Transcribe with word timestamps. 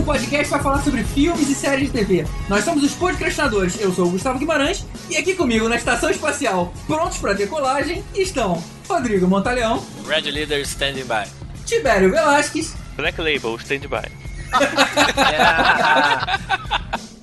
Um 0.00 0.04
podcast 0.04 0.48
para 0.48 0.62
falar 0.62 0.82
sobre 0.82 1.04
filmes 1.04 1.48
e 1.48 1.54
séries 1.54 1.92
de 1.92 1.98
TV. 1.98 2.26
Nós 2.48 2.64
somos 2.64 2.82
os 2.82 2.92
podcastinadores, 2.94 3.78
eu 3.78 3.92
sou 3.92 4.06
o 4.06 4.10
Gustavo 4.10 4.38
Guimarães, 4.38 4.86
e 5.10 5.16
aqui 5.18 5.34
comigo 5.34 5.68
na 5.68 5.76
Estação 5.76 6.08
Espacial, 6.08 6.72
prontos 6.86 7.18
para 7.18 7.34
decolagem, 7.34 8.02
estão 8.14 8.62
Rodrigo 8.88 9.28
Montaleão, 9.28 9.84
Red 10.08 10.30
Leader 10.30 10.60
Standing 10.62 11.04
By. 11.04 11.30
Tibério 11.66 12.10
Velasquez, 12.10 12.74
Black 12.96 13.20
Label 13.20 13.56
Stand 13.56 13.80
By. 13.80 14.10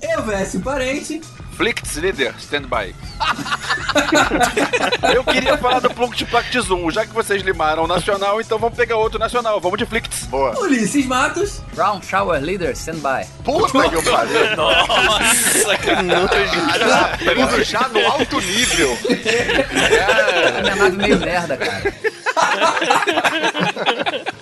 Elvésio 0.00 0.60
Parente, 0.60 1.20
Flicts 1.58 1.96
Leader, 1.96 2.32
stand 2.38 2.68
by. 2.68 2.94
Eu 5.12 5.24
queria 5.24 5.58
falar 5.58 5.80
do 5.80 5.90
Plunct 5.90 6.24
Plact 6.26 6.60
Zoom. 6.60 6.88
Já 6.92 7.04
que 7.04 7.12
vocês 7.12 7.42
limaram 7.42 7.82
o 7.82 7.86
nacional, 7.88 8.40
então 8.40 8.60
vamos 8.60 8.76
pegar 8.76 8.96
outro 8.96 9.18
nacional. 9.18 9.60
Vamos 9.60 9.76
de 9.76 9.84
Flicts. 9.84 10.26
Boa. 10.26 10.56
Ulisses 10.60 11.04
Matos, 11.04 11.60
Brown 11.74 12.00
Shower 12.00 12.40
Leader, 12.40 12.70
stand 12.76 12.98
by. 13.00 13.26
Puta 13.42 13.88
que 13.88 13.96
eu 13.96 14.02
pariu. 14.08 14.56
Nossa, 14.56 15.76
cara. 15.78 17.18
Tudo 17.18 17.64
já 17.64 17.88
no 17.88 18.06
alto 18.06 18.40
nível. 18.40 18.96
A 20.56 20.62
minha 20.62 20.76
nave 20.76 20.96
meio 20.96 21.18
merda, 21.18 21.56
cara. 21.56 21.92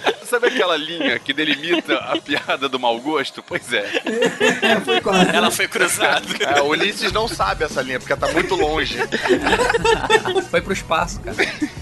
Sabe 0.36 0.48
aquela 0.48 0.76
linha 0.76 1.18
que 1.18 1.32
delimita 1.32 1.96
a 1.96 2.20
piada 2.20 2.68
do 2.68 2.78
mau 2.78 3.00
gosto? 3.00 3.42
Pois 3.42 3.72
é. 3.72 3.86
foi 4.84 5.00
quase. 5.00 5.34
Ela 5.34 5.50
foi 5.50 5.66
cruzada. 5.66 6.26
É, 6.40 6.60
o 6.60 6.66
Ulisses 6.66 7.10
não 7.10 7.26
sabe 7.26 7.64
essa 7.64 7.80
linha, 7.80 7.98
porque 7.98 8.14
tá 8.14 8.30
muito 8.32 8.54
longe. 8.54 8.98
Foi 10.50 10.60
pro 10.60 10.74
espaço, 10.74 11.20
cara. 11.20 11.38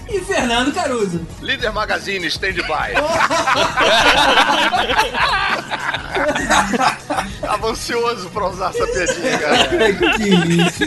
E 0.09 0.21
Fernando 0.21 0.73
Caruso. 0.73 1.27
Líder 1.41 1.73
Magazine, 1.73 2.25
stand 2.27 2.53
by. 2.53 2.95
Tava 7.41 7.71
ansioso 7.71 8.29
pra 8.29 8.47
usar 8.47 8.69
essa 8.69 8.87
piadinha, 8.87 9.37
cara. 9.37 9.67
que 10.15 10.29
isso. 10.61 10.85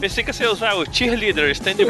Pensei 0.00 0.22
que 0.22 0.32
você 0.32 0.44
ia 0.44 0.52
usar 0.52 0.74
o 0.74 0.84
Cheerleader 0.90 1.50
Stand 1.50 1.76
By. 1.76 1.86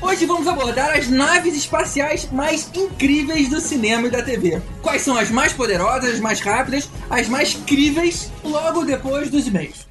Hoje 0.00 0.26
vamos 0.26 0.48
abordar 0.48 0.96
as 0.96 1.08
naves 1.08 1.54
espaciais 1.54 2.19
mais 2.26 2.68
incríveis 2.74 3.48
do 3.48 3.60
cinema 3.60 4.08
e 4.08 4.10
da 4.10 4.22
TV. 4.22 4.60
Quais 4.82 5.02
são 5.02 5.16
as 5.16 5.30
mais 5.30 5.52
poderosas, 5.52 6.14
as 6.14 6.20
mais 6.20 6.40
rápidas, 6.40 6.88
as 7.08 7.28
mais 7.28 7.54
críveis, 7.54 8.30
logo 8.44 8.84
depois 8.84 9.30
dos 9.30 9.46
e-mails. 9.46 9.86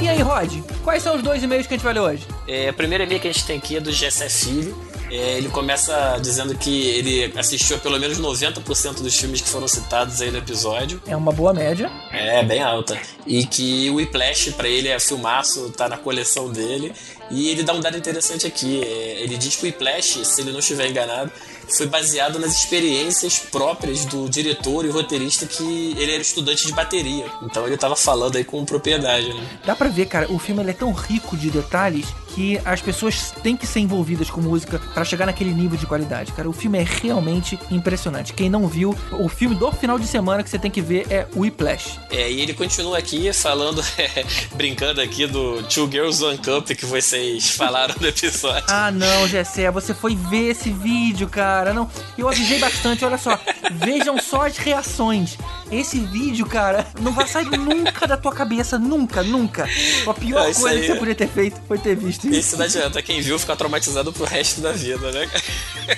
E 0.00 0.08
aí, 0.08 0.22
Rod, 0.22 0.60
quais 0.82 1.02
são 1.02 1.16
os 1.16 1.22
dois 1.22 1.42
e-mails 1.42 1.66
que 1.66 1.74
a 1.74 1.76
gente 1.76 1.84
vai 1.84 1.94
ler 1.94 2.00
hoje? 2.00 2.26
É, 2.46 2.70
o 2.70 2.74
primeiro 2.74 3.04
e-mail 3.04 3.20
que 3.20 3.28
a 3.28 3.32
gente 3.32 3.46
tem 3.46 3.58
aqui 3.58 3.76
é 3.76 3.80
do 3.80 3.92
Gessé 3.92 4.28
Filho. 4.28 4.76
É, 5.10 5.38
ele 5.38 5.48
começa 5.48 6.18
dizendo 6.20 6.56
que 6.56 6.88
ele 6.88 7.38
assistiu 7.38 7.76
a 7.76 7.78
pelo 7.78 7.98
menos 7.98 8.18
90% 8.18 9.02
dos 9.02 9.16
filmes 9.16 9.40
que 9.40 9.48
foram 9.48 9.68
citados 9.68 10.20
aí 10.20 10.30
no 10.30 10.38
episódio. 10.38 11.00
É 11.06 11.16
uma 11.16 11.32
boa 11.32 11.52
média. 11.52 11.90
É, 12.12 12.42
bem 12.42 12.62
alta. 12.62 12.98
E 13.26 13.46
que 13.46 13.88
o 13.90 13.96
Whiplash, 13.96 14.52
pra 14.52 14.68
ele, 14.68 14.88
é 14.88 14.98
filmaço, 14.98 15.70
tá 15.70 15.88
na 15.88 15.96
coleção 15.96 16.50
dele. 16.50 16.92
E 17.30 17.48
ele 17.48 17.62
dá 17.62 17.72
um 17.72 17.80
dado 17.80 17.96
interessante 17.96 18.46
aqui. 18.46 18.82
é, 18.82 19.22
ele 19.22 19.36
diz 19.36 19.56
que 19.56 19.62
o 19.62 19.66
Whiplash, 19.66 20.24
se 20.24 20.40
ele 20.40 20.52
não 20.52 20.60
estiver 20.60 20.88
enganado, 20.88 21.30
foi 21.74 21.86
baseado 21.86 22.38
nas 22.38 22.52
experiências 22.56 23.38
próprias 23.38 24.04
do 24.04 24.28
diretor 24.28 24.84
e 24.84 24.88
roteirista 24.88 25.46
que 25.46 25.94
ele 25.98 26.12
era 26.12 26.22
estudante 26.22 26.66
de 26.66 26.72
bateria. 26.72 27.26
Então 27.42 27.66
ele 27.66 27.76
tava 27.76 27.96
falando 27.96 28.36
aí 28.36 28.44
com 28.44 28.64
propriedade, 28.64 29.32
né? 29.32 29.46
Dá 29.64 29.74
pra 29.74 29.88
ver, 29.88 30.06
cara, 30.06 30.30
o 30.30 30.38
filme 30.38 30.62
é 30.68 30.72
tão 30.72 30.92
rico 30.92 31.36
de 31.36 31.50
detalhes 31.50 32.06
que 32.34 32.60
as 32.64 32.82
pessoas 32.82 33.32
têm 33.42 33.56
que 33.56 33.66
ser 33.66 33.80
envolvidas 33.80 34.28
com 34.28 34.40
música 34.42 34.78
pra 34.92 35.04
chegar 35.04 35.24
naquele 35.24 35.54
nível 35.54 35.78
de 35.78 35.86
qualidade, 35.86 36.32
cara. 36.32 36.48
O 36.48 36.52
filme 36.52 36.78
é 36.78 36.82
realmente 36.82 37.58
impressionante. 37.70 38.34
Quem 38.34 38.50
não 38.50 38.68
viu, 38.68 38.94
o 39.12 39.28
filme 39.28 39.54
do 39.54 39.72
final 39.72 39.98
de 39.98 40.06
semana 40.06 40.42
que 40.42 40.50
você 40.50 40.58
tem 40.58 40.70
que 40.70 40.82
ver 40.82 41.06
é 41.10 41.26
Whiplash. 41.34 41.98
É, 42.10 42.30
e 42.30 42.40
ele 42.42 42.52
continua 42.52 42.98
aqui 42.98 43.32
falando, 43.32 43.82
brincando 44.54 45.00
aqui 45.00 45.26
do 45.26 45.62
Two 45.62 45.90
Girls 45.90 46.22
One 46.22 46.38
Cup 46.38 46.68
que 46.68 46.84
vocês 47.16 47.50
falaram 47.56 47.94
no 48.00 48.06
episódio. 48.06 48.64
Ah, 48.68 48.90
não, 48.90 49.26
Gessé, 49.26 49.70
você 49.70 49.94
foi 49.94 50.14
ver 50.14 50.50
esse 50.50 50.70
vídeo, 50.70 51.28
cara. 51.28 51.72
Não, 51.72 51.90
eu 52.16 52.28
avisei 52.28 52.58
bastante, 52.58 53.04
olha 53.04 53.18
só. 53.18 53.38
Vejam 53.72 54.18
só 54.18 54.46
as 54.46 54.56
reações. 54.56 55.36
Esse 55.70 55.98
vídeo, 55.98 56.46
cara, 56.46 56.86
não 57.00 57.12
vai 57.12 57.26
sair 57.26 57.46
nunca 57.58 58.06
da 58.06 58.16
tua 58.16 58.32
cabeça, 58.32 58.78
nunca, 58.78 59.22
nunca. 59.22 59.68
A 60.06 60.14
pior 60.14 60.46
Ah, 60.46 60.50
isso 60.50 60.60
coisa 60.60 60.76
aí- 60.76 60.82
que 60.82 60.92
você 60.92 60.98
podia 60.98 61.14
ter 61.14 61.28
feito 61.28 61.60
foi 61.66 61.78
ter 61.78 61.96
visto 61.96 62.28
isso. 62.28 62.38
Isso 62.38 62.56
não 62.56 62.64
adianta, 62.66 63.02
quem 63.02 63.20
viu 63.20 63.38
fica 63.38 63.56
traumatizado 63.56 64.12
pro 64.12 64.24
resto 64.24 64.60
da 64.60 64.70
vida, 64.72 65.10
né? 65.10 65.28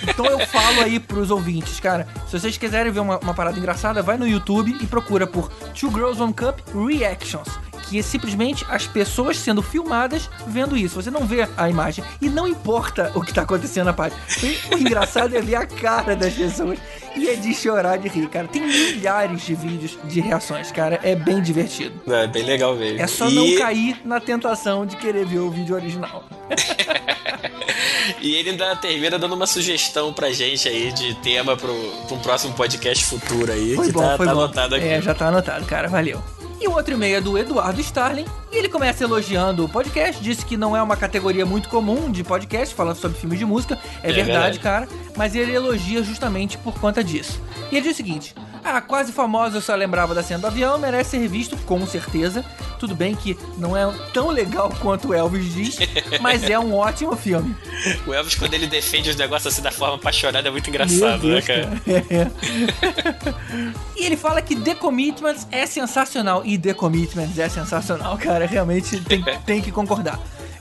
Então 0.09 0.25
eu 0.27 0.47
falo 0.47 0.81
aí 0.81 0.99
pros 0.99 1.31
ouvintes, 1.31 1.79
cara, 1.81 2.07
se 2.27 2.39
vocês 2.39 2.57
quiserem 2.57 2.91
ver 2.91 3.01
uma, 3.01 3.19
uma 3.19 3.35
parada 3.35 3.59
engraçada, 3.59 4.03
vai 4.03 4.17
no 4.17 4.27
YouTube 4.27 4.75
e 4.81 4.87
procura 4.87 5.27
por 5.27 5.49
Two 5.79 5.91
Girls 5.91 6.21
One 6.23 6.33
Cup 6.33 6.61
Reactions. 6.75 7.49
Que 7.89 7.99
é 7.99 8.03
simplesmente 8.03 8.67
as 8.69 8.87
pessoas 8.87 9.39
sendo 9.39 9.63
filmadas 9.63 10.29
vendo 10.47 10.77
isso. 10.77 11.01
Você 11.01 11.11
não 11.11 11.27
vê 11.27 11.49
a 11.57 11.69
imagem. 11.71 12.05
E 12.21 12.29
não 12.29 12.47
importa 12.47 13.11
o 13.15 13.23
que 13.23 13.33
tá 13.33 13.43
acontecendo 13.43 13.87
na 13.87 13.93
página. 13.93 14.21
E 14.43 14.75
O 14.75 14.79
engraçado 14.79 15.37
é 15.37 15.41
ver 15.41 15.57
a 15.57 15.67
cara 15.67 16.15
das 16.15 16.35
pessoas. 16.35 16.79
E 17.17 17.29
é 17.29 17.35
de 17.35 17.55
chorar 17.55 17.97
de 17.97 18.09
rir, 18.09 18.29
cara. 18.29 18.47
Tem 18.47 18.63
milhares 18.63 19.43
de 19.43 19.55
vídeos 19.55 19.99
de 20.05 20.21
reações, 20.21 20.71
cara. 20.71 21.01
É 21.03 21.15
bem 21.15 21.43
divertido. 21.43 21.95
É 22.13 22.27
bem 22.27 22.45
legal 22.45 22.77
mesmo. 22.77 23.01
É 23.01 23.07
só 23.07 23.29
e, 23.29 23.35
não 23.35 23.59
cair 23.59 24.01
na 24.05 24.21
tentação 24.21 24.87
de 24.87 24.97
querer 24.97 25.25
ver 25.25 25.39
o 25.39 25.51
vídeo 25.51 25.75
original. 25.75 26.25
E 28.21 28.35
ele 28.35 28.51
ainda 28.51 28.75
termina 28.77 29.19
dando 29.19 29.35
uma 29.35 29.47
sugestão 29.47 30.13
pra 30.13 30.31
gente 30.31 30.69
aí 30.69 30.91
de 30.93 31.15
tema 31.17 31.57
pro, 31.57 31.73
pro 32.07 32.17
um 32.17 32.21
próximo 32.21 32.55
podcast 32.55 33.05
futuro 33.05 33.53
aí, 33.53 33.77
Foi 33.77 33.87
que 33.87 33.93
bom, 33.93 34.01
tá, 34.01 34.17
foi 34.17 34.27
tá 34.27 34.35
bom. 34.35 34.41
anotado 34.41 34.75
aqui. 34.75 34.87
É, 34.87 35.01
já 35.01 35.15
tá 35.15 35.29
anotado, 35.29 35.65
cara. 35.67 35.89
Valeu. 35.89 36.23
E 36.61 36.67
o 36.67 36.73
outro 36.73 36.95
e-mail 36.95 37.17
é 37.17 37.21
do 37.21 37.39
Eduardo 37.39 37.81
Starling. 37.81 38.25
E 38.51 38.57
ele 38.57 38.69
começa 38.69 39.05
elogiando 39.05 39.65
o 39.65 39.69
podcast, 39.69 40.23
disse 40.23 40.45
que 40.45 40.57
não 40.57 40.77
é 40.77 40.83
uma 40.83 40.97
categoria 40.97 41.45
muito 41.45 41.69
comum 41.69 42.11
de 42.11 42.25
podcast, 42.25 42.75
falando 42.75 42.97
sobre 42.97 43.19
filmes 43.19 43.39
de 43.39 43.45
música. 43.45 43.79
É, 44.03 44.11
É 44.11 44.13
verdade, 44.13 44.25
verdade. 44.25 44.59
cara. 44.59 44.89
Mas 45.17 45.35
ele 45.35 45.53
elogia 45.53 46.03
justamente 46.03 46.57
por 46.59 46.75
conta 46.81 47.05
disso. 47.05 47.41
E 47.71 47.77
ele 47.77 47.83
diz 47.83 47.93
o 47.93 47.97
seguinte: 47.97 48.35
A 48.65 48.81
quase 48.81 49.13
famosa 49.13 49.59
Eu 49.59 49.61
Só 49.61 49.75
Lembrava 49.75 50.15
da 50.15 50.23
Cena 50.23 50.41
do 50.41 50.47
Avião 50.47 50.79
merece 50.79 51.11
ser 51.11 51.29
visto, 51.29 51.57
com 51.59 51.87
certeza. 51.87 52.45
Tudo 52.79 52.95
bem 52.95 53.15
que 53.15 53.37
não 53.59 53.77
é 53.77 53.93
tão 54.15 54.29
legal 54.29 54.73
quanto 54.81 55.09
o 55.09 55.15
Elvis 55.15 55.53
diz, 55.53 55.79
mas 56.23 56.49
é 56.49 56.59
um 56.59 56.75
ótimo 56.75 57.17
filme. 57.17 57.55
O 58.07 58.15
Elvis, 58.15 58.37
quando 58.37 58.55
ele 58.55 58.67
defende 58.67 59.11
os 59.11 59.17
negócios 59.17 59.53
assim 59.53 59.63
da 59.63 59.73
forma 59.73 59.97
apaixonada, 59.97 60.49
é 60.49 60.51
muito 60.51 60.71
engraçado, 60.71 61.27
né, 61.27 61.43
Deus, 61.43 61.45
cara? 61.45 61.83
É. 61.87 62.31
e 63.99 64.05
ele 64.07 64.17
fala 64.17 64.41
que 64.41 64.55
The 64.57 64.77
Commitments 64.77 65.47
é 65.51 65.67
sensacional. 65.67 66.45
E 66.49 66.57
The 66.57 66.73
Commitments 66.73 67.39
é 67.39 67.47
sensacional, 67.47 68.17
cara. 68.17 68.47
Realmente 68.47 68.99
tem, 69.03 69.23
tem 69.45 69.61
que 69.61 69.71
concordar. 69.71 70.19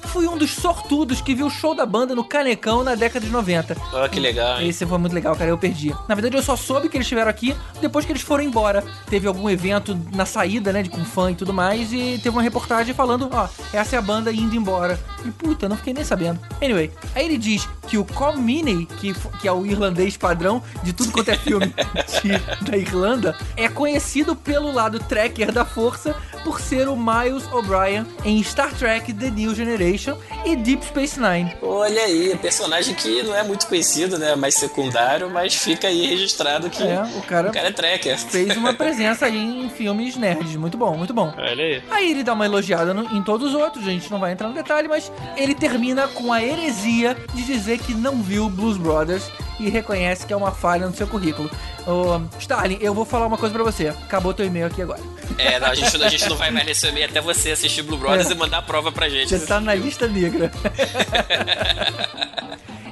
Fui 0.07 0.27
um 0.27 0.37
dos 0.37 0.51
sortudos 0.55 1.21
que 1.21 1.35
viu 1.35 1.47
o 1.47 1.49
show 1.49 1.75
da 1.75 1.85
banda 1.85 2.15
no 2.15 2.23
Canecão 2.23 2.83
na 2.83 2.95
década 2.95 3.25
de 3.25 3.31
90. 3.31 3.75
Ó, 3.93 4.07
que 4.07 4.19
legal, 4.19 4.59
hein? 4.61 4.67
Esse 4.69 4.85
foi 4.85 4.97
muito 4.97 5.13
legal, 5.13 5.35
cara. 5.35 5.49
Eu 5.51 5.57
perdi. 5.57 5.93
Na 6.07 6.15
verdade, 6.15 6.35
eu 6.35 6.41
só 6.41 6.55
soube 6.55 6.89
que 6.89 6.97
eles 6.97 7.05
estiveram 7.05 7.29
aqui 7.29 7.55
depois 7.81 8.05
que 8.05 8.11
eles 8.11 8.21
foram 8.21 8.43
embora. 8.43 8.83
Teve 9.09 9.27
algum 9.27 9.49
evento 9.49 9.99
na 10.13 10.25
saída, 10.25 10.71
né, 10.73 10.81
de 10.81 10.89
com 10.89 11.03
fã 11.05 11.29
e 11.31 11.35
tudo 11.35 11.53
mais, 11.53 11.91
e 11.93 12.17
teve 12.23 12.29
uma 12.29 12.41
reportagem 12.41 12.93
falando, 12.95 13.29
ó, 13.31 13.47
essa 13.73 13.95
é 13.95 13.99
a 13.99 14.01
banda 14.01 14.31
indo 14.31 14.55
embora. 14.55 14.99
E 15.25 15.29
puta, 15.31 15.67
não 15.69 15.75
fiquei 15.77 15.93
nem 15.93 16.03
sabendo. 16.03 16.39
Anyway, 16.61 16.91
aí 17.13 17.25
ele 17.25 17.37
diz 17.37 17.67
que 17.87 17.97
o 17.97 18.05
Colmini, 18.05 18.85
que, 18.85 19.13
que 19.39 19.47
é 19.47 19.51
o 19.51 19.65
irlandês 19.65 20.15
padrão 20.17 20.63
de 20.83 20.93
tudo 20.93 21.11
quanto 21.11 21.29
é 21.29 21.37
filme 21.37 21.67
de- 22.23 22.65
da 22.71 22.77
Irlanda, 22.77 23.37
é 23.55 23.67
conhecido 23.67 24.35
pelo 24.35 24.71
lado 24.71 24.99
tracker 24.99 25.51
da 25.51 25.65
força 25.65 26.15
por 26.43 26.61
ser 26.61 26.87
o 26.87 26.95
Miles 26.95 27.43
O'Brien 27.51 28.05
em 28.23 28.41
Star 28.41 28.73
Trek 28.73 29.13
The 29.13 29.29
New 29.29 29.53
Generation 29.53 29.96
e 30.45 30.55
Deep 30.55 30.85
Space 30.85 31.19
Nine. 31.19 31.53
Olha 31.61 32.01
aí, 32.01 32.37
personagem 32.41 32.93
que 32.95 33.23
não 33.23 33.35
é 33.35 33.43
muito 33.43 33.67
conhecido, 33.67 34.17
né? 34.17 34.35
Mais 34.35 34.55
secundário, 34.55 35.29
mas 35.29 35.55
fica 35.55 35.87
aí 35.87 36.05
registrado 36.07 36.69
que 36.69 36.83
É, 36.83 37.01
o 37.17 37.21
cara 37.23 37.49
o 37.49 37.53
cara 37.53 37.67
é 37.67 37.71
tracker. 37.71 38.17
fez 38.17 38.55
uma 38.57 38.73
presença 38.75 39.25
aí 39.25 39.37
em 39.37 39.69
filmes 39.69 40.15
nerds. 40.15 40.55
Muito 40.55 40.77
bom, 40.77 40.95
muito 40.97 41.13
bom. 41.13 41.33
Olha 41.37 41.63
aí. 41.63 41.83
Aí 41.89 42.11
ele 42.11 42.23
dá 42.23 42.33
uma 42.33 42.45
elogiada 42.45 42.93
no- 42.93 43.15
em 43.15 43.21
todos 43.23 43.49
os 43.49 43.55
outros, 43.55 43.87
a 43.87 43.91
gente 43.91 44.09
não 44.11 44.19
vai 44.19 44.31
entrar 44.33 44.47
no 44.47 44.53
detalhe, 44.53 44.87
mas 44.87 45.11
ele 45.35 45.53
termina 45.55 46.07
com 46.07 46.31
a 46.31 46.41
heresia 46.43 47.15
de 47.33 47.43
dizer 47.43 47.79
que 47.79 47.93
não 47.93 48.21
viu 48.21 48.49
Blues 48.49 48.77
Brothers 48.77 49.23
e 49.59 49.69
reconhece 49.69 50.25
que 50.25 50.33
é 50.33 50.35
uma 50.35 50.51
falha 50.51 50.87
no 50.87 50.95
seu 50.95 51.07
currículo. 51.07 51.49
Ô, 51.85 52.19
Stalin, 52.39 52.77
eu 52.81 52.93
vou 52.93 53.05
falar 53.05 53.25
uma 53.27 53.37
coisa 53.37 53.53
pra 53.53 53.63
você. 53.63 53.87
Acabou 53.87 54.33
teu 54.33 54.45
e-mail 54.45 54.67
aqui 54.67 54.81
agora. 54.81 54.99
É, 55.37 55.59
não, 55.59 55.67
a, 55.67 55.75
gente, 55.75 56.03
a 56.03 56.09
gente 56.09 56.27
não 56.29 56.35
vai 56.37 56.51
mais 56.51 56.65
receber 56.65 57.03
até 57.03 57.21
você 57.21 57.51
assistir 57.51 57.81
Blue 57.83 57.97
Brothers 57.97 58.29
É. 58.29 58.33
e 58.33 58.35
mandar 58.35 58.57
a 58.59 58.61
prova 58.61 58.91
pra 58.91 59.07
gente. 59.09 59.29
Você 59.29 59.45
tá 59.45 59.59
na 59.59 59.73
lista 59.73 60.07
negra. 60.07 60.51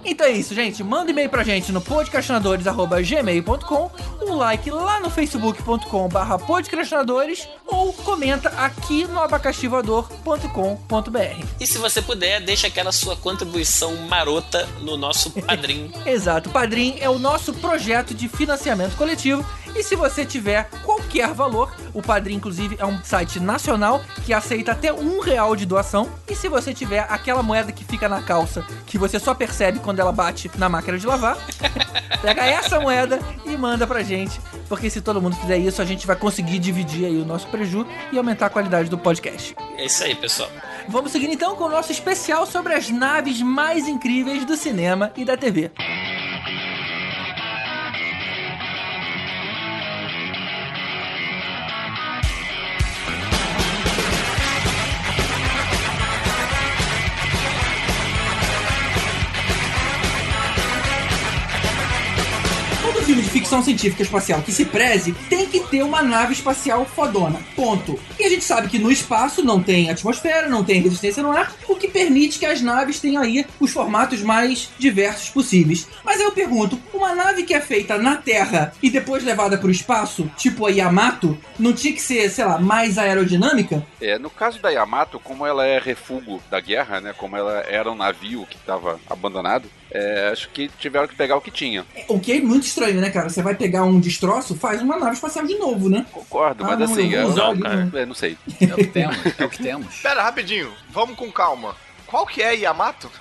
Então 0.06 0.28
é 0.28 0.32
isso, 0.32 0.54
gente. 0.54 0.84
Manda 0.84 1.10
e-mail 1.10 1.30
pra 1.30 1.44
gente 1.44 1.72
no 1.72 1.82
podcastinadores.gmail.com, 1.82 3.92
um 4.22 4.36
like 4.36 4.70
lá 4.70 5.00
no 5.00 5.10
facebook.com 5.10 6.08
barra 6.08 6.38
podcastinadores 6.38 7.48
ou 7.66 7.92
comenta 7.92 8.50
aqui 8.50 9.08
no 9.08 9.20
abacaxivador.com.br. 9.20 11.46
E 11.60 11.66
se 11.66 11.80
você 11.80 12.00
puder, 12.02 12.40
deixa 12.42 12.68
aquela 12.68 12.92
sua 12.92 13.16
contribuição 13.16 13.96
marota 14.08 14.70
no 14.82 14.96
nosso 14.96 15.32
padrinho. 15.32 15.92
Exato, 16.06 16.50
o 16.50 16.52
Padrim 16.52 16.98
é 17.00 17.10
o 17.10 17.18
nosso 17.18 17.52
projeto 17.56 18.14
de 18.14 18.30
financiamento 18.30 18.96
coletivo. 18.96 19.44
E 19.76 19.84
se 19.84 19.94
você 19.94 20.26
tiver 20.26 20.70
qualquer 20.84 21.34
valor, 21.34 21.76
o 21.94 22.02
Padrim, 22.02 22.36
inclusive, 22.36 22.78
é 22.80 22.86
um 22.86 23.04
site 23.04 23.42
nacional 23.42 24.02
que 24.26 24.34
aceita 24.34 24.72
até 24.72 24.94
um 24.94 25.20
real 25.20 25.54
de 25.54 25.66
doação. 25.66 26.10
E 26.30 26.36
se 26.36 26.48
você 26.48 26.74
tiver 26.74 27.06
aquela 27.10 27.44
moeda 27.44 27.74
que 27.74 27.84
fica 27.84 28.08
na 28.08 28.22
calça, 28.22 28.66
que 28.86 28.98
você 28.98 29.20
só 29.20 29.34
percebe 29.34 29.80
quando 29.80 30.00
ela 30.00 30.14
bate 30.14 30.50
na 30.58 30.70
máquina 30.70 30.98
de 30.98 31.06
lavar, 31.06 31.38
pega 32.22 32.46
essa 32.46 32.80
moeda 32.80 33.20
e 33.46 33.58
manda 33.58 33.86
pra 33.86 34.02
gente. 34.02 34.40
Porque 34.70 34.90
se 34.90 35.02
todo 35.02 35.22
mundo 35.22 35.36
fizer 35.36 35.58
isso, 35.58 35.82
a 35.82 35.86
gente 35.86 36.08
vai 36.08 36.16
conseguir 36.16 36.60
dividir 36.60 37.06
aí 37.06 37.22
o 37.22 37.26
nosso 37.26 37.48
preju 37.48 37.86
e 38.14 38.18
aumentar 38.18 38.46
a 38.46 38.50
qualidade 38.50 38.90
do 38.90 38.98
podcast. 38.98 39.56
É 39.78 39.86
isso 39.86 40.04
aí, 40.06 40.16
pessoal. 40.16 40.50
Vamos 40.88 41.12
seguir 41.12 41.30
então 41.30 41.56
com 41.56 41.66
o 41.66 41.70
nosso 41.70 41.92
especial 41.92 42.46
sobre 42.46 42.74
as 42.74 42.90
naves 42.90 43.42
mais 43.42 43.88
incríveis 43.90 44.46
do 44.46 44.56
cinema 44.56 45.12
e 45.18 45.26
da 45.26 45.36
TV. 45.36 45.72
Todo 63.36 63.42
filme 63.42 63.44
de 63.44 63.45
ficção 63.46 63.62
científica 63.62 64.02
espacial 64.02 64.42
que 64.42 64.52
se 64.52 64.66
preze 64.66 65.12
tem 65.30 65.46
que 65.46 65.60
ter 65.60 65.84
uma 65.84 66.02
nave 66.02 66.34
espacial 66.34 66.84
fodona. 66.84 67.40
Ponto. 67.56 68.00
E 68.20 68.26
a 68.26 68.30
gente 68.30 68.44
sabe 68.44 68.68
que 68.68 68.80
no 68.80 68.92
espaço 68.92 69.44
não 69.44 69.62
tem 69.62 69.92
atmosfera, 69.92 70.50
não 70.50 70.64
tem 70.64 70.82
resistência 70.82 71.22
no 71.22 71.32
ar, 71.32 71.54
o 71.68 71.76
que 71.76 71.88
permite 71.88 72.40
que 72.40 72.46
as 72.46 72.62
naves 72.62 73.00
tenham 73.00 73.22
aí 73.22 73.46
os 73.60 73.72
formatos 73.72 74.22
mais 74.24 74.70
diversos 74.80 75.30
possíveis. 75.30 75.88
Mas 76.04 76.20
aí 76.20 76.26
eu 76.26 76.32
pergunto, 76.32 76.80
uma 76.92 77.14
nave 77.14 77.44
que 77.44 77.54
é 77.54 77.62
feita 77.62 78.00
na 78.00 78.18
Terra 78.18 78.74
e 78.82 78.90
depois 78.90 79.24
levada 79.24 79.60
para 79.60 79.68
o 79.68 79.72
espaço, 79.72 80.30
tipo 80.36 80.66
a 80.66 80.72
Yamato, 80.72 81.38
não 81.60 81.72
tinha 81.72 81.94
que 81.94 82.02
ser, 82.02 82.28
sei 82.32 82.46
lá, 82.46 82.58
mais 82.58 82.98
aerodinâmica? 82.98 83.86
É, 84.02 84.18
no 84.18 84.32
caso 84.32 84.60
da 84.60 84.70
Yamato, 84.70 85.20
como 85.20 85.46
ela 85.46 85.68
é 85.68 85.78
refúgio 85.78 86.42
da 86.50 86.60
guerra, 86.60 87.00
né? 87.00 87.14
Como 87.16 87.38
ela 87.38 87.64
era 87.68 87.92
um 87.92 87.96
navio 87.96 88.48
que 88.50 88.56
estava 88.56 89.00
abandonado, 89.08 89.70
é, 89.92 90.30
acho 90.32 90.50
que 90.50 90.70
tiveram 90.80 91.08
que 91.08 91.16
pegar 91.16 91.38
o 91.38 91.42
que 91.42 91.52
tinha. 91.52 91.86
O 92.08 92.20
que 92.20 92.34
é 92.34 92.42
muito 92.42 92.66
estranho, 92.66 93.00
né, 93.00 93.10
cara? 93.10 93.30
Você 93.36 93.42
vai 93.42 93.54
pegar 93.54 93.84
um 93.84 94.00
destroço, 94.00 94.56
faz 94.56 94.82
uma 94.82 94.98
nave 94.98 95.16
espacial 95.16 95.46
de 95.46 95.58
novo, 95.58 95.90
né? 95.90 96.06
Concordo, 96.10 96.64
Ah, 96.64 96.68
mas 96.68 96.80
não, 96.80 96.86
assim, 96.86 97.12
eu 97.14 97.30
é, 97.30 97.36
não, 97.36 97.52
ali, 97.52 97.62
cara. 97.62 97.76
né? 97.84 97.92
é, 98.02 98.06
não 98.06 98.16
sei. 98.16 98.38
É 98.62 98.74
o 98.74 98.78
que 98.78 98.86
temos, 98.86 99.18
é 99.38 99.44
o 99.44 99.50
que 99.50 99.62
temos. 99.62 99.96
Pera, 99.98 100.24
rapidinho. 100.24 100.72
Vamos 100.90 101.18
com 101.18 101.30
calma. 101.30 101.76
Qual 102.08 102.26
que 102.26 102.42
é 102.42 102.56
Yamato? 102.56 103.12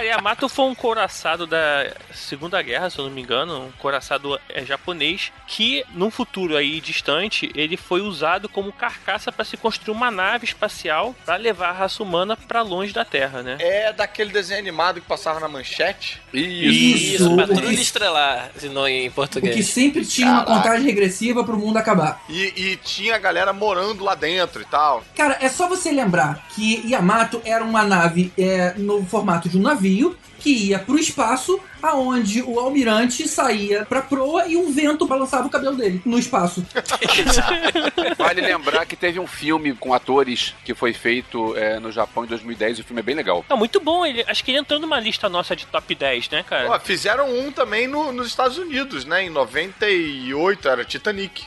Cara, 0.00 0.12
Yamato 0.12 0.48
foi 0.48 0.64
um 0.64 0.74
couraçado 0.74 1.46
da 1.46 1.92
Segunda 2.14 2.62
Guerra, 2.62 2.88
se 2.88 2.98
eu 2.98 3.04
não 3.04 3.12
me 3.12 3.20
engano, 3.20 3.66
um 3.66 3.70
couraçado 3.72 4.40
é, 4.48 4.64
japonês, 4.64 5.30
que 5.46 5.84
num 5.92 6.10
futuro 6.10 6.56
aí 6.56 6.80
distante, 6.80 7.50
ele 7.54 7.76
foi 7.76 8.00
usado 8.00 8.48
como 8.48 8.72
carcaça 8.72 9.30
para 9.30 9.44
se 9.44 9.58
construir 9.58 9.94
uma 9.94 10.10
nave 10.10 10.46
espacial 10.46 11.14
para 11.26 11.36
levar 11.36 11.68
a 11.68 11.72
raça 11.72 12.02
humana 12.02 12.34
para 12.34 12.62
longe 12.62 12.94
da 12.94 13.04
Terra, 13.04 13.42
né? 13.42 13.58
É 13.60 13.92
daquele 13.92 14.30
desenho 14.32 14.58
animado 14.58 15.02
que 15.02 15.06
passava 15.06 15.38
na 15.38 15.48
manchete? 15.48 16.18
Isso. 16.32 17.14
Isso, 17.16 17.34
o 17.34 17.36
Patrulha 17.36 17.68
que- 17.68 17.74
Estrelar, 17.82 18.50
se 18.56 18.70
não 18.70 18.88
em 18.88 19.00
O 19.06 19.10
que 19.10 19.14
português. 19.16 19.66
sempre 19.66 20.06
tinha 20.06 20.28
uma 20.28 20.44
Caraca. 20.46 20.62
contagem 20.62 20.86
regressiva 20.86 21.44
pro 21.44 21.58
mundo 21.58 21.76
acabar. 21.76 22.22
E, 22.26 22.54
e 22.56 22.76
tinha 22.78 23.16
a 23.16 23.18
galera 23.18 23.52
morando 23.52 24.02
lá 24.02 24.14
dentro 24.14 24.62
e 24.62 24.64
tal. 24.64 25.04
Cara, 25.14 25.36
é 25.42 25.48
só 25.50 25.68
você 25.68 25.92
lembrar 25.92 26.46
que 26.54 26.88
Yamato 26.90 27.42
era 27.44 27.62
uma 27.62 27.82
nave 27.82 28.32
é, 28.38 28.72
no 28.78 29.04
formato 29.04 29.46
de 29.46 29.58
um 29.58 29.62
navio 29.62 29.89
See 29.90 29.96
you. 29.96 30.16
Que 30.40 30.50
ia 30.68 30.78
pro 30.78 30.98
espaço, 30.98 31.60
aonde 31.82 32.42
o 32.42 32.58
almirante 32.58 33.28
saía 33.28 33.84
pra 33.86 34.02
proa 34.02 34.46
e 34.46 34.56
um 34.56 34.72
vento 34.72 35.06
balançava 35.06 35.46
o 35.46 35.50
cabelo 35.50 35.76
dele 35.76 36.00
no 36.04 36.18
espaço. 36.18 36.66
Vale 38.18 38.40
lembrar 38.40 38.84
que 38.86 38.96
teve 38.96 39.18
um 39.18 39.26
filme 39.26 39.74
com 39.74 39.94
atores 39.94 40.54
que 40.64 40.74
foi 40.74 40.92
feito 40.92 41.56
é, 41.56 41.78
no 41.78 41.90
Japão 41.92 42.24
em 42.24 42.28
2010 42.28 42.78
e 42.78 42.80
o 42.80 42.84
filme 42.84 43.00
é 43.00 43.02
bem 43.02 43.14
legal. 43.14 43.44
Não, 43.48 43.56
muito 43.56 43.80
bom. 43.80 44.04
Ele, 44.04 44.24
acho 44.26 44.44
que 44.44 44.50
ele 44.50 44.58
entrou 44.58 44.78
numa 44.80 44.98
lista 45.00 45.28
nossa 45.28 45.54
de 45.54 45.66
top 45.66 45.94
10, 45.94 46.30
né, 46.30 46.42
cara? 46.42 46.66
Pô, 46.70 46.80
fizeram 46.80 47.30
um 47.30 47.50
também 47.52 47.86
no- 47.86 48.12
nos 48.12 48.26
Estados 48.26 48.58
Unidos, 48.58 49.04
né? 49.04 49.24
Em 49.24 49.30
98 49.30 50.68
era 50.68 50.84
Titanic. 50.84 51.44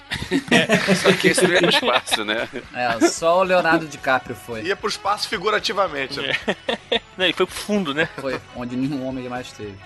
Só 1.01 1.11
que 1.13 1.29
esse 1.29 1.47
não 1.47 1.55
é 1.55 1.61
no 1.61 1.69
espaço, 1.69 2.23
né? 2.25 2.47
É, 2.73 3.07
só 3.07 3.39
o 3.39 3.43
Leonardo 3.43 3.85
DiCaprio 3.87 4.35
foi. 4.35 4.63
Ia 4.63 4.75
pro 4.75 4.89
espaço 4.89 5.27
figurativamente. 5.27 6.19
né? 6.19 6.35
Não, 7.17 7.25
ele 7.25 7.33
foi 7.33 7.45
pro 7.45 7.55
fundo, 7.55 7.93
né? 7.93 8.09
Foi 8.19 8.39
onde 8.55 8.75
nenhum 8.87 9.05
homem 9.05 9.29
mais 9.29 9.51
teve. 9.51 9.77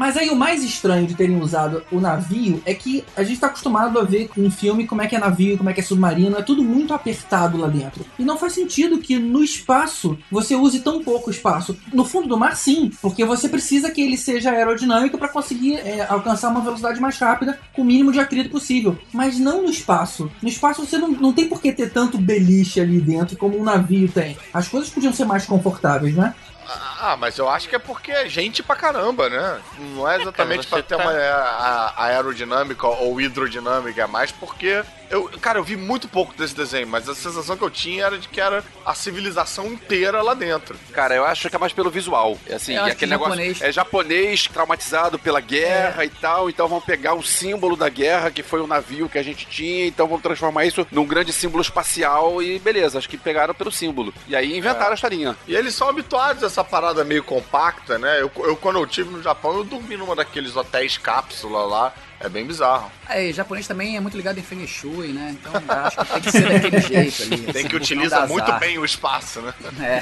Mas 0.00 0.16
aí 0.16 0.30
o 0.30 0.34
mais 0.34 0.64
estranho 0.64 1.06
de 1.06 1.14
terem 1.14 1.38
usado 1.38 1.84
o 1.92 2.00
navio 2.00 2.62
é 2.64 2.72
que 2.72 3.04
a 3.14 3.22
gente 3.22 3.38
tá 3.38 3.48
acostumado 3.48 3.98
a 3.98 4.02
ver 4.02 4.30
em 4.34 4.50
filme 4.50 4.86
como 4.86 5.02
é 5.02 5.06
que 5.06 5.14
é 5.14 5.18
navio, 5.18 5.58
como 5.58 5.68
é 5.68 5.74
que 5.74 5.80
é 5.80 5.82
submarino, 5.82 6.38
é 6.38 6.42
tudo 6.42 6.62
muito 6.62 6.94
apertado 6.94 7.58
lá 7.58 7.68
dentro. 7.68 8.06
E 8.18 8.24
não 8.24 8.38
faz 8.38 8.54
sentido 8.54 8.96
que 8.96 9.18
no 9.18 9.44
espaço 9.44 10.16
você 10.30 10.56
use 10.56 10.80
tão 10.80 11.04
pouco 11.04 11.30
espaço. 11.30 11.76
No 11.92 12.06
fundo 12.06 12.28
do 12.28 12.38
mar, 12.38 12.56
sim, 12.56 12.90
porque 13.02 13.26
você 13.26 13.46
precisa 13.46 13.90
que 13.90 14.00
ele 14.00 14.16
seja 14.16 14.52
aerodinâmico 14.52 15.18
para 15.18 15.28
conseguir 15.28 15.74
é, 15.74 16.06
alcançar 16.08 16.48
uma 16.48 16.62
velocidade 16.62 16.98
mais 16.98 17.18
rápida 17.18 17.60
com 17.74 17.82
o 17.82 17.84
mínimo 17.84 18.10
de 18.10 18.20
atrito 18.20 18.48
possível. 18.48 18.96
Mas 19.12 19.38
não 19.38 19.64
no 19.64 19.68
espaço. 19.68 20.30
No 20.40 20.48
espaço 20.48 20.80
você 20.80 20.96
não, 20.96 21.10
não 21.10 21.34
tem 21.34 21.46
por 21.46 21.60
que 21.60 21.74
ter 21.74 21.90
tanto 21.90 22.16
beliche 22.16 22.80
ali 22.80 23.02
dentro 23.02 23.36
como 23.36 23.60
um 23.60 23.64
navio 23.64 24.08
tem. 24.08 24.38
As 24.50 24.66
coisas 24.66 24.88
podiam 24.88 25.12
ser 25.12 25.26
mais 25.26 25.44
confortáveis, 25.44 26.14
né? 26.14 26.34
Ah, 26.68 27.16
mas 27.18 27.36
eu 27.38 27.48
acho 27.48 27.68
que 27.68 27.74
é 27.74 27.78
porque 27.78 28.12
é 28.12 28.28
gente 28.28 28.62
pra 28.62 28.76
caramba, 28.76 29.28
né? 29.28 29.60
Não 29.78 30.08
é 30.08 30.20
exatamente 30.20 30.66
cara, 30.68 30.68
pra 30.68 30.76
você 30.78 30.82
ter 30.82 30.96
tá- 30.96 31.02
uma 31.02 31.12
a- 31.12 31.92
a- 31.96 32.04
aerodinâmica 32.04 32.86
ou 32.86 33.20
hidrodinâmica, 33.20 34.02
é 34.02 34.06
mais 34.06 34.30
porque. 34.30 34.82
Eu, 35.10 35.24
cara, 35.40 35.58
eu 35.58 35.64
vi 35.64 35.76
muito 35.76 36.06
pouco 36.08 36.32
desse 36.34 36.54
desenho, 36.54 36.86
mas 36.86 37.08
a 37.08 37.14
sensação 37.14 37.56
que 37.56 37.64
eu 37.64 37.70
tinha 37.70 38.04
era 38.06 38.16
de 38.18 38.28
que 38.28 38.40
era 38.40 38.62
a 38.86 38.94
civilização 38.94 39.66
inteira 39.66 40.22
lá 40.22 40.34
dentro. 40.34 40.76
Cara, 40.92 41.14
eu 41.16 41.24
acho 41.24 41.50
que 41.50 41.56
é 41.56 41.58
mais 41.58 41.72
pelo 41.72 41.90
visual. 41.90 42.38
É 42.46 42.54
assim, 42.54 42.74
Eu 42.74 42.82
acho 42.84 42.92
aquele 42.92 42.98
que 43.08 43.18
negócio 43.18 43.34
japonês- 43.34 43.62
é 43.62 43.72
japonês 43.72 44.46
traumatizado 44.46 45.18
pela 45.18 45.40
guerra 45.40 46.04
e 46.04 46.10
tal, 46.10 46.48
então 46.48 46.68
vamos 46.68 46.84
pegar 46.84 47.14
o 47.14 47.22
símbolo 47.22 47.76
da 47.76 47.88
guerra, 47.88 48.30
que 48.30 48.42
foi 48.42 48.60
o 48.60 48.66
navio 48.66 49.08
que 49.08 49.18
a 49.18 49.22
gente 49.22 49.46
tinha, 49.46 49.86
então 49.86 50.06
vamos 50.06 50.22
transformar 50.22 50.64
isso 50.64 50.86
num 50.92 51.04
grande 51.06 51.32
símbolo 51.32 51.62
espacial 51.62 52.40
e 52.42 52.58
beleza, 52.60 52.98
acho 52.98 53.08
que 53.08 53.16
pegaram 53.18 53.52
pelo 53.54 53.72
símbolo. 53.72 54.14
E 54.28 54.36
aí 54.36 54.56
inventaram 54.56 54.92
a 54.92 54.94
historinha. 54.94 55.36
E 55.48 55.54
eles 55.56 55.74
são 55.74 55.88
habituados 55.88 56.44
a 56.44 56.46
essa 56.46 56.62
parada 56.62 57.02
meio 57.04 57.24
compacta, 57.24 57.98
né? 57.98 58.20
Eu, 58.20 58.30
eu, 58.44 58.56
quando 58.56 58.78
eu 58.78 58.86
tive 58.86 59.10
no 59.10 59.22
Japão, 59.22 59.56
eu 59.56 59.64
dormi 59.64 59.96
numa 59.96 60.14
daqueles 60.14 60.54
hotéis 60.54 60.96
cápsula 60.98 61.64
lá. 61.64 61.92
É 62.22 62.28
bem 62.28 62.44
bizarro. 62.46 62.92
É, 63.08 63.32
japonês 63.32 63.66
também 63.66 63.96
é 63.96 64.00
muito 64.00 64.14
ligado 64.14 64.36
em 64.38 64.42
Feng 64.42 64.66
Shui, 64.66 65.08
né? 65.08 65.34
Então 65.40 65.52
acho 65.68 65.96
que 65.96 66.04
tem 66.04 66.20
que 66.20 66.30
ser 66.30 66.48
daquele 66.52 66.80
jeito 66.86 67.22
ali. 67.22 67.38
Tem 67.38 67.48
assim, 67.50 67.68
que 67.68 67.74
não 67.74 67.80
utiliza 67.80 68.20
dá 68.20 68.26
muito 68.26 68.52
bem 68.58 68.76
o 68.78 68.84
espaço, 68.84 69.40
né? 69.40 69.54
É, 69.80 70.00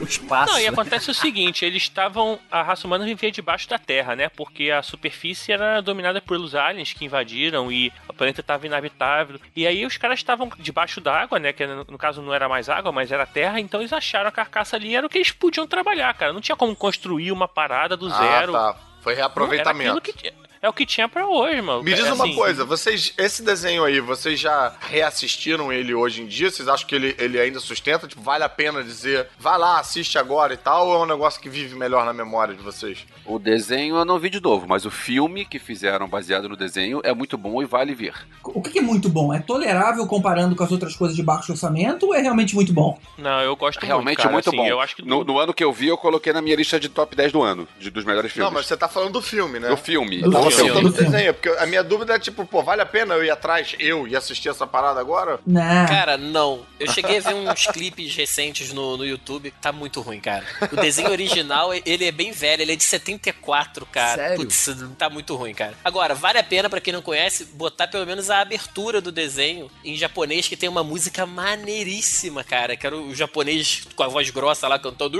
o 0.00 0.04
espaço. 0.04 0.50
Não, 0.50 0.58
e 0.58 0.62
né? 0.62 0.68
acontece 0.70 1.10
o 1.10 1.14
seguinte, 1.14 1.62
eles 1.62 1.82
estavam. 1.82 2.38
A 2.50 2.62
raça 2.62 2.86
humana 2.86 3.04
vivia 3.04 3.30
debaixo 3.30 3.68
da 3.68 3.78
Terra, 3.78 4.16
né? 4.16 4.30
Porque 4.30 4.70
a 4.70 4.82
superfície 4.82 5.52
era 5.52 5.82
dominada 5.82 6.22
pelos 6.22 6.54
aliens 6.54 6.94
que 6.94 7.04
invadiram 7.04 7.70
e 7.70 7.92
o 8.08 8.14
planeta 8.14 8.40
estava 8.40 8.66
inabitável. 8.66 9.38
E 9.54 9.66
aí 9.66 9.84
os 9.84 9.98
caras 9.98 10.18
estavam 10.20 10.50
debaixo 10.58 11.02
d'água, 11.02 11.38
né? 11.38 11.52
Que 11.52 11.66
no 11.66 11.98
caso 11.98 12.22
não 12.22 12.32
era 12.32 12.48
mais 12.48 12.70
água, 12.70 12.90
mas 12.90 13.12
era 13.12 13.26
terra, 13.26 13.60
então 13.60 13.80
eles 13.80 13.92
acharam 13.92 14.28
a 14.30 14.32
carcaça 14.32 14.74
ali, 14.76 14.96
era 14.96 15.06
o 15.06 15.10
que 15.10 15.18
eles 15.18 15.30
podiam 15.32 15.66
trabalhar, 15.66 16.14
cara. 16.14 16.32
Não 16.32 16.40
tinha 16.40 16.56
como 16.56 16.74
construir 16.74 17.30
uma 17.30 17.46
parada 17.46 17.94
do 17.94 18.08
zero. 18.08 18.56
Ah, 18.56 18.72
tá. 18.72 18.92
Foi 19.02 19.14
Era 19.14 19.22
reaproveitamento. 19.22 19.90
aquilo 19.90 20.00
que 20.00 20.12
tinha- 20.12 20.32
É 20.62 20.68
o 20.68 20.72
que 20.72 20.86
tinha 20.86 21.08
pra 21.08 21.26
hoje, 21.26 21.60
mano. 21.60 21.82
Me 21.82 21.92
diz 21.92 22.06
É 22.06 22.12
uma 22.12 22.22
assim, 22.24 22.36
coisa, 22.36 22.64
vocês, 22.64 23.12
esse 23.18 23.42
desenho 23.42 23.82
aí, 23.82 23.98
vocês 23.98 24.38
já 24.38 24.72
reassistiram 24.80 25.72
ele 25.72 25.92
hoje 25.92 26.22
em 26.22 26.26
dia? 26.26 26.52
Vocês 26.52 26.68
acham 26.68 26.86
que 26.86 26.94
ele, 26.94 27.16
ele 27.18 27.40
ainda 27.40 27.58
sustenta? 27.58 28.06
Tipo, 28.06 28.22
vale 28.22 28.44
a 28.44 28.48
pena 28.48 28.80
dizer, 28.80 29.26
vai 29.40 29.58
lá, 29.58 29.80
assiste 29.80 30.18
agora 30.18 30.54
e 30.54 30.56
tal? 30.56 30.86
Ou 30.86 30.94
é 30.94 30.98
um 31.00 31.06
negócio 31.06 31.40
que 31.40 31.48
vive 31.48 31.74
melhor 31.74 32.04
na 32.04 32.12
memória 32.12 32.54
de 32.54 32.62
vocês? 32.62 33.04
O 33.26 33.40
desenho 33.40 33.96
eu 33.96 34.04
não 34.04 34.20
vi 34.20 34.30
de 34.30 34.40
novo, 34.40 34.64
mas 34.68 34.84
o 34.84 34.90
filme 34.90 35.44
que 35.44 35.58
fizeram 35.58 36.06
baseado 36.08 36.48
no 36.48 36.56
desenho 36.56 37.00
é 37.02 37.12
muito 37.12 37.36
bom 37.36 37.60
e 37.60 37.66
vale 37.66 37.92
ver. 37.92 38.14
O 38.44 38.62
que 38.62 38.78
é 38.78 38.82
muito 38.82 39.08
bom? 39.08 39.34
É 39.34 39.40
tolerável 39.40 40.06
comparando 40.06 40.54
com 40.54 40.62
as 40.62 40.70
outras 40.70 40.94
coisas 40.94 41.16
de 41.16 41.24
baixo 41.24 41.50
orçamento 41.50 42.06
ou 42.06 42.14
é 42.14 42.20
realmente 42.20 42.54
muito 42.54 42.72
bom? 42.72 43.00
Não, 43.18 43.40
eu 43.40 43.56
gosto 43.56 43.84
Realmente 43.84 44.18
muito, 44.18 44.22
cara. 44.22 44.32
muito 44.32 44.48
assim, 44.48 44.56
bom. 44.56 44.66
Eu 44.66 44.80
acho 44.80 44.94
que 44.94 45.02
no, 45.02 45.24
no 45.24 45.40
ano 45.40 45.52
que 45.52 45.64
eu 45.64 45.72
vi, 45.72 45.88
eu 45.88 45.98
coloquei 45.98 46.32
na 46.32 46.40
minha 46.40 46.54
lista 46.54 46.78
de 46.78 46.88
top 46.88 47.16
10 47.16 47.32
do 47.32 47.42
ano, 47.42 47.66
de, 47.80 47.90
dos 47.90 48.04
melhores 48.04 48.30
filmes. 48.30 48.48
Não, 48.48 48.54
mas 48.54 48.66
você 48.66 48.76
tá 48.76 48.86
falando 48.86 49.14
do 49.14 49.22
filme, 49.22 49.58
né? 49.58 49.68
Do 49.68 49.76
filme. 49.76 50.22
Do 50.22 50.30
Do 50.30 50.51
do 50.56 50.92
filme. 50.92 51.10
desenho, 51.10 51.34
porque 51.34 51.48
a 51.48 51.66
minha 51.66 51.82
dúvida 51.82 52.14
é 52.14 52.18
tipo, 52.18 52.44
pô, 52.44 52.62
vale 52.62 52.82
a 52.82 52.86
pena 52.86 53.14
eu 53.14 53.24
ir 53.24 53.30
atrás, 53.30 53.74
eu, 53.78 54.06
e 54.06 54.16
assistir 54.16 54.48
essa 54.48 54.66
parada 54.66 55.00
agora? 55.00 55.40
Não. 55.46 55.86
Cara, 55.86 56.16
não. 56.16 56.64
Eu 56.78 56.90
cheguei 56.90 57.18
a 57.18 57.20
ver 57.20 57.34
uns 57.34 57.66
clipes 57.66 58.14
recentes 58.14 58.72
no, 58.72 58.96
no 58.96 59.04
YouTube, 59.04 59.52
tá 59.60 59.72
muito 59.72 60.00
ruim, 60.00 60.20
cara. 60.20 60.44
O 60.70 60.76
desenho 60.76 61.10
original, 61.10 61.70
ele 61.74 62.04
é 62.04 62.12
bem 62.12 62.32
velho, 62.32 62.62
ele 62.62 62.72
é 62.72 62.76
de 62.76 62.84
74, 62.84 63.86
cara. 63.86 64.16
Sério? 64.16 64.36
Putz, 64.36 64.68
tá 64.98 65.08
muito 65.08 65.34
ruim, 65.34 65.54
cara. 65.54 65.74
Agora, 65.84 66.14
vale 66.14 66.38
a 66.38 66.44
pena, 66.44 66.68
pra 66.68 66.80
quem 66.80 66.92
não 66.92 67.02
conhece, 67.02 67.44
botar 67.44 67.86
pelo 67.88 68.06
menos 68.06 68.30
a 68.30 68.40
abertura 68.40 69.00
do 69.00 69.12
desenho 69.12 69.70
em 69.84 69.96
japonês, 69.96 70.48
que 70.48 70.56
tem 70.56 70.68
uma 70.68 70.82
música 70.82 71.26
maneiríssima, 71.26 72.44
cara. 72.44 72.76
Que 72.76 72.86
era 72.86 72.96
o 72.96 73.14
japonês 73.14 73.86
com 73.94 74.02
a 74.02 74.08
voz 74.08 74.30
grossa 74.30 74.68
lá 74.68 74.78
cantando. 74.78 75.18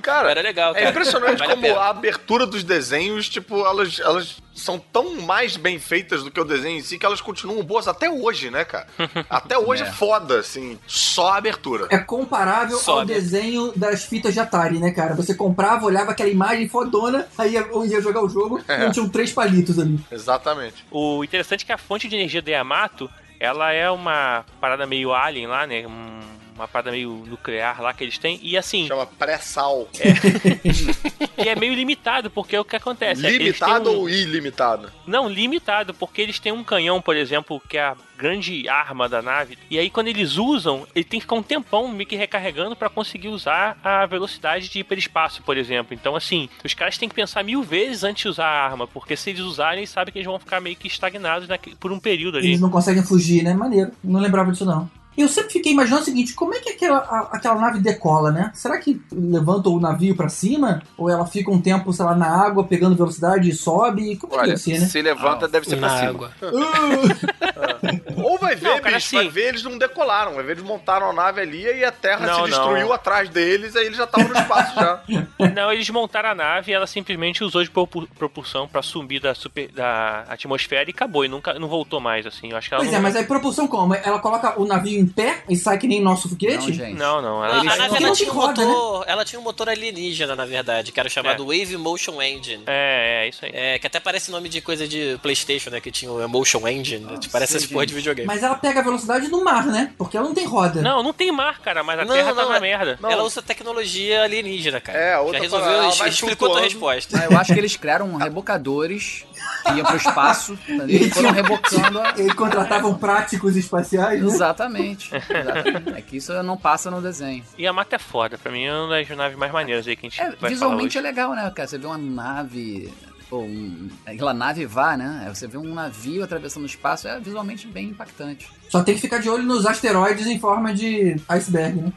Cara, 0.00 0.30
era 0.30 0.40
legal, 0.40 0.72
cara. 0.74 0.86
É 0.86 0.90
impressionante 0.90 1.38
Vale 1.38 1.52
a 1.52 1.54
como 1.54 1.62
pena. 1.62 1.80
a, 1.80 1.88
abertura 1.88 2.46
dos 2.46 2.62
desenhos, 2.62 3.28
tipo, 3.28 3.64
elas, 3.68 3.98
elas 4.00 4.36
são 4.54 4.78
tão 4.78 5.20
mais 5.22 5.56
bem 5.56 5.78
feitas 5.78 6.22
do 6.24 6.30
que 6.30 6.40
o 6.40 6.44
desenho 6.44 6.78
em 6.78 6.82
si 6.82 6.98
que 6.98 7.06
elas 7.06 7.20
continuam 7.20 7.62
boas 7.62 7.86
até 7.86 8.10
hoje, 8.10 8.50
né, 8.50 8.64
cara? 8.64 8.86
Até 9.30 9.56
hoje 9.56 9.82
é, 9.84 9.86
É. 9.86 9.92
foda, 9.92 10.40
assim, 10.40 10.78
só 10.86 11.28
a 11.32 11.36
abertura. 11.36 11.86
É 11.90 11.98
comparável 11.98 12.76
ao 12.76 12.82
Sobe. 12.82 13.12
desenho 13.14 13.72
das 13.76 14.04
fitas 14.04 14.34
de 14.34 14.40
Atari, 14.40 14.78
né, 14.78 14.90
cara? 14.90 15.14
Você 15.14 15.34
comprava, 15.34 15.86
olhava 15.86 16.10
aquela 16.10 16.28
imagem 16.30 16.68
fodona, 16.68 17.28
aí 17.38 17.52
ia, 17.52 17.66
ia 17.86 18.00
jogar 18.02 18.22
o 18.24 18.28
jogo 18.28 18.60
É. 18.66 18.86
e 18.86 18.90
tinham 18.90 19.08
três 19.08 19.32
palitos 19.32 19.78
ali. 19.78 19.98
Exatamente. 20.10 20.84
O 20.90 21.22
interessante 21.22 21.62
é 21.62 21.66
que 21.66 21.72
a 21.72 21.78
fonte 21.78 22.08
de 22.08 22.16
energia 22.16 22.42
do 22.42 22.50
Yamato, 22.50 23.08
ela 23.38 23.72
é 23.72 23.88
uma 23.90 24.44
parada 24.60 24.86
meio 24.86 25.12
alien 25.14 25.46
lá, 25.46 25.66
né? 25.66 25.86
Um- 25.86 26.37
Uma 26.58 26.66
parada 26.66 26.90
meio 26.90 27.24
nuclear 27.26 27.80
lá 27.80 27.92
que 27.94 28.02
eles 28.02 28.18
têm. 28.18 28.40
E 28.42 28.56
assim, 28.58 28.88
Chama 28.88 29.06
pré-sal. 29.06 29.88
e 31.38 31.48
é 31.48 31.54
meio 31.54 31.72
limitado, 31.72 32.28
porque 32.30 32.58
o 32.58 32.64
que 32.64 32.74
acontece? 32.76 33.24
é, 33.24 33.30
Limitado 33.30 33.90
um- 33.90 33.96
ou 34.00 34.08
ilimitado? 34.10 34.90
Não, 35.06 35.28
limitado, 35.28 35.94
porque 35.94 36.20
eles 36.20 36.38
têm 36.38 36.50
um 36.52 36.64
canhão, 36.64 37.00
por 37.00 37.16
exemplo, 37.16 37.62
que 37.68 37.78
é 37.78 37.82
a 37.82 37.96
grande 38.16 38.68
arma 38.68 39.08
da 39.08 39.22
nave. 39.22 39.56
E 39.70 39.78
aí, 39.78 39.88
quando 39.88 40.08
eles 40.08 40.36
usam, 40.36 40.84
ele 40.94 41.04
tem 41.04 41.20
que 41.20 41.24
ficar 41.24 41.36
um 41.36 41.42
tempão 41.42 41.86
meio 41.86 42.08
que 42.08 42.16
recarregando 42.16 42.74
pra 42.74 42.88
conseguir 42.88 43.28
usar 43.28 43.78
a 43.82 44.04
velocidade 44.06 44.68
de 44.68 44.80
hiperespaço, 44.80 45.42
por 45.44 45.56
exemplo. 45.56 45.94
Então, 45.94 46.16
assim, 46.16 46.48
os 46.64 46.74
caras 46.74 46.98
têm 46.98 47.08
que 47.08 47.14
pensar 47.14 47.44
mil 47.44 47.62
vezes 47.62 48.02
antes 48.02 48.22
de 48.22 48.28
usar 48.28 48.46
a 48.46 48.64
arma, 48.66 48.88
porque 48.88 49.16
se 49.16 49.30
eles 49.30 49.42
usarem, 49.42 49.78
eles 49.78 49.90
sabem 49.90 50.12
que 50.12 50.18
eles 50.18 50.26
vão 50.26 50.38
ficar 50.40 50.60
meio 50.60 50.74
que 50.74 50.88
estagnados 50.88 51.46
por 51.78 51.92
um 51.92 52.00
período 52.00 52.38
ali. 52.38 52.48
Eles 52.48 52.60
não 52.60 52.70
conseguem 52.70 53.04
fugir, 53.04 53.44
né? 53.44 53.54
Maneiro. 53.54 53.92
Não 54.02 54.18
lembrava 54.18 54.50
disso, 54.50 54.64
não. 54.64 54.90
Eu 55.18 55.28
sempre 55.28 55.52
fiquei 55.52 55.72
imaginando 55.72 56.02
o 56.02 56.04
seguinte, 56.04 56.32
como 56.32 56.54
é 56.54 56.60
que 56.60 56.70
aquela, 56.70 56.98
a- 56.98 57.28
aquela 57.32 57.56
nave 57.56 57.80
decola, 57.80 58.30
né? 58.30 58.50
Será 58.54 58.78
que 58.78 59.00
levanta 59.12 59.68
o 59.68 59.80
navio 59.80 60.14
pra 60.16 60.28
cima? 60.28 60.80
Ou 60.96 61.10
ela 61.10 61.26
fica 61.26 61.50
um 61.50 61.60
tempo, 61.60 61.92
sei 61.92 62.04
lá, 62.04 62.14
na 62.14 62.28
água, 62.28 62.62
pegando 62.64 62.94
velocidade 62.96 63.48
e 63.50 63.52
sobe? 63.52 64.16
Como 64.16 64.32
é 64.34 64.36
que 64.36 64.42
Olha, 64.42 64.48
deve 64.52 64.60
ser, 64.60 64.78
né? 64.78 64.86
se 64.86 65.02
levanta, 65.02 65.48
deve 65.48 65.66
ser 65.68 65.76
pra 65.76 65.88
Na 65.88 65.96
cima. 65.98 66.10
água. 66.10 66.30
Ou 68.22 68.38
vai 68.38 68.54
ver, 68.56 68.64
Não, 68.68 68.78
cara, 68.80 68.96
bicho, 68.96 69.06
assim- 69.08 69.16
vai 69.16 69.28
ver, 69.28 69.48
eles 69.48 69.62
não 69.62 69.78
decolaram. 69.78 70.34
Vai 70.34 70.44
ver, 70.44 70.52
eles 70.52 70.64
montaram 70.64 71.10
a 71.10 71.12
nave 71.12 71.40
ali 71.40 71.62
e 71.64 71.84
a 71.84 71.92
Terra 71.92 72.26
Não, 72.26 72.44
se 72.44 72.50
destruiu 72.50 72.86
não. 72.86 72.92
atrás 72.92 73.28
deles, 73.28 73.74
aí 73.76 73.86
eles 73.86 73.96
já 73.96 74.04
estavam 74.04 74.28
no 74.28 74.34
espaço 74.38 74.74
já. 74.74 75.00
Não, 75.54 75.72
eles 75.72 75.88
montaram 75.90 76.30
a 76.30 76.34
nave 76.34 76.70
e 76.70 76.74
ela 76.74 76.86
simplesmente 76.86 77.42
usou 77.42 77.62
de 77.62 77.70
propu- 77.70 78.06
propulsão 78.18 78.66
pra 78.68 78.82
subir 78.82 79.20
da, 79.20 79.34
super, 79.34 79.68
da 79.72 80.24
atmosfera 80.28 80.88
e 80.88 80.92
acabou. 80.92 81.24
E 81.24 81.28
nunca 81.28 81.58
não 81.58 81.68
voltou 81.68 82.00
mais, 82.00 82.26
assim. 82.26 82.50
Eu 82.50 82.56
acho 82.56 82.68
que 82.68 82.74
ela 82.74 82.82
Pois 82.82 82.92
não... 82.92 82.98
é, 82.98 83.02
mas 83.02 83.16
aí 83.16 83.24
propulsão 83.24 83.66
como? 83.66 83.94
Ela 83.94 84.18
coloca 84.18 84.60
o 84.60 84.66
navio 84.66 85.00
em 85.00 85.06
pé 85.08 85.42
e 85.48 85.56
sai 85.56 85.78
que 85.78 85.86
nem 85.86 86.00
nosso 86.00 86.28
foguete? 86.28 86.66
Não, 86.66 86.72
gente. 86.72 86.96
Não, 86.96 87.22
não. 87.22 87.42
A, 87.42 87.48
Ela... 87.48 87.60
a 87.60 87.64
nave 87.64 87.96
ela 87.96 88.00
não 88.00 88.12
tinha, 88.12 88.30
um 88.30 88.34
roda, 88.34 88.64
motor, 88.64 89.04
ela 89.06 89.24
tinha 89.24 89.40
um 89.40 89.42
motor 89.42 89.68
alienígena, 89.68 90.34
na 90.36 90.44
verdade, 90.44 90.92
que 90.92 91.00
era 91.00 91.08
chamado 91.08 91.46
Wave 91.46 91.76
Motion 91.76 92.20
Engine. 92.20 92.62
É, 92.66 93.24
é, 93.24 93.28
isso 93.28 93.44
aí. 93.44 93.50
É, 93.54 93.78
que 93.78 93.86
até 93.86 94.00
parece 94.00 94.30
nome 94.30 94.48
de 94.48 94.60
coisa 94.60 94.86
de 94.86 95.18
Playstation, 95.22 95.70
né? 95.70 95.80
Que 95.80 95.90
tinha 95.90 96.10
o 96.10 96.20
Emotion 96.20 96.66
Engine, 96.68 97.04
né? 97.04 97.18
Tipo, 97.18 97.32
parece 97.32 97.52
sei, 97.52 97.60
esse 97.62 97.68
porra 97.68 97.86
de 97.86 97.94
videogame. 97.94 98.26
Mas 98.26 98.42
ela 98.42 98.54
pega 98.54 98.80
a 98.80 98.82
velocidade 98.82 99.28
do 99.28 99.42
mar, 99.42 99.66
né? 99.66 99.92
Porque 99.96 100.16
ela 100.16 100.26
não 100.26 100.34
tem 100.34 100.46
roda. 100.46 100.82
Não, 100.82 101.02
não 101.02 101.12
tem 101.12 101.30
mar, 101.32 101.60
cara, 101.60 101.82
mas 101.82 102.00
a 102.00 102.04
Não, 102.04 102.14
Terra 102.14 102.34
não, 102.34 102.44
tá 102.44 102.48
na 102.50 102.56
é- 102.56 102.60
merda. 102.60 102.98
Ela 103.02 103.22
usa 103.22 103.42
tecnologia 103.42 104.22
alienígena, 104.22 104.80
cara. 104.80 104.98
É, 104.98 105.12
Já 105.12 105.20
outra 105.20 105.40
resolveu, 105.40 105.66
parada, 105.68 105.94
ela 105.96 106.08
explicou 106.08 106.48
a 106.48 106.52
tua 106.52 106.60
resposta. 106.62 107.18
Ah, 107.18 107.26
eu 107.30 107.38
acho 107.38 107.52
que 107.52 107.58
eles 107.58 107.76
criaram 107.76 108.16
rebocadores 108.16 109.24
que 109.66 109.72
iam 109.74 109.86
pro 109.86 109.96
espaço 109.96 110.58
e 110.88 111.10
foram 111.10 111.30
rebocando 111.32 112.00
a... 112.00 112.14
Eles 112.16 112.34
contratavam 112.34 112.94
práticos 112.94 113.56
espaciais, 113.56 114.20
né? 114.20 114.26
Exatamente, 114.26 114.97
exatamente. 115.12 115.90
É 115.98 116.02
que 116.02 116.16
isso 116.16 116.32
não 116.42 116.56
passa 116.56 116.90
no 116.90 117.00
desenho. 117.00 117.44
E 117.56 117.66
a 117.66 117.72
Mata 117.72 117.96
é 117.96 117.98
foda, 117.98 118.36
pra 118.38 118.50
mim 118.52 118.64
é 118.64 118.72
uma 118.74 118.88
das 118.88 119.08
naves 119.16 119.36
mais 119.38 119.52
maneiras 119.52 119.86
aí 119.86 119.96
que 119.96 120.06
a 120.06 120.10
gente 120.10 120.20
É, 120.20 120.30
vai 120.36 120.50
visualmente 120.50 120.96
é 120.98 121.00
legal, 121.00 121.34
né, 121.34 121.50
cara? 121.54 121.68
Você 121.68 121.78
vê 121.78 121.86
uma 121.86 121.98
nave. 121.98 122.92
Pô, 123.30 123.40
um, 123.42 123.90
aquela 124.06 124.32
nave 124.32 124.64
vá, 124.64 124.96
né? 124.96 125.24
Aí 125.26 125.28
Você 125.34 125.46
vê 125.46 125.58
um 125.58 125.74
navio 125.74 126.24
atravessando 126.24 126.62
o 126.62 126.66
espaço, 126.66 127.06
é 127.06 127.20
visualmente 127.20 127.66
bem 127.66 127.88
impactante. 127.90 128.48
Só 128.70 128.82
tem 128.82 128.94
que 128.94 129.02
ficar 129.02 129.18
de 129.18 129.28
olho 129.28 129.42
nos 129.42 129.66
asteroides 129.66 130.26
em 130.26 130.38
forma 130.38 130.72
de 130.72 131.16
iceberg, 131.28 131.78
né? 131.82 131.92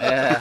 É. 0.00 0.38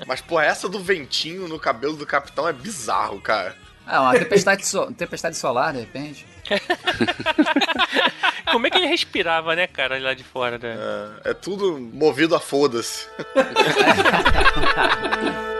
Mas, 0.06 0.20
pô, 0.20 0.40
essa 0.40 0.68
do 0.68 0.80
ventinho 0.80 1.46
no 1.48 1.58
cabelo 1.58 1.94
do 1.96 2.06
capitão 2.06 2.48
é 2.48 2.52
bizarro, 2.52 3.20
cara. 3.20 3.54
Ah, 3.86 4.02
uma 4.02 4.12
tempestade, 4.18 4.66
so- 4.66 4.90
tempestade 4.92 5.36
solar, 5.36 5.72
de 5.74 5.80
repente. 5.80 6.26
Como 8.50 8.66
é 8.66 8.70
que 8.70 8.78
ele 8.78 8.86
respirava, 8.86 9.54
né, 9.54 9.66
cara, 9.66 9.98
lá 9.98 10.14
de 10.14 10.24
fora 10.24 10.58
da... 10.58 10.68
É, 10.68 11.30
é 11.30 11.34
tudo 11.34 11.78
movido 11.78 12.34
a 12.34 12.40
foda-se. 12.40 13.06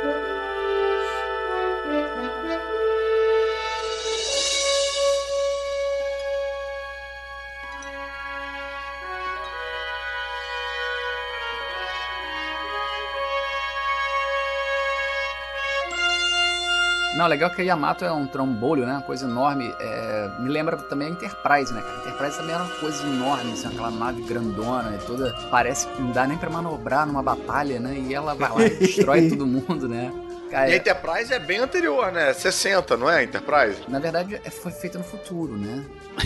Não, 17.21 17.27
legal 17.27 17.51
que 17.51 17.61
a 17.61 17.65
Yamato 17.65 18.03
é 18.03 18.11
um 18.11 18.27
trombolho, 18.27 18.87
né? 18.87 18.93
Uma 18.95 19.03
coisa 19.03 19.27
enorme. 19.27 19.75
É, 19.79 20.31
me 20.39 20.49
lembra 20.49 20.79
também 20.79 21.09
a 21.09 21.11
Enterprise, 21.11 21.71
né, 21.71 21.83
cara? 21.83 21.97
A 21.97 22.01
Enterprise 22.01 22.37
também 22.39 22.55
era 22.55 22.65
uma 22.65 22.75
coisa 22.77 23.07
enorme, 23.07 23.53
assim, 23.53 23.69
aquela 23.69 23.91
nave 23.91 24.23
grandona 24.23 24.97
e 24.97 25.07
toda. 25.07 25.31
Parece 25.51 25.87
que 25.89 26.01
não 26.01 26.13
dá 26.13 26.27
nem 26.27 26.39
pra 26.39 26.49
manobrar 26.49 27.07
numa 27.07 27.23
batalha, 27.23 27.79
né? 27.79 27.95
E 27.95 28.15
ela 28.15 28.35
vai 28.35 28.49
lá 28.49 28.63
e 28.65 28.71
destrói 28.71 29.29
todo 29.29 29.47
mundo, 29.47 29.87
né? 29.87 30.11
Cara, 30.51 30.71
E 30.71 30.73
a 30.73 30.77
Enterprise 30.77 31.31
é 31.35 31.39
bem 31.39 31.59
anterior, 31.59 32.11
né? 32.11 32.33
60, 32.33 32.97
não 32.97 33.11
é, 33.11 33.23
Enterprise? 33.23 33.83
na 33.87 33.99
verdade, 33.99 34.41
é- 34.43 34.51
foi 34.51 34.73
feita 34.73 34.97
no 34.97 35.05
futuro, 35.05 35.59
né? 35.59 35.85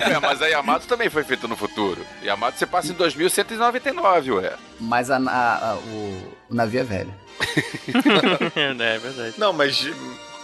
É, 0.00 0.18
mas 0.20 0.40
a 0.42 0.46
Yamato 0.46 0.86
também 0.86 1.08
foi 1.10 1.24
feita 1.24 1.48
no 1.48 1.56
futuro. 1.56 2.04
Yamato 2.22 2.58
você 2.58 2.66
passa 2.66 2.92
em 2.92 2.94
2199, 2.94 4.32
ué. 4.32 4.52
Mas 4.78 5.10
a, 5.10 5.16
a- 5.16 5.70
a- 5.72 5.76
o, 5.76 6.35
o 6.48 6.54
navio 6.54 6.80
é 6.80 6.84
velho. 6.84 7.14
é 8.56 8.98
verdade. 8.98 9.34
Não, 9.38 9.52
mas 9.52 9.86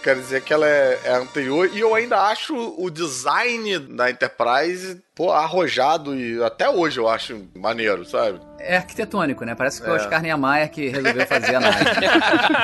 quer 0.02 0.16
dizer 0.16 0.42
que 0.42 0.52
ela 0.52 0.66
é, 0.66 1.00
é 1.04 1.14
anterior. 1.14 1.70
E 1.72 1.80
eu 1.80 1.94
ainda 1.94 2.20
acho 2.20 2.54
o 2.76 2.90
design 2.90 3.78
da 3.78 4.10
Enterprise, 4.10 5.00
pô, 5.14 5.30
arrojado 5.30 6.14
e 6.16 6.42
até 6.42 6.68
hoje 6.68 6.98
eu 6.98 7.08
acho 7.08 7.44
maneiro, 7.56 8.04
sabe? 8.04 8.40
É 8.58 8.76
arquitetônico, 8.76 9.44
né? 9.44 9.56
Parece 9.56 9.78
que 9.80 9.84
foi 9.86 9.94
o 9.94 9.98
É. 9.98 10.00
Oscar 10.00 10.22
Niemeyer 10.22 10.70
que 10.70 10.88
resolveu 10.88 11.26
fazer 11.26 11.56
a 11.56 11.58
nave. 11.60 11.84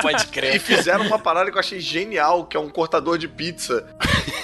Pode 0.01 0.23
E 0.23 0.27
crer. 0.27 0.59
fizeram 0.61 1.05
uma 1.05 1.19
parada 1.19 1.51
que 1.51 1.57
eu 1.57 1.59
achei 1.59 1.79
genial, 1.81 2.45
que 2.45 2.55
é 2.55 2.59
um 2.59 2.69
cortador 2.69 3.17
de 3.17 3.27
pizza 3.27 3.85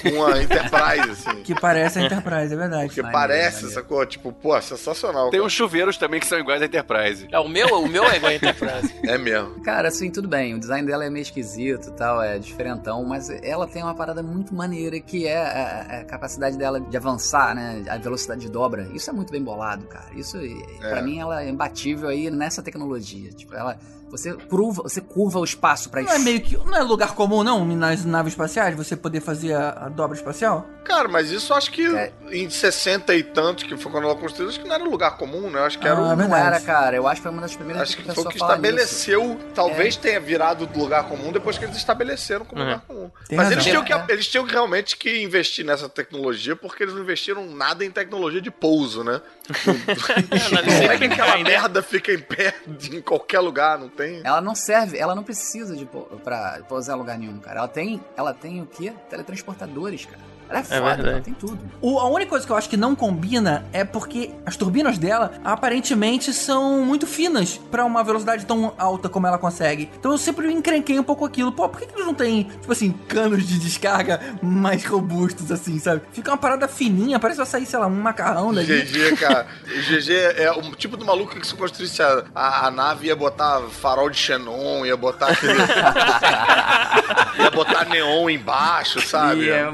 com 0.04 0.26
a 0.26 0.44
Enterprise, 0.44 1.12
assim. 1.12 1.44
Que 1.44 1.56
parece 1.56 1.98
a 2.00 2.02
Enterprise, 2.04 2.54
é 2.54 2.58
verdade. 2.58 2.88
Porque 2.88 3.02
Maneiro, 3.02 3.20
parece, 3.28 3.56
maneiro. 3.64 3.74
sacou? 3.74 4.06
Tipo, 4.06 4.34
pô, 4.34 4.62
sensacional. 4.62 5.30
Tem 5.30 5.40
cara. 5.40 5.48
uns 5.48 5.54
chuveiros 5.54 5.98
também 5.98 6.20
que 6.20 6.28
são 6.28 6.38
iguais 6.38 6.62
à 6.62 6.66
Enterprise. 6.66 7.26
É, 7.32 7.40
o 7.40 7.48
meu, 7.48 7.68
o 7.84 7.88
meu 7.88 8.04
é 8.04 8.18
igual 8.18 8.32
a 8.32 8.36
Enterprise. 8.36 8.94
É 9.08 9.18
mesmo. 9.18 9.62
Cara, 9.64 9.88
assim, 9.88 10.12
tudo 10.12 10.28
bem. 10.28 10.56
O 10.56 10.60
design 10.60 10.86
dela 10.86 11.06
é 11.06 11.10
meio 11.10 11.22
esquisito 11.24 11.88
e 11.90 11.92
tal, 11.94 12.22
é 12.22 12.38
diferentão, 12.38 13.04
mas 13.06 13.30
ela 13.30 13.66
tem 13.66 13.82
uma 13.82 13.96
parada 13.96 14.22
muito 14.22 14.54
maneira 14.54 15.00
que 15.00 15.26
é 15.26 15.38
a, 15.38 16.00
a 16.02 16.04
capacidade 16.06 16.58
dela 16.58 16.82
de 16.82 16.98
avançar, 16.98 17.56
né? 17.56 17.82
A 17.96 18.00
velocidade 18.00 18.42
de 18.42 18.50
dobra. 18.50 18.88
Isso 18.94 19.10
é 19.10 19.14
muito 19.14 19.32
bem 19.32 19.44
bolado, 19.44 19.86
cara. 19.88 20.08
Isso, 20.16 20.38
É. 20.38 20.90
pra 20.90 21.02
mim, 21.02 21.20
ela 21.20 21.44
é 21.44 21.50
imbatível 21.50 22.10
aí 22.10 22.30
nessa 22.30 22.62
tecnologia. 22.62 23.32
Tipo, 23.32 23.56
ela. 23.56 23.78
Você 24.12 24.34
curva, 24.34 24.84
você 24.84 25.02
curva 25.02 25.40
o 25.40 25.44
espaço 25.44 25.90
pra 25.90 26.02
Não 26.02 26.12
é 26.12 26.20
meio 26.20 26.40
que. 26.40 26.56
Não 26.58 26.76
é 26.76 26.82
lugar 26.82 27.16
comum, 27.16 27.44
não, 27.44 27.66
nas 27.66 28.06
naves 28.06 28.34
espaciais, 28.34 28.76
você 28.76 28.96
poder 28.96 29.20
fazer 29.20 29.54
a, 29.54 29.70
a 29.86 29.90
dobra 29.90 30.16
espacial? 30.16 30.66
Cara, 30.86 31.08
mas 31.08 31.32
isso 31.32 31.54
acho 31.54 31.72
que 31.72 31.84
É. 31.88 32.14
em 32.32 32.48
60 32.50 33.14
e 33.16 33.24
tantos, 33.24 33.64
que 33.64 33.76
foi 33.76 33.92
quando 33.92 34.04
ela 34.06 34.16
construiu, 34.16 34.50
acho 34.50 34.60
que 34.60 34.68
não 34.68 34.76
era 34.76 34.84
lugar 34.84 35.18
comum, 35.18 35.50
né? 35.50 35.60
Eu 35.60 35.64
acho 35.66 35.80
que 35.80 35.88
era 35.88 35.98
Ah, 35.98 36.02
um. 36.04 36.08
Não 36.10 36.16
verdade. 36.16 36.48
era, 36.48 36.60
cara. 36.62 36.96
Eu 36.96 37.08
acho 37.08 37.16
que 37.16 37.24
foi 37.24 37.32
uma 37.32 37.42
das 37.42 37.56
primeiras 37.56 37.82
Acho 37.82 37.98
que 37.98 38.10
a 38.10 38.14
foi 38.14 38.24
o 38.24 38.28
que 38.30 38.38
fala 38.38 38.56
nisso. 38.58 38.66
estabeleceu, 38.68 39.40
talvez 39.56 39.96
tenha 39.98 40.20
virado 40.20 40.68
do 40.68 40.80
lugar 40.80 41.06
comum 41.10 41.32
depois 41.32 41.58
que 41.58 41.66
eles 41.66 41.76
estabeleceram 41.76 42.46
como 42.46 42.62
Uhum. 42.62 42.68
lugar 42.68 42.82
comum. 42.86 43.12
Tem 43.28 43.38
Mas 43.38 43.48
razão. 43.48 43.52
eles 43.54 43.66
tinham, 43.66 43.84
que, 43.84 43.94
É. 43.94 44.06
eles 44.10 44.28
tinham 44.28 44.46
que 44.46 44.52
realmente 44.54 44.96
que 44.96 45.24
investir 45.24 45.66
nessa 45.66 45.90
tecnologia, 45.90 46.56
porque 46.56 46.84
eles 46.84 46.94
não 46.94 47.02
investiram 47.02 47.46
nada 47.48 47.84
em 47.84 47.90
tecnologia 47.90 48.40
de 48.40 48.52
pouso, 48.52 49.04
né? 49.04 49.20
Como 49.48 50.92
é 50.92 50.98
que 50.98 51.04
aquela 51.06 51.38
merda 51.38 51.82
fica 51.84 52.12
em 52.12 52.20
pé 52.20 52.54
em 52.92 53.02
qualquer 53.02 53.40
lugar, 53.40 53.78
não 53.78 53.90
tem? 53.90 54.22
Ela 54.24 54.42
não 54.42 54.56
serve, 54.56 54.98
ela 54.98 55.14
não 55.16 55.24
precisa 55.24 55.76
de 55.76 55.86
pou- 55.86 56.06
pra 56.24 56.60
pousar 56.68 56.96
em 56.96 57.00
lugar 57.00 57.18
nenhum, 57.18 57.40
cara. 57.40 57.60
Ela 57.60 57.68
tem, 57.68 58.02
ela 58.18 58.34
tem 58.34 58.62
o 58.62 58.66
quê? 58.66 58.94
Teletransportadores, 59.10 60.06
cara. 60.06 60.20
Ela 60.50 60.60
é 60.60 60.64
foda, 60.64 60.82
verdade. 60.82 61.10
ela 61.10 61.22
tem 61.22 61.34
tudo. 61.34 61.60
O- 61.82 62.00
a 62.00 62.08
única 62.10 62.30
coisa 62.30 62.46
que 62.46 62.52
eu 62.52 62.56
acho 62.58 62.70
que 62.70 62.78
não 62.78 62.96
combina 62.96 63.66
é 63.74 63.84
porque 63.84 64.32
as 64.46 64.56
turbinas 64.56 64.98
dela 64.98 65.34
aparentemente 65.44 66.34
são 66.34 66.82
muito 66.86 67.08
finas 67.08 67.60
pra 67.72 67.84
uma 67.86 68.04
velocidade 68.04 68.46
tão 68.46 68.74
alta 68.78 69.10
como 69.10 69.26
ela 69.28 69.38
consegue. 69.38 69.90
Então 70.00 70.12
eu 70.12 70.18
sempre 70.18 70.52
encrenquei 70.52 71.00
um 71.00 71.04
pouco 71.04 71.26
aquilo. 71.26 71.52
Pô, 71.52 71.68
por 71.68 71.80
que, 71.80 71.88
que 71.88 71.94
eles 71.96 72.06
não 72.06 72.14
têm, 72.14 72.44
tipo 72.44 72.72
assim, 72.72 72.92
canos 73.08 73.46
de 73.48 73.58
descarga 73.60 74.20
mais 74.42 74.86
robustos, 74.86 75.52
assim, 75.52 75.80
sabe? 75.80 76.02
Fica 76.12 76.32
uma 76.32 76.38
parada 76.38 76.68
fininha, 76.68 77.20
parece 77.20 77.40
que 77.40 77.44
vai 77.44 77.52
sair, 77.52 77.66
sei 77.66 77.80
lá, 77.80 77.88
um 77.88 78.02
macarrão 78.02 78.54
dali. 78.54 78.82
GG, 78.84 79.16
cara. 79.18 79.48
O 79.66 79.82
GG 79.82 80.12
é 80.38 80.52
o 80.52 80.62
tipo 80.76 80.96
do 80.98 81.06
maluco 81.06 81.40
que 81.40 81.46
se 81.48 81.56
construísse 81.56 82.02
a, 82.04 82.24
a, 82.36 82.68
a 82.68 82.72
nave 82.72 83.08
ia 83.08 83.16
botar 83.16 83.62
farol 83.82 84.10
de 84.10 84.18
xenon, 84.18 84.86
ia 84.86 84.96
botar 84.96 85.28
aquele. 85.30 85.54
ia 87.40 87.52
botar 87.52 87.86
neon 87.86 88.30
embaixo, 88.30 89.02
sabe? 89.02 89.46
E 89.46 89.50
é 89.50 89.72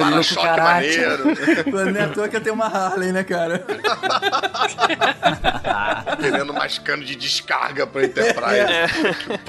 para-choque 0.00 0.46
caráter. 0.46 1.08
maneiro. 1.08 1.24
Não 1.92 2.00
é 2.00 2.04
à 2.04 2.08
toa 2.08 2.28
que 2.28 2.36
eu 2.36 2.40
tenho 2.40 2.54
uma 2.54 2.66
Harley, 2.66 3.12
né, 3.12 3.24
cara? 3.24 3.64
Querendo 6.20 6.52
mais 6.52 6.78
cano 6.78 7.04
de 7.04 7.14
descarga 7.16 7.86
pra 7.86 8.04
Enterprise. 8.04 8.60
É. 8.60 8.86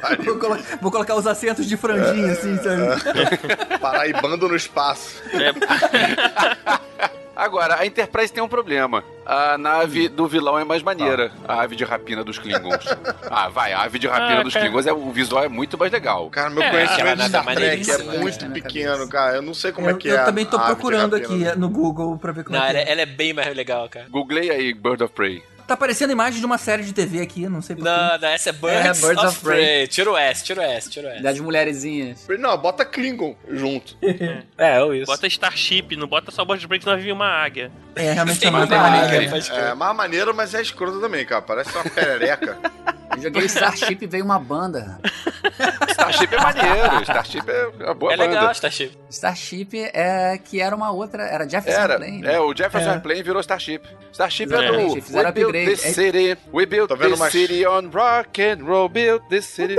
Pariu. 0.01 0.25
Vou, 0.25 0.38
colo- 0.38 0.60
vou 0.82 0.91
colocar 0.91 1.15
os 1.15 1.27
assentos 1.27 1.65
de 1.65 1.77
franjinha, 1.77 2.32
assim, 2.34 2.58
sabe? 2.58 3.79
Paraibando 3.79 4.48
no 4.48 4.56
espaço. 4.56 5.22
Agora, 7.39 7.75
a 7.79 7.86
Enterprise 7.86 8.34
tem 8.34 8.43
um 8.43 8.48
problema. 8.50 9.03
A 9.25 9.58
nave 9.58 10.10
do 10.10 10.27
vilão 10.27 10.60
é 10.60 10.63
mais 10.65 10.84
maneira. 10.84 11.31
A 11.48 11.62
ave 11.62 11.75
de 11.75 11.84
rapina 11.86 12.24
dos 12.24 12.38
Klingons. 12.38 12.86
Ah, 13.31 13.48
vai, 13.48 13.72
a 13.74 13.81
ave 13.84 14.00
de 14.00 14.08
rapina 14.08 14.39
Ah, 14.39 14.43
dos 14.43 14.53
cara. 14.53 14.65
Klingons, 14.65 14.88
é, 14.88 14.91
o 14.91 15.12
visual 15.12 15.43
é 15.43 15.48
muito 15.48 15.77
mais 15.77 15.91
legal. 15.91 16.29
Cara, 16.31 16.50
meu 16.50 16.63
É, 16.63 16.69
conhecimento 16.72 17.12
de 17.12 17.15
nave 17.17 17.29
Star 17.29 17.46
Trek 17.55 17.91
é 17.91 18.17
muito 18.19 18.46
né, 18.48 18.53
pequeno, 18.53 19.08
cara. 19.08 19.36
Eu 19.38 19.41
não 19.41 19.53
sei 19.53 19.72
como 19.72 19.88
eu 19.89 19.96
é 19.96 20.00
que 20.00 20.08
eu 20.08 20.17
é. 20.17 20.24
também 20.25 20.46
tô 20.46 20.60
procurando 20.60 21.15
aqui 21.15 21.31
rapina. 21.31 21.51
é, 21.51 21.55
no 21.55 21.69
Google 21.69 22.17
pra 22.17 22.31
ver 22.31 22.43
como 22.43 22.58
Não, 22.58 22.65
é 22.65 22.72
que 22.72 22.77
ela, 22.77 22.89
é. 22.89 22.91
ela 22.91 23.01
é 23.01 23.05
bem 23.05 23.34
mais 23.34 23.55
legal, 23.55 23.88
cara. 23.88 24.08
Googlei 24.10 24.50
aí 24.50 24.74
Bird 24.74 25.03
of 25.03 25.13
Prey. 25.13 25.43
Tá 25.69 25.75
aparecendo 25.75 26.09
imagem 26.09 26.39
de 26.39 26.45
uma 26.47 26.57
série 26.57 26.81
de 26.81 26.91
TV 26.91 27.21
aqui, 27.21 27.47
não 27.47 27.61
sei 27.61 27.75
porquê. 27.75 27.91
Não, 27.91 28.17
não, 28.17 28.27
essa 28.27 28.49
é 28.49 28.51
Birds, 28.51 29.01
Birds 29.01 29.23
of, 29.23 29.27
of 29.27 29.39
Prey. 29.41 29.63
Prey. 29.63 29.88
Tira 29.88 30.11
o 30.11 30.17
S, 30.17 30.43
tira 30.43 30.61
o 30.61 30.63
S, 30.63 30.89
tira 30.89 31.07
o 31.07 31.11
S. 31.11 31.21
Das 31.21 31.39
mulherzinhas. 31.39 32.27
Não, 32.39 32.57
bota 32.57 32.83
Klingon 32.83 33.35
junto. 33.47 33.95
É, 34.57 34.81
ou 34.81 34.93
isso. 34.93 35.05
Bota 35.05 35.27
Starship, 35.27 35.95
não 35.95 36.07
bota 36.07 36.31
só 36.31 36.43
Bird 36.43 36.67
Break, 36.67 36.85
nós 36.85 37.01
vimos 37.01 37.15
uma 37.17 37.27
águia. 37.27 37.71
É, 37.95 38.13
realmente 38.13 38.39
Tem 38.39 38.49
é 38.49 38.51
mais 38.51 38.69
uma 38.69 38.77
maneiro. 38.77 39.38
É 39.51 39.75
mais 39.75 39.95
maneiro, 39.95 40.35
mas 40.35 40.53
é 40.53 40.61
escroto 40.61 40.99
também, 40.99 41.25
cara. 41.25 41.41
Parece 41.41 41.71
uma 41.75 41.83
perereca. 41.83 42.57
Eu 43.15 43.21
joguei 43.23 43.45
Starship 43.45 43.97
e 44.01 44.07
veio 44.07 44.25
uma 44.25 44.39
banda. 44.39 44.99
Starship 45.89 46.34
é 46.36 46.41
maneiro. 46.41 47.01
Starship 47.03 47.43
é 47.50 47.67
uma 47.86 47.93
boa 47.93 48.13
É 48.13 48.17
banda. 48.17 48.29
legal, 48.29 48.51
Starship. 48.51 48.91
Starship 49.10 49.69
é 49.93 50.38
que 50.43 50.60
era 50.62 50.75
uma 50.75 50.91
outra. 50.91 51.24
Era 51.24 51.48
Jefferson 51.48 51.79
Era, 51.79 51.93
Airplane. 51.93 52.25
é, 52.27 52.39
o 52.39 52.55
Jefferson 52.55 52.89
É. 52.89 52.93
Airplane 52.93 53.24
virou 53.24 53.39
Starship. 53.41 53.81
Starship 54.12 54.43
é, 54.43 54.46
Exatamente, 54.58 54.96
do 54.96 55.01
fizeram 55.01 55.29
We 55.29 55.34
built 55.34 55.53
this 55.65 55.79
city, 55.81 56.38
we 56.53 56.65
built 56.65 56.88
Tô 56.89 56.96
vendo 56.96 57.12
this 57.12 57.19
umas- 57.19 57.31
city 57.31 57.65
on 57.65 57.89
rock 57.93 58.41
and 58.41 58.63
roll, 58.65 58.90
built 58.90 59.24
this 59.29 59.46
city. 59.46 59.75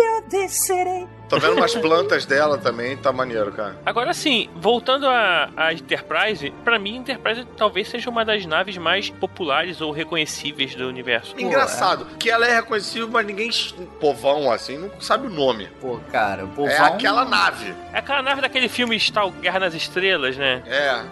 Tô 1.29 1.39
vendo 1.39 1.57
umas 1.57 1.75
plantas 1.77 2.27
dela 2.27 2.59
também, 2.59 2.97
tá 2.97 3.13
maneiro, 3.13 3.53
cara. 3.53 3.77
Agora 3.87 4.13
sim, 4.13 4.49
voltando 4.57 5.07
à 5.09 5.73
Enterprise, 5.73 6.51
pra 6.65 6.77
mim 6.79 6.97
Enterprise 6.97 7.45
talvez 7.57 7.89
seja 7.89 8.11
uma 8.11 8.25
das 8.25 8.45
naves 8.47 8.77
mais 8.79 9.11
populares 9.11 9.81
ou 9.81 9.93
reconhecíveis 9.93 10.75
do 10.75 10.89
universo. 10.89 11.35
Engraçado, 11.39 12.05
que 12.19 12.29
ela 12.31 12.47
é 12.49 12.55
reconhecível, 12.55 13.09
mas 13.13 13.25
ninguém, 13.27 13.49
povão 14.01 14.51
assim, 14.51 14.77
não 14.79 14.91
sabe 15.01 15.27
o 15.27 15.31
nome. 15.31 15.50
Pô, 15.81 15.99
cara, 16.11 16.47
o. 16.47 16.67
É 16.67 16.79
aquela 16.79 17.25
nave. 17.25 17.75
É 17.93 17.99
aquela 17.99 18.23
nave 18.23 18.41
daquele 18.41 18.69
filme 18.69 18.99
Star 18.99 19.29
Guerra 19.31 19.61
nas 19.61 19.75
Estrelas, 19.75 20.37
né? 20.37 20.63
É. 20.67 21.05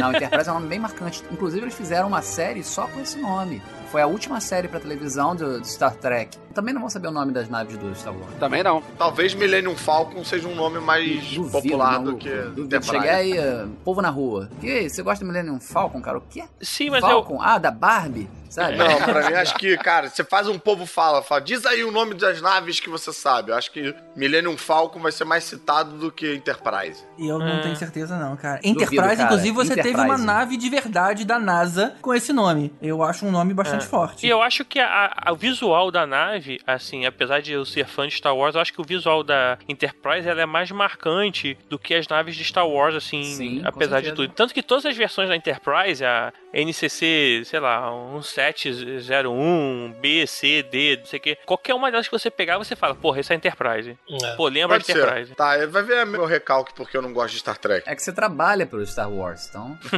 Não, 0.00 0.10
Enterprise 0.10 0.48
é 0.48 0.52
um 0.52 0.56
nome 0.56 0.68
bem 0.68 0.78
marcante. 0.78 1.22
Inclusive, 1.30 1.64
eles 1.64 1.74
fizeram 1.74 2.08
uma 2.08 2.22
série 2.22 2.62
só 2.62 2.86
com 2.86 3.00
esse 3.00 3.18
nome. 3.18 3.62
Foi 3.90 4.00
a 4.00 4.06
última 4.06 4.40
série 4.40 4.68
pra 4.68 4.80
televisão 4.80 5.36
do, 5.36 5.60
do 5.60 5.66
Star 5.66 5.94
Trek. 5.94 6.38
Também 6.52 6.72
não 6.74 6.80
vão 6.80 6.90
saber 6.90 7.08
o 7.08 7.12
nome 7.12 7.32
das 7.32 7.48
naves 7.48 7.76
do 7.76 7.94
Star 7.94 8.12
Wars. 8.14 8.34
Também 8.38 8.62
não. 8.62 8.82
Talvez 8.98 9.34
Millennium 9.34 9.76
Falcon 9.76 10.24
seja 10.24 10.46
um 10.48 10.54
nome 10.54 10.78
mais 10.80 11.22
Duvido, 11.32 11.50
popular 11.50 11.98
do 11.98 12.04
maluco. 12.04 12.18
que 12.18 12.28
Duvido. 12.30 12.62
Enterprise. 12.62 12.92
Cheguei 12.92 13.10
aí, 13.10 13.38
uh, 13.38 13.68
povo 13.84 14.00
na 14.02 14.10
rua. 14.10 14.48
Que 14.60 14.88
você 14.88 15.02
gosta 15.02 15.24
do 15.24 15.28
Millennium 15.30 15.58
Falcon, 15.60 16.00
cara? 16.00 16.18
O 16.18 16.22
quê? 16.22 16.44
Sim, 16.60 16.90
mas 16.90 17.02
eu. 17.02 17.08
Falcon? 17.10 17.40
Ah, 17.40 17.58
da 17.58 17.70
Barbie? 17.70 18.28
Sabe? 18.48 18.76
Não, 18.76 18.98
pra 19.00 19.24
mim 19.30 19.34
acho 19.34 19.54
que, 19.54 19.74
cara, 19.78 20.10
você 20.10 20.22
faz 20.22 20.46
um 20.46 20.58
povo 20.58 20.84
fala, 20.84 21.22
fala, 21.22 21.40
diz 21.40 21.64
aí 21.64 21.82
o 21.84 21.90
nome 21.90 22.12
das 22.12 22.42
naves 22.42 22.80
que 22.80 22.90
você 22.90 23.10
sabe. 23.10 23.50
Eu 23.50 23.56
acho 23.56 23.72
que 23.72 23.94
Millennium 24.14 24.58
Falcon 24.58 25.00
vai 25.00 25.10
ser 25.10 25.24
mais 25.24 25.44
citado 25.44 25.92
do 25.96 26.12
que 26.12 26.34
Enterprise. 26.34 27.02
E 27.16 27.26
eu 27.28 27.38
não 27.38 27.46
É. 27.48 27.62
tenho 27.62 27.76
certeza 27.76 28.18
não, 28.18 28.36
cara. 28.36 28.56
Duvido, 28.60 28.82
Enterprise, 28.82 29.16
cara. 29.16 29.22
inclusive, 29.22 29.50
você 29.52 29.74
teve 29.74 29.94
uma 29.94 30.02
Enterprise. 30.04 30.26
nave 30.26 30.56
de 30.58 30.68
verdade 30.68 31.24
da 31.24 31.38
NASA 31.38 31.94
com 32.02 32.12
esse 32.12 32.30
nome. 32.30 32.70
Eu 32.82 33.02
acho 33.02 33.24
um 33.24 33.30
nome 33.30 33.54
bastante 33.54 33.86
forte. 33.86 34.26
E 34.26 34.28
eu 34.28 34.42
acho 34.42 34.66
que 34.66 34.78
a, 34.78 35.10
a- 35.16 35.32
o 35.32 35.36
visual 35.36 35.90
da 35.90 36.06
nave, 36.06 36.41
assim, 36.66 37.06
apesar 37.06 37.40
de 37.40 37.52
eu 37.52 37.64
ser 37.64 37.86
fã 37.86 38.06
de 38.06 38.14
Star 38.14 38.36
Wars, 38.36 38.54
eu 38.54 38.60
acho 38.60 38.72
que 38.72 38.80
o 38.80 38.84
visual 38.84 39.22
da 39.22 39.58
Enterprise 39.68 40.28
ela 40.28 40.42
é 40.42 40.46
mais 40.46 40.70
marcante 40.70 41.56
do 41.68 41.78
que 41.78 41.94
as 41.94 42.06
naves 42.08 42.36
de 42.36 42.44
Star 42.44 42.66
Wars, 42.68 42.94
assim, 42.94 43.22
Sim, 43.24 43.62
apesar 43.64 44.00
de 44.00 44.12
tudo. 44.12 44.32
Tanto 44.32 44.52
que 44.54 44.62
todas 44.62 44.86
as 44.86 44.96
versões 44.96 45.28
da 45.28 45.36
Enterprise, 45.36 46.04
a 46.04 46.32
NCC, 46.52 47.42
sei 47.44 47.60
lá, 47.60 47.90
1701, 48.12 49.94
B, 50.00 50.26
C, 50.26 50.62
D, 50.62 50.96
não 50.98 51.06
sei 51.06 51.18
o 51.18 51.22
quê, 51.22 51.38
qualquer 51.46 51.74
uma 51.74 51.90
delas 51.90 52.06
que 52.08 52.12
você 52.18 52.30
pegar, 52.30 52.58
você 52.58 52.74
fala, 52.76 52.94
porra, 52.94 53.20
essa 53.20 53.32
é 53.32 53.34
a 53.34 53.38
Enterprise. 53.38 53.96
É. 54.22 54.36
Pô, 54.36 54.48
lembra 54.48 54.76
Pode 54.78 54.84
de 54.86 54.92
Enterprise. 54.92 55.28
ser. 55.30 55.34
Tá, 55.34 55.66
vai 55.66 55.82
ver 55.82 56.04
meu 56.06 56.24
recalque 56.26 56.72
porque 56.74 56.96
eu 56.96 57.02
não 57.02 57.12
gosto 57.12 57.32
de 57.34 57.40
Star 57.40 57.56
Trek. 57.58 57.88
É 57.88 57.94
que 57.94 58.02
você 58.02 58.12
trabalha 58.12 58.66
pro 58.66 58.84
Star 58.86 59.10
Wars, 59.10 59.48
então. 59.48 59.78
Você 59.82 59.96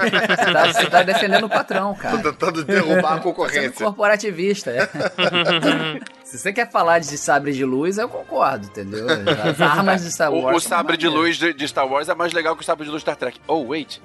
tá, 0.53 0.67
você 0.73 0.87
tá 0.87 1.03
defendendo 1.03 1.45
o 1.45 1.49
patrão, 1.49 1.95
cara. 1.95 2.17
Tô 2.19 2.31
tentando 2.31 2.65
derrubar 2.65 2.99
a 2.99 3.03
Tá 3.03 3.09
sendo 3.15 3.23
concorrência. 3.23 3.85
corporativista, 3.85 4.71
é. 4.71 4.89
Se 6.35 6.41
você 6.41 6.53
quer 6.53 6.69
falar 6.69 6.99
de 6.99 7.17
sabre 7.17 7.53
de 7.53 7.65
luz, 7.65 7.97
eu 7.97 8.09
concordo, 8.09 8.67
entendeu? 8.67 9.07
As 9.49 9.61
armas 9.61 10.03
de 10.03 10.11
Star 10.11 10.33
O, 10.35 10.41
Wars. 10.43 10.57
o 10.57 10.61
são 10.61 10.69
sabre 10.79 10.97
de 10.97 11.07
luz 11.07 11.37
de, 11.37 11.53
de 11.53 11.69
Star 11.69 11.87
Wars 11.87 12.09
é 12.09 12.15
mais 12.15 12.33
legal 12.33 12.57
que 12.57 12.63
o 12.63 12.65
sabre 12.65 12.85
de 12.85 12.91
luz 12.91 13.03
de 13.03 13.05
Star 13.05 13.15
Trek. 13.17 13.41
Oh, 13.47 13.67
wait. 13.69 14.01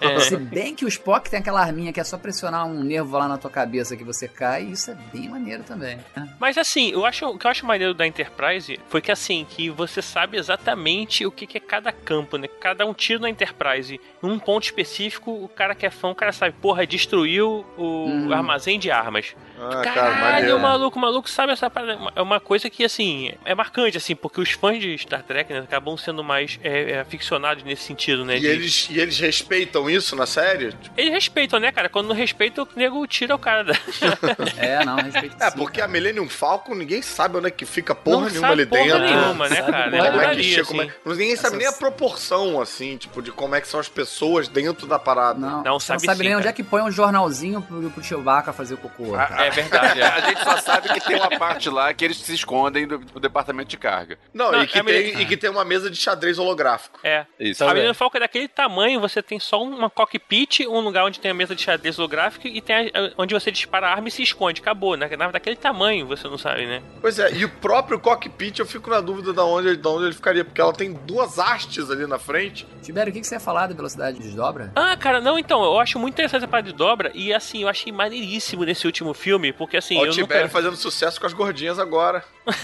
É. 0.00 0.18
Se 0.20 0.34
bem 0.38 0.74
que 0.74 0.86
o 0.86 0.88
Spock 0.88 1.28
tem 1.28 1.40
aquela 1.40 1.60
arminha 1.60 1.92
que 1.92 2.00
é 2.00 2.04
só 2.04 2.16
pressionar 2.16 2.66
um 2.66 2.82
nervo 2.82 3.18
lá 3.18 3.28
na 3.28 3.36
tua 3.36 3.50
cabeça 3.50 3.94
que 3.98 4.02
você 4.02 4.26
cai, 4.26 4.62
isso 4.62 4.92
é 4.92 4.96
bem 5.12 5.28
maneiro 5.28 5.62
também. 5.62 5.98
Mas 6.40 6.56
assim, 6.56 6.90
eu 6.90 7.04
acho, 7.04 7.26
o 7.26 7.36
que 7.38 7.46
eu 7.46 7.50
acho 7.50 7.66
maneiro 7.66 7.92
da 7.92 8.06
Enterprise 8.06 8.80
foi 8.88 9.02
que 9.02 9.12
assim, 9.12 9.46
que 9.46 9.68
você 9.68 10.00
sabe 10.00 10.38
exatamente 10.38 11.26
o 11.26 11.30
que, 11.30 11.46
que 11.46 11.58
é 11.58 11.60
cada 11.60 11.92
campo, 11.92 12.38
né? 12.38 12.48
Cada 12.48 12.86
um 12.86 12.94
tiro 12.94 13.20
na 13.20 13.28
Enterprise. 13.28 14.00
Num 14.22 14.38
ponto 14.38 14.64
específico, 14.64 15.30
o 15.32 15.48
cara 15.48 15.74
que 15.74 15.84
é 15.84 15.90
fã, 15.90 16.08
o 16.08 16.14
cara 16.14 16.32
sabe, 16.32 16.54
porra, 16.62 16.86
destruiu 16.86 17.62
o 17.76 18.04
Uhum. 18.06 18.32
armazém 18.32 18.78
de 18.78 18.90
armas. 18.90 19.34
Ah, 19.58 19.70
cara, 19.82 19.84
Caralho, 19.94 20.20
maneiro. 20.32 20.56
o 20.56 20.60
maluco, 20.60 20.98
o 20.98 21.00
maluco 21.00 21.30
sabe 21.30 21.52
essa 21.52 21.70
parada- 21.70 21.98
é 22.16 22.20
uma 22.22 22.40
coisa 22.40 22.68
que, 22.68 22.84
assim, 22.84 23.32
é 23.44 23.54
marcante, 23.54 23.96
assim, 23.96 24.14
porque 24.16 24.40
os 24.40 24.50
fãs 24.50 24.80
de 24.80 24.96
Star 24.98 25.22
Trek 25.22 25.52
né, 25.52 25.60
acabam 25.60 25.96
sendo 25.96 26.24
mais 26.24 26.58
é, 26.62 26.92
é, 26.92 27.00
aficionados 27.00 27.62
nesse 27.64 27.82
sentido, 27.84 28.24
né? 28.24 28.36
E 28.36 28.40
de- 28.40 28.46
eles, 28.46 28.88
e 28.90 28.98
eles 29.00 29.18
respeitam 29.18 29.88
isso 29.88 30.16
na 30.16 30.26
série? 30.26 30.72
Tipo, 30.72 30.94
Eles 30.96 31.12
respeitam, 31.12 31.60
né, 31.60 31.70
cara? 31.70 31.88
Quando 31.88 32.08
não 32.08 32.14
respeita, 32.16 32.62
o 32.62 32.68
nego 32.74 33.06
tira 33.06 33.34
o 33.34 33.38
cara 33.38 33.62
da. 33.64 33.74
É, 34.56 34.84
não, 34.84 34.96
respeito 34.96 35.36
É, 35.40 35.50
sim, 35.50 35.56
porque 35.56 35.80
cara. 35.80 35.90
a 35.90 35.92
Millennium 35.92 36.28
Falcon, 36.28 36.74
ninguém 36.74 37.02
sabe 37.02 37.36
onde 37.38 37.46
é 37.48 37.50
que 37.50 37.64
fica 37.66 37.94
porra 37.94 38.16
não 38.22 38.28
nenhuma 38.28 38.48
sabe 38.48 38.62
ali 38.62 38.66
porra 38.70 38.82
dentro. 38.84 39.00
nenhuma, 39.00 39.48
né, 39.48 39.56
Sabe 39.56 39.70
cara? 39.72 39.90
como 39.90 39.96
É 40.04 40.10
Como 40.10 40.20
é 40.22 40.34
que 40.34 40.42
chega, 40.42 40.62
assim. 40.62 40.70
como 40.70 40.82
é- 40.82 40.94
Ninguém 41.14 41.36
sabe 41.36 41.56
nem 41.56 41.66
a 41.66 41.68
Essas- 41.68 41.78
proporção, 41.78 42.60
assim, 42.60 42.96
tipo, 42.96 43.22
de 43.22 43.30
como 43.32 43.54
é 43.54 43.60
que 43.60 43.68
são 43.68 43.78
as 43.80 43.88
pessoas 43.88 44.48
dentro 44.48 44.86
da 44.86 44.98
parada. 44.98 45.38
Não, 45.38 45.62
Não, 45.62 45.80
sabe 45.80 46.00
não 46.02 46.06
sabe 46.06 46.18
sim, 46.18 46.24
nem 46.24 46.34
onde 46.34 46.42
cara. 46.44 46.50
é 46.50 46.52
que 46.52 46.62
põe 46.62 46.82
um 46.82 46.90
jornalzinho 46.90 47.62
pro, 47.62 47.90
pro 47.90 48.02
Chewbacca 48.02 48.52
fazer 48.52 48.74
o 48.74 48.78
cocô. 48.78 49.14
É 49.46 49.50
verdade, 49.50 50.00
é. 50.00 50.04
A 50.14 50.20
gente 50.20 50.42
só 50.42 50.56
sabe 50.58 50.88
que 50.88 51.00
tem 51.00 51.16
uma 51.16 51.30
parte 51.38 51.68
lá 51.70 51.92
que 51.92 52.04
eles 52.04 52.16
se 52.18 52.34
escondem 52.34 52.86
do, 52.86 52.98
do 52.98 53.20
departamento 53.20 53.68
de 53.68 53.76
carga. 53.76 54.18
Não, 54.32 54.52
Não, 54.52 54.62
e, 54.62 54.66
que 54.66 54.78
é 54.78 54.82
tem, 54.82 55.20
e 55.20 55.26
que 55.26 55.36
tem 55.36 55.50
uma 55.50 55.64
mesa 55.64 55.90
de 55.90 55.96
xadrez 55.96 56.38
holográfico. 56.38 56.98
É. 57.02 57.26
Isso. 57.38 57.64
A. 57.64 57.68
Millennium 57.68 57.94
Falcon 57.94 58.18
é 58.18 58.20
daquele 58.20 58.48
tamanho, 58.48 59.00
você 59.00 59.22
tem 59.22 59.38
só 59.38 59.62
uma 59.62 59.90
cockpit, 59.90 60.60
um 60.66 60.80
lugar 60.80 61.04
onde 61.04 61.20
tem 61.20 61.30
a 61.30 61.34
mesa 61.34 61.54
de 61.54 61.62
xadrez 61.62 61.98
holográfico 61.98 62.46
e 62.46 62.60
tem 62.60 62.88
a- 62.88 63.12
onde 63.18 63.34
você 63.34 63.50
dispara 63.50 63.88
a 63.88 63.90
arma 63.92 64.08
e 64.08 64.10
se 64.10 64.22
esconde. 64.22 64.60
Acabou, 64.60 64.96
né? 64.96 65.08
Na 65.16 65.30
daquele 65.30 65.56
tamanho, 65.56 66.06
você 66.06 66.28
não 66.28 66.38
sabe, 66.38 66.66
né? 66.66 66.82
Pois 67.00 67.18
é, 67.18 67.32
e 67.32 67.44
o 67.44 67.48
próprio 67.48 67.98
cockpit 67.98 68.58
eu 68.58 68.66
fico 68.66 68.88
na 68.90 69.00
dúvida 69.00 69.32
de 69.32 69.40
onde, 69.40 69.76
de 69.76 69.88
onde 69.88 70.04
ele 70.06 70.14
ficaria, 70.14 70.44
porque 70.44 70.60
ela 70.60 70.72
tem 70.72 70.92
duas 70.92 71.38
hastes 71.38 71.90
ali 71.90 72.06
na 72.06 72.18
frente. 72.18 72.66
Tibério, 72.82 73.10
o 73.10 73.14
que, 73.14 73.20
que 73.20 73.26
você 73.26 73.34
ia 73.34 73.40
falar 73.40 73.66
da 73.66 73.74
velocidade 73.74 74.18
de 74.18 74.30
dobra? 74.36 74.72
Ah, 74.76 74.96
cara, 74.96 75.20
não, 75.20 75.38
então, 75.38 75.62
eu 75.64 75.80
acho 75.80 75.98
muito 75.98 76.14
interessante 76.14 76.44
a 76.44 76.48
parte 76.48 76.66
de 76.66 76.72
dobra 76.72 77.10
e 77.14 77.32
assim, 77.32 77.62
eu 77.62 77.68
achei 77.68 77.92
maneiríssimo 77.92 78.64
nesse 78.64 78.86
último 78.86 79.12
filme, 79.14 79.33
porque 79.52 79.76
assim, 79.76 79.98
Ó, 79.98 80.04
eu 80.04 80.10
o 80.10 80.14
Tibério 80.14 80.44
nunca... 80.44 80.52
fazendo 80.52 80.76
sucesso 80.76 81.20
com 81.20 81.26
as 81.26 81.32
gordinhas 81.32 81.78
agora. 81.78 82.24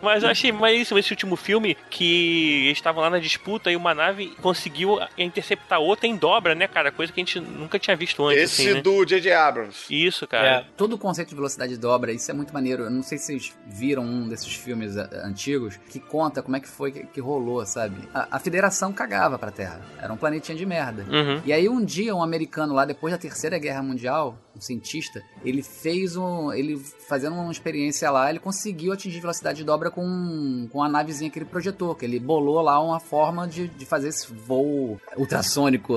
Mas 0.00 0.22
eu 0.22 0.28
achei 0.28 0.52
maneiríssimo 0.52 0.98
esse 0.98 1.12
último 1.12 1.36
filme 1.36 1.76
que 1.90 2.66
eles 2.66 2.78
estavam 2.78 3.02
lá 3.02 3.10
na 3.10 3.18
disputa 3.18 3.72
e 3.72 3.76
uma 3.76 3.94
nave 3.94 4.28
conseguiu 4.40 5.00
interceptar 5.18 5.80
outra 5.80 6.06
em 6.06 6.14
dobra, 6.14 6.54
né, 6.54 6.68
cara? 6.68 6.92
Coisa 6.92 7.12
que 7.12 7.20
a 7.20 7.24
gente 7.24 7.40
nunca 7.40 7.76
tinha 7.78 7.96
visto 7.96 8.24
antes, 8.24 8.42
Esse 8.42 8.62
assim, 8.62 8.74
né? 8.74 8.82
do 8.82 9.04
J.J. 9.04 9.32
Abrams. 9.32 9.86
Isso, 9.90 10.26
cara. 10.26 10.46
É. 10.46 10.64
Todo 10.76 10.94
o 10.94 10.98
conceito 10.98 11.30
de 11.30 11.34
velocidade 11.34 11.72
de 11.72 11.78
dobra, 11.78 12.12
isso 12.12 12.30
é 12.30 12.34
muito 12.34 12.54
maneiro. 12.54 12.84
Eu 12.84 12.90
não 12.90 13.02
sei 13.02 13.18
se 13.18 13.26
vocês 13.26 13.52
viram 13.66 14.04
um 14.04 14.28
desses 14.28 14.54
filmes 14.54 14.96
ah, 14.96 15.08
antigos 15.24 15.76
que 15.90 15.98
conta 15.98 16.40
como 16.42 16.56
é 16.56 16.60
que 16.60 16.68
foi 16.68 16.92
que, 16.92 17.04
que 17.06 17.20
rolou, 17.20 17.66
sabe? 17.66 17.96
A, 18.14 18.36
a 18.36 18.38
federação 18.38 18.92
cagava 18.92 19.36
pra 19.38 19.50
Terra. 19.50 19.80
Era 20.00 20.12
um 20.12 20.16
planetinha 20.16 20.56
de 20.56 20.64
merda. 20.64 21.04
Uhum. 21.10 21.42
E 21.44 21.52
aí 21.52 21.68
um 21.68 21.84
dia 21.84 22.14
um 22.14 22.22
americano 22.22 22.74
lá, 22.74 22.84
depois 22.84 23.12
da 23.16 23.18
Terceira 23.18 23.58
Guerra 23.58 23.82
Mundial, 23.82 24.38
um 24.56 24.60
cientista, 24.60 25.22
ele 25.44 25.62
fez 25.62 26.16
um. 26.16 26.52
ele 26.52 26.76
fazendo 27.08 27.34
uma 27.36 27.52
experiência 27.52 28.10
lá, 28.10 28.28
ele 28.30 28.38
conseguiu 28.38 28.92
atingir 28.92 29.20
velocidade 29.20 29.58
de 29.58 29.64
dobra 29.64 29.90
com, 29.90 30.66
com 30.72 30.82
a 30.82 30.88
navezinha 30.88 31.30
que 31.30 31.38
ele 31.38 31.46
projetou, 31.46 31.94
que 31.94 32.04
ele 32.04 32.18
bolou 32.18 32.60
lá 32.62 32.80
uma 32.82 32.98
forma 32.98 33.46
de, 33.46 33.68
de 33.68 33.84
fazer 33.86 34.08
esse 34.08 34.32
voo 34.32 34.98
ultrassônico, 35.16 35.94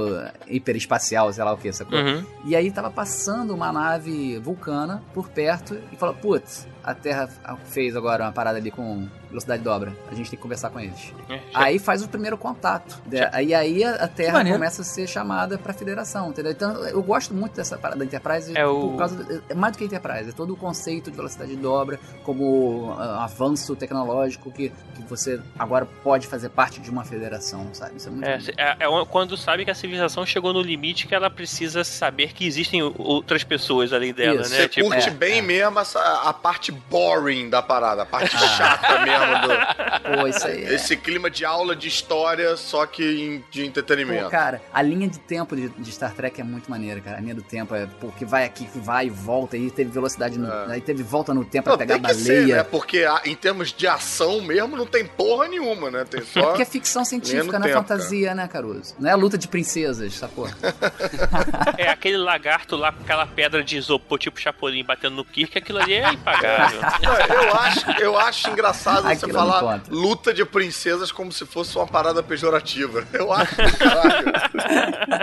hiperespacial, 0.47 1.31
sei 1.31 1.43
lá 1.43 1.53
o 1.53 1.57
que, 1.57 1.71
sacou? 1.71 1.97
Uhum. 1.97 2.25
E 2.45 2.55
aí 2.55 2.71
tava 2.71 2.89
passando 2.91 3.53
uma 3.53 3.71
nave 3.71 4.37
vulcana 4.39 5.03
por 5.13 5.29
perto 5.29 5.79
e 5.91 5.95
falou: 5.95 6.15
Putz, 6.15 6.67
a 6.83 6.93
Terra 6.93 7.27
fez 7.65 7.95
agora 7.95 8.23
uma 8.25 8.31
parada 8.31 8.57
ali 8.57 8.71
com 8.71 9.07
velocidade 9.29 9.61
dobra. 9.63 9.95
A 10.11 10.15
gente 10.15 10.29
tem 10.29 10.37
que 10.37 10.41
conversar 10.41 10.69
com 10.71 10.79
eles. 10.79 11.13
É, 11.29 11.39
Aí 11.53 11.77
faz 11.77 12.01
o 12.03 12.07
primeiro 12.07 12.37
contato. 12.37 12.99
De- 13.05 13.19
Aí, 13.31 13.53
aí 13.53 13.83
a 13.83 14.07
Terra 14.07 14.43
começa 14.53 14.81
a 14.81 14.85
ser 14.85 15.07
chamada 15.07 15.57
pra 15.57 15.71
federação, 15.73 16.29
entendeu? 16.29 16.51
Então 16.51 16.71
eu 16.87 17.01
gosto 17.03 17.33
muito 17.33 17.53
dessa 17.55 17.77
parada 17.77 17.99
da 17.99 18.05
Enterprise 18.05 18.48
É 18.55 18.63
por 18.63 18.71
o- 18.93 18.97
causa. 18.97 19.43
É 19.49 19.53
mais 19.53 19.73
do 19.73 19.77
que 19.79 19.85
Enterprise, 19.85 20.29
é 20.29 20.31
todo 20.33 20.53
o 20.53 20.57
conceito 20.57 21.09
de 21.11 21.17
velocidade 21.17 21.51
de 21.55 21.57
dobra, 21.57 21.99
como 22.23 22.95
ah, 22.97 23.23
avanço 23.23 23.75
tecnológico 23.75 24.51
que, 24.51 24.69
que 24.95 25.01
você 25.07 25.39
agora 25.57 25.85
pode 26.03 26.27
fazer 26.27 26.49
parte 26.49 26.79
de 26.79 26.89
uma 26.89 27.03
federação, 27.03 27.67
sabe? 27.73 27.97
Isso 27.97 28.07
é 28.07 28.11
muito 28.11 28.27
É, 28.27 28.39
é, 28.57 28.77
é 28.85 29.05
quando 29.09 29.35
sabe 29.37 29.65
que 29.65 29.71
a 29.71 29.75
civilização 29.75 30.25
chegou 30.25 30.53
no 30.53 30.61
limite 30.61 31.07
que 31.07 31.15
ela 31.15 31.29
precisa 31.29 31.83
saber 31.83 32.33
que 32.33 32.45
existem 32.45 32.81
outras 32.97 33.43
pessoas 33.43 33.91
além 33.93 34.13
dela, 34.13 34.41
Isso. 34.41 34.51
né? 34.51 34.57
Você 34.57 34.67
Tipo, 34.69 34.89
curte 34.89 35.07
é, 35.09 35.11
bem 35.11 35.39
é. 35.39 35.41
mesmo 35.41 35.79
essa, 35.79 35.99
a 36.23 36.33
parte 36.33 36.71
boring 36.71 37.49
da 37.49 37.61
parada, 37.61 38.03
a 38.03 38.05
parte 38.05 38.37
chata 38.37 38.99
mesmo 38.99 39.47
do, 39.47 40.19
Pô, 40.21 40.27
isso 40.27 40.45
aí 40.47 40.63
é. 40.65 40.73
Esse 40.73 40.95
clima 40.97 41.29
de 41.29 41.45
aula 41.45 41.75
de 41.75 41.87
história, 41.87 42.55
só 42.57 42.85
que 42.85 43.03
em- 43.03 43.43
de 43.51 43.65
entretenimento. 43.65 44.23
Pô, 44.25 44.29
cara, 44.29 44.61
a 44.73 44.81
linha 44.81 45.07
de 45.07 45.19
tempo 45.19 45.55
de, 45.55 45.69
de 45.69 45.91
Star 45.91 46.13
Trek 46.13 46.39
é 46.39 46.43
muito 46.43 46.69
maneira, 46.69 46.99
cara. 47.01 47.17
A 47.17 47.21
linha 47.21 47.35
do 47.35 47.41
tempo 47.43 47.73
é 47.75 47.87
porque 47.99 48.25
vai 48.25 48.38
aqui, 48.45 48.67
vai 48.75 49.07
e 49.07 49.09
volta, 49.09 49.55
aí 49.55 49.69
teve 49.71 49.89
velocidade 49.91 50.37
no. 50.37 50.47
É. 50.51 50.73
Aí 50.73 50.81
teve 50.81 51.03
volta 51.03 51.33
no 51.33 51.43
tempo 51.45 51.69
Não, 51.69 51.77
pra 51.77 51.85
pegar 51.85 51.99
tem 51.99 52.05
a 52.11 52.13
que 52.15 52.21
baleia. 52.23 52.47
ser, 52.47 52.55
né? 52.57 52.63
Porque 52.63 52.99
a- 52.99 53.21
em 53.25 53.35
termos 53.35 53.71
de 53.73 53.87
ação 53.87 54.41
mesmo, 54.41 54.75
não 54.77 54.85
tem 54.85 55.05
porra 55.05 55.47
nenhuma, 55.47 55.89
né? 55.91 56.05
Tem 56.09 56.23
só... 56.23 56.41
Porque 56.47 56.61
é 56.61 56.65
ficção 56.65 57.03
científica, 57.05 57.57
não 57.59 57.67
é 57.67 57.73
fantasia, 57.73 58.33
né, 58.35 58.47
Caruso? 58.47 58.95
Não 58.99 59.09
é 59.09 59.13
a 59.13 59.15
luta 59.15 59.37
de 59.37 59.47
princesas, 59.47 60.13
sacou? 60.13 60.47
é 61.77 61.89
aquele 61.89 62.17
lagarto 62.17 62.75
lá 62.75 62.91
com 62.91 63.03
aquela 63.03 63.25
pedra 63.25 63.63
de 63.63 63.77
isopor, 63.77 64.17
tipo 64.17 64.39
Chapolin, 64.39 64.83
batendo 64.83 65.15
no 65.15 65.25
Kirk, 65.25 65.57
aquilo 65.57 65.79
ali 65.79 65.93
é 65.93 66.11
impagável. 66.13 66.79
Não, 67.01 67.13
eu, 67.35 67.53
acho, 67.55 67.91
eu 68.01 68.17
acho 68.19 68.49
engraçado 68.49 69.03
você 69.03 69.13
Aquilo 69.25 69.33
não 69.33 69.39
falar 69.51 69.59
conta. 69.79 69.91
luta 69.93 70.33
de 70.33 70.45
princesas 70.45 71.11
como 71.11 71.31
se 71.31 71.45
fosse 71.45 71.75
uma 71.77 71.87
parada 71.87 72.21
pejorativa. 72.21 73.05
Eu 73.13 73.31
acho 73.31 73.55
caralho. 73.77 74.31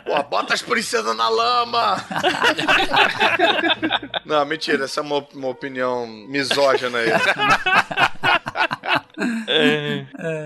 Pô, 0.04 0.22
bota 0.24 0.54
as 0.54 0.62
princesas 0.62 1.16
na 1.16 1.28
lama! 1.28 1.96
Não, 4.24 4.44
mentira, 4.44 4.84
essa 4.84 5.00
é 5.00 5.02
uma, 5.02 5.26
uma 5.34 5.48
opinião 5.48 6.06
misógina 6.06 6.98
aí. 6.98 7.08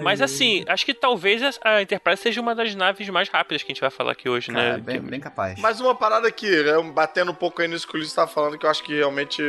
Mas 0.02 0.20
assim, 0.20 0.64
acho 0.66 0.84
que 0.84 0.94
talvez 0.94 1.58
a 1.64 1.82
Enterprise 1.82 2.22
seja 2.22 2.40
uma 2.40 2.54
das 2.54 2.74
naves 2.74 3.08
mais 3.08 3.28
rápidas 3.28 3.62
que 3.62 3.72
a 3.72 3.74
gente 3.74 3.80
vai 3.80 3.90
falar 3.90 4.12
aqui 4.12 4.28
hoje, 4.28 4.52
Cara, 4.52 4.76
né? 4.76 4.78
bem, 4.78 5.00
bem 5.00 5.20
capaz. 5.20 5.58
Mas 5.58 5.80
uma 5.80 5.94
parada 5.94 6.30
que, 6.30 6.46
é, 6.46 6.82
batendo 6.82 7.32
um 7.32 7.34
pouco 7.34 7.62
aí 7.62 7.68
nisso 7.68 7.86
que 7.86 7.94
o 7.94 7.96
Ulisses 7.96 8.14
tava 8.14 8.30
falando, 8.30 8.58
que 8.58 8.66
eu 8.66 8.70
acho 8.70 8.82
que 8.82 8.94
realmente 8.94 9.42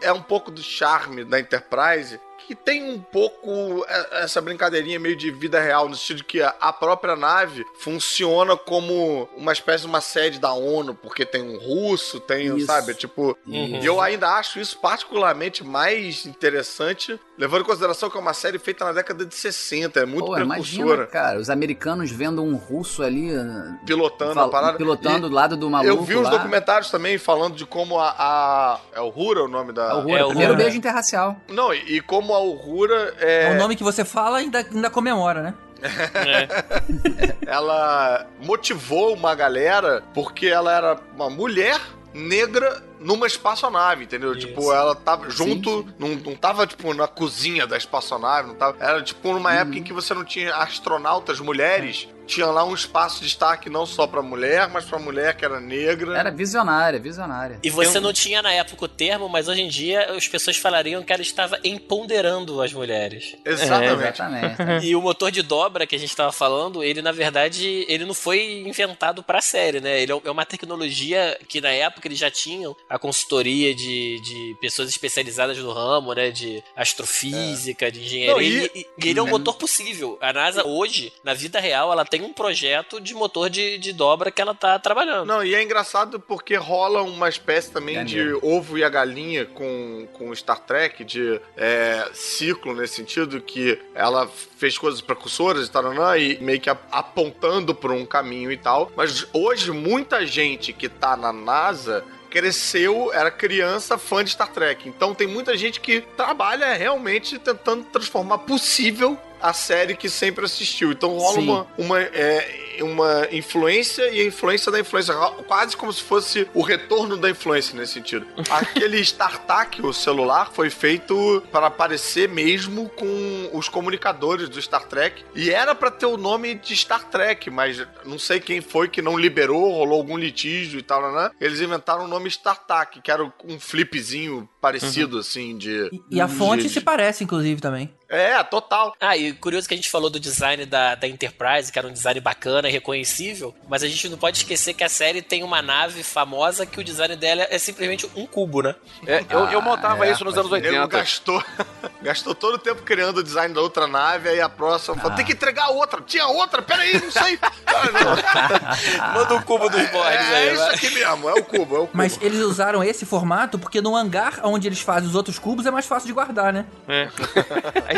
é 0.00 0.12
um 0.12 0.22
pouco 0.22 0.50
do 0.50 0.62
charme 0.62 1.24
da 1.24 1.40
Enterprise, 1.40 2.20
que 2.46 2.54
tem 2.54 2.90
um 2.90 3.00
pouco 3.00 3.84
é, 3.88 4.24
essa 4.24 4.40
brincadeirinha 4.40 4.98
meio 4.98 5.16
de 5.16 5.30
vida 5.30 5.60
real, 5.60 5.88
no 5.88 5.96
sentido 5.96 6.24
que 6.24 6.42
a 6.42 6.54
a 6.68 6.72
própria 6.72 7.16
nave 7.16 7.64
funciona 7.78 8.56
como 8.56 9.28
uma 9.36 9.52
espécie 9.52 9.82
de 9.82 9.88
uma 9.88 10.00
sede 10.00 10.38
da 10.38 10.52
ONU, 10.52 10.94
porque 10.94 11.24
tem 11.24 11.42
um 11.42 11.58
russo, 11.58 12.20
tem, 12.20 12.56
Isso. 12.56 12.66
sabe, 12.66 12.94
tipo... 12.94 13.36
Uhum. 13.46 13.80
E 13.80 13.86
eu 13.86 14.00
ainda 14.00 14.28
acho 14.34 14.60
isso 14.60 14.78
particularmente 14.78 15.64
mais 15.64 16.26
interessante, 16.26 17.18
levando 17.38 17.62
em 17.62 17.64
consideração 17.64 18.10
que 18.10 18.16
é 18.18 18.20
uma 18.20 18.34
série 18.34 18.58
feita 18.58 18.84
na 18.84 18.92
década 18.92 19.24
de 19.24 19.34
60, 19.34 20.00
é 20.00 20.04
muito 20.04 20.26
Pô, 20.26 20.32
precursora, 20.34 20.56
imagina, 20.84 21.06
cara, 21.06 21.38
os 21.38 21.48
americanos 21.48 22.10
vendo 22.10 22.42
um 22.42 22.56
russo 22.56 23.02
ali 23.02 23.34
uh, 23.34 23.78
pilotando 23.86 24.34
fal- 24.34 24.48
a 24.48 24.50
parada. 24.50 24.76
pilotando 24.76 25.26
E- 25.26 25.30
do 25.30 25.34
lado 25.34 25.56
do 25.56 25.70
maluco 25.70 25.88
Eu 25.90 26.02
vi 26.02 26.16
uns 26.16 26.24
lá. 26.24 26.30
documentários 26.30 26.90
também 26.90 27.16
falando 27.16 27.54
de 27.54 27.64
como 27.64 27.98
a. 27.98 28.10
a- 28.18 28.80
é 28.92 29.00
o 29.00 29.08
Rura 29.08 29.44
o 29.44 29.48
nome 29.48 29.72
da. 29.72 29.84
É 29.90 29.94
o 29.94 30.00
Rura, 30.00 30.18
É, 30.18 30.24
o 30.24 30.28
primeiro 30.28 30.52
Rura. 30.52 30.64
beijo 30.64 30.76
interracial. 30.78 31.36
Não, 31.48 31.72
e, 31.72 31.96
e 31.96 32.00
como 32.00 32.34
a 32.34 32.40
Uhura 32.40 33.14
É 33.18 33.44
é, 33.44 33.50
o 33.52 33.56
nome 33.58 33.76
que 33.76 33.84
você 33.84 34.04
fala 34.04 34.40
e 34.40 34.44
ainda, 34.44 34.58
ainda 34.58 34.90
comemora, 34.90 35.42
né? 35.42 35.54
ela 37.46 38.26
motivou 38.42 39.14
uma 39.14 39.34
galera 39.34 40.02
porque 40.14 40.46
ela 40.46 40.72
era 40.74 40.98
uma 41.14 41.30
mulher 41.30 41.80
negra 42.18 42.82
numa 43.00 43.26
espaçonave, 43.26 44.04
entendeu? 44.04 44.32
Isso. 44.32 44.46
Tipo, 44.48 44.72
ela 44.72 44.94
tava 44.94 45.30
junto, 45.30 45.70
sim. 45.82 45.94
Não, 45.98 46.08
não 46.16 46.34
tava, 46.36 46.66
tipo, 46.66 46.92
na 46.92 47.06
cozinha 47.06 47.66
da 47.66 47.76
espaçonave, 47.76 48.48
não 48.48 48.54
tava. 48.54 48.76
Era, 48.80 49.02
tipo, 49.02 49.32
numa 49.32 49.50
Uhum. 49.50 49.56
época 49.56 49.78
em 49.78 49.82
que 49.82 49.92
você 49.92 50.12
não 50.12 50.24
tinha 50.24 50.54
astronautas 50.56 51.40
mulheres, 51.40 52.08
tinha 52.28 52.46
lá 52.46 52.64
um 52.64 52.74
espaço 52.74 53.16
de 53.20 53.24
destaque 53.26 53.68
não 53.68 53.84
só 53.86 54.06
pra 54.06 54.22
mulher, 54.22 54.68
mas 54.68 54.84
pra 54.84 54.98
mulher 54.98 55.36
que 55.36 55.44
era 55.44 55.58
negra. 55.60 56.16
Era 56.16 56.30
visionária, 56.30 56.98
visionária. 57.00 57.58
E 57.62 57.70
você 57.70 57.98
não 57.98 58.12
tinha 58.12 58.40
na 58.42 58.52
época 58.52 58.84
o 58.84 58.88
termo, 58.88 59.28
mas 59.28 59.48
hoje 59.48 59.62
em 59.62 59.68
dia 59.68 60.12
as 60.12 60.28
pessoas 60.28 60.56
falariam 60.56 61.02
que 61.02 61.12
ela 61.12 61.22
estava 61.22 61.58
empoderando 61.64 62.60
as 62.62 62.72
mulheres. 62.72 63.34
Exatamente. 63.44 63.92
Exatamente. 63.94 64.58
E 64.88 64.94
o 64.94 65.00
motor 65.02 65.30
de 65.30 65.42
dobra 65.42 65.86
que 65.86 65.96
a 65.96 65.98
gente 65.98 66.10
estava 66.10 66.30
falando, 66.30 66.84
ele 66.84 67.00
na 67.02 67.10
verdade, 67.12 67.84
ele 67.88 68.04
não 68.04 68.14
foi 68.14 68.60
inventado 68.66 69.22
pra 69.22 69.40
série, 69.40 69.80
né? 69.80 70.00
Ele 70.00 70.12
é 70.12 70.18
é 70.24 70.30
uma 70.30 70.44
tecnologia 70.44 71.38
que 71.48 71.60
na 71.60 71.70
época 71.70 72.06
eles 72.06 72.18
já 72.18 72.30
tinham 72.30 72.76
a 72.90 72.98
consultoria 72.98 73.74
de, 73.74 74.20
de 74.20 74.56
pessoas 74.60 74.88
especializadas 74.90 75.56
no 75.58 75.72
ramo, 75.72 76.12
né? 76.12 76.30
De 76.30 76.62
astrofísica, 76.76 77.90
de 77.90 78.00
engenharia. 78.00 78.32
Não, 78.34 78.40
e, 78.42 78.64
e- 78.66 78.70
e- 78.80 78.86
e 79.04 79.08
ele 79.08 79.18
é 79.18 79.22
um 79.22 79.26
motor 79.28 79.54
possível. 79.54 80.18
A 80.20 80.32
NASA 80.32 80.66
hoje, 80.66 81.12
na 81.24 81.34
vida 81.34 81.58
real, 81.60 81.90
ela 81.92 82.04
tem 82.04 82.17
um 82.22 82.32
projeto 82.32 83.00
de 83.00 83.14
motor 83.14 83.50
de, 83.50 83.78
de 83.78 83.92
dobra 83.92 84.30
que 84.30 84.40
ela 84.40 84.54
tá 84.54 84.78
trabalhando. 84.78 85.26
Não, 85.26 85.44
e 85.44 85.54
é 85.54 85.62
engraçado 85.62 86.20
porque 86.20 86.56
rola 86.56 87.02
uma 87.02 87.28
espécie 87.28 87.70
também 87.70 88.04
de 88.04 88.32
ovo 88.42 88.78
e 88.78 88.84
a 88.84 88.88
galinha 88.88 89.46
com, 89.46 90.06
com 90.12 90.34
Star 90.34 90.60
Trek, 90.60 91.04
de 91.04 91.40
é, 91.56 92.08
ciclo 92.12 92.74
nesse 92.74 92.94
sentido, 92.94 93.40
que 93.40 93.80
ela 93.94 94.28
fez 94.56 94.76
coisas 94.76 95.00
precursoras 95.00 95.66
e 95.66 95.70
tal, 95.70 95.84
e 96.16 96.38
meio 96.40 96.60
que 96.60 96.70
apontando 96.70 97.74
por 97.74 97.90
um 97.90 98.04
caminho 98.04 98.50
e 98.50 98.56
tal. 98.56 98.90
Mas 98.96 99.26
hoje, 99.32 99.70
muita 99.70 100.26
gente 100.26 100.72
que 100.72 100.88
tá 100.88 101.16
na 101.16 101.32
NASA 101.32 102.04
cresceu, 102.30 103.12
era 103.12 103.30
criança, 103.30 103.98
fã 103.98 104.22
de 104.22 104.30
Star 104.30 104.52
Trek. 104.52 104.88
Então 104.88 105.14
tem 105.14 105.26
muita 105.26 105.56
gente 105.56 105.80
que 105.80 106.00
trabalha 106.16 106.74
realmente 106.74 107.38
tentando 107.38 107.84
transformar 107.84 108.38
possível 108.38 109.18
a 109.40 109.52
série 109.52 109.96
que 109.96 110.08
sempre 110.08 110.44
assistiu. 110.44 110.92
Então 110.92 111.16
rola 111.16 111.34
Sim. 111.34 111.48
uma, 111.48 111.66
uma, 111.76 112.00
é, 112.00 112.78
uma 112.80 113.28
influência 113.32 114.08
e 114.10 114.20
a 114.20 114.24
influência 114.24 114.70
da 114.70 114.80
influência. 114.80 115.14
Quase 115.46 115.76
como 115.76 115.92
se 115.92 116.02
fosse 116.02 116.48
o 116.54 116.62
retorno 116.62 117.16
da 117.16 117.30
influência 117.30 117.78
nesse 117.78 117.94
sentido. 117.94 118.26
Aquele 118.50 118.98
StarTAC, 119.00 119.84
o 119.84 119.92
celular, 119.92 120.50
foi 120.52 120.70
feito 120.70 121.42
para 121.52 121.66
aparecer 121.66 122.28
mesmo 122.28 122.88
com 122.90 123.50
os 123.52 123.68
comunicadores 123.68 124.48
do 124.48 124.60
Star 124.60 124.84
Trek. 124.86 125.24
E 125.34 125.50
era 125.50 125.74
para 125.74 125.90
ter 125.90 126.06
o 126.06 126.16
nome 126.16 126.54
de 126.54 126.76
Star 126.76 127.04
Trek, 127.04 127.50
mas 127.50 127.84
não 128.04 128.18
sei 128.18 128.40
quem 128.40 128.60
foi 128.60 128.88
que 128.88 129.02
não 129.02 129.16
liberou, 129.18 129.70
rolou 129.72 129.98
algum 129.98 130.16
litígio 130.16 130.78
e 130.78 130.82
tal, 130.82 131.12
né? 131.12 131.30
Eles 131.40 131.60
inventaram 131.60 132.04
o 132.04 132.08
nome 132.08 132.28
StarTAC, 132.28 133.00
que 133.00 133.10
era 133.10 133.24
um 133.44 133.58
flipzinho 133.58 134.48
parecido, 134.60 135.18
assim, 135.18 135.56
de... 135.56 135.88
E, 135.92 136.16
e 136.16 136.20
a 136.20 136.28
fonte 136.28 136.64
de- 136.64 136.68
se 136.68 136.80
parece, 136.80 137.24
inclusive, 137.24 137.60
também. 137.60 137.90
É, 138.08 138.42
total. 138.42 138.94
Ah, 138.98 139.16
e 139.16 139.32
curioso 139.34 139.68
que 139.68 139.74
a 139.74 139.76
gente 139.76 139.90
falou 139.90 140.08
do 140.08 140.18
design 140.18 140.64
da, 140.64 140.94
da 140.94 141.06
Enterprise, 141.06 141.70
que 141.70 141.78
era 141.78 141.86
um 141.86 141.92
design 141.92 142.20
bacana 142.20 142.68
e 142.68 142.72
reconhecível, 142.72 143.54
mas 143.68 143.82
a 143.82 143.88
gente 143.88 144.08
não 144.08 144.16
pode 144.16 144.38
esquecer 144.38 144.72
que 144.72 144.82
a 144.82 144.88
série 144.88 145.20
tem 145.20 145.42
uma 145.42 145.60
nave 145.60 146.02
famosa 146.02 146.64
que 146.64 146.80
o 146.80 146.84
design 146.84 147.14
dela 147.16 147.46
é 147.50 147.58
simplesmente 147.58 148.08
um 148.16 148.26
cubo, 148.26 148.62
né? 148.62 148.74
É, 149.06 149.24
eu, 149.28 149.40
eu 149.50 149.60
montava 149.60 150.06
é, 150.06 150.12
isso 150.12 150.24
nos 150.24 150.36
anos 150.38 150.50
O 150.50 150.54
nego 150.54 150.68
80. 150.68 150.88
gastou, 150.88 151.44
gastou 152.00 152.34
todo 152.34 152.54
o 152.54 152.58
tempo 152.58 152.82
criando 152.82 153.18
o 153.18 153.22
design 153.22 153.52
da 153.54 153.60
outra 153.60 153.86
nave, 153.86 154.28
aí 154.30 154.40
a 154.40 154.48
próxima 154.48 154.96
falou, 154.96 155.14
tem 155.14 155.26
que 155.26 155.32
entregar 155.32 155.64
a 155.66 155.70
outra. 155.70 156.00
Tinha 156.00 156.26
outra? 156.26 156.62
Peraí, 156.62 157.00
não 157.00 157.10
sei. 157.10 157.38
Ah. 157.70 159.12
Manda 159.14 159.34
o 159.34 159.42
cubo 159.42 159.68
dos 159.68 159.88
Borgs 159.90 160.14
É, 160.14 160.36
aí, 160.36 160.48
é 160.48 160.54
isso 160.54 160.62
aqui 160.62 160.90
mesmo, 160.90 161.28
é 161.28 161.34
o 161.34 161.44
cubo, 161.44 161.76
é 161.76 161.78
o 161.80 161.82
cubo. 161.82 161.90
Mas 161.92 162.18
eles 162.20 162.40
usaram 162.40 162.82
esse 162.82 163.04
formato 163.04 163.58
porque 163.58 163.80
no 163.80 163.94
hangar 163.94 164.40
onde 164.42 164.66
eles 164.66 164.80
fazem 164.80 165.08
os 165.08 165.14
outros 165.14 165.38
cubos 165.38 165.66
é 165.66 165.70
mais 165.70 165.86
fácil 165.86 166.06
de 166.06 166.12
guardar, 166.12 166.52
né? 166.52 166.66
É. 166.88 167.08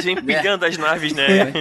Aí 0.00 0.04
vem 0.04 0.18
empilhando 0.18 0.64
as 0.64 0.76
naves, 0.76 1.12
né? 1.12 1.52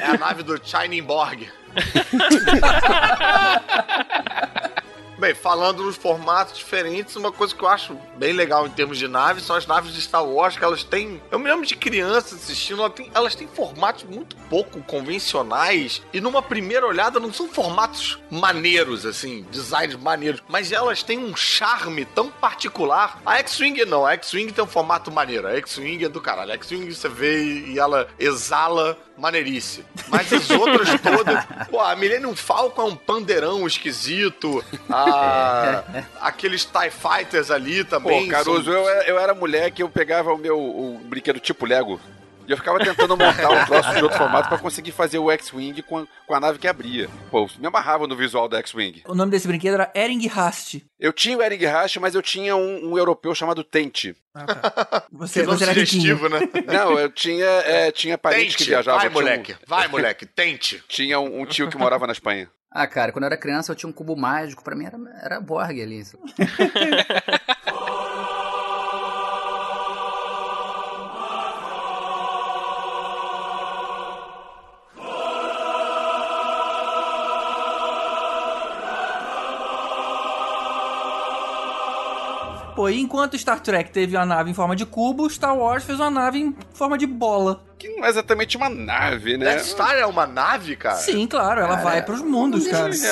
É 0.00 0.06
a 0.06 0.16
nave 0.16 0.42
do 0.42 0.58
Shining 0.62 1.02
Borg. 1.02 1.46
Bem, 5.18 5.34
falando 5.34 5.82
nos 5.82 5.96
formatos 5.96 6.56
diferentes, 6.56 7.16
uma 7.16 7.32
coisa 7.32 7.52
que 7.52 7.60
eu 7.60 7.66
acho 7.68 7.98
bem 8.16 8.32
legal 8.32 8.68
em 8.68 8.70
termos 8.70 8.96
de 8.98 9.08
naves 9.08 9.42
são 9.42 9.56
as 9.56 9.66
naves 9.66 9.92
de 9.92 10.00
Star 10.00 10.24
Wars, 10.24 10.56
que 10.56 10.62
elas 10.62 10.84
têm. 10.84 11.20
Eu 11.28 11.40
me 11.40 11.50
lembro 11.50 11.66
de 11.66 11.74
criança 11.74 12.36
assistindo, 12.36 12.80
ela 12.82 12.90
tem- 12.90 13.10
elas 13.12 13.34
têm 13.34 13.48
formatos 13.48 14.04
muito 14.04 14.36
pouco 14.48 14.80
convencionais 14.82 16.00
e 16.12 16.20
numa 16.20 16.40
primeira 16.40 16.86
olhada 16.86 17.18
não 17.18 17.32
são 17.32 17.48
formatos 17.48 18.16
maneiros, 18.30 19.04
assim, 19.04 19.44
designs 19.50 19.96
maneiros, 19.96 20.40
mas 20.46 20.70
elas 20.70 21.02
têm 21.02 21.18
um 21.18 21.34
charme 21.34 22.04
tão 22.04 22.30
particular. 22.30 23.20
A 23.26 23.38
X-Wing 23.38 23.84
não, 23.86 24.06
a 24.06 24.12
X-Wing 24.12 24.52
tem 24.52 24.62
um 24.62 24.68
formato 24.68 25.10
maneiro, 25.10 25.48
a 25.48 25.56
X-Wing 25.56 26.04
é 26.04 26.08
do 26.08 26.20
caralho. 26.20 26.52
A 26.52 26.54
X-Wing 26.54 26.94
você 26.94 27.08
vê 27.08 27.42
e 27.66 27.76
ela 27.76 28.06
exala 28.20 28.96
maneirice. 29.16 29.84
Mas 30.06 30.32
as 30.32 30.48
outras 30.48 30.88
todas. 31.00 31.44
Pô, 31.68 31.80
a 31.80 31.96
Millennium 31.96 32.36
Falcon 32.36 32.82
é 32.82 32.84
um 32.84 32.94
pandeirão 32.94 33.66
esquisito. 33.66 34.64
A, 34.88 35.07
aqueles 36.20 36.64
TIE 36.64 36.90
Fighters 36.90 37.50
ali 37.50 37.84
também. 37.84 38.26
Pô, 38.26 38.30
Caruso, 38.32 38.64
são- 38.64 38.72
eu, 38.72 38.84
eu 39.02 39.18
era 39.18 39.34
moleque, 39.34 39.82
eu 39.82 39.88
pegava 39.88 40.32
o 40.32 40.38
meu 40.38 40.58
o 40.58 40.98
brinquedo 41.04 41.40
tipo 41.40 41.66
Lego. 41.66 42.00
E 42.46 42.50
eu 42.50 42.56
ficava 42.56 42.78
tentando 42.78 43.14
montar 43.14 43.50
um 43.50 43.62
troço 43.66 43.92
de 43.94 44.02
outro 44.02 44.16
formato 44.16 44.48
pra 44.48 44.56
conseguir 44.56 44.90
fazer 44.90 45.18
o 45.18 45.30
X-Wing 45.30 45.82
com, 45.82 45.98
a- 45.98 46.06
com 46.26 46.34
a 46.34 46.40
nave 46.40 46.58
que 46.58 46.66
abria. 46.66 47.06
Pô, 47.30 47.46
me 47.58 47.66
amarrava 47.66 48.06
no 48.06 48.16
visual 48.16 48.48
do 48.48 48.56
X-Wing. 48.56 49.02
O 49.06 49.14
nome 49.14 49.30
desse 49.30 49.46
brinquedo 49.46 49.74
era 49.74 49.92
Ering 49.94 50.26
Hast. 50.34 50.82
Eu 50.98 51.12
tinha 51.12 51.36
o 51.36 51.42
Ering 51.42 51.62
Hash, 51.66 51.98
mas 51.98 52.14
eu 52.14 52.22
tinha 52.22 52.56
um, 52.56 52.92
um 52.92 52.96
europeu 52.96 53.34
chamado 53.34 53.62
Tente. 53.62 54.16
Ah, 54.34 54.46
tá. 54.46 55.04
Você, 55.12 55.40
Que 55.40 55.46
você 55.46 55.64
era 55.64 55.72
riquinho. 55.74 56.16
sugestivo, 56.16 56.28
né? 56.30 56.40
Não, 56.66 56.98
eu 56.98 57.10
tinha, 57.10 57.44
é, 57.44 57.92
tinha 57.92 58.16
parentes 58.16 58.56
que 58.56 58.64
viajavam. 58.64 58.98
Vai, 58.98 59.10
tinha 59.10 59.18
um- 59.20 59.22
moleque. 59.22 59.56
Vai, 59.66 59.88
moleque. 59.88 60.24
Tente. 60.24 60.82
Tinha 60.88 61.20
um, 61.20 61.42
um 61.42 61.44
tio 61.44 61.68
que 61.68 61.76
morava 61.76 62.06
na 62.06 62.14
Espanha. 62.14 62.48
Ah, 62.70 62.86
cara, 62.86 63.12
quando 63.12 63.24
eu 63.24 63.28
era 63.28 63.36
criança 63.36 63.72
eu 63.72 63.76
tinha 63.76 63.88
um 63.88 63.92
cubo 63.92 64.14
mágico, 64.14 64.62
pra 64.62 64.76
mim 64.76 64.84
era, 64.84 64.98
era 65.22 65.40
Borg 65.40 65.80
ali. 65.80 66.04
Pô, 82.76 82.88
enquanto 82.88 83.36
Star 83.36 83.60
Trek 83.60 83.90
teve 83.90 84.14
uma 84.14 84.26
nave 84.26 84.50
em 84.50 84.54
forma 84.54 84.76
de 84.76 84.86
cubo, 84.86 85.28
Star 85.28 85.56
Wars 85.56 85.84
fez 85.84 85.98
uma 85.98 86.10
nave 86.10 86.38
em 86.38 86.54
forma 86.72 86.96
de 86.98 87.06
bola. 87.06 87.67
Que 87.78 87.88
não 87.90 88.04
é 88.04 88.08
exatamente 88.08 88.56
uma 88.56 88.68
nave, 88.68 89.36
né? 89.38 89.52
Death 89.52 89.64
Star 89.66 89.94
é 89.96 90.04
uma 90.04 90.26
nave, 90.26 90.74
cara? 90.74 90.96
Sim, 90.96 91.26
claro, 91.28 91.60
ela 91.60 91.76
Cara, 91.76 91.82
vai 91.82 92.02
pros 92.02 92.22
mundos, 92.22 92.66
cara. 92.66 92.86
É, 92.86 92.88
mas- 92.88 93.04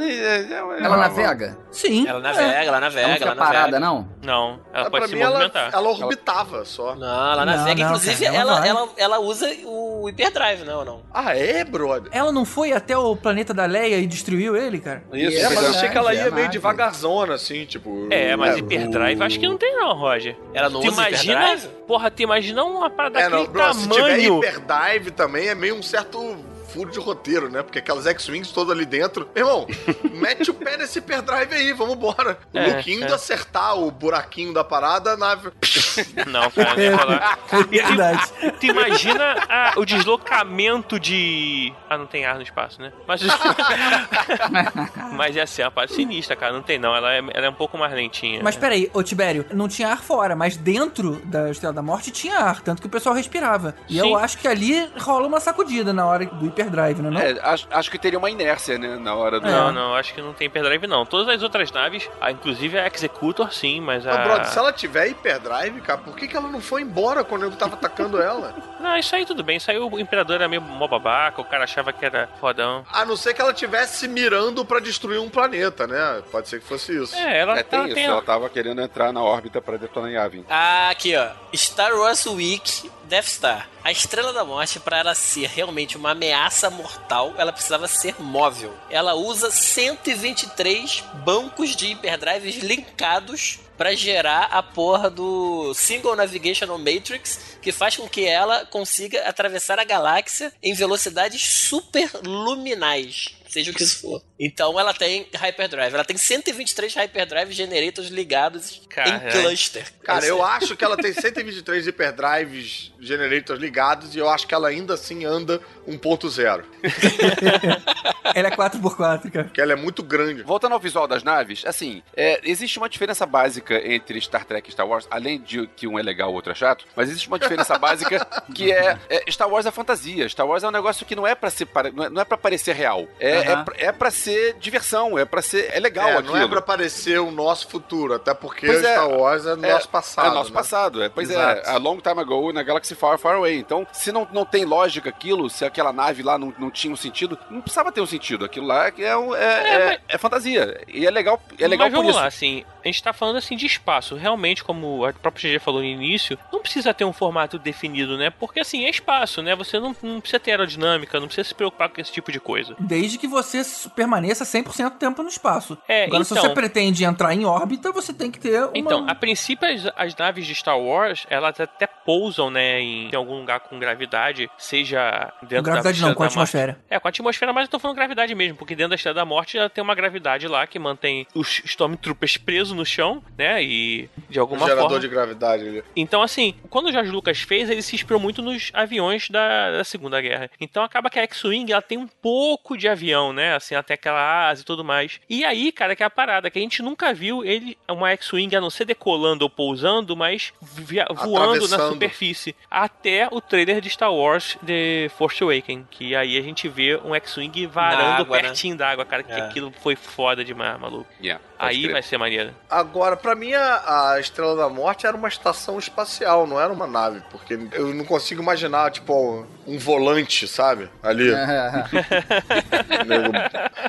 é, 0.00 0.10
é, 0.10 0.52
é, 0.52 0.84
Ela 0.84 0.96
navega? 0.96 1.58
Sim. 1.72 2.06
Ela 2.06 2.18
é. 2.20 2.22
navega, 2.22 2.48
ela 2.48 2.62
Ela 2.62 2.72
não 2.74 2.80
navega, 2.80 3.12
fica 3.14 3.24
ela 3.26 3.34
parada, 3.36 3.56
navega. 3.58 3.80
não? 3.80 4.08
Não, 4.22 4.60
ela 4.72 4.82
Pra 4.90 4.90
pode 5.00 5.08
se 5.08 5.14
mim, 5.16 5.20
ela, 5.22 5.32
movimentar. 5.32 5.70
ela 5.72 5.88
orbitava 5.88 6.64
só. 6.64 6.94
Não, 6.94 7.32
ela 7.32 7.44
navega. 7.44 7.74
não, 7.82 7.86
Inclusive, 7.90 8.24
cara, 8.24 8.36
ela 8.36 8.52
ela, 8.52 8.66
ela, 8.68 8.88
ela 8.96 9.18
usa 9.18 9.50
o 9.64 10.04
hyperdrive, 10.06 10.64
não 10.64 10.78
ou 10.78 10.84
não? 10.84 11.02
Ah, 11.12 11.36
é, 11.36 11.64
brother? 11.64 12.08
Ela 12.12 12.30
não 12.30 12.44
foi 12.44 12.72
até 12.72 12.96
o 12.96 13.16
planeta 13.16 13.52
da 13.52 13.66
Leia 13.66 13.96
e 13.98 14.06
destruiu 14.06 14.56
ele, 14.56 14.78
cara? 14.78 15.02
Isso, 15.12 15.38
É, 15.38 15.48
mas 15.48 15.64
eu 15.64 15.70
achei 15.70 15.88
que 15.88 15.98
ela 15.98 16.12
é 16.12 16.16
ia 16.16 16.30
meio 16.30 16.48
devagarzona, 16.48 17.34
assim, 17.34 17.64
tipo... 17.64 18.06
É, 18.10 18.36
mas 18.36 18.54
hyperdrive 18.56 19.22
acho 19.22 19.40
que 19.40 19.48
não 19.48 19.56
tem 19.58 19.74
não, 19.74 19.96
Roger. 19.98 20.36
Ela 20.54 20.68
não 20.70 20.80
Tu 20.80 20.88
usa 20.88 21.08
imagina, 21.08 21.40
hyperdrive? 21.40 21.81
Porra, 21.92 22.10
tu 22.10 22.22
imagina 22.22 22.64
uma 22.64 22.88
parada 22.88 23.20
É, 23.20 23.24
daquele 23.28 23.44
não, 23.48 23.52
bro, 23.52 23.74
se 23.74 23.86
tiver 23.86 24.00
tamanho. 24.16 24.40
hyperdrive 24.40 25.10
também 25.10 25.48
é 25.48 25.54
meio 25.54 25.74
um 25.76 25.82
certo 25.82 26.42
furo 26.72 26.90
de 26.90 26.98
roteiro, 26.98 27.50
né? 27.50 27.62
Porque 27.62 27.78
aquelas 27.78 28.06
X-Wings 28.06 28.50
todas 28.52 28.74
ali 28.74 28.84
dentro. 28.86 29.28
Meu 29.34 29.46
irmão, 29.46 29.66
mete 30.12 30.50
o 30.50 30.54
pé 30.54 30.76
nesse 30.76 30.98
hyperdrive 30.98 31.54
aí, 31.54 31.72
vambora. 31.72 32.38
O 32.52 32.58
É, 32.58 32.66
Luke 32.76 32.92
indo 32.92 33.04
é. 33.06 33.12
acertar 33.14 33.76
o 33.78 33.90
buraquinho 33.90 34.52
da 34.52 34.64
parada, 34.64 35.12
a 35.12 35.16
nave. 35.16 35.50
Não, 36.26 36.50
cara, 36.50 36.74
não 36.74 36.82
ia 36.82 36.96
rolar. 36.96 37.38
Verdade. 37.68 38.32
Tu 38.60 38.66
imagina 38.66 39.34
a- 39.48 39.74
o 39.76 39.84
deslocamento 39.84 40.98
de. 40.98 41.72
Ah, 41.88 41.98
não 41.98 42.06
tem 42.06 42.24
ar 42.24 42.36
no 42.36 42.42
espaço, 42.42 42.80
né? 42.80 42.92
Mas. 43.06 43.20
Mas 45.16 45.36
ia 45.36 45.46
ser 45.46 45.62
uma 45.64 45.70
parte 45.70 45.94
sinistra, 45.94 46.36
cara. 46.36 46.52
Não 46.52 46.62
tem, 46.62 46.78
não. 46.78 46.94
Ela 46.94 47.14
é, 47.14 47.18
ela 47.18 47.46
é 47.46 47.48
um 47.50 47.54
pouco 47.54 47.76
mais 47.78 47.92
lentinha. 47.92 48.40
Mas 48.42 48.56
peraí, 48.56 48.90
ô 48.94 49.02
Tibério, 49.02 49.44
não 49.52 49.68
tinha 49.68 49.88
ar 49.88 50.02
fora, 50.02 50.34
mas 50.34 50.56
dentro 50.56 51.20
da 51.24 51.50
Estrela 51.50 51.72
da 51.72 51.82
Morte 51.82 52.10
tinha 52.10 52.36
ar, 52.38 52.60
tanto 52.60 52.80
que 52.80 52.86
o 52.86 52.90
pessoal 52.90 53.14
respirava. 53.14 53.74
E 53.88 53.94
Sim. 53.94 54.00
eu 54.00 54.16
acho 54.16 54.38
que 54.38 54.48
ali 54.48 54.88
rola 54.98 55.26
uma 55.26 55.40
sacudida 55.40 55.92
na 55.92 56.06
hora 56.06 56.26
do 56.26 56.50
hyperdrive, 56.62 57.02
não 57.02 57.10
é? 57.10 57.12
não? 57.12 57.20
É, 57.20 57.40
acho, 57.42 57.66
acho 57.70 57.90
que 57.90 57.98
teria 57.98 58.18
uma 58.18 58.30
inércia, 58.30 58.78
né, 58.78 58.96
na 58.96 59.14
hora 59.14 59.40
do... 59.40 59.46
Não, 59.46 59.72
não, 59.72 59.94
acho 59.94 60.14
que 60.14 60.20
não 60.22 60.32
tem 60.32 60.46
hyperdrive, 60.48 60.86
não. 60.86 61.04
Todas 61.04 61.28
as 61.34 61.42
outras 61.42 61.70
naves, 61.70 62.08
ah, 62.20 62.30
inclusive 62.30 62.78
a 62.78 62.86
Executor, 62.86 63.52
sim, 63.52 63.80
mas 63.80 64.06
a. 64.06 64.14
Ô, 64.14 64.24
brother, 64.24 64.46
se 64.46 64.58
ela 64.58 64.72
tiver 64.72 65.08
hyperdrive, 65.08 65.80
cara, 65.80 65.98
por 65.98 66.16
que, 66.16 66.28
que 66.28 66.36
ela 66.36 66.48
não 66.48 66.60
foi 66.60 66.82
embora 66.82 67.24
quando 67.24 67.42
eu 67.44 67.50
tava 67.52 67.74
atacando 67.74 68.20
ela? 68.20 68.54
Não, 68.82 68.96
isso 68.96 69.14
aí 69.14 69.24
tudo 69.24 69.44
bem. 69.44 69.58
Isso 69.58 69.70
aí 69.70 69.78
o 69.78 69.98
Imperador 70.00 70.36
era 70.36 70.48
meio 70.48 70.60
mó 70.60 70.88
babaca, 70.88 71.40
o 71.40 71.44
cara 71.44 71.62
achava 71.62 71.92
que 71.92 72.04
era 72.04 72.28
fodão. 72.40 72.84
A 72.92 73.04
não 73.04 73.16
ser 73.16 73.32
que 73.32 73.40
ela 73.40 73.52
tivesse 73.52 74.08
mirando 74.08 74.64
pra 74.64 74.80
destruir 74.80 75.20
um 75.20 75.30
planeta, 75.30 75.86
né? 75.86 76.20
Pode 76.32 76.48
ser 76.48 76.60
que 76.60 76.66
fosse 76.66 77.00
isso. 77.00 77.14
É, 77.14 77.38
ela, 77.38 77.56
É, 77.56 77.62
tem 77.62 77.78
ela 77.78 77.86
isso, 77.86 77.94
tem. 77.94 78.06
ela 78.06 78.20
tava 78.22 78.48
querendo 78.48 78.80
entrar 78.82 79.12
na 79.12 79.22
órbita 79.22 79.62
pra 79.62 79.76
detonar 79.76 80.10
Yavin. 80.10 80.44
Ah, 80.50 80.90
aqui, 80.90 81.14
ó. 81.16 81.28
Star 81.54 81.94
Wars 81.94 82.26
Week 82.26 82.90
Death 83.12 83.28
Star. 83.28 83.68
A 83.84 83.92
Estrela 83.92 84.32
da 84.32 84.42
Morte, 84.42 84.80
para 84.80 84.96
ela 84.96 85.14
ser 85.14 85.46
realmente 85.46 85.98
uma 85.98 86.12
ameaça 86.12 86.70
mortal, 86.70 87.34
ela 87.36 87.52
precisava 87.52 87.86
ser 87.86 88.18
móvel. 88.18 88.74
Ela 88.88 89.14
usa 89.14 89.50
123 89.50 91.04
bancos 91.22 91.76
de 91.76 91.88
hyperdrives 91.88 92.62
linkados 92.62 93.58
para 93.76 93.94
gerar 93.94 94.44
a 94.44 94.62
porra 94.62 95.10
do 95.10 95.74
Single 95.74 96.16
Navigational 96.16 96.78
Matrix, 96.78 97.58
que 97.60 97.70
faz 97.70 97.98
com 97.98 98.08
que 98.08 98.24
ela 98.24 98.64
consiga 98.64 99.28
atravessar 99.28 99.78
a 99.78 99.84
galáxia 99.84 100.50
em 100.62 100.72
velocidades 100.72 101.42
superluminais. 101.42 103.41
Seja 103.52 103.70
o 103.70 103.74
que 103.74 103.82
isso 103.82 104.00
for. 104.00 104.22
Então 104.40 104.80
ela 104.80 104.94
tem 104.94 105.26
hyperdrive. 105.34 105.92
Ela 105.92 106.06
tem 106.06 106.16
123 106.16 106.94
hyperdrive 106.94 107.52
generators 107.52 108.08
ligados 108.08 108.80
em 108.82 108.88
Caralho. 108.88 109.30
cluster. 109.30 109.92
Cara, 110.02 110.24
eu 110.24 110.38
seja, 110.38 110.48
acho 110.48 110.74
que 110.76 110.82
ela 110.82 110.96
tem 110.96 111.12
123 111.12 111.86
hyperdrives 111.86 112.92
generators 112.98 113.60
ligados 113.60 114.14
e 114.14 114.18
eu 114.18 114.30
acho 114.30 114.46
que 114.46 114.54
ela 114.54 114.68
ainda 114.68 114.94
assim 114.94 115.26
anda 115.26 115.60
1.0. 115.86 116.64
Ela 118.34 118.48
é 118.48 118.50
4x4, 118.50 119.30
cara. 119.30 119.44
Porque 119.44 119.60
ela 119.60 119.72
é 119.72 119.76
muito 119.76 120.02
grande. 120.02 120.42
Voltando 120.42 120.72
ao 120.72 120.80
visual 120.80 121.06
das 121.06 121.22
naves, 121.22 121.64
assim, 121.66 122.02
é, 122.16 122.40
existe 122.44 122.78
uma 122.78 122.88
diferença 122.88 123.26
básica 123.26 123.80
entre 123.86 124.18
Star 124.20 124.44
Trek 124.44 124.68
e 124.68 124.72
Star 124.72 124.86
Wars, 124.86 125.06
além 125.10 125.40
de 125.40 125.66
que 125.76 125.86
um 125.86 125.98
é 125.98 126.02
legal, 126.02 126.30
o 126.30 126.34
outro 126.34 126.52
é 126.52 126.54
chato, 126.54 126.86
mas 126.96 127.10
existe 127.10 127.28
uma 127.28 127.38
diferença 127.38 127.78
básica 127.78 128.26
que 128.54 128.72
é, 128.72 128.98
é, 129.10 129.30
Star 129.30 129.48
Wars 129.50 129.66
é 129.66 129.70
fantasia. 129.70 130.28
Star 130.28 130.46
Wars 130.46 130.62
é 130.62 130.68
um 130.68 130.72
negócio 130.72 131.04
que 131.04 131.14
não 131.14 131.26
é 131.26 131.34
para 131.34 131.50
ser 131.50 131.68
não 131.92 132.04
é, 132.04 132.08
não 132.08 132.22
é 132.22 132.24
para 132.24 132.38
parecer 132.38 132.74
real. 132.74 133.06
É, 133.18 133.41
É, 133.50 133.56
pra- 133.62 133.74
é 133.78 133.92
para 133.92 134.10
ser 134.10 134.54
diversão, 134.58 135.18
é 135.18 135.24
para 135.24 135.42
ser 135.42 135.70
é 135.72 135.78
legal 135.80 136.08
É, 136.08 136.16
aquilo. 136.18 136.34
não 136.36 136.42
é 136.42 136.48
pra 136.48 136.62
parecer 136.62 137.18
o 137.20 137.30
nosso 137.30 137.68
futuro, 137.68 138.14
até 138.14 138.32
porque 138.34 138.66
Pois 138.66 138.82
é. 138.84 138.92
Star 138.94 139.08
Wars 139.10 139.46
é, 139.46 139.52
É, 139.52 139.56
nosso 139.56 139.88
passado. 139.88 140.26
É 140.28 140.30
nosso 140.34 140.50
né? 140.50 140.54
passado, 140.54 141.02
é, 141.02 141.08
pois 141.08 141.30
Exato. 141.30 141.68
é, 141.68 141.70
a 141.74 141.76
long 141.78 141.98
time 142.00 142.20
ago 142.20 142.52
na 142.52 142.62
Galaxy 142.62 142.94
Far 142.94 143.18
Far 143.18 143.36
Away. 143.36 143.56
Então, 143.58 143.86
se 143.92 144.10
não, 144.12 144.26
não 144.32 144.44
tem 144.44 144.64
lógica 144.64 145.08
aquilo, 145.08 145.48
se 145.50 145.64
aquela 145.64 145.92
nave 145.92 146.22
lá 146.22 146.38
não, 146.38 146.52
não 146.58 146.70
tinha 146.70 146.92
um 146.92 146.96
sentido, 146.96 147.38
não 147.50 147.60
precisava 147.60 147.92
ter 147.92 148.00
um 148.00 148.06
sentido. 148.06 148.44
Aquilo 148.44 148.66
lá 148.66 148.88
é, 148.98 149.16
um- 149.16 149.34
é, 149.34 149.92
é, 149.94 150.00
é 150.08 150.18
fantasia. 150.18 150.80
E 150.88 151.06
é 151.06 151.10
legal, 151.10 151.40
é 151.58 151.66
legal 151.68 151.86
Mas 151.86 151.92
por 151.94 151.98
vamos 151.98 152.10
isso. 152.12 152.20
lá, 152.20 152.26
assim, 152.26 152.64
a 152.84 152.86
gente 152.86 153.02
tá 153.02 153.12
falando 153.12 153.36
assim 153.36 153.56
de 153.56 153.66
espaço. 153.66 154.16
Realmente, 154.16 154.62
como 154.64 155.04
a 155.04 155.12
própria 155.12 155.50
GG 155.50 155.58
falou 155.60 155.80
no 155.80 155.86
início, 155.86 156.38
não 156.52 156.60
precisa 156.60 156.92
ter 156.94 157.04
um 157.04 157.12
formato 157.12 157.58
definido, 157.58 158.16
né? 158.16 158.30
Porque 158.30 158.60
assim, 158.60 158.84
é 158.84 158.90
espaço, 158.90 159.42
né? 159.42 159.54
Você 159.56 159.78
não, 159.78 159.94
não 160.02 160.20
precisa 160.20 160.40
ter 160.40 160.52
aerodinâmica, 160.52 161.18
não 161.20 161.26
precisa 161.26 161.48
se 161.48 161.54
preocupar 161.54 161.88
com 161.88 162.00
esse 162.00 162.12
tipo 162.12 162.30
de 162.32 162.40
coisa. 162.40 162.74
Desde 162.78 163.18
que 163.18 163.26
você 163.32 163.62
permaneça 163.94 164.44
100% 164.44 164.90
do 164.90 164.96
tempo 164.98 165.22
no 165.22 165.28
espaço. 165.28 165.76
É, 165.88 166.04
Agora, 166.04 166.24
se 166.24 166.32
então- 166.32 166.44
você 166.44 166.50
pretende 166.54 167.04
entrar 167.04 167.34
em 167.34 167.44
órbita, 167.44 167.90
você 167.92 168.12
tem 168.12 168.30
que 168.30 168.38
ter 168.38 168.60
uma... 168.62 168.70
Então, 168.74 169.06
a 169.08 169.14
princípio, 169.14 169.68
as, 169.68 169.90
as 169.96 170.16
naves 170.16 170.46
de 170.46 170.54
Star 170.54 170.78
Wars, 170.78 171.26
elas 171.30 171.58
até 171.58 171.86
pousam, 171.86 172.50
né, 172.50 172.80
em, 172.80 173.08
em 173.10 173.14
algum 173.14 173.38
lugar 173.40 173.60
com 173.60 173.78
gravidade, 173.78 174.50
seja 174.58 175.32
dentro 175.42 175.64
Gravidade 175.64 176.00
da 176.00 176.08
não, 176.08 176.14
com 176.14 176.22
a 176.22 176.26
da 176.26 176.34
Morte. 176.34 176.38
atmosfera. 176.38 176.78
É, 176.90 176.98
com 177.00 177.08
a 177.08 177.10
atmosfera, 177.10 177.52
mas 177.52 177.64
eu 177.64 177.70
tô 177.70 177.78
falando 177.78 177.96
gravidade 177.96 178.34
mesmo, 178.34 178.56
porque 178.56 178.74
dentro 178.74 178.90
da 178.90 178.96
Estrela 178.96 179.14
da 179.14 179.24
Morte 179.24 179.56
ela 179.58 179.70
tem 179.70 179.82
uma 179.82 179.94
gravidade 179.94 180.46
lá 180.48 180.66
que 180.66 180.78
mantém 180.78 181.26
os 181.34 181.60
Stormtroopers 181.64 182.36
presos 182.36 182.76
no 182.76 182.84
chão, 182.84 183.22
né, 183.36 183.62
e 183.62 184.08
de 184.28 184.38
O 184.38 184.42
alguma 184.42 184.66
gerador 184.66 184.84
forma... 184.84 185.00
de 185.00 185.08
gravidade 185.08 185.68
ali. 185.68 185.84
Então, 185.96 186.22
assim, 186.22 186.54
quando 186.70 186.86
o 186.88 186.92
George 186.92 187.10
Lucas 187.10 187.40
fez, 187.40 187.70
ele 187.70 187.82
se 187.82 187.94
inspirou 187.94 188.20
muito 188.20 188.42
nos 188.42 188.70
aviões 188.74 189.28
da, 189.30 189.70
da 189.78 189.84
Segunda 189.84 190.20
Guerra. 190.20 190.50
Então, 190.60 190.82
acaba 190.82 191.08
que 191.10 191.18
a 191.18 191.22
X-Wing, 191.22 191.70
ela 191.72 191.82
tem 191.82 191.98
um 191.98 192.06
pouco 192.06 192.76
de 192.76 192.88
avião, 192.88 193.21
né? 193.30 193.54
Assim, 193.54 193.74
até 193.74 193.92
aquela 193.92 194.48
asa 194.48 194.62
e 194.62 194.64
tudo 194.64 194.82
mais. 194.82 195.20
E 195.28 195.44
aí, 195.44 195.70
cara, 195.70 195.94
que 195.94 196.02
é 196.02 196.06
a 196.06 196.10
parada, 196.10 196.48
que 196.50 196.58
a 196.58 196.62
gente 196.62 196.80
nunca 196.80 197.12
viu 197.12 197.44
ele, 197.44 197.76
uma 197.86 198.08
X-Wing, 198.12 198.56
a 198.56 198.60
não 198.62 198.70
ser 198.70 198.86
decolando 198.86 199.44
ou 199.44 199.50
pousando, 199.50 200.16
mas 200.16 200.54
via- 200.62 201.06
voando 201.14 201.68
na 201.68 201.90
superfície. 201.90 202.56
Até 202.70 203.28
o 203.30 203.38
trailer 203.42 203.82
de 203.82 203.90
Star 203.90 204.14
Wars 204.14 204.56
The 204.64 205.10
Force 205.18 205.42
Awakens, 205.42 205.84
que 205.90 206.16
aí 206.16 206.38
a 206.38 206.40
gente 206.40 206.66
vê 206.68 206.96
um 207.04 207.14
X-Wing 207.14 207.66
varando 207.66 208.22
água, 208.22 208.36
né? 208.38 208.42
pertinho 208.44 208.76
da 208.76 208.88
água, 208.88 209.04
cara, 209.04 209.22
que 209.22 209.32
É. 209.32 209.40
aquilo 209.42 209.70
foi 209.82 209.94
foda 209.96 210.42
demais, 210.42 210.80
maluco. 210.80 211.06
Yeah, 211.22 211.42
Aí 211.64 211.82
crer. 211.82 211.92
vai 211.92 212.02
ser 212.02 212.18
maneiro. 212.18 212.54
Agora, 212.70 213.16
pra 213.16 213.34
mim, 213.34 213.52
a, 213.54 214.12
a 214.12 214.20
Estrela 214.20 214.56
da 214.56 214.68
Morte 214.68 215.06
era 215.06 215.16
uma 215.16 215.28
estação 215.28 215.78
espacial, 215.78 216.46
não 216.46 216.60
era 216.60 216.72
uma 216.72 216.86
nave, 216.86 217.22
porque 217.30 217.58
eu 217.72 217.94
não 217.94 218.04
consigo 218.04 218.42
imaginar, 218.42 218.90
tipo, 218.90 219.46
um 219.66 219.78
volante, 219.78 220.46
sabe? 220.48 220.88
Ali. 221.02 221.30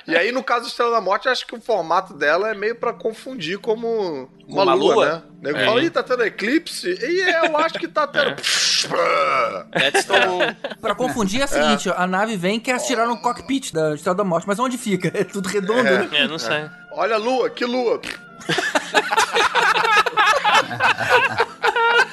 E 0.07 0.15
aí, 0.15 0.31
no 0.31 0.43
caso 0.43 0.61
da 0.63 0.67
Estrela 0.67 0.91
da 0.91 1.01
Morte, 1.01 1.29
acho 1.29 1.45
que 1.47 1.55
o 1.55 1.61
formato 1.61 2.13
dela 2.13 2.49
é 2.49 2.53
meio 2.53 2.75
pra 2.75 2.93
confundir 2.93 3.57
como 3.57 4.29
uma, 4.47 4.63
Uma 4.63 4.73
lua, 4.73 4.93
lua? 4.95 5.05
né? 5.05 5.21
O 5.39 5.43
nego 5.43 5.57
É. 5.57 5.65
fala, 5.65 5.83
ih, 5.83 5.89
tá 5.89 6.03
tendo 6.03 6.23
eclipse? 6.25 6.87
E 7.01 7.21
é, 7.21 7.47
eu 7.47 7.57
acho 7.57 7.75
que 7.79 7.87
tá 7.87 8.05
tendo. 8.07 8.35
Redstone. 9.73 10.55
Pra 10.81 10.95
confundir 10.95 11.41
é 11.41 11.45
o 11.45 11.47
seguinte, 11.47 11.89
ó, 11.89 11.93
a 11.97 12.05
nave 12.07 12.35
vem 12.37 12.55
e 12.57 12.59
quer 12.59 12.75
atirar 12.75 13.07
no 13.07 13.17
cockpit 13.21 13.71
da 13.73 13.93
Estrela 13.95 14.15
da 14.17 14.23
Morte, 14.23 14.47
mas 14.47 14.59
onde 14.59 14.77
fica? 14.77 15.11
É 15.17 15.23
tudo 15.23 15.47
redondo, 15.47 15.87
É. 15.87 15.99
né? 15.99 16.09
É, 16.13 16.27
não 16.27 16.37
sei. 16.39 16.65
Olha 16.95 17.15
a 17.15 17.17
lua, 17.17 17.49
que 17.49 17.65
lua? 17.65 17.99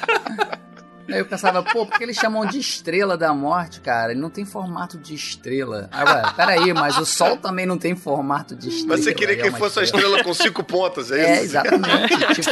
Aí 1.11 1.19
eu 1.19 1.25
pensava, 1.25 1.61
pô, 1.63 1.85
por 1.85 1.97
que 1.97 2.03
eles 2.03 2.15
chamam 2.17 2.45
de 2.45 2.57
estrela 2.59 3.17
da 3.17 3.33
morte, 3.33 3.79
cara? 3.81 4.11
Ele 4.11 4.21
não 4.21 4.29
tem 4.29 4.45
formato 4.45 4.97
de 4.97 5.13
estrela. 5.13 5.89
Agora, 5.91 6.31
peraí, 6.33 6.73
mas 6.73 6.97
o 6.97 7.05
Sol 7.05 7.37
também 7.37 7.65
não 7.65 7.77
tem 7.77 7.95
formato 7.95 8.55
de 8.55 8.69
estrela. 8.69 8.87
Mas 8.89 9.03
você 9.03 9.13
queria 9.13 9.35
é 9.35 9.41
que 9.41 9.49
uma 9.49 9.57
fosse 9.57 9.79
a 9.79 9.83
estrela 9.83 10.23
com 10.23 10.33
cinco 10.33 10.63
pontas, 10.63 11.11
é 11.11 11.19
É, 11.19 11.33
isso? 11.35 11.43
exatamente. 11.45 12.17
tipo, 12.35 12.49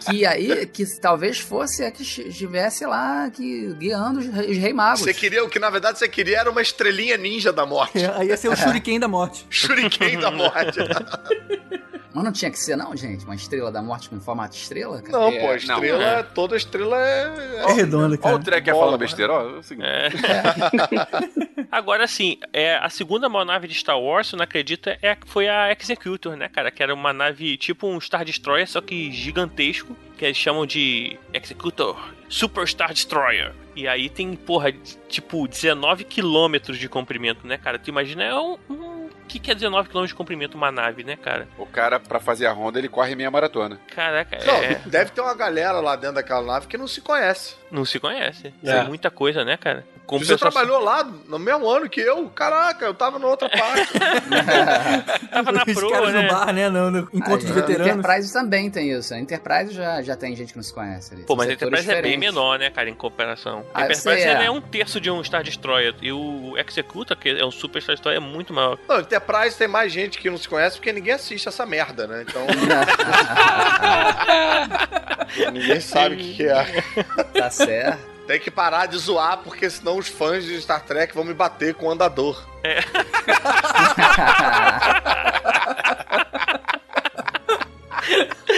que 0.10 0.26
aí, 0.26 0.66
que 0.66 0.84
talvez 1.00 1.38
fosse 1.38 1.84
a 1.84 1.90
que 1.90 2.02
estivesse 2.02 2.84
lá 2.86 3.30
que, 3.30 3.74
guiando 3.78 4.20
os, 4.20 4.26
os 4.26 4.56
rei 4.56 4.72
magos. 4.72 5.00
Você 5.00 5.14
queria, 5.14 5.44
o 5.44 5.48
que 5.48 5.58
na 5.58 5.70
verdade 5.70 5.98
você 5.98 6.08
queria 6.08 6.38
era 6.40 6.50
uma 6.50 6.62
estrelinha 6.62 7.16
ninja 7.16 7.52
da 7.52 7.64
morte. 7.66 7.98
É, 8.04 8.12
aí 8.16 8.28
ia 8.28 8.36
ser 8.36 8.48
o 8.48 8.56
Shuriken 8.56 8.98
da 9.00 9.08
morte. 9.08 9.46
Shuriken 9.50 10.18
da 10.18 10.30
morte. 10.30 10.78
Mas 12.12 12.24
não 12.24 12.32
tinha 12.32 12.50
que 12.50 12.58
ser, 12.58 12.76
não, 12.76 12.96
gente? 12.96 13.24
Uma 13.24 13.34
estrela 13.36 13.70
da 13.70 13.80
morte 13.80 14.08
com 14.08 14.18
formato 14.20 14.54
de 14.56 14.60
estrela? 14.62 15.00
Cara? 15.00 15.12
Não, 15.16 15.28
É, 15.28 15.38
pô, 15.38 15.44
a 15.46 15.48
não, 15.50 15.56
estrela, 15.56 16.04
é. 16.04 16.22
toda 16.24 16.56
estrela 16.56 16.96
é. 16.98 17.64
É 17.68 17.72
redonda, 17.72 18.06
Olha 18.06 18.18
cara. 18.18 18.36
o 18.36 18.38
Trek 18.40 18.70
falando 18.70 18.92
né? 18.92 18.98
besteira, 18.98 19.32
ó. 19.32 19.40
é 19.42 19.58
o 19.58 19.62
seguinte. 19.62 19.86
É. 19.88 20.08
Agora, 21.70 22.04
assim, 22.04 22.38
é, 22.52 22.76
a 22.76 22.88
segunda 22.88 23.28
maior 23.28 23.44
nave 23.44 23.68
de 23.68 23.74
Star 23.74 23.98
Wars, 24.00 24.26
se 24.28 24.34
eu 24.34 24.38
não 24.38 24.44
acredita, 24.44 24.98
é, 25.02 25.16
foi 25.26 25.48
a 25.48 25.70
Executor, 25.72 26.36
né, 26.36 26.48
cara? 26.48 26.70
Que 26.70 26.82
era 26.82 26.92
uma 26.92 27.12
nave 27.12 27.56
tipo 27.56 27.86
um 27.86 28.00
Star 28.00 28.24
Destroyer, 28.24 28.68
só 28.68 28.80
que 28.80 29.12
gigantesco, 29.12 29.96
que 30.18 30.24
eles 30.24 30.36
chamam 30.36 30.66
de 30.66 31.16
Executor 31.32 31.96
Super 32.28 32.66
Star 32.66 32.92
Destroyer. 32.92 33.52
E 33.76 33.86
aí 33.86 34.08
tem, 34.08 34.34
porra, 34.34 34.72
de- 34.72 34.96
tipo 35.08 35.46
19 35.46 36.02
quilômetros 36.04 36.76
de 36.78 36.88
comprimento, 36.88 37.46
né, 37.46 37.56
cara? 37.56 37.78
Tu 37.78 37.88
imagina, 37.88 38.24
é 38.24 38.34
um. 38.34 38.58
um 38.68 38.89
que, 39.30 39.38
que 39.38 39.50
é 39.50 39.54
19 39.54 39.88
km 39.88 40.04
de 40.06 40.14
comprimento 40.14 40.56
uma 40.56 40.72
nave, 40.72 41.04
né, 41.04 41.16
cara? 41.16 41.46
O 41.56 41.64
cara, 41.66 42.00
pra 42.00 42.18
fazer 42.18 42.46
a 42.46 42.52
ronda, 42.52 42.78
ele 42.78 42.88
corre 42.88 43.14
meia 43.14 43.30
maratona. 43.30 43.78
Caraca, 43.94 44.38
Não, 44.44 44.54
é, 44.56 44.80
deve 44.86 45.12
ter 45.12 45.20
uma 45.20 45.34
galera 45.34 45.78
lá 45.80 45.94
dentro 45.96 46.16
daquela 46.16 46.42
nave 46.42 46.66
que 46.66 46.76
não 46.76 46.86
se 46.88 47.00
conhece. 47.00 47.54
não 47.70 47.84
se 47.84 48.00
conhece. 48.00 48.52
É. 48.64 48.78
Tem 48.80 48.88
muita 48.88 49.10
coisa, 49.10 49.44
né, 49.44 49.56
cara? 49.56 49.84
Você 50.10 50.16
Compensação- 50.18 50.50
trabalhou 50.50 50.80
lá 50.80 51.04
no 51.04 51.38
mesmo 51.38 51.70
ano 51.70 51.88
que 51.88 52.00
eu? 52.00 52.28
Caraca, 52.30 52.84
eu 52.84 52.92
tava 52.92 53.16
na 53.20 53.28
outra 53.28 53.48
parte. 53.48 53.92
Tava 55.30 55.52
na 55.52 55.64
proa, 55.64 55.92
caras 55.92 56.12
né? 56.12 56.22
no 56.22 56.28
bar, 56.28 56.52
né? 56.52 56.68
No, 56.68 56.90
no 56.90 56.98
encontro 57.12 57.34
Aí, 57.34 57.46
de 57.46 57.52
veteranos. 57.52 57.86
Enterprise 57.96 58.32
também 58.32 58.70
tem 58.70 58.90
isso. 58.90 59.14
A 59.14 59.18
Enterprise 59.20 59.72
já, 59.72 60.02
já 60.02 60.16
tem 60.16 60.34
gente 60.34 60.50
que 60.52 60.56
não 60.58 60.62
se 60.64 60.74
conhece 60.74 61.14
ali. 61.14 61.22
Pô, 61.22 61.36
mas 61.36 61.48
a 61.48 61.52
Enterprise 61.52 61.88
é 61.90 62.02
bem 62.02 62.18
menor, 62.18 62.58
né, 62.58 62.70
cara, 62.70 62.88
em 62.90 62.94
comparação. 62.94 63.64
Ah, 63.72 63.82
a 63.82 63.84
Enterprise 63.84 64.22
é. 64.26 64.46
é 64.46 64.50
um 64.50 64.60
terço 64.60 65.00
de 65.00 65.08
um 65.10 65.22
Star 65.22 65.44
Destroyer. 65.44 65.94
E 66.02 66.10
o 66.12 66.54
Executor, 66.58 67.16
que 67.16 67.28
é 67.28 67.44
um 67.44 67.50
Super 67.52 67.80
Star 67.80 67.94
Destroyer, 67.94 68.16
é 68.20 68.20
muito 68.20 68.52
maior. 68.52 68.78
Não, 68.88 69.02
Enterprise 69.20 69.56
tem 69.56 69.68
mais 69.68 69.92
gente 69.92 70.18
que 70.18 70.30
não 70.30 70.38
se 70.38 70.48
conhece 70.48 70.76
porque 70.76 70.92
ninguém 70.92 71.12
assiste 71.12 71.46
essa 71.46 71.66
merda, 71.66 72.06
né? 72.06 72.24
Então. 72.26 72.46
ninguém 75.52 75.80
sabe 75.80 76.14
o 76.14 76.18
que, 76.18 76.34
que 76.34 76.46
é. 76.46 76.82
Tá 77.34 77.50
certo. 77.50 78.10
Tem 78.26 78.40
que 78.40 78.50
parar 78.50 78.86
de 78.86 78.96
zoar, 78.96 79.38
porque 79.38 79.68
senão 79.68 79.98
os 79.98 80.08
fãs 80.08 80.44
de 80.44 80.60
Star 80.60 80.84
Trek 80.84 81.14
vão 81.14 81.24
me 81.24 81.34
bater 81.34 81.74
com 81.74 81.86
o 81.86 81.90
andador. 81.90 82.42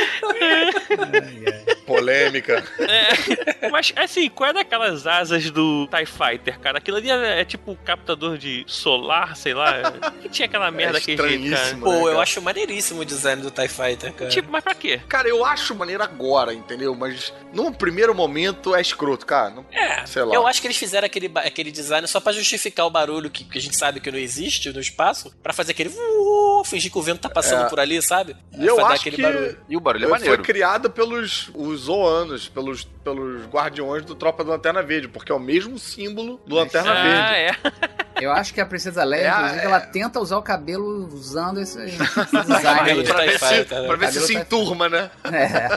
Polêmica. 1.86 2.64
É, 2.78 3.68
mas, 3.68 3.92
assim, 3.96 4.28
qual 4.30 4.50
é 4.50 4.52
daquelas 4.52 5.06
asas 5.06 5.50
do 5.50 5.86
TIE 5.88 6.06
Fighter, 6.06 6.58
cara? 6.58 6.78
Aquilo 6.78 6.96
ali 6.96 7.10
é, 7.10 7.40
é 7.40 7.44
tipo 7.44 7.76
captador 7.84 8.38
de 8.38 8.64
solar, 8.66 9.36
sei 9.36 9.52
lá. 9.54 9.92
Que 10.22 10.28
tinha 10.28 10.46
aquela 10.46 10.70
merda 10.70 11.00
que 11.00 11.16
jeito, 11.16 11.50
cara. 11.50 11.76
Pô, 11.76 11.90
né, 11.92 12.00
eu 12.00 12.04
cara? 12.06 12.20
acho 12.20 12.40
maneiríssimo 12.42 13.00
o 13.00 13.04
design 13.04 13.42
do 13.42 13.50
TIE 13.50 13.68
Fighter, 13.68 14.12
cara. 14.12 14.30
Tipo, 14.30 14.50
mas 14.50 14.62
pra 14.62 14.74
quê? 14.74 15.00
Cara, 15.08 15.28
eu 15.28 15.44
acho 15.44 15.74
maneiro 15.74 16.02
agora, 16.02 16.54
entendeu? 16.54 16.94
Mas 16.94 17.32
num 17.52 17.72
primeiro 17.72 18.14
momento 18.14 18.74
é 18.74 18.80
escroto, 18.80 19.26
cara. 19.26 19.50
Não- 19.50 19.66
É, 19.72 20.06
Sei 20.06 20.22
lá. 20.22 20.34
eu 20.34 20.46
acho 20.46 20.60
que 20.60 20.66
eles 20.66 20.76
fizeram 20.76 21.06
aquele, 21.06 21.30
aquele 21.34 21.70
design 21.70 22.06
só 22.06 22.20
pra 22.20 22.32
justificar 22.32 22.86
o 22.86 22.90
barulho 22.90 23.28
que, 23.30 23.44
que 23.44 23.58
a 23.58 23.60
gente 23.60 23.76
sabe 23.76 24.00
que 24.00 24.10
não 24.10 24.18
existe 24.18 24.72
no 24.72 24.80
espaço, 24.80 25.34
pra 25.42 25.52
fazer 25.52 25.72
aquele 25.72 25.90
uh, 25.90 26.62
fingir 26.64 26.90
que 26.90 26.98
o 26.98 27.02
vento 27.02 27.20
tá 27.20 27.28
passando 27.28 27.66
É. 27.66 27.68
por 27.68 27.80
ali, 27.80 28.00
sabe? 28.00 28.36
E 28.56 28.66
eu 28.66 28.84
acho 28.86 29.00
aquele 29.02 29.16
que 29.16 29.22
barulho. 29.22 29.58
E 29.68 29.76
o 29.76 29.80
barulho 29.80 30.04
é 30.06 30.08
foi 30.36 30.44
criado 30.44 30.90
pelos 30.90 31.50
os 31.54 31.80
Zoanos, 31.82 32.48
pelos, 32.48 32.84
pelos 33.04 33.44
guardiões 33.46 34.04
do 34.04 34.14
Tropa 34.14 34.42
do 34.44 34.50
Lanterna 34.50 34.82
Verde, 34.82 35.08
porque 35.08 35.30
é 35.32 35.34
o 35.34 35.40
mesmo 35.40 35.78
símbolo 35.78 36.40
do 36.46 36.54
Lanterna 36.56 36.90
Ah, 36.92 37.02
Verde. 37.02 37.58
é. 37.78 37.92
Eu 38.20 38.30
acho 38.30 38.54
que 38.54 38.60
a 38.60 38.66
Princesa 38.66 39.02
Leia, 39.02 39.26
É, 39.28 39.30
inclusive, 39.36 39.60
é. 39.60 39.64
ela 39.64 39.80
tenta 39.80 40.20
usar 40.20 40.36
o 40.36 40.42
cabelo 40.42 41.08
usando 41.12 41.60
esse, 41.60 41.82
esse 41.82 41.98
design. 42.46 43.02
de 43.02 43.08
Pra 43.12 43.24
ver, 43.24 43.38
se, 43.38 43.44
né? 43.54 43.64
pra 43.64 43.96
ver 43.96 44.12
se 44.12 44.20
Cabelo 44.20 44.26
se 44.26 44.34
enturma, 44.34 44.88
né? 44.88 45.10
É. 45.24 45.68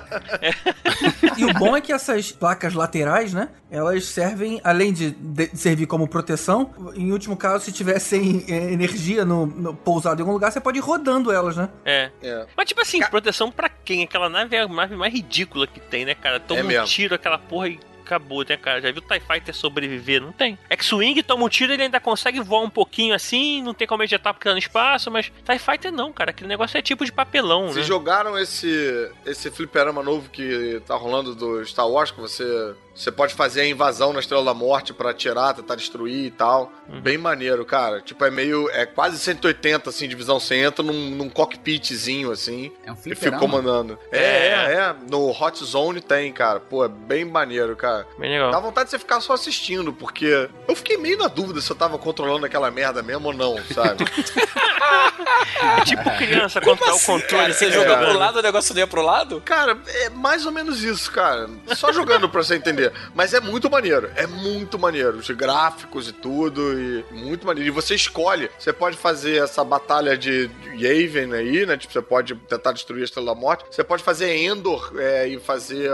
E 1.37 1.45
o 1.45 1.53
bom 1.53 1.75
é 1.75 1.81
que 1.81 1.91
essas 1.91 2.31
placas 2.31 2.73
laterais, 2.73 3.33
né? 3.33 3.49
Elas 3.71 4.05
servem, 4.05 4.61
além 4.63 4.93
de, 4.93 5.11
de 5.11 5.49
servir 5.55 5.85
como 5.87 6.07
proteção, 6.07 6.71
em 6.95 7.11
último 7.11 7.35
caso, 7.35 7.65
se 7.65 7.71
tiver 7.71 7.99
sem 7.99 8.45
eh, 8.47 8.71
energia 8.71 9.25
no, 9.25 9.45
no 9.45 9.73
pousado 9.75 10.19
em 10.19 10.23
algum 10.23 10.33
lugar, 10.33 10.51
você 10.51 10.61
pode 10.61 10.77
ir 10.77 10.81
rodando 10.81 11.31
elas, 11.31 11.57
né? 11.57 11.69
É. 11.83 12.11
É. 12.21 12.45
Mas, 12.55 12.67
tipo 12.67 12.81
assim, 12.81 12.99
proteção 13.01 13.51
pra 13.51 13.67
quem? 13.69 14.03
Aquela 14.03 14.29
nave 14.29 14.44
é 14.53 14.61
a 14.61 14.67
nave 14.67 14.95
mais 14.95 15.13
ridícula 15.13 15.65
que 15.67 15.79
tem, 15.79 16.05
né, 16.05 16.15
cara? 16.15 16.39
Toma 16.39 16.59
É 16.59 16.63
um 16.63 16.67
mesmo. 16.67 16.87
tiro, 16.87 17.15
aquela 17.15 17.37
porra 17.37 17.69
e 17.69 17.79
acabou, 18.01 18.45
né, 18.47 18.55
cara? 18.55 18.79
Já 18.81 18.91
viu 18.91 19.01
o 19.01 19.07
TIE 19.07 19.19
Fighter 19.19 19.55
sobreviver? 19.55 20.21
Não 20.21 20.31
tem. 20.31 20.59
X-Wing 20.69 21.23
toma 21.23 21.43
um 21.45 21.49
tiro 21.49 21.73
ele 21.73 21.81
ainda 21.83 21.99
consegue 21.99 22.39
voar 22.39 22.61
um 22.61 22.69
pouquinho 22.69 23.15
assim, 23.15 23.63
não 23.63 23.73
tem 23.73 23.87
como 23.87 24.03
ejetar 24.03 24.31
porque 24.33 24.47
tá 24.47 24.53
no 24.53 24.59
espaço, 24.59 25.09
mas 25.09 25.31
TIE 25.43 25.57
Fighter 25.57 25.91
não, 25.91 26.13
cara. 26.13 26.29
Aquele 26.29 26.47
negócio 26.47 26.77
é 26.77 26.81
tipo 26.83 27.03
de 27.03 27.11
papelão, 27.11 27.63
Vocês 27.63 27.77
né? 27.77 27.83
jogaram 27.83 28.37
esse, 28.37 29.11
esse 29.25 29.49
fliperama 29.49 30.03
novo 30.03 30.29
que 30.29 30.79
tá 30.85 30.95
rolando 30.95 31.33
do 31.33 31.65
Star 31.65 31.89
Wars, 31.89 32.11
que 32.11 32.19
você, 32.21 32.75
você 32.95 33.11
pode 33.11 33.33
fazer 33.33 33.61
a 33.61 33.67
invasão 33.67 34.13
na 34.13 34.21
Estrela 34.21 34.45
da 34.45 34.53
Morte 34.53 34.93
pra 34.93 35.09
atirar, 35.09 35.53
tentar 35.53 35.75
destruir 35.75 36.27
e 36.27 36.31
tal. 36.31 36.71
Uhum. 36.87 37.01
Bem 37.01 37.17
maneiro, 37.17 37.65
cara. 37.65 37.99
Tipo, 37.99 38.23
é 38.23 38.31
meio. 38.31 38.69
É 38.71 38.85
quase 38.85 39.19
180, 39.19 39.89
assim, 39.89 40.07
de 40.07 40.15
visão. 40.15 40.39
Você 40.39 40.55
entra 40.55 40.83
num, 40.83 41.09
num 41.09 41.29
cockpitzinho, 41.29 42.31
assim, 42.31 42.71
É 42.85 42.91
um 42.91 42.95
e 43.05 43.13
fica 43.13 43.37
comandando. 43.37 43.99
É, 44.11 44.19
é, 44.19 44.73
é. 44.75 44.95
No 45.09 45.29
Hot 45.29 45.63
Zone 45.63 45.99
tem, 45.99 46.31
cara. 46.31 46.61
Pô, 46.61 46.85
é 46.85 46.87
bem 46.87 47.25
maneiro, 47.25 47.75
cara. 47.75 48.07
Bem 48.17 48.31
legal. 48.31 48.51
Dá 48.51 48.59
vontade 48.59 48.85
de 48.85 48.91
você 48.91 48.99
ficar 48.99 49.19
só 49.19 49.33
assistindo, 49.33 49.91
porque 49.91 50.49
eu 50.65 50.75
fiquei 50.75 50.95
meio 50.95 51.17
na 51.17 51.27
dúvida 51.27 51.59
se 51.59 51.69
eu 51.69 51.75
tava 51.75 51.97
controlando 51.97 52.45
aquela 52.45 52.71
merda 52.71 53.03
mesmo 53.03 53.27
ou 53.27 53.33
não, 53.33 53.57
sabe? 53.73 54.05
tipo 55.85 56.03
criança 56.17 56.61
quando 56.61 56.79
tá 56.79 56.93
o 56.93 56.99
controle. 56.99 57.43
Cara, 57.43 57.53
você 57.53 57.65
fica 57.65 57.77
joga 57.77 57.97
pro 57.97 58.17
lado, 58.17 58.39
o 58.39 58.41
negócio 58.41 58.73
não 58.73 58.79
ia 58.79 58.87
pro 58.87 59.01
lado? 59.01 59.41
Cara, 59.41 59.77
é 59.87 60.09
mais 60.09 60.45
ou 60.45 60.51
menos 60.51 60.83
isso, 60.83 61.11
cara. 61.11 61.49
Só 61.75 61.91
jogando 61.91 62.29
pra 62.29 62.41
você 62.43 62.55
entender. 62.55 62.84
Mas 63.13 63.33
é 63.33 63.39
muito 63.39 63.69
maneiro. 63.69 64.09
É 64.15 64.27
muito 64.27 64.77
maneiro. 64.77 65.17
Os 65.17 65.29
gráficos 65.29 66.07
e 66.07 66.13
tudo. 66.13 66.79
E 66.79 67.05
muito 67.11 67.45
maneiro. 67.45 67.67
E 67.67 67.71
você 67.71 67.95
escolhe. 67.95 68.49
Você 68.57 68.73
pode 68.73 68.97
fazer 68.97 69.43
essa 69.43 69.63
batalha 69.63 70.17
de 70.17 70.49
Yavin 70.73 71.33
aí, 71.33 71.65
né? 71.65 71.77
Tipo, 71.77 71.93
você 71.93 72.01
pode 72.01 72.35
tentar 72.35 72.71
destruir 72.71 73.01
a 73.01 73.05
Estrela 73.05 73.33
da 73.33 73.39
Morte. 73.39 73.65
Você 73.69 73.83
pode 73.83 74.03
fazer 74.03 74.35
Endor 74.35 74.93
é, 74.97 75.27
e 75.27 75.39
fazer 75.39 75.89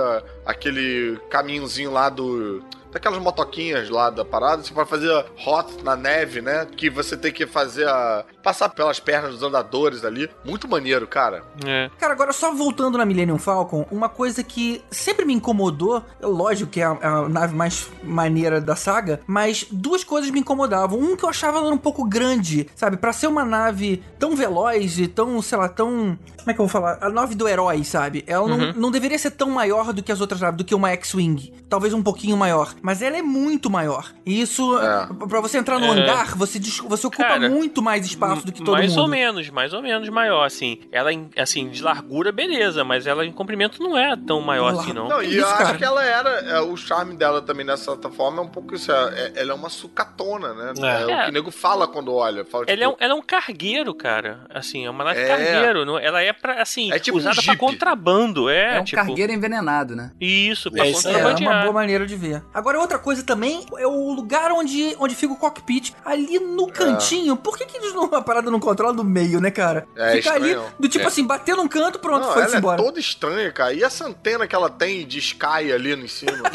aquele 0.46 1.20
caminhozinho 1.30 1.92
lá 1.92 2.10
do. 2.10 2.64
Daquelas 2.92 3.20
motoquinhas 3.20 3.90
lá 3.90 4.10
da 4.10 4.26
parada, 4.26 4.64
você 4.64 4.74
pode 4.74 4.90
fazer 4.90 5.26
hot 5.46 5.84
na 5.84 5.96
neve, 5.96 6.42
né? 6.42 6.66
Que 6.66 6.90
você 6.90 7.16
tem 7.16 7.32
que 7.32 7.46
fazer 7.48 7.88
a. 7.88 8.26
passar 8.44 8.70
pelas 8.70 9.00
pernas 9.00 9.32
dos 9.32 9.44
andadores 9.44 10.04
ali. 10.04 10.30
Muito 10.44 10.68
maneiro, 10.68 11.08
cara. 11.08 11.44
É. 11.66 11.90
Cara, 11.98 12.14
agora 12.14 12.34
só 12.34 12.54
voltando 12.54 12.98
na 12.98 13.06
Millennium 13.06 13.38
Falcon, 13.38 13.86
uma 13.92 14.10
coisa 14.10 14.44
que 14.44 14.84
sempre 14.92 15.26
me 15.26 15.34
incomodou, 15.34 16.04
é 16.22 16.26
lógico 16.26 16.72
que 16.72 16.82
é 16.82 16.86
a, 16.86 16.92
a 17.02 17.30
nave 17.30 17.56
mais 17.56 17.90
maneira 18.04 18.60
da 18.60 18.76
saga, 18.76 19.22
mas 19.26 19.66
duas 19.72 20.04
coisas 20.04 20.30
me 20.32 20.40
incomodavam. 20.40 21.00
Um 21.00 21.16
que 21.16 21.24
eu 21.24 21.30
achava 21.30 21.60
ela 21.60 21.72
um 21.72 21.78
pouco 21.78 22.04
grande, 22.06 22.68
sabe? 22.76 22.98
Pra 22.98 23.14
ser 23.14 23.28
uma 23.28 23.46
nave 23.46 24.04
tão 24.20 24.36
veloz 24.36 25.00
e 25.00 25.08
tão, 25.08 25.42
sei 25.42 25.58
lá, 25.58 25.70
tão. 25.70 26.18
Como 26.38 26.50
é 26.50 26.54
que 26.54 26.60
eu 26.60 26.66
vou 26.66 26.70
falar? 26.70 26.98
A 27.02 27.10
nave 27.10 27.36
do 27.36 27.48
herói, 27.48 27.84
sabe? 27.84 28.24
Ela 28.28 28.48
não, 28.48 28.74
não 28.74 28.92
deveria 28.92 29.18
ser 29.18 29.32
tão 29.32 29.50
maior 29.50 29.94
do 29.94 30.02
que 30.02 30.12
as 30.12 30.20
outras 30.20 30.42
naves, 30.42 30.58
do 30.58 30.66
que 30.66 30.74
uma 30.74 30.90
X-Wing. 30.92 31.54
Talvez 31.70 31.94
um 31.94 32.02
pouquinho 32.02 32.36
maior. 32.36 32.74
Mas 32.82 33.02
ela 33.02 33.18
é 33.18 33.22
muito 33.22 33.70
maior. 33.70 34.12
E 34.26 34.42
isso, 34.42 34.78
É. 34.80 35.08
pra 35.28 35.40
você 35.42 35.58
entrar 35.58 35.80
no 35.80 35.86
É. 35.86 35.90
hangar, 35.90 36.36
você, 36.38 36.60
você 36.60 37.08
ocupa 37.08 37.24
Cara, 37.24 37.50
muito 37.50 37.82
mais 37.82 38.06
espaço 38.06 38.46
do 38.46 38.52
que 38.52 38.60
todo 38.64 38.74
mais 38.74 38.90
mundo. 38.92 39.02
ou 39.02 39.08
menos, 39.08 39.50
mais 39.50 39.74
ou 39.74 39.82
menos 39.82 40.10
maior, 40.10 40.44
assim. 40.46 40.82
Ela, 40.92 41.10
assim, 41.38 41.70
de 41.70 41.82
largura, 41.84 42.32
beleza, 42.32 42.84
mas 42.84 43.06
ela 43.08 43.26
em 43.26 43.32
comprimento 43.32 43.82
não 43.84 43.98
é 43.98 44.16
tão 44.16 44.42
maior 44.42 44.74
assim, 44.74 44.94
não. 44.94 45.08
Não, 45.08 45.22
e 45.22 45.28
isso, 45.28 45.40
eu 45.40 45.48
cara? 45.48 45.64
acho 45.70 45.78
que 45.78 45.84
ela 45.84 46.04
era. 46.04 46.30
é, 46.42 46.60
o 46.62 46.76
charme 46.78 47.16
dela 47.16 47.42
também 47.42 47.66
nessa 47.66 47.92
plataforma 47.96 48.40
é 48.40 48.46
um 48.46 48.48
pouco 48.48 48.74
isso. 48.76 48.92
é- 48.92 49.32
é- 49.36 49.42
ela 49.42 49.52
é 49.52 49.56
uma 49.56 49.70
sucatona, 49.70 50.54
né? 50.54 50.74
É, 50.78 51.06
o 51.06 51.10
É. 51.10 51.24
que 51.26 51.30
o 51.30 51.34
nego 51.34 51.52
fala 51.52 51.88
quando 51.88 52.14
olha. 52.14 52.44
Fala, 52.46 52.66
Ela 52.68 52.84
é, 52.84 52.88
um, 52.88 52.92
tipo, 52.92 53.04
ela 53.04 53.14
é 53.14 53.16
um 53.16 53.22
cargueiro, 53.22 53.94
cara. 53.94 54.46
Assim, 54.54 54.86
é 54.86 54.90
uma 54.90 55.04
nave 55.04 55.20
É. 55.20 55.28
cargueiro. 55.28 55.86
não- 55.86 55.98
Ela 56.00 56.22
é 56.22 56.34
pra, 56.34 56.62
assim, 56.62 56.92
É 56.92 57.00
tipo 57.00 57.18
um 57.18 57.20
usada 57.20 57.36
pra 57.36 57.44
Jeep. 57.54 57.58
contrabando. 57.58 58.50
É, 58.50 58.78
É 58.78 58.82
um 58.82 58.84
tipo. 58.84 58.96
cargueiro 59.04 59.32
envenenado, 59.32 59.96
né? 59.96 60.12
Isso, 60.20 60.72
pra 60.72 60.86
É 60.86 60.90
isso 60.90 61.08
aí. 61.08 61.14
É, 61.16 61.18
é 61.18 61.22
uma 61.22 61.30
contrabandear. 61.32 61.62
boa 61.64 61.74
maneira 61.74 62.06
de 62.08 62.16
ver. 62.16 62.44
Agora, 62.54 62.71
outra 62.80 62.98
coisa 63.00 63.24
também 63.24 63.66
é 63.78 63.88
o 63.88 64.12
lugar 64.14 64.52
onde, 64.52 64.96
onde 65.00 65.16
fica 65.16 65.34
o 65.34 65.38
cockpit. 65.38 65.94
Ali 66.06 66.40
no 66.40 66.68
cantinho. 66.68 67.36
Por 67.36 67.58
que, 67.58 67.66
que 67.66 67.78
eles 67.78 67.94
não, 67.94 68.04
a 68.16 68.22
parada 68.22 68.50
não 68.52 68.60
controla 68.60 68.94
do 68.94 69.04
meio, 69.04 69.40
né, 69.40 69.52
cara? 69.52 69.88
É, 69.96 70.14
fica 70.18 70.34
ali, 70.34 70.50
estranho. 70.50 70.74
do 70.80 70.88
tipo 70.90 71.04
É. 71.06 71.08
assim, 71.08 71.26
bater 71.26 71.56
num 71.56 71.68
canto, 71.68 72.00
pronto, 72.00 72.26
Não, 72.26 72.34
foi-se 72.34 72.48
ela 72.50 72.56
é 72.56 72.60
embora. 72.60 72.82
toda 72.84 73.00
estranha, 73.00 73.52
cara. 73.52 73.74
E 73.74 73.84
essa 73.84 74.06
antena 74.06 74.48
que 74.48 74.56
ela 74.56 74.70
tem 74.70 75.06
de 75.08 75.20
Sky 75.20 75.72
ali 75.74 75.96
no 75.96 76.08
cima? 76.08 76.32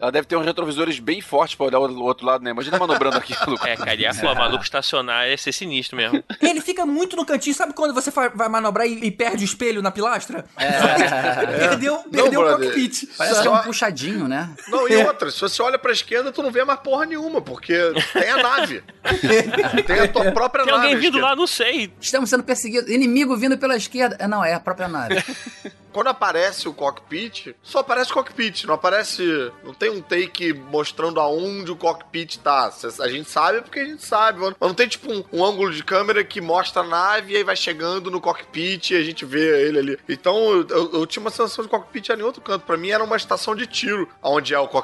Ela 0.00 0.10
deve 0.10 0.26
ter 0.26 0.34
uns 0.36 0.46
retrovisores 0.46 0.98
bem 0.98 1.20
fortes 1.20 1.54
pra 1.54 1.66
olhar 1.66 1.78
o 1.78 2.02
outro 2.02 2.24
lado, 2.24 2.42
né? 2.42 2.50
Imagina 2.52 2.78
manobrando 2.78 3.16
aquilo. 3.18 3.58
É, 3.66 3.76
cara, 3.76 3.94
e 3.94 4.06
a 4.06 4.14
pô, 4.14 4.34
maluco 4.34 4.64
estacionar 4.64 5.26
é 5.26 5.36
ser 5.36 5.52
sinistro 5.52 5.96
mesmo. 5.96 6.24
Ele 6.40 6.60
fica 6.62 6.86
muito 6.86 7.14
no 7.16 7.24
cantinho. 7.26 7.54
Sabe 7.54 7.74
quando 7.74 7.92
você 7.92 8.10
vai 8.10 8.48
manobrar 8.48 8.86
e, 8.86 9.04
e 9.04 9.10
perde 9.10 9.44
o 9.44 9.46
espelho 9.46 9.82
na 9.82 9.90
pilastra? 9.90 10.46
É. 10.56 11.68
Perdeu, 11.68 11.96
Não, 11.96 12.02
perdeu 12.10 12.40
o 12.40 12.44
brother. 12.44 12.68
cockpit. 12.70 13.06
Parece 13.18 13.34
que 13.42 13.48
é 13.48 13.50
Só- 13.50 13.54
um 13.60 13.62
puxadinho, 13.62 14.26
né? 14.28 14.48
Não, 14.68 14.88
e 14.92 15.04
outra, 15.04 15.30
se 15.30 15.40
você 15.40 15.62
olha 15.62 15.78
pra 15.78 15.92
esquerda, 15.92 16.32
tu 16.32 16.42
não 16.42 16.50
vê 16.50 16.64
mais 16.64 16.80
porra 16.80 17.06
nenhuma, 17.06 17.40
porque 17.40 17.74
tem 18.12 18.28
a 18.30 18.36
nave. 18.42 18.82
tem 19.86 20.00
a 20.00 20.08
tua 20.08 20.32
própria 20.32 20.64
Tem 20.64 20.72
nave. 20.72 20.86
alguém 20.86 20.98
à 20.98 21.00
vindo 21.00 21.18
lá, 21.18 21.34
não 21.36 21.46
sei. 21.46 21.92
Estamos 22.00 22.30
sendo 22.30 22.42
perseguidos. 22.44 22.90
Inimigo 22.90 23.36
vindo 23.36 23.56
pela 23.58 23.76
esquerda. 23.76 24.16
É, 24.18 24.26
Não, 24.26 24.44
é 24.44 24.54
a 24.54 24.60
própria 24.60 24.88
nave. 24.88 25.22
Quando 25.92 26.06
aparece 26.06 26.68
o 26.68 26.72
cockpit, 26.72 27.48
só 27.60 27.80
aparece 27.80 28.12
o 28.12 28.14
cockpit, 28.14 28.62
não 28.64 28.74
aparece. 28.74 29.50
Não 29.64 29.74
tem 29.74 29.90
um 29.90 30.00
take 30.00 30.52
mostrando 30.52 31.18
aonde 31.18 31.72
o 31.72 31.74
cockpit 31.74 32.36
tá. 32.38 32.72
A 33.00 33.08
gente 33.08 33.28
sabe 33.28 33.60
porque 33.62 33.80
a 33.80 33.84
gente 33.84 34.04
sabe. 34.06 34.38
Mas 34.38 34.54
não 34.60 34.72
tem 34.74 34.86
tipo 34.86 35.12
um, 35.12 35.24
um 35.32 35.44
ângulo 35.44 35.72
de 35.72 35.82
câmera 35.82 36.22
que 36.22 36.40
mostra 36.40 36.82
a 36.82 36.86
nave 36.86 37.32
e 37.32 37.36
aí 37.38 37.42
vai 37.42 37.56
chegando 37.56 38.08
no 38.08 38.20
cockpit 38.20 38.92
e 38.92 38.96
a 38.96 39.02
gente 39.02 39.24
vê 39.24 39.66
ele 39.66 39.78
ali. 39.80 39.98
Então 40.08 40.36
eu, 40.52 40.66
eu- 40.68 40.90
eu 40.92 41.06
tinha 41.06 41.20
uma 41.20 41.30
sensação 41.30 41.64
de 41.64 41.68
cockpit 41.68 42.08
ali 42.10 42.22
em 42.22 42.24
outro 42.24 42.40
canto. 42.40 42.64
Pra 42.64 42.76
mim 42.76 42.90
era 42.90 43.02
uma 43.02 43.16
estação 43.16 43.56
de 43.56 43.66
tiro 43.66 44.08
onde 44.22 44.54
é 44.54 44.58
o 44.60 44.68
cockpit. 44.68 44.79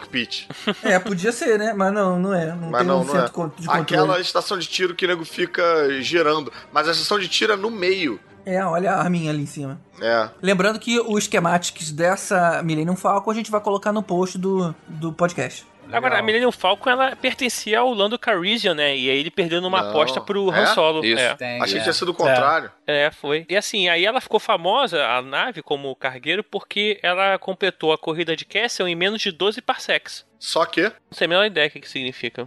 É, 0.82 0.98
podia 0.98 1.32
ser, 1.32 1.58
né? 1.58 1.72
Mas 1.72 1.92
não, 1.92 2.18
não 2.18 2.34
é. 2.34 2.46
Não 2.46 2.70
Mas 2.70 2.78
tem 2.78 2.86
não, 2.86 2.96
um 2.96 3.04
não 3.04 3.06
centro 3.06 3.20
é. 3.20 3.26
de 3.26 3.32
controle. 3.32 3.80
Aquela 3.80 4.20
estação 4.20 4.58
de 4.58 4.66
tiro 4.66 4.94
que 4.94 5.04
o 5.04 5.08
nego 5.08 5.24
fica 5.24 5.62
girando. 6.00 6.52
Mas 6.72 6.88
a 6.88 6.92
estação 6.92 7.18
de 7.18 7.28
tiro 7.28 7.52
é 7.52 7.56
no 7.56 7.70
meio. 7.70 8.18
É, 8.44 8.64
olha 8.64 8.92
a 8.92 9.00
arminha 9.00 9.30
ali 9.30 9.42
em 9.42 9.46
cima. 9.46 9.80
É. 10.00 10.28
Lembrando 10.40 10.78
que 10.78 11.00
o 11.00 11.20
schematics 11.20 11.90
dessa 11.90 12.62
Millennium 12.62 12.94
Falcon 12.94 13.30
a 13.32 13.34
gente 13.34 13.50
vai 13.50 13.60
colocar 13.60 13.92
no 13.92 14.02
post 14.02 14.38
do, 14.38 14.72
do 14.86 15.12
podcast. 15.12 15.66
Agora, 15.92 16.18
a 16.18 16.22
Millennium 16.22 16.52
Falcon, 16.52 16.90
ela 16.90 17.14
pertencia 17.16 17.78
ao 17.78 17.92
Lando 17.92 18.18
Calrissian, 18.18 18.74
né? 18.74 18.96
E 18.96 19.08
aí 19.08 19.18
ele 19.18 19.30
perdeu 19.30 19.60
numa 19.60 19.80
Não. 19.82 19.90
aposta 19.90 20.20
pro 20.20 20.52
É? 20.52 20.58
Han 20.60 20.66
Solo. 20.74 21.04
Isso. 21.04 21.22
É. 21.22 21.34
Tem, 21.36 21.62
Achei 21.62 21.76
é. 21.76 21.78
que 21.78 21.82
tinha 21.84 21.92
sido 21.92 22.10
o 22.10 22.14
contrário. 22.14 22.70
É, 22.86 23.10
foi. 23.10 23.46
E 23.48 23.56
assim, 23.56 23.88
aí 23.88 24.04
ela 24.04 24.20
ficou 24.20 24.40
famosa, 24.40 25.04
a 25.06 25.22
nave, 25.22 25.62
como 25.62 25.94
cargueiro, 25.94 26.42
porque 26.42 26.98
ela 27.02 27.38
completou 27.38 27.92
a 27.92 27.98
corrida 27.98 28.34
de 28.36 28.44
Castle 28.44 28.88
em 28.88 28.94
menos 28.94 29.22
de 29.22 29.30
12 29.30 29.62
parsecs. 29.62 30.25
Só 30.38 30.64
que 30.64 30.82
Não 30.82 30.92
sei 31.12 31.24
a 31.24 31.28
menor 31.28 31.46
ideia 31.46 31.68
o 31.68 31.70
que, 31.70 31.80
que 31.80 31.88
significa. 31.88 32.46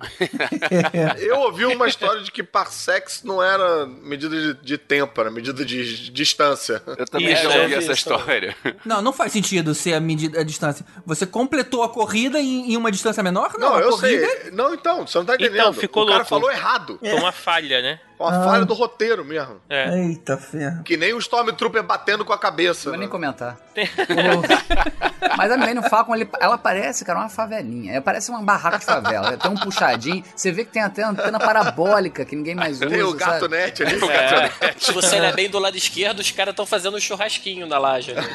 eu 1.19 1.39
ouvi 1.39 1.65
uma 1.65 1.87
história 1.87 2.21
de 2.21 2.31
que 2.31 2.43
parsecs 2.43 3.23
não 3.23 3.41
era 3.41 3.85
medida 3.85 4.39
de, 4.39 4.53
de 4.61 4.77
tempo, 4.77 5.19
era 5.19 5.31
medida 5.31 5.65
de, 5.65 6.05
de 6.05 6.11
distância. 6.11 6.81
Eu 6.85 7.05
também 7.05 7.33
Isso, 7.33 7.43
já 7.43 7.55
eu 7.55 7.61
ouvi 7.63 7.75
vi 7.75 7.83
essa 7.83 7.91
história. 7.93 8.55
Não, 8.85 9.01
não 9.01 9.11
faz 9.11 9.31
sentido 9.31 9.73
ser 9.73 9.93
a 9.93 9.99
medida 9.99 10.39
a 10.41 10.43
distância. 10.43 10.85
Você 11.05 11.25
completou 11.25 11.83
a 11.83 11.89
corrida 11.89 12.39
em, 12.39 12.73
em 12.73 12.77
uma 12.77 12.91
distância 12.91 13.23
menor? 13.23 13.53
Não, 13.57 13.69
Não, 13.69 13.75
a 13.75 13.81
eu 13.81 13.89
corrida 13.91 14.27
sei. 14.27 14.51
Não, 14.51 14.73
então, 14.73 15.07
você 15.07 15.17
não 15.17 15.25
tá 15.25 15.35
entendendo. 15.35 15.55
Então, 15.55 15.73
ficou 15.73 16.03
o 16.03 16.05
cara 16.05 16.17
louco. 16.19 16.29
falou 16.29 16.51
errado. 16.51 16.99
Foi 16.99 17.13
uma 17.13 17.31
falha, 17.31 17.81
né? 17.81 17.99
Uma 18.19 18.41
Ah. 18.41 18.43
falha 18.43 18.65
do 18.65 18.73
roteiro 18.73 19.23
mesmo. 19.23 19.61
É. 19.69 19.97
Eita 19.97 20.37
ferro. 20.37 20.83
Que 20.83 20.97
nem 20.97 21.13
o 21.13 21.17
Stormtrooper 21.19 21.81
batendo 21.83 22.25
com 22.25 22.33
a 22.33 22.37
cabeça. 22.37 22.89
Não 22.89 22.91
vou 22.91 22.99
nem 22.99 23.07
né? 23.07 23.11
comentar. 23.11 23.57
O- 23.77 25.35
Mas 25.37 25.51
a 25.51 25.57
Millennium 25.57 25.83
Falcon, 25.83 26.15
ele- 26.15 26.29
ela 26.39 26.57
parece, 26.57 27.05
cara, 27.05 27.19
uma 27.19 27.29
favelinha. 27.29 27.93
Ela 27.93 28.01
parece 28.01 28.29
uma 28.29 28.41
barraca 28.41 28.77
de 28.79 28.83
favela. 28.85 29.37
Tem 29.37 29.49
um 29.49 29.55
puxadinho. 29.55 30.21
Você 30.35 30.51
vê 30.51 30.65
que 30.65 30.71
tem 30.71 30.81
até 30.81 31.01
antena 31.03 31.39
parabólica 31.39 32.25
que 32.25 32.35
ninguém 32.35 32.55
mais 32.55 32.77
usa. 32.77 32.87
Tem 32.89 33.01
o 33.03 33.13
gato 33.13 33.39
sabe? 33.41 33.55
net 33.55 33.83
ali. 33.83 33.99
É, 34.09 34.73
se 34.77 34.91
você 34.91 35.15
olhar 35.17 35.33
bem 35.33 35.49
do 35.49 35.57
lado 35.59 35.77
esquerdo, 35.77 36.19
os 36.19 36.29
caras 36.31 36.51
estão 36.51 36.65
fazendo 36.65 36.97
um 36.97 36.99
churrasquinho 36.99 37.65
na 37.67 37.77
laje. 37.77 38.13
ali. 38.17 38.27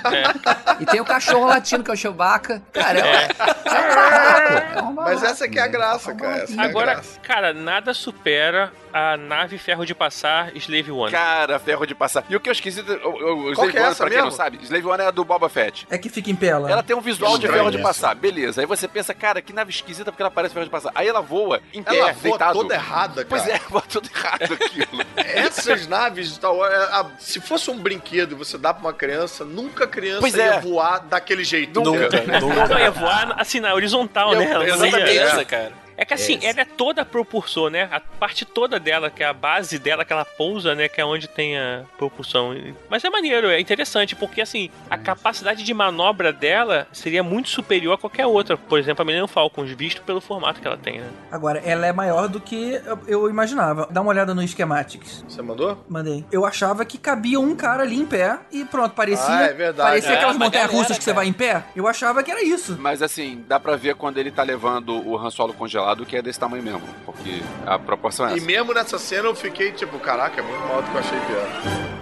E 0.80 0.86
tem 0.86 1.00
o 1.00 1.04
cachorro 1.04 1.46
latino, 1.46 1.84
que 1.84 1.90
é 1.90 1.94
o 1.94 1.96
Chewbacca. 1.96 2.62
Cara, 2.72 3.00
é, 3.00 3.28
é 3.28 3.82
um 3.82 3.94
barraco. 3.94 4.78
É 4.78 4.82
um 4.82 4.92
Mas 4.94 5.04
barraco. 5.20 5.26
essa 5.26 5.48
que 5.48 5.58
é 5.58 5.62
a 5.62 5.66
graça, 5.68 6.14
cara. 6.14 6.36
Essa 6.38 6.52
que 6.54 6.58
é 6.58 6.62
a 6.62 6.64
Agora, 6.66 6.94
graça. 6.94 7.20
cara, 7.20 7.52
nada 7.52 7.92
supera 7.92 8.72
a 8.96 9.16
nave 9.16 9.58
ferro 9.58 9.84
de 9.84 9.92
passar 9.92 10.56
Slave 10.56 10.92
One. 10.92 11.10
Cara, 11.10 11.58
ferro 11.58 11.84
de 11.84 11.96
passar. 11.96 12.24
E 12.30 12.36
o 12.36 12.40
que 12.40 12.48
eu 12.48 12.52
esqueci, 12.52 12.80
o, 12.80 13.08
o, 13.08 13.52
Slave 13.52 13.72
que 13.72 13.76
é 13.76 13.80
One, 13.80 13.90
essa 13.90 14.04
pra 14.04 14.14
quem 14.14 14.22
não 14.22 14.30
sabe, 14.30 14.58
Slave 14.62 14.86
One 14.86 15.02
é 15.02 15.06
a 15.06 15.10
do 15.10 15.24
Boba 15.24 15.48
Fett. 15.48 15.84
É 15.90 15.98
que 15.98 16.08
fica 16.08 16.30
em 16.30 16.36
pé 16.36 16.56
lá. 16.56 16.70
Ela 16.70 16.82
tem 16.82 16.94
um 16.94 17.00
visual 17.00 17.36
de 17.36 17.48
ferro 17.48 17.72
de 17.72 17.78
passar, 17.78 18.14
beleza. 18.14 18.60
Aí 18.60 18.66
você 18.66 18.86
pensa, 18.86 19.12
cara, 19.12 19.42
que 19.42 19.52
nave 19.52 19.70
esquisita 19.70 20.12
porque 20.12 20.22
ela 20.22 20.30
parece 20.30 20.54
ferro 20.54 20.66
de 20.66 20.70
passar. 20.70 20.92
Aí 20.94 21.08
ela 21.08 21.20
voa 21.20 21.60
em 21.72 21.82
pé, 21.82 21.96
Ela 21.98 22.12
voa 22.12 22.22
deitado. 22.38 22.52
toda 22.60 22.74
errada, 22.74 23.24
cara. 23.24 23.26
Pois 23.28 23.48
é, 23.48 23.58
voa 23.68 23.82
tudo 23.82 24.08
errado 24.14 24.54
aquilo. 24.54 24.86
Essas 25.16 25.88
naves 25.88 26.38
Wars, 26.40 26.72
é, 26.72 26.76
a- 26.76 27.06
se 27.18 27.40
fosse 27.40 27.70
um 27.72 27.78
brinquedo 27.78 28.32
e 28.32 28.34
você 28.36 28.56
dá 28.56 28.72
pra 28.72 28.80
uma 28.82 28.92
criança, 28.92 29.44
nunca 29.44 29.84
a 29.84 29.88
criança 29.88 30.20
Pois 30.20 30.34
ia 30.36 30.44
é. 30.44 30.60
voar 30.60 31.00
daquele 31.00 31.42
jeito. 31.42 31.80
Nunca. 31.82 32.04
entendeu? 32.06 32.48
Não 32.68 32.78
ia 32.78 32.90
voar 32.92 33.34
assim 33.40 33.58
na 33.58 33.74
horizontal, 33.74 34.32
Eu- 34.34 34.38
né? 34.38 34.64
Exatamente. 34.68 35.12
Certeza, 35.12 35.44
cara. 35.44 35.83
É 35.96 36.04
que 36.04 36.12
assim, 36.14 36.36
Esse. 36.36 36.46
ela 36.46 36.60
é 36.60 36.64
toda 36.64 37.04
propulsor, 37.04 37.70
né? 37.70 37.88
A 37.90 38.00
parte 38.00 38.44
toda 38.44 38.80
dela, 38.80 39.10
que 39.10 39.22
é 39.22 39.26
a 39.26 39.32
base 39.32 39.78
dela, 39.78 40.04
que 40.04 40.12
ela 40.12 40.24
pousa, 40.24 40.74
né? 40.74 40.88
Que 40.88 41.00
é 41.00 41.04
onde 41.04 41.28
tem 41.28 41.56
a 41.58 41.82
propulsão. 41.96 42.54
Mas 42.90 43.04
é 43.04 43.10
maneiro, 43.10 43.48
é 43.48 43.60
interessante, 43.60 44.16
porque 44.16 44.40
assim, 44.40 44.70
a 44.90 44.98
capacidade 44.98 45.62
de 45.62 45.74
manobra 45.74 46.32
dela 46.32 46.86
seria 46.92 47.22
muito 47.22 47.48
superior 47.48 47.94
a 47.94 47.98
qualquer 47.98 48.26
outra. 48.26 48.56
Por 48.56 48.78
exemplo, 48.78 49.02
a 49.02 49.04
Millennium 49.04 49.28
Falcon, 49.28 49.64
visto 49.64 50.02
pelo 50.02 50.20
formato 50.20 50.60
que 50.60 50.66
ela 50.66 50.76
tem, 50.76 51.00
né? 51.00 51.08
Agora, 51.30 51.60
ela 51.64 51.86
é 51.86 51.92
maior 51.92 52.28
do 52.28 52.40
que 52.40 52.80
eu- 53.06 53.30
imaginava. 53.30 53.86
Dá 53.90 54.00
uma 54.00 54.10
olhada 54.10 54.34
no 54.34 54.46
schematics. 54.46 55.24
Você 55.28 55.42
mandou? 55.42 55.84
Mandei. 55.88 56.24
Eu 56.32 56.44
achava 56.44 56.84
que 56.84 56.98
cabia 56.98 57.38
um 57.38 57.54
cara 57.54 57.82
ali 57.84 57.96
em 57.96 58.06
pé 58.06 58.38
e 58.50 58.64
pronto, 58.64 58.94
parecia. 58.94 59.24
Ah, 59.32 59.42
é 59.44 59.52
verdade. 59.52 59.90
Parecia 59.90 60.10
É, 60.12 60.16
aquelas 60.16 60.36
montanhas 60.36 60.70
russas 60.70 60.98
que 60.98 61.04
você 61.04 61.10
cara. 61.12 61.20
vai 61.22 61.26
em 61.28 61.32
pé. 61.32 61.62
Eu 61.76 61.86
achava 61.86 62.22
que 62.22 62.30
era 62.30 62.42
isso. 62.42 62.76
Mas 62.80 63.00
assim, 63.00 63.44
dá 63.46 63.60
pra 63.60 63.76
ver 63.76 63.94
quando 63.94 64.18
ele 64.18 64.30
tá 64.30 64.42
levando 64.42 65.06
o 65.06 65.16
Han 65.16 65.30
Solo 65.30 65.52
congelado 65.52 65.83
que 66.06 66.16
é 66.16 66.22
desse 66.22 66.38
tamanho 66.40 66.62
mesmo. 66.62 66.82
Porque 67.04 67.42
a 67.66 67.78
proporção 67.78 68.26
é 68.26 68.32
E 68.32 68.36
essa. 68.36 68.46
mesmo 68.46 68.72
nessa 68.74 68.98
cena 68.98 69.28
eu 69.28 69.34
fiquei 69.34 69.72
tipo, 69.72 69.98
caraca, 69.98 70.40
é 70.40 70.44
muito 70.44 70.60
maior 70.66 70.82
do 70.82 70.90
que 70.90 70.94
eu 70.96 71.00
achei 71.00 71.18
que 71.20 71.32
era. 71.32 71.93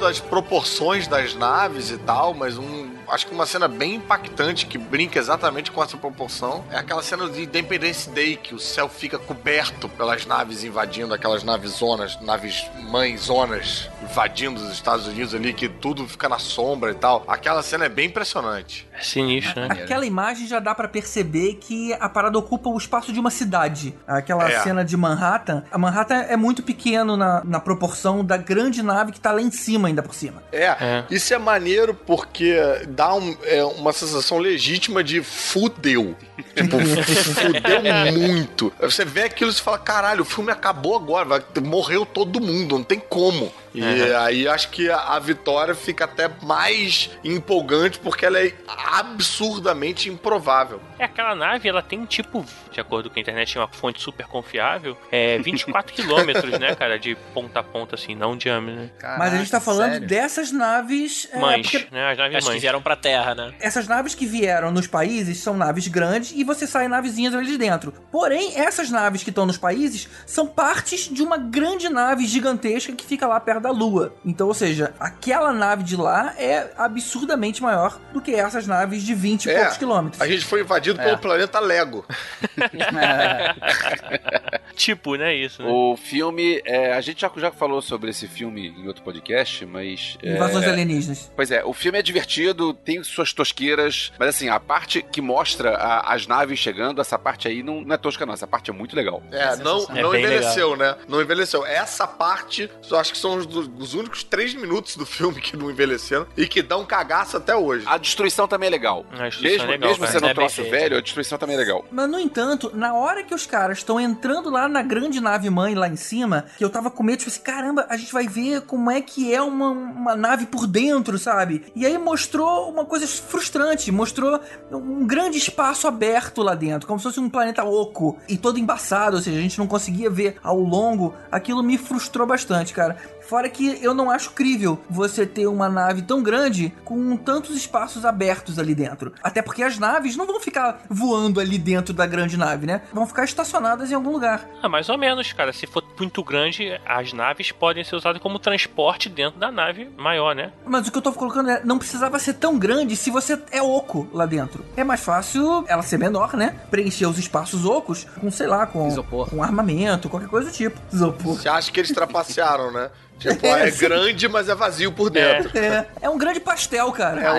Das 0.00 0.18
proporções 0.18 1.06
das 1.06 1.34
naves 1.34 1.90
e 1.90 1.98
tal, 1.98 2.34
mas 2.34 2.58
um. 2.58 2.90
Acho 3.08 3.26
que 3.26 3.34
uma 3.34 3.44
cena 3.44 3.66
bem 3.66 3.96
impactante 3.96 4.66
que 4.66 4.78
brinca 4.78 5.18
exatamente 5.18 5.70
com 5.70 5.82
essa 5.82 5.96
proporção 5.96 6.64
é 6.70 6.76
aquela 6.76 7.02
cena 7.02 7.28
de 7.28 7.42
Independence 7.42 8.08
Day, 8.08 8.36
que 8.36 8.54
o 8.54 8.58
céu 8.58 8.88
fica 8.88 9.18
coberto 9.18 9.88
pelas 9.88 10.24
naves 10.26 10.62
invadindo 10.62 11.12
aquelas 11.12 11.42
naves 11.42 11.72
zonas, 11.72 12.20
naves 12.20 12.70
mães 12.88 13.22
zonas 13.22 13.90
invadindo 14.02 14.60
os 14.60 14.70
Estados 14.70 15.06
Unidos 15.06 15.34
ali, 15.34 15.52
que 15.52 15.68
tudo 15.68 16.06
fica 16.06 16.28
na 16.28 16.38
sombra 16.38 16.92
e 16.92 16.94
tal. 16.94 17.24
Aquela 17.26 17.62
cena 17.62 17.86
é 17.86 17.88
bem 17.88 18.06
impressionante. 18.06 18.88
É 19.00 19.02
sinistro, 19.04 19.60
né? 19.60 19.68
Aquela 19.82 20.04
imagem 20.06 20.46
já 20.46 20.60
dá 20.60 20.74
pra 20.74 20.86
perceber 20.88 21.54
que 21.60 21.92
a 21.94 22.08
parada 22.08 22.38
ocupa 22.38 22.68
o 22.68 22.76
espaço 22.76 23.12
de 23.12 23.18
uma 23.18 23.30
cidade. 23.30 23.94
Aquela 24.06 24.48
É. 24.50 24.60
cena 24.62 24.84
de 24.84 24.96
Manhattan. 24.96 25.64
A 25.72 25.78
Manhattan 25.78 26.16
é 26.28 26.36
muito 26.36 26.62
pequeno 26.62 27.16
na, 27.16 27.42
na 27.44 27.60
proporção 27.60 28.24
da 28.24 28.36
grande 28.36 28.82
nave 28.82 29.12
que 29.12 29.20
tá 29.20 29.32
lá 29.32 29.40
em 29.40 29.50
cima, 29.50 29.88
ainda 29.88 30.02
por 30.02 30.14
cima. 30.14 30.42
É, 30.52 30.64
É. 30.66 31.04
isso 31.10 31.32
é 31.34 31.38
maneiro 31.38 31.94
porque 31.94 32.54
dá 32.88 33.14
um- 33.14 33.36
é, 33.44 33.64
uma 33.64 33.92
sensação 33.92 34.38
legítima 34.38 35.02
de 35.02 35.22
fudeu. 35.22 36.14
Tipo, 36.54 36.78
fudeu 36.78 38.12
muito. 38.18 38.72
Você 38.80 39.04
vê 39.04 39.24
aquilo 39.24 39.50
e 39.50 39.54
fala, 39.54 39.78
caralho, 39.78 40.22
o 40.22 40.24
filme 40.24 40.50
acabou 40.50 40.96
agora, 40.96 41.42
morreu 41.62 42.04
todo 42.06 42.40
mundo, 42.40 42.76
não 42.78 42.84
tem 42.84 42.98
como. 42.98 43.52
E 43.74 43.84
aí 44.14 44.48
acho 44.48 44.70
que 44.70 44.90
a, 44.90 44.98
a 44.98 45.18
vitória 45.18 45.74
fica 45.74 46.04
até 46.04 46.28
mais 46.42 47.10
empolgante 47.22 47.98
porque 47.98 48.26
ela 48.26 48.40
é 48.40 48.52
absurdamente 48.66 50.08
improvável. 50.08 50.80
É, 50.98 51.04
aquela 51.04 51.34
nave, 51.34 51.68
ela 51.68 51.82
tem 51.82 52.04
tipo, 52.04 52.44
de 52.70 52.80
acordo 52.80 53.08
com 53.08 53.18
a 53.18 53.22
internet, 53.22 53.56
uma 53.58 53.68
fonte 53.68 54.00
super 54.00 54.26
confiável, 54.26 54.96
é 55.10 55.38
24 55.42 55.94
quilômetros, 55.94 56.58
né, 56.58 56.74
cara, 56.74 56.98
de 56.98 57.14
ponta 57.32 57.60
a 57.60 57.62
ponta, 57.62 57.94
assim, 57.94 58.14
não 58.14 58.36
diâmetro, 58.36 58.82
né? 58.82 58.90
Mas 59.18 59.34
a 59.34 59.38
gente 59.38 59.50
tá 59.50 59.60
falando 59.60 59.92
sério? 59.92 60.08
dessas 60.08 60.52
naves. 60.52 61.28
é, 61.32 61.38
Mães, 61.38 61.70
porque 61.70 61.88
né? 61.90 62.10
As 62.10 62.18
naves 62.18 62.44
que 62.44 62.50
mães. 62.50 62.60
vieram 62.60 62.82
pra 62.82 62.96
Terra, 62.96 63.34
né? 63.34 63.54
Essas 63.60 63.86
naves 63.86 64.14
que 64.14 64.26
vieram 64.26 64.70
nos 64.70 64.86
países 64.86 65.38
são 65.38 65.56
naves 65.56 65.86
grandes 65.88 66.32
e 66.34 66.44
você 66.44 66.66
sai 66.66 66.88
navezinhas 66.88 67.34
ali 67.34 67.46
de 67.46 67.58
dentro. 67.58 67.92
Porém, 68.10 68.58
essas 68.58 68.90
naves 68.90 69.22
que 69.22 69.30
estão 69.30 69.46
nos 69.46 69.58
países 69.58 70.08
são 70.26 70.46
partes 70.46 71.08
de 71.08 71.22
uma 71.22 71.36
grande 71.36 71.88
nave 71.88 72.26
gigantesca 72.26 72.92
que 72.92 73.04
fica 73.04 73.26
lá 73.26 73.38
perto 73.40 73.59
da 73.60 73.70
Lua. 73.70 74.12
Então, 74.24 74.48
ou 74.48 74.54
seja, 74.54 74.92
aquela 74.98 75.52
nave 75.52 75.82
de 75.84 75.96
lá 75.96 76.34
é 76.38 76.72
absurdamente 76.76 77.62
maior 77.62 77.98
do 78.12 78.20
que 78.20 78.34
essas 78.34 78.66
naves 78.66 79.02
de 79.02 79.14
20 79.14 79.46
e 79.46 79.50
É, 79.50 79.58
poucos 79.60 79.76
quilômetros. 79.78 80.20
A 80.22 80.26
gente 80.26 80.44
foi 80.44 80.60
invadido 80.62 81.00
É. 81.00 81.04
pelo 81.04 81.18
planeta 81.18 81.60
Lego. 81.60 82.04
Tipo, 84.80 85.14
né, 85.16 85.34
isso, 85.34 85.62
né? 85.62 85.68
O 85.70 85.94
filme, 85.94 86.62
é, 86.64 86.94
a 86.94 87.00
gente 87.02 87.20
já, 87.20 87.30
já 87.36 87.50
falou 87.50 87.82
sobre 87.82 88.08
esse 88.08 88.26
filme 88.26 88.68
em 88.68 88.86
outro 88.86 89.02
podcast, 89.02 89.66
mas. 89.66 90.16
é, 90.22 90.36
Invasões 90.36 90.66
alienígenas. 90.66 91.30
Pois 91.36 91.50
é, 91.50 91.62
o 91.62 91.74
filme 91.74 91.98
é 91.98 92.02
divertido, 92.02 92.72
tem 92.72 93.04
suas 93.04 93.34
tosqueiras, 93.34 94.10
mas 94.18 94.30
assim, 94.30 94.48
a 94.48 94.58
parte 94.58 95.02
que 95.02 95.20
mostra 95.20 95.76
a- 95.76 96.14
as 96.14 96.26
naves 96.26 96.58
chegando, 96.58 96.98
essa 96.98 97.18
parte 97.18 97.46
aí 97.46 97.62
não, 97.62 97.82
não 97.82 97.94
é 97.94 97.98
tosca, 97.98 98.24
não. 98.24 98.32
Essa 98.32 98.46
parte 98.46 98.70
é 98.70 98.72
muito 98.72 98.96
legal. 98.96 99.22
É, 99.30 99.54
não, 99.56 99.86
É 99.94 100.00
não 100.02 100.14
envelheceu, 100.14 100.74
né? 100.76 100.96
Não 101.06 101.20
envelheceu. 101.20 101.66
Essa 101.66 102.06
parte, 102.06 102.70
eu 102.90 102.96
acho 102.98 103.12
que 103.12 103.18
são 103.18 103.36
os, 103.36 103.46
os 103.78 103.92
únicos 103.92 104.24
três 104.24 104.54
minutos 104.54 104.96
do 104.96 105.04
filme 105.04 105.42
que 105.42 105.58
não 105.58 105.70
envelheceram 105.70 106.26
e 106.38 106.46
que 106.48 106.62
dão 106.62 106.86
cagaço 106.86 107.36
até 107.36 107.54
hoje. 107.54 107.84
A 107.86 107.98
destruição 107.98 108.48
também 108.48 108.68
é 108.68 108.70
legal. 108.70 109.04
Mesmo, 109.42 109.64
é 109.64 109.66
legal, 109.72 109.90
mesmo 109.90 110.06
sendo 110.06 110.24
um 110.24 110.28
É 110.30 110.34
troço 110.34 110.62
velho, 110.70 110.96
a 110.96 111.00
destruição 111.02 111.36
também 111.36 111.56
é 111.56 111.58
legal. 111.58 111.84
Mas, 111.90 112.08
no 112.08 112.18
entanto, 112.18 112.70
na 112.74 112.94
hora 112.94 113.22
que 113.22 113.34
os 113.34 113.44
caras 113.46 113.76
estão 113.78 114.00
entrando 114.00 114.48
lá 114.48 114.69
na 114.70 114.82
grande 114.82 115.20
nave 115.20 115.50
mãe 115.50 115.74
lá 115.74 115.88
em 115.88 115.96
cima, 115.96 116.46
que 116.56 116.64
eu 116.64 116.70
tava 116.70 116.90
com 116.90 117.02
medo, 117.02 117.18
tipo 117.18 117.30
assim, 117.30 117.40
caramba, 117.40 117.86
a 117.88 117.96
gente 117.96 118.12
vai 118.12 118.26
ver 118.26 118.62
como 118.62 118.90
é 118.90 119.00
que 119.00 119.32
é 119.34 119.42
uma, 119.42 119.70
uma 119.70 120.16
nave 120.16 120.46
por 120.46 120.66
dentro, 120.66 121.18
sabe? 121.18 121.64
E 121.74 121.84
aí 121.84 121.96
mostrou 121.98 122.70
uma 122.70 122.84
coisa 122.84 123.06
frustrante, 123.06 123.90
mostrou 123.92 124.40
um 124.70 125.06
grande 125.06 125.38
espaço 125.38 125.86
aberto 125.86 126.42
lá 126.42 126.54
dentro, 126.54 126.86
como 126.86 126.98
se 126.98 127.04
fosse 127.04 127.20
um 127.20 127.28
planeta 127.28 127.64
oco 127.64 128.18
e 128.28 128.36
todo 128.36 128.58
embaçado, 128.58 129.16
ou 129.16 129.22
seja, 129.22 129.38
a 129.38 129.42
gente 129.42 129.58
não 129.58 129.66
conseguia 129.66 130.10
ver 130.10 130.36
ao 130.42 130.58
longo. 130.58 131.14
Aquilo 131.30 131.62
me 131.62 131.76
frustrou 131.76 132.26
bastante, 132.26 132.72
cara. 132.72 132.96
Fora 133.30 133.48
que 133.48 133.78
eu 133.80 133.94
não 133.94 134.10
acho 134.10 134.32
crível 134.32 134.80
você 134.90 135.24
ter 135.24 135.46
uma 135.46 135.68
nave 135.68 136.02
tão 136.02 136.20
grande 136.20 136.74
com 136.84 137.16
tantos 137.16 137.56
espaços 137.56 138.04
abertos 138.04 138.58
ali 138.58 138.74
dentro. 138.74 139.12
Até 139.22 139.40
porque 139.40 139.62
as 139.62 139.78
naves 139.78 140.16
não 140.16 140.26
vão 140.26 140.40
ficar 140.40 140.82
voando 140.90 141.38
ali 141.38 141.56
dentro 141.56 141.94
da 141.94 142.06
grande 142.06 142.36
nave, 142.36 142.66
né? 142.66 142.82
Vão 142.92 143.06
ficar 143.06 143.22
estacionadas 143.22 143.92
em 143.92 143.94
algum 143.94 144.10
lugar. 144.10 144.48
Ah, 144.60 144.68
mais 144.68 144.88
ou 144.88 144.98
menos, 144.98 145.32
cara. 145.32 145.52
Se 145.52 145.64
for 145.64 145.84
muito 145.96 146.24
grande, 146.24 146.72
as 146.84 147.12
naves 147.12 147.52
podem 147.52 147.84
ser 147.84 147.94
usadas 147.94 148.20
como 148.20 148.36
transporte 148.40 149.08
dentro 149.08 149.38
da 149.38 149.52
nave 149.52 149.88
maior, 149.96 150.34
né? 150.34 150.52
Mas 150.66 150.88
o 150.88 150.90
que 150.90 150.98
eu 150.98 151.02
tô 151.02 151.12
colocando 151.12 151.50
é, 151.50 151.64
não 151.64 151.78
precisava 151.78 152.18
ser 152.18 152.34
tão 152.34 152.58
grande 152.58 152.96
se 152.96 153.12
você 153.12 153.40
é 153.52 153.62
oco 153.62 154.08
lá 154.12 154.26
dentro. 154.26 154.64
É 154.76 154.82
mais 154.82 155.04
fácil 155.04 155.64
ela 155.68 155.82
ser 155.82 155.98
menor, 155.98 156.34
né? 156.34 156.56
Preencher 156.68 157.06
os 157.06 157.16
espaços 157.16 157.64
ocos 157.64 158.02
com, 158.20 158.28
sei 158.28 158.48
lá, 158.48 158.66
com, 158.66 158.88
Isopor. 158.88 159.30
com 159.30 159.40
armamento, 159.40 160.08
qualquer 160.08 160.28
coisa 160.28 160.50
do 160.50 160.52
tipo. 160.52 160.80
Isopor. 160.92 161.36
Você 161.36 161.48
acha 161.48 161.70
que 161.70 161.78
eles 161.78 161.92
trapacearam, 161.92 162.72
né? 162.72 162.90
Tipo, 163.20 163.46
é, 163.46 163.68
É, 163.68 163.70
grande, 163.70 164.26
mas 164.28 164.48
é 164.48 164.54
vazio 164.54 164.90
por 164.90 165.10
dentro. 165.10 165.56
É, 165.56 165.86
é 166.00 166.08
um 166.08 166.16
grande 166.16 166.40
pastel, 166.40 166.90
cara. 166.90 167.20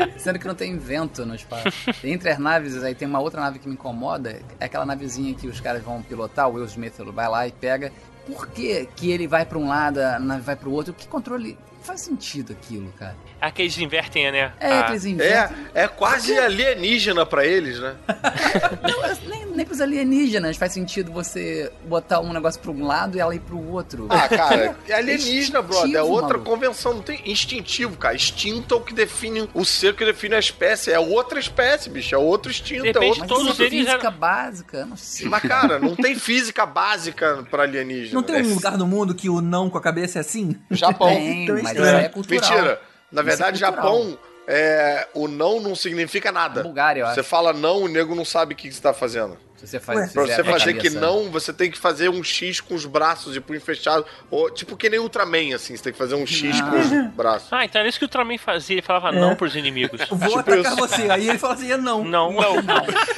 É. 0.00 0.18
Sendo 0.18 0.38
que 0.38 0.46
não 0.46 0.54
tem 0.54 0.76
vento 0.78 1.24
no 1.24 1.34
espaço. 1.34 1.64
Entre 2.04 2.28
as 2.30 2.38
naves, 2.38 2.82
aí 2.84 2.94
tem 2.94 3.08
uma 3.08 3.18
outra 3.20 3.40
nave 3.40 3.58
que 3.58 3.66
me 3.66 3.74
incomoda. 3.74 4.38
É 4.60 4.66
aquela 4.66 4.84
navezinha 4.84 5.34
que 5.34 5.46
os 5.48 5.60
caras 5.60 5.82
vão 5.82 6.02
pilotar, 6.02 6.48
o 6.48 6.52
Will 6.54 6.64
Smith 6.66 6.94
vai 6.98 7.28
lá 7.28 7.48
e 7.48 7.52
pega. 7.52 7.90
Por 8.26 8.48
que, 8.48 8.86
que 8.94 9.10
ele 9.10 9.26
vai 9.26 9.44
pra 9.46 9.58
um 9.58 9.66
lado, 9.68 9.98
a 9.98 10.18
nave 10.18 10.42
vai 10.42 10.56
pro 10.56 10.70
outro? 10.70 10.92
Que 10.92 11.08
controle. 11.08 11.58
Não 11.90 11.96
faz 11.96 12.02
sentido 12.02 12.52
aquilo, 12.52 12.92
cara. 12.96 13.16
Ah, 13.40 13.50
que 13.50 13.62
eles 13.62 13.76
invertem, 13.78 14.30
né? 14.30 14.52
É, 14.60 14.72
Ah, 14.78 14.82
que 14.84 14.92
eles 14.92 15.04
inventam. 15.06 15.56
É, 15.74 15.82
é 15.84 15.88
quase 15.88 16.38
alienígena 16.38 17.26
pra 17.26 17.44
eles, 17.44 17.80
né? 17.80 17.96
Não, 18.88 19.00
mas 19.00 19.20
nem, 19.26 19.46
nem 19.46 19.66
pros 19.66 19.80
alienígenas 19.80 20.56
faz 20.56 20.72
sentido 20.72 21.10
você 21.10 21.72
botar 21.86 22.20
um 22.20 22.32
negócio 22.32 22.60
pra 22.60 22.70
um 22.70 22.86
lado 22.86 23.16
e 23.16 23.20
ela 23.20 23.34
ir 23.34 23.40
pro 23.40 23.58
outro. 23.58 24.06
Ah, 24.08 24.28
cara, 24.28 24.76
é 24.88 24.92
alienígena, 24.94 25.62
brother. 25.62 25.96
É 25.96 26.02
outra 26.02 26.38
maluco. 26.38 26.44
convenção. 26.50 26.94
Não 26.94 27.02
tem 27.02 27.20
instintivo, 27.24 27.96
cara. 27.96 28.14
Instinto 28.14 28.74
é 28.74 28.78
o 28.78 28.80
que 28.82 28.94
define 28.94 29.48
o 29.52 29.64
ser 29.64 29.94
que 29.96 30.04
define 30.04 30.36
a 30.36 30.38
espécie. 30.38 30.92
É 30.92 31.00
outra 31.00 31.40
espécie, 31.40 31.90
bicho. 31.90 32.14
É 32.14 32.18
outro 32.18 32.52
instinto. 32.52 32.82
Depende 32.82 33.04
é 33.06 33.08
outro... 33.08 33.20
Mas 33.20 33.28
todos 33.28 33.58
é 33.60 33.64
eles 33.64 33.78
física 33.86 34.06
eram- 34.06 34.12
básica, 34.18 34.86
não 34.86 34.96
sei. 34.96 35.28
Mas, 35.28 35.42
cara, 35.42 35.78
não 35.80 35.96
tem 35.96 36.14
física 36.14 36.64
básica 36.64 37.44
pra 37.50 37.64
alienígena. 37.64 38.14
Não 38.14 38.22
tem 38.22 38.36
É 38.36 38.42
um 38.42 38.54
lugar 38.54 38.78
no 38.78 38.86
mundo 38.86 39.12
que 39.14 39.28
o 39.28 39.40
não 39.40 39.68
com 39.68 39.78
a 39.78 39.80
cabeça 39.80 40.18
é 40.18 40.20
assim? 40.20 40.54
Japão. 40.70 41.08
Tem, 41.08 41.44
Então 41.44 41.56
é 41.56 41.62
mas 41.62 41.79
isso 41.86 41.96
é 41.96 42.08
cultural. 42.08 42.50
Mentira. 42.50 42.80
Na 43.10 43.22
Isso 43.22 43.28
verdade, 43.28 43.56
é. 43.56 43.60
Japão, 43.60 44.18
é, 44.46 45.06
o 45.14 45.26
não 45.26 45.60
não 45.60 45.74
significa 45.74 46.30
nada. 46.30 46.62
Bulgária, 46.62 47.00
eu 47.00 47.06
acho. 47.06 47.14
Você 47.14 47.22
fala 47.22 47.52
não, 47.52 47.82
o 47.82 47.88
nego 47.88 48.14
não 48.14 48.24
sabe 48.24 48.54
o 48.54 48.56
que 48.56 48.70
você 48.70 48.80
tá 48.80 48.92
fazendo. 48.92 49.36
Se 49.60 49.66
você 49.66 49.78
faz, 49.78 49.98
Ué, 49.98 50.08
Pra 50.08 50.22
você 50.26 50.42
fazer 50.42 50.74
que 50.74 50.88
não, 50.88 51.30
você 51.30 51.52
tem 51.52 51.70
que 51.70 51.76
fazer 51.76 52.08
um 52.08 52.24
X 52.24 52.60
com 52.62 52.74
os 52.74 52.86
braços 52.86 53.34
de 53.34 53.42
punho 53.42 53.60
fechado. 53.60 54.06
Ou, 54.30 54.50
tipo 54.50 54.74
que 54.74 54.88
nem 54.88 54.98
Ultraman, 54.98 55.54
assim. 55.54 55.76
Você 55.76 55.82
tem 55.84 55.92
que 55.92 55.98
fazer 55.98 56.14
um 56.14 56.26
X 56.26 56.58
Ah. 56.60 56.70
com 56.70 56.76
os 56.78 56.88
braços. 57.14 57.52
Ah, 57.52 57.64
então 57.64 57.78
era 57.80 57.88
isso 57.88 57.98
que 57.98 58.04
o 58.04 58.08
Ultraman 58.08 58.38
fazia. 58.38 58.76
Ele 58.76 58.82
falava 58.82 59.10
É. 59.10 59.20
não 59.20 59.36
pros 59.36 59.54
inimigos. 59.54 60.00
Vou 60.08 60.18
Tipo 60.18 60.38
atacar 60.40 60.72
isso. 60.72 60.76
você. 60.76 61.10
Aí 61.10 61.28
ele 61.28 61.36
fala 61.38 61.54
assim: 61.54 61.68
não. 61.76 62.02
Não, 62.02 62.32
não. 62.32 62.54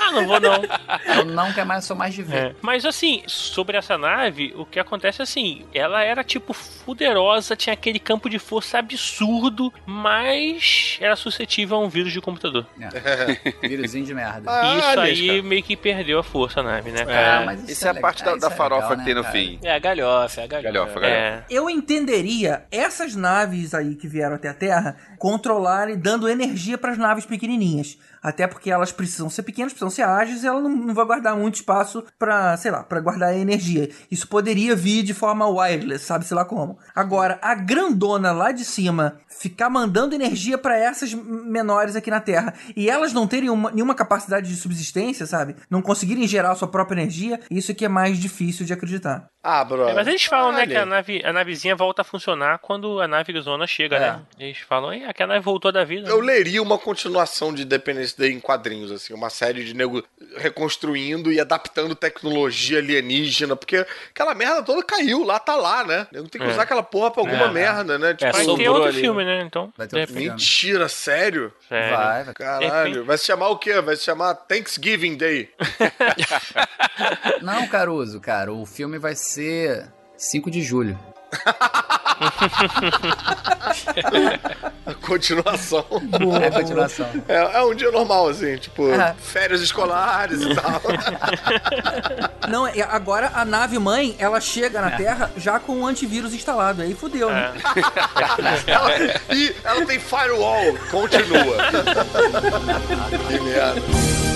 ah, 0.01 0.11
não 0.13 0.27
vou 0.27 0.41
não. 0.41 0.63
Eu 1.17 1.25
não 1.27 1.53
quero 1.53 1.67
mais, 1.69 1.85
sou 1.85 1.95
mais 1.97 2.13
de 2.13 2.23
ver. 2.25 2.37
É. 2.37 2.55
Mas 2.61 2.85
assim, 2.85 3.23
sobre 3.29 3.77
essa 3.77 3.97
nave, 3.97 4.53
o 4.57 4.67
que 4.67 4.81
acontece 4.81 5.21
é 5.21 5.25
assim, 5.25 5.65
ela 5.73 6.03
era 6.03 6.25
tipo 6.25 6.53
fuderosa, 6.53 7.55
tinha 7.55 7.73
aquele 7.75 8.01
campo 8.01 8.29
de 8.29 8.41
força 8.41 8.79
absurdo, 8.79 9.73
mas 9.87 10.97
era 11.01 11.15
suscetível 11.15 11.77
a 11.77 11.81
um 11.81 11.89
vírus 11.89 12.13
de 12.13 12.21
computador. 12.21 12.67
Vírusinho 13.63 14.05
de 14.05 14.15
merda. 14.15 14.51
Ah, 14.51 14.75
E 14.75 14.79
isso 14.79 15.01
aí 15.01 15.43
meio 15.43 15.63
que 15.63 15.77
perdeu 15.77 16.19
a 16.19 16.23
força 16.33 16.61
a 16.61 16.63
nave, 16.63 16.91
né, 16.91 17.03
Ah, 17.03 17.07
cara? 17.07 17.45
mas 17.47 17.69
Isso 17.69 17.87
é 17.87 17.91
a 17.91 17.95
parte 17.95 18.25
da, 18.25 18.33
legal, 18.33 18.41
da 18.41 18.47
isso 18.47 18.55
é 18.55 18.57
farofa 18.57 18.89
legal, 18.89 18.99
que 18.99 19.05
tem 19.05 19.15
né, 19.15 19.21
no 19.21 19.25
cara? 19.27 19.39
fim. 19.39 19.59
É 19.63 19.75
a 19.75 19.79
galhofa, 19.79 20.41
é 20.41 20.45
a 20.45 20.47
galhofa. 20.47 20.73
Galhofa, 20.73 21.01
galhofa. 21.01 21.17
É. 21.17 21.45
Eu 21.51 21.69
entenderia 21.71 22.65
essas 22.71 23.15
naves 23.15 23.75
aí 23.75 23.95
que 23.95 24.09
vieram 24.09 24.35
até 24.37 24.49
a 24.49 24.55
Terra 24.55 24.97
controlarem, 25.19 25.97
dando 25.99 26.29
energia 26.29 26.77
para 26.79 26.93
as 26.93 26.99
naves 26.99 27.27
pequenininhas. 27.27 27.99
Até 28.23 28.47
porque 28.47 28.71
elas 28.71 28.93
precisam 28.93 29.29
ser 29.29 29.43
pequenas, 29.43 29.73
precisam 29.73 29.91
ser 29.91 30.03
ágeis, 30.03 30.45
e 30.45 30.47
ela 30.47 30.61
não, 30.61 30.71
não 30.71 30.95
vai 30.95 31.05
guardar 31.05 31.37
muito 31.37 31.57
espaço 31.57 32.05
para, 32.19 32.57
sei 32.57 32.71
lá, 32.71 32.83
para 32.85 33.01
guardar 33.01 33.37
energia. 33.37 33.91
Isso 34.11 34.29
poderia 34.29 34.77
vir 34.77 35.03
de 35.03 35.13
forma 35.13 35.47
wireless, 35.49 36.05
sabe-se 36.05 36.33
lá 36.33 36.45
como. 36.45 36.79
Agora, 36.95 37.39
a 37.43 37.55
grandona 37.55 38.31
lá 38.33 38.53
de 38.53 38.65
cima 38.65 39.19
ficar 39.29 39.69
mandando 39.69 40.15
energia 40.15 40.57
para 40.57 40.79
essas 40.79 41.13
menores 41.15 41.97
aqui 41.97 42.11
na 42.11 42.21
Terra 42.21 42.55
e 42.77 42.89
elas 42.89 43.13
não 43.13 43.27
terem 43.27 43.51
uma- 43.51 43.71
nenhuma 43.73 43.95
capacidade 43.95 44.49
de 44.49 44.55
subsistência, 44.57 45.27
sabe? 45.27 45.57
Não 45.69 45.83
conseguirem 45.83 46.27
gerar 46.29 46.55
sua 46.55 46.69
própria 46.69 47.01
energia, 47.01 47.41
isso 47.51 47.75
que 47.75 47.85
é 47.85 47.89
mais 47.89 48.19
difícil 48.19 48.65
de 48.65 48.73
acreditar. 48.73 49.27
Ah, 49.43 49.65
bro. 49.65 49.89
É, 49.89 49.95
mas 49.95 50.07
eles 50.07 50.25
falam, 50.25 50.53
né, 50.53 50.59
Olha. 50.61 50.67
que 50.69 50.77
a, 50.77 50.87
nave, 50.87 51.23
a 51.25 51.33
navezinha 51.33 51.75
volta 51.75 52.03
a 52.03 52.05
funcionar 52.05 52.59
quando 52.59 53.01
a 53.01 53.09
nave 53.09 53.33
zona 53.41 53.67
chega, 53.67 53.97
É. 53.97 54.01
né? 54.01 54.21
Eles 54.39 54.59
falam, 54.59 54.95
"Ih, 54.95 55.13
que 55.13 55.23
a 55.23 55.27
nave 55.27 55.41
voltou 55.41 55.73
da 55.73 55.83
vida. 55.83 56.09
Eu 56.09 56.21
leria 56.21 56.63
uma 56.63 56.79
continuação 56.79 57.53
de 57.53 57.65
Independence 58.13 58.17
Day 58.19 58.33
em 58.33 58.41
quadrinhos, 58.41 58.91
assim, 58.91 59.15
uma 59.15 59.31
série 59.31 59.65
de 59.65 59.75
nego 59.75 60.03
reconstruindo 60.37 61.33
e 61.33 61.41
adaptando 61.41 61.95
tecnologia 61.95 62.79
alienígena, 62.79 63.57
porque 63.57 63.87
aquela 64.11 64.35
merda 64.35 64.63
toda 64.63 64.83
caiu, 64.83 65.25
lá 65.25 65.39
tá 65.39 65.57
lá, 65.57 65.85
né? 65.85 66.07
Nego 66.13 66.29
tem 66.29 66.41
que 66.41 66.47
É. 66.47 66.51
usar 66.51 66.63
aquela 66.63 66.83
porra 66.83 67.11
pra 67.11 67.23
alguma 67.23 67.47
É. 67.47 67.51
merda, 67.51 67.99
né? 67.99 68.15
Tipo, 68.15 68.33
Vai 68.33 68.41
ter 68.41 68.45
sobrou 68.47 68.75
outro 68.75 68.89
ali, 68.89 69.01
filme, 69.01 69.25
né? 69.25 69.43
Então, 69.43 69.73
Vai 69.77 69.87
ter 69.87 70.01
outro 70.01 70.15
mentira, 70.15 70.89
sério? 70.89 71.53
sério. 71.69 71.97
Vai, 71.97 72.25
vai. 72.25 72.35
Caralho, 72.35 73.05
vai 73.05 73.19
se 73.19 73.27
chamar 73.27 73.49
o 73.49 73.59
quê? 73.59 73.81
Vai 73.81 73.97
se 73.97 74.05
chamar 74.05 74.35
Thanksgiving 74.35 75.17
Day. 75.17 75.51
Não, 77.41 77.67
Caruso, 77.69 78.21
cara, 78.21 78.53
o 78.53 78.65
filme 78.67 78.99
vai 78.99 79.15
ser 79.15 79.87
5 80.17 80.51
de 80.51 80.63
julho. 80.63 80.99
A 84.87 84.95
continuação. 85.07 85.85
É 86.43 86.47
a 86.47 86.51
continuação. 86.51 87.07
É, 87.29 87.37
é 87.59 87.63
um 87.65 87.75
dia 87.75 87.91
normal, 87.91 88.29
assim, 88.29 88.57
tipo, 88.57 88.89
É. 88.93 89.15
férias 89.21 89.61
escolares 89.61 90.43
e 90.43 90.55
tal. 90.55 90.81
Não, 92.49 92.67
é- 92.67 92.83
agora 92.83 93.31
a 93.35 93.45
nave 93.45 93.79
mãe, 93.79 94.15
ela 94.19 94.41
chega 94.41 94.81
na 94.81 94.91
Terra 94.93 95.31
já 95.37 95.59
com 95.59 95.81
o 95.81 95.87
antivírus 95.87 96.35
instalado. 96.35 96.83
Aí 96.83 96.95
fudeu, 96.95 97.31
né? 97.31 97.53
É. 98.67 98.71
ela, 98.73 98.91
e 99.35 99.55
ela 99.65 99.87
tem 99.87 99.99
firewall. 99.99 100.77
Continua. 100.91 101.57
que 103.29 103.41
merda. 103.41 104.32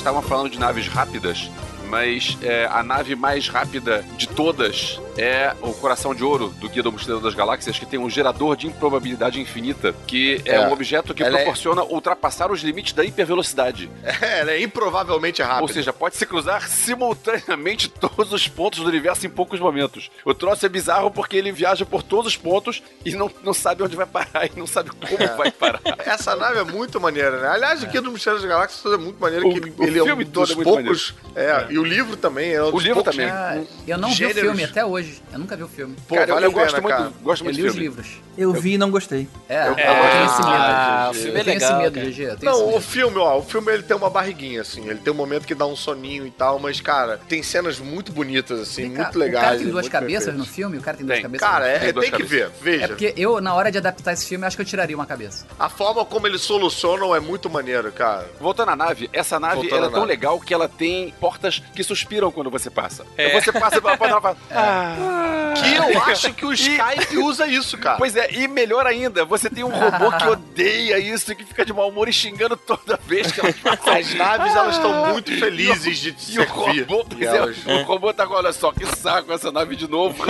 Estavam 0.00 0.22
falando 0.22 0.50
de 0.50 0.58
naves 0.58 0.88
rápidas, 0.88 1.50
mas 1.90 2.38
é, 2.42 2.66
a 2.70 2.82
nave 2.82 3.14
mais 3.16 3.48
rápida 3.48 4.04
de 4.16 4.28
todas 4.28 5.00
é 5.18 5.54
o 5.60 5.72
Coração 5.74 6.14
de 6.14 6.22
Ouro 6.24 6.48
do 6.60 6.68
Guia 6.68 6.82
do 6.82 6.92
Mochileiro 6.92 7.20
das 7.22 7.34
Galáxias, 7.34 7.78
que 7.78 7.84
tem 7.84 7.98
um 7.98 8.08
gerador 8.08 8.56
de 8.56 8.66
improbabilidade 8.68 9.40
infinita, 9.40 9.94
que 10.06 10.40
é, 10.46 10.54
É. 10.54 10.60
um 10.68 10.72
objeto 10.72 11.12
que 11.12 11.22
Ela 11.22 11.36
é- 11.38 11.42
proporciona 11.42 11.82
ultrapassar 11.82 12.50
os 12.50 12.62
limites 12.62 12.92
da 12.92 13.04
hipervelocidade. 13.04 13.90
É, 14.22 14.40
ela 14.40 14.50
é 14.52 14.62
improvavelmente 14.62 15.42
rápida. 15.42 15.62
Ou 15.62 15.68
seja, 15.68 15.92
pode 15.92 16.16
se 16.16 16.24
cruzar 16.26 16.68
simultaneamente 16.68 17.88
todos 17.88 18.32
os 18.32 18.46
pontos 18.46 18.80
do 18.80 18.88
universo 18.88 19.26
em 19.26 19.30
poucos 19.30 19.58
momentos. 19.58 20.10
O 20.24 20.32
troço 20.34 20.64
é 20.64 20.68
bizarro 20.68 21.10
porque 21.10 21.36
ele 21.36 21.50
viaja 21.52 21.84
por 21.84 22.02
todos 22.02 22.26
os 22.26 22.36
pontos 22.36 22.82
e 23.04 23.12
não, 23.14 23.30
não 23.42 23.52
sabe 23.54 23.82
onde 23.82 23.96
vai 23.96 24.06
parar 24.06 24.46
e 24.54 24.58
não 24.58 24.66
sabe 24.66 24.90
como 24.90 25.36
vai 25.36 25.50
parar. 25.50 25.80
Essa 26.06 26.36
nave 26.36 26.58
é 26.60 26.64
muito 26.64 27.00
maneira, 27.00 27.40
né? 27.40 27.48
Aliás, 27.48 27.82
aqui 27.82 27.98
do 28.00 28.12
Mistério 28.12 28.38
das 28.38 28.48
Galáxias 28.48 28.92
é 28.92 28.96
muito 28.96 29.18
maneiro, 29.20 29.48
O- 29.48 29.52
que 29.52 29.58
ele, 29.58 29.74
o 29.76 29.82
ele 29.84 29.98
é 29.98 30.14
um 30.14 30.22
dos 30.24 30.50
é 30.50 30.54
poucos... 30.62 31.14
É, 31.34 31.66
e 31.70 31.78
o 31.80 31.84
livro 31.84 32.16
também. 32.16 32.52
É 32.52 32.62
um 32.62 32.74
O 32.74 32.78
livro 32.78 33.02
também. 33.02 33.26
Ah, 33.28 33.60
eu 33.86 33.98
não 33.98 34.08
vi 34.08 34.14
o 34.14 34.16
Gêneros. 34.16 34.40
filme 34.42 34.64
até 34.64 34.84
hoje. 34.84 35.22
Eu 35.32 35.38
nunca 35.38 35.56
vi 35.56 35.62
o 35.64 35.68
filme. 35.68 35.96
Pô, 36.06 36.14
cara, 36.16 36.34
vale 36.34 36.46
eu, 36.46 36.52
gosto 36.52 36.74
pena, 36.76 36.82
muito, 36.82 36.96
cara. 36.96 37.12
gosto 37.22 37.40
Eu 37.42 37.44
muito 37.46 37.56
li 37.56 37.62
do 37.62 37.68
os 37.68 37.74
livros. 37.76 38.06
Eu 38.38 38.52
vi 38.52 38.74
e 38.74 38.78
não 38.78 38.90
gostei. 38.90 39.28
É, 39.48 39.62
Eu- 39.66 39.70
eu 39.70 39.76
tenho 39.76 40.24
esse 40.26 40.42
medo. 40.42 40.48
Ah, 40.50 41.08
o 41.10 41.14
filme 41.14 41.28
é 41.36 41.40
eu 41.40 41.44
tenho 41.44 41.54
legal. 41.58 41.70
esse 41.70 41.82
medo. 41.82 42.00
GG. 42.10 42.22
Eu 42.22 42.36
Não, 42.42 42.74
o 42.76 42.80
filme, 42.80 43.18
ó, 43.18 43.38
o 43.38 43.42
filme 43.42 43.72
ele 43.72 43.82
tem 43.82 43.96
uma 43.96 44.08
barriguinha, 44.08 44.60
assim. 44.62 44.88
Ele 44.88 44.98
tem 44.98 45.12
um 45.12 45.16
momento 45.16 45.46
que 45.46 45.54
dá 45.54 45.66
um 45.66 45.76
soninho 45.76 46.26
e 46.26 46.30
tal, 46.30 46.58
mas, 46.58 46.80
cara, 46.80 47.20
tem 47.28 47.42
cenas 47.42 47.78
muito 47.78 48.12
bonitas, 48.12 48.58
assim, 48.60 48.88
muito 48.88 49.18
legais. 49.18 49.44
O 49.44 49.46
cara 49.48 49.58
tem 49.58 49.68
duas 49.68 49.88
cabeças 49.88 50.24
perfeitas. 50.26 50.48
no 50.48 50.54
filme? 50.54 50.78
O 50.78 50.80
cara 50.80 50.96
tem 50.96 51.06
duas 51.06 51.16
Tem. 51.16 51.22
cabeças? 51.22 51.48
Cara, 51.48 51.66
é, 51.68 51.92
Tem 51.92 52.10
que 52.10 52.22
ver, 52.22 52.50
veja. 52.62 52.84
É 52.84 52.88
porque 52.88 53.12
eu, 53.16 53.40
na 53.40 53.54
hora 53.54 53.70
de 53.70 53.78
adaptar 53.78 54.12
esse 54.12 54.26
filme, 54.26 54.46
acho 54.46 54.56
que 54.56 54.62
eu 54.62 54.66
tiraria 54.66 54.96
uma 54.96 55.06
cabeça. 55.06 55.44
A 55.58 55.68
forma 55.68 56.04
como 56.04 56.26
eles 56.26 56.40
solucionam 56.40 57.14
é 57.14 57.20
muito 57.20 57.50
maneiro, 57.50 57.92
cara. 57.92 58.26
Voltando 58.40 58.70
à 58.70 58.76
nave, 58.76 59.10
essa 59.12 59.38
nave 59.38 59.66
é 59.66 59.70
tão 59.70 59.90
nave. 59.90 60.06
legal 60.06 60.40
que 60.40 60.54
ela 60.54 60.68
tem 60.68 61.12
portas 61.20 61.62
que 61.74 61.82
suspiram 61.84 62.30
quando 62.30 62.50
você 62.50 62.68
passa. 62.70 63.04
É. 63.16 63.30
Você 63.40 63.52
passa 63.52 63.80
pela 63.80 63.96
porta 63.96 64.06
e 64.06 64.10
ela 64.12 64.20
fala. 64.20 64.36
"Ah". 64.50 65.54
Que 65.56 65.74
eu 65.74 66.02
acho 66.04 66.32
que 66.32 66.44
o 66.46 66.52
Skype 66.54 67.18
usa 67.18 67.46
isso, 67.46 67.76
cara. 67.76 67.98
Pois 67.98 68.14
é, 68.16 68.32
e 68.32 68.46
melhor 68.48 68.86
ainda, 68.86 69.24
você 69.24 69.50
tem 69.50 69.64
um 69.64 69.68
robô 69.68 70.10
que 70.16 70.26
odeia 70.28 70.98
isso, 70.98 71.34
que 71.34 71.44
fica 71.44 71.64
de 71.64 71.72
mau 71.72 71.88
humor 71.88 72.08
e 72.08 72.12
xingando 72.12 72.56
toda 72.56 72.98
vez 73.06 73.32
que 73.32 73.40
ela 73.40 73.52
passa. 73.52 73.98
As 73.98 74.14
naves, 74.14 74.54
elas 74.54 74.76
estão 74.76 75.06
muito 75.12 75.30
felizes 75.38 75.98
de 75.98 76.12
te 76.12 76.32
E 76.34 76.38
o 76.40 76.46
servir. 76.46 76.82
robô, 76.86 77.00
E 77.10 77.14
pois 77.16 77.22
elas- 77.34 77.56
é, 77.66 77.74
o 77.74 77.82
robô 77.82 78.12
tá 78.14 78.26
com, 78.26 78.34
olha 78.34 78.52
só, 78.52 78.72
que 78.72 78.86
saco 78.96 79.32
essa 79.32 79.50
nave 79.50 79.74
de 79.76 79.88
novo. 79.88 80.22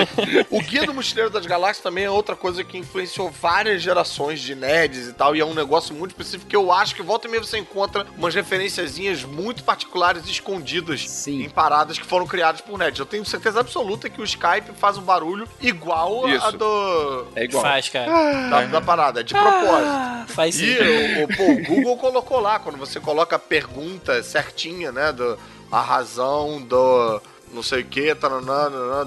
O 0.50 0.60
Guia 0.62 0.84
do 0.86 0.94
Mochileiro 0.94 1.30
das 1.30 1.44
Galáxias 1.46 1.82
também 1.82 2.04
é 2.04 2.10
outra 2.10 2.34
coisa 2.34 2.64
que 2.64 2.78
influenciou 2.78 3.30
várias 3.30 3.82
gerações 3.82 4.40
de 4.40 4.54
nerds 4.54 5.08
e 5.08 5.12
tal, 5.12 5.36
e 5.36 5.40
é 5.40 5.44
um 5.44 5.54
negócio 5.54 5.94
muito 5.94 6.12
específico 6.12 6.48
que 6.48 6.56
eu 6.56 6.72
acho 6.72 6.94
que 6.94 7.02
volta 7.02 7.26
e 7.28 7.30
meia 7.30 7.42
você 7.42 7.58
encontra 7.58 8.06
umas 8.16 8.34
referenciazinhas 8.34 9.22
muito 9.24 9.62
particulares 9.64 10.26
e 10.26 10.30
escondidas 10.30 11.08
Sim. 11.08 11.29
Em 11.30 11.48
paradas 11.48 11.98
que 11.98 12.04
foram 12.06 12.26
criadas 12.26 12.60
por 12.60 12.78
nerds. 12.78 12.98
Eu 12.98 13.06
tenho 13.06 13.24
certeza 13.24 13.60
absoluta 13.60 14.08
que 14.08 14.20
o 14.20 14.24
Skype 14.24 14.72
faz 14.78 14.96
um 14.98 15.02
barulho 15.02 15.48
igual 15.60 16.26
a 16.26 16.30
Isso. 16.30 16.52
do 16.58 17.26
É 17.36 17.44
igual. 17.44 17.62
Faz, 17.62 17.88
cara. 17.88 18.10
da, 18.50 18.64
da 18.66 18.80
parada, 18.80 19.20
é 19.20 19.22
de 19.22 19.32
propósito. 19.34 19.86
Ah, 19.86 20.24
faz 20.28 20.54
sim. 20.54 20.64
E 20.66 21.20
o, 21.20 21.24
o- 21.24 21.28
pô, 21.36 21.42
o 21.52 21.64
Google 21.76 21.96
colocou 21.96 22.40
lá, 22.40 22.58
quando 22.58 22.76
você 22.78 22.98
coloca 23.00 23.36
a 23.36 23.38
pergunta 23.38 24.22
certinha, 24.22 24.90
né? 24.92 25.12
Do, 25.12 25.38
a 25.70 25.80
razão 25.80 26.60
do 26.62 27.20
não 27.52 27.62
sei 27.62 27.82
o 27.82 27.84
que, 27.84 28.14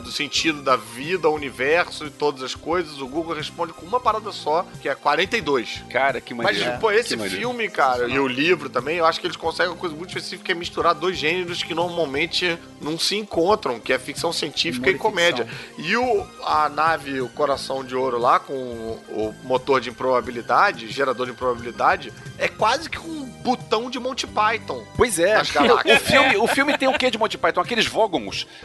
do 0.04 0.12
sentido 0.12 0.62
da 0.62 0.76
vida, 0.76 1.30
o 1.30 1.34
universo 1.34 2.06
e 2.06 2.10
todas 2.10 2.44
as 2.44 2.56
coisas, 2.56 3.00
o 3.00 3.08
Google 3.08 3.36
responde 3.36 3.74
com 3.74 3.86
uma 3.86 4.00
parada 4.00 4.32
só, 4.32 4.66
que 4.82 4.90
é 4.90 4.96
42. 4.96 5.84
Cara, 5.90 6.20
que 6.20 6.34
Mas, 6.34 6.58
maneiro. 6.58 6.80
pô, 6.80 6.92
esse 6.92 7.10
Que 7.10 7.16
maneiro. 7.18 7.38
filme, 7.40 7.70
cara, 7.70 8.08
e 8.08 8.20
o 8.20 8.28
livro 8.28 8.70
também, 8.70 8.98
eu 8.98 9.06
acho 9.06 9.20
que 9.20 9.28
eles 9.28 9.38
conseguem 9.38 9.72
uma 9.72 9.78
coisa 9.80 9.96
muito 9.96 10.10
específica, 10.10 10.44
que 10.46 10.52
é 10.52 10.56
misturar 10.56 10.94
dois 10.94 11.18
gêneros 11.18 11.64
que 11.64 11.74
normalmente 11.74 12.58
não 12.82 12.98
se 13.00 13.16
encontram, 13.16 13.80
que 13.80 13.94
é 13.94 14.00
ficção 14.00 14.34
científica 14.34 14.90
e 14.90 14.96
comédia. 14.98 15.48
E 15.78 15.96
o, 15.96 16.26
a 16.46 16.70
nave, 16.70 17.22
o 17.22 17.30
Coração 17.30 17.84
de 17.84 17.96
Ouro 17.96 18.18
lá, 18.18 18.40
com 18.40 18.54
o, 18.54 19.02
o 19.10 19.36
motor 19.44 19.80
de 19.80 19.90
improbabilidade, 19.90 20.90
gerador 20.90 21.26
de 21.28 21.32
improbabilidade, 21.32 22.12
é 22.38 22.48
quase 22.48 22.90
que 22.90 23.00
um 23.00 23.24
botão 23.44 23.90
de 23.90 24.00
Monty 24.00 24.26
Python. 24.26 24.84
Pois 24.96 25.20
é. 25.20 25.42
O 25.94 26.00
filme, 26.00 26.38
o 26.38 26.48
filme 26.48 26.78
tem 26.78 26.88
o 26.88 26.98
quê 26.98 27.12
de 27.12 27.18
Monty 27.18 27.38
Python? 27.38 27.62
Aqueles 27.62 27.86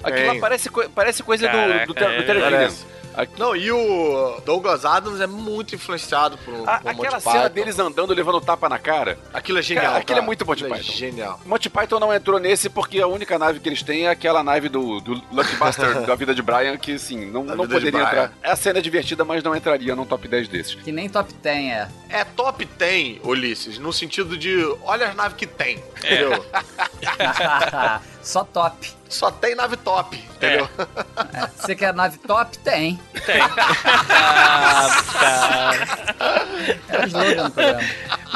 Aquilo 0.03 0.27
lá 0.27 0.33
Tem. 0.33 0.41
parece, 0.41 0.71
parece 0.95 1.23
coisa 1.23 1.47
do, 1.47 1.53
Caraca, 1.53 1.87
do, 1.87 1.95
Ter- 1.95 2.25
do 2.25 2.33
é, 2.33 2.41
parece. 2.51 2.99
Não, 3.37 3.57
e 3.57 3.69
o 3.73 4.41
Douglas 4.47 4.85
Adams 4.85 5.21
é 5.21 5.27
muito 5.27 5.75
influenciado 5.75 6.39
por, 6.39 6.55
A- 6.69 6.79
por 6.79 6.89
aquela 6.91 7.15
Monty 7.19 7.23
cena 7.33 7.49
deles 7.49 7.77
andando, 7.77 8.15
levando 8.15 8.41
tapa 8.41 8.69
na 8.69 8.79
cara. 8.79 9.19
Aquilo 9.35 9.59
é 9.59 9.63
genial, 9.63 9.87
Cara, 9.87 9.99
aquilo 9.99 10.19
é 10.21 10.23
muito 10.23 10.47
Monty 10.47 10.63
Aquilo 10.63 10.77
é 10.77 10.79
Python. 10.79 10.93
genial. 10.97 11.41
Monty 11.45 11.69
Python 11.69 11.99
não 11.99 12.15
entrou 12.15 12.39
nesse 12.39 12.69
porque 12.71 13.01
a 13.01 13.09
única 13.09 13.37
nave 13.37 13.59
que 13.59 13.69
eles 13.69 13.83
têm 13.83 14.07
é 14.07 14.11
aquela 14.11 14.45
nave 14.45 14.69
do, 14.69 15.01
do 15.01 15.15
Lucky 15.33 15.57
Buster 15.57 16.03
da 16.07 16.15
vida 16.15 16.33
de 16.33 16.43
Brian, 16.43 16.77
que 16.77 16.97
sim, 16.97 17.27
não, 17.27 17.45
Da 17.45 17.57
não 17.57 17.67
poderia 17.67 17.89
entrar. 17.89 18.33
A 18.41 18.55
cena 18.55 18.79
é 18.79 18.83
divertida, 18.83 19.25
mas 19.25 19.43
não 19.43 19.57
entraria 19.57 19.97
num 19.97 20.05
top 20.05 20.29
10 20.29 20.47
desses. 20.47 20.75
Que 20.77 20.93
nem 20.93 21.09
top 21.09 21.33
10 21.43 21.73
é. 21.73 21.89
É 22.11 22.25
top 22.25 22.65
10, 22.65 23.19
Ulisses, 23.25 23.79
no 23.81 23.93
sentido 23.93 24.37
de 24.37 24.63
olha 24.85 25.09
as 25.09 25.17
naves 25.17 25.37
que 25.37 25.47
tem, 25.47 25.83
entendeu? 25.97 26.45
Só 28.23 28.45
top. 28.45 28.93
Só 29.09 29.31
tem 29.31 29.55
nave 29.55 29.77
top, 29.79 30.17
entendeu? 30.19 30.69
É, 31.33 31.47
Você 31.57 31.75
quer 31.75 31.95
nave 31.95 32.19
top? 32.19 32.59
Tem. 32.59 33.01
Tem. 33.25 33.41
Ah, 34.11 35.05
cara. 35.13 35.89
É 36.89 36.99
o 36.99 37.07
slogan 37.07 37.45
do 37.45 37.51
programa. 37.53 37.81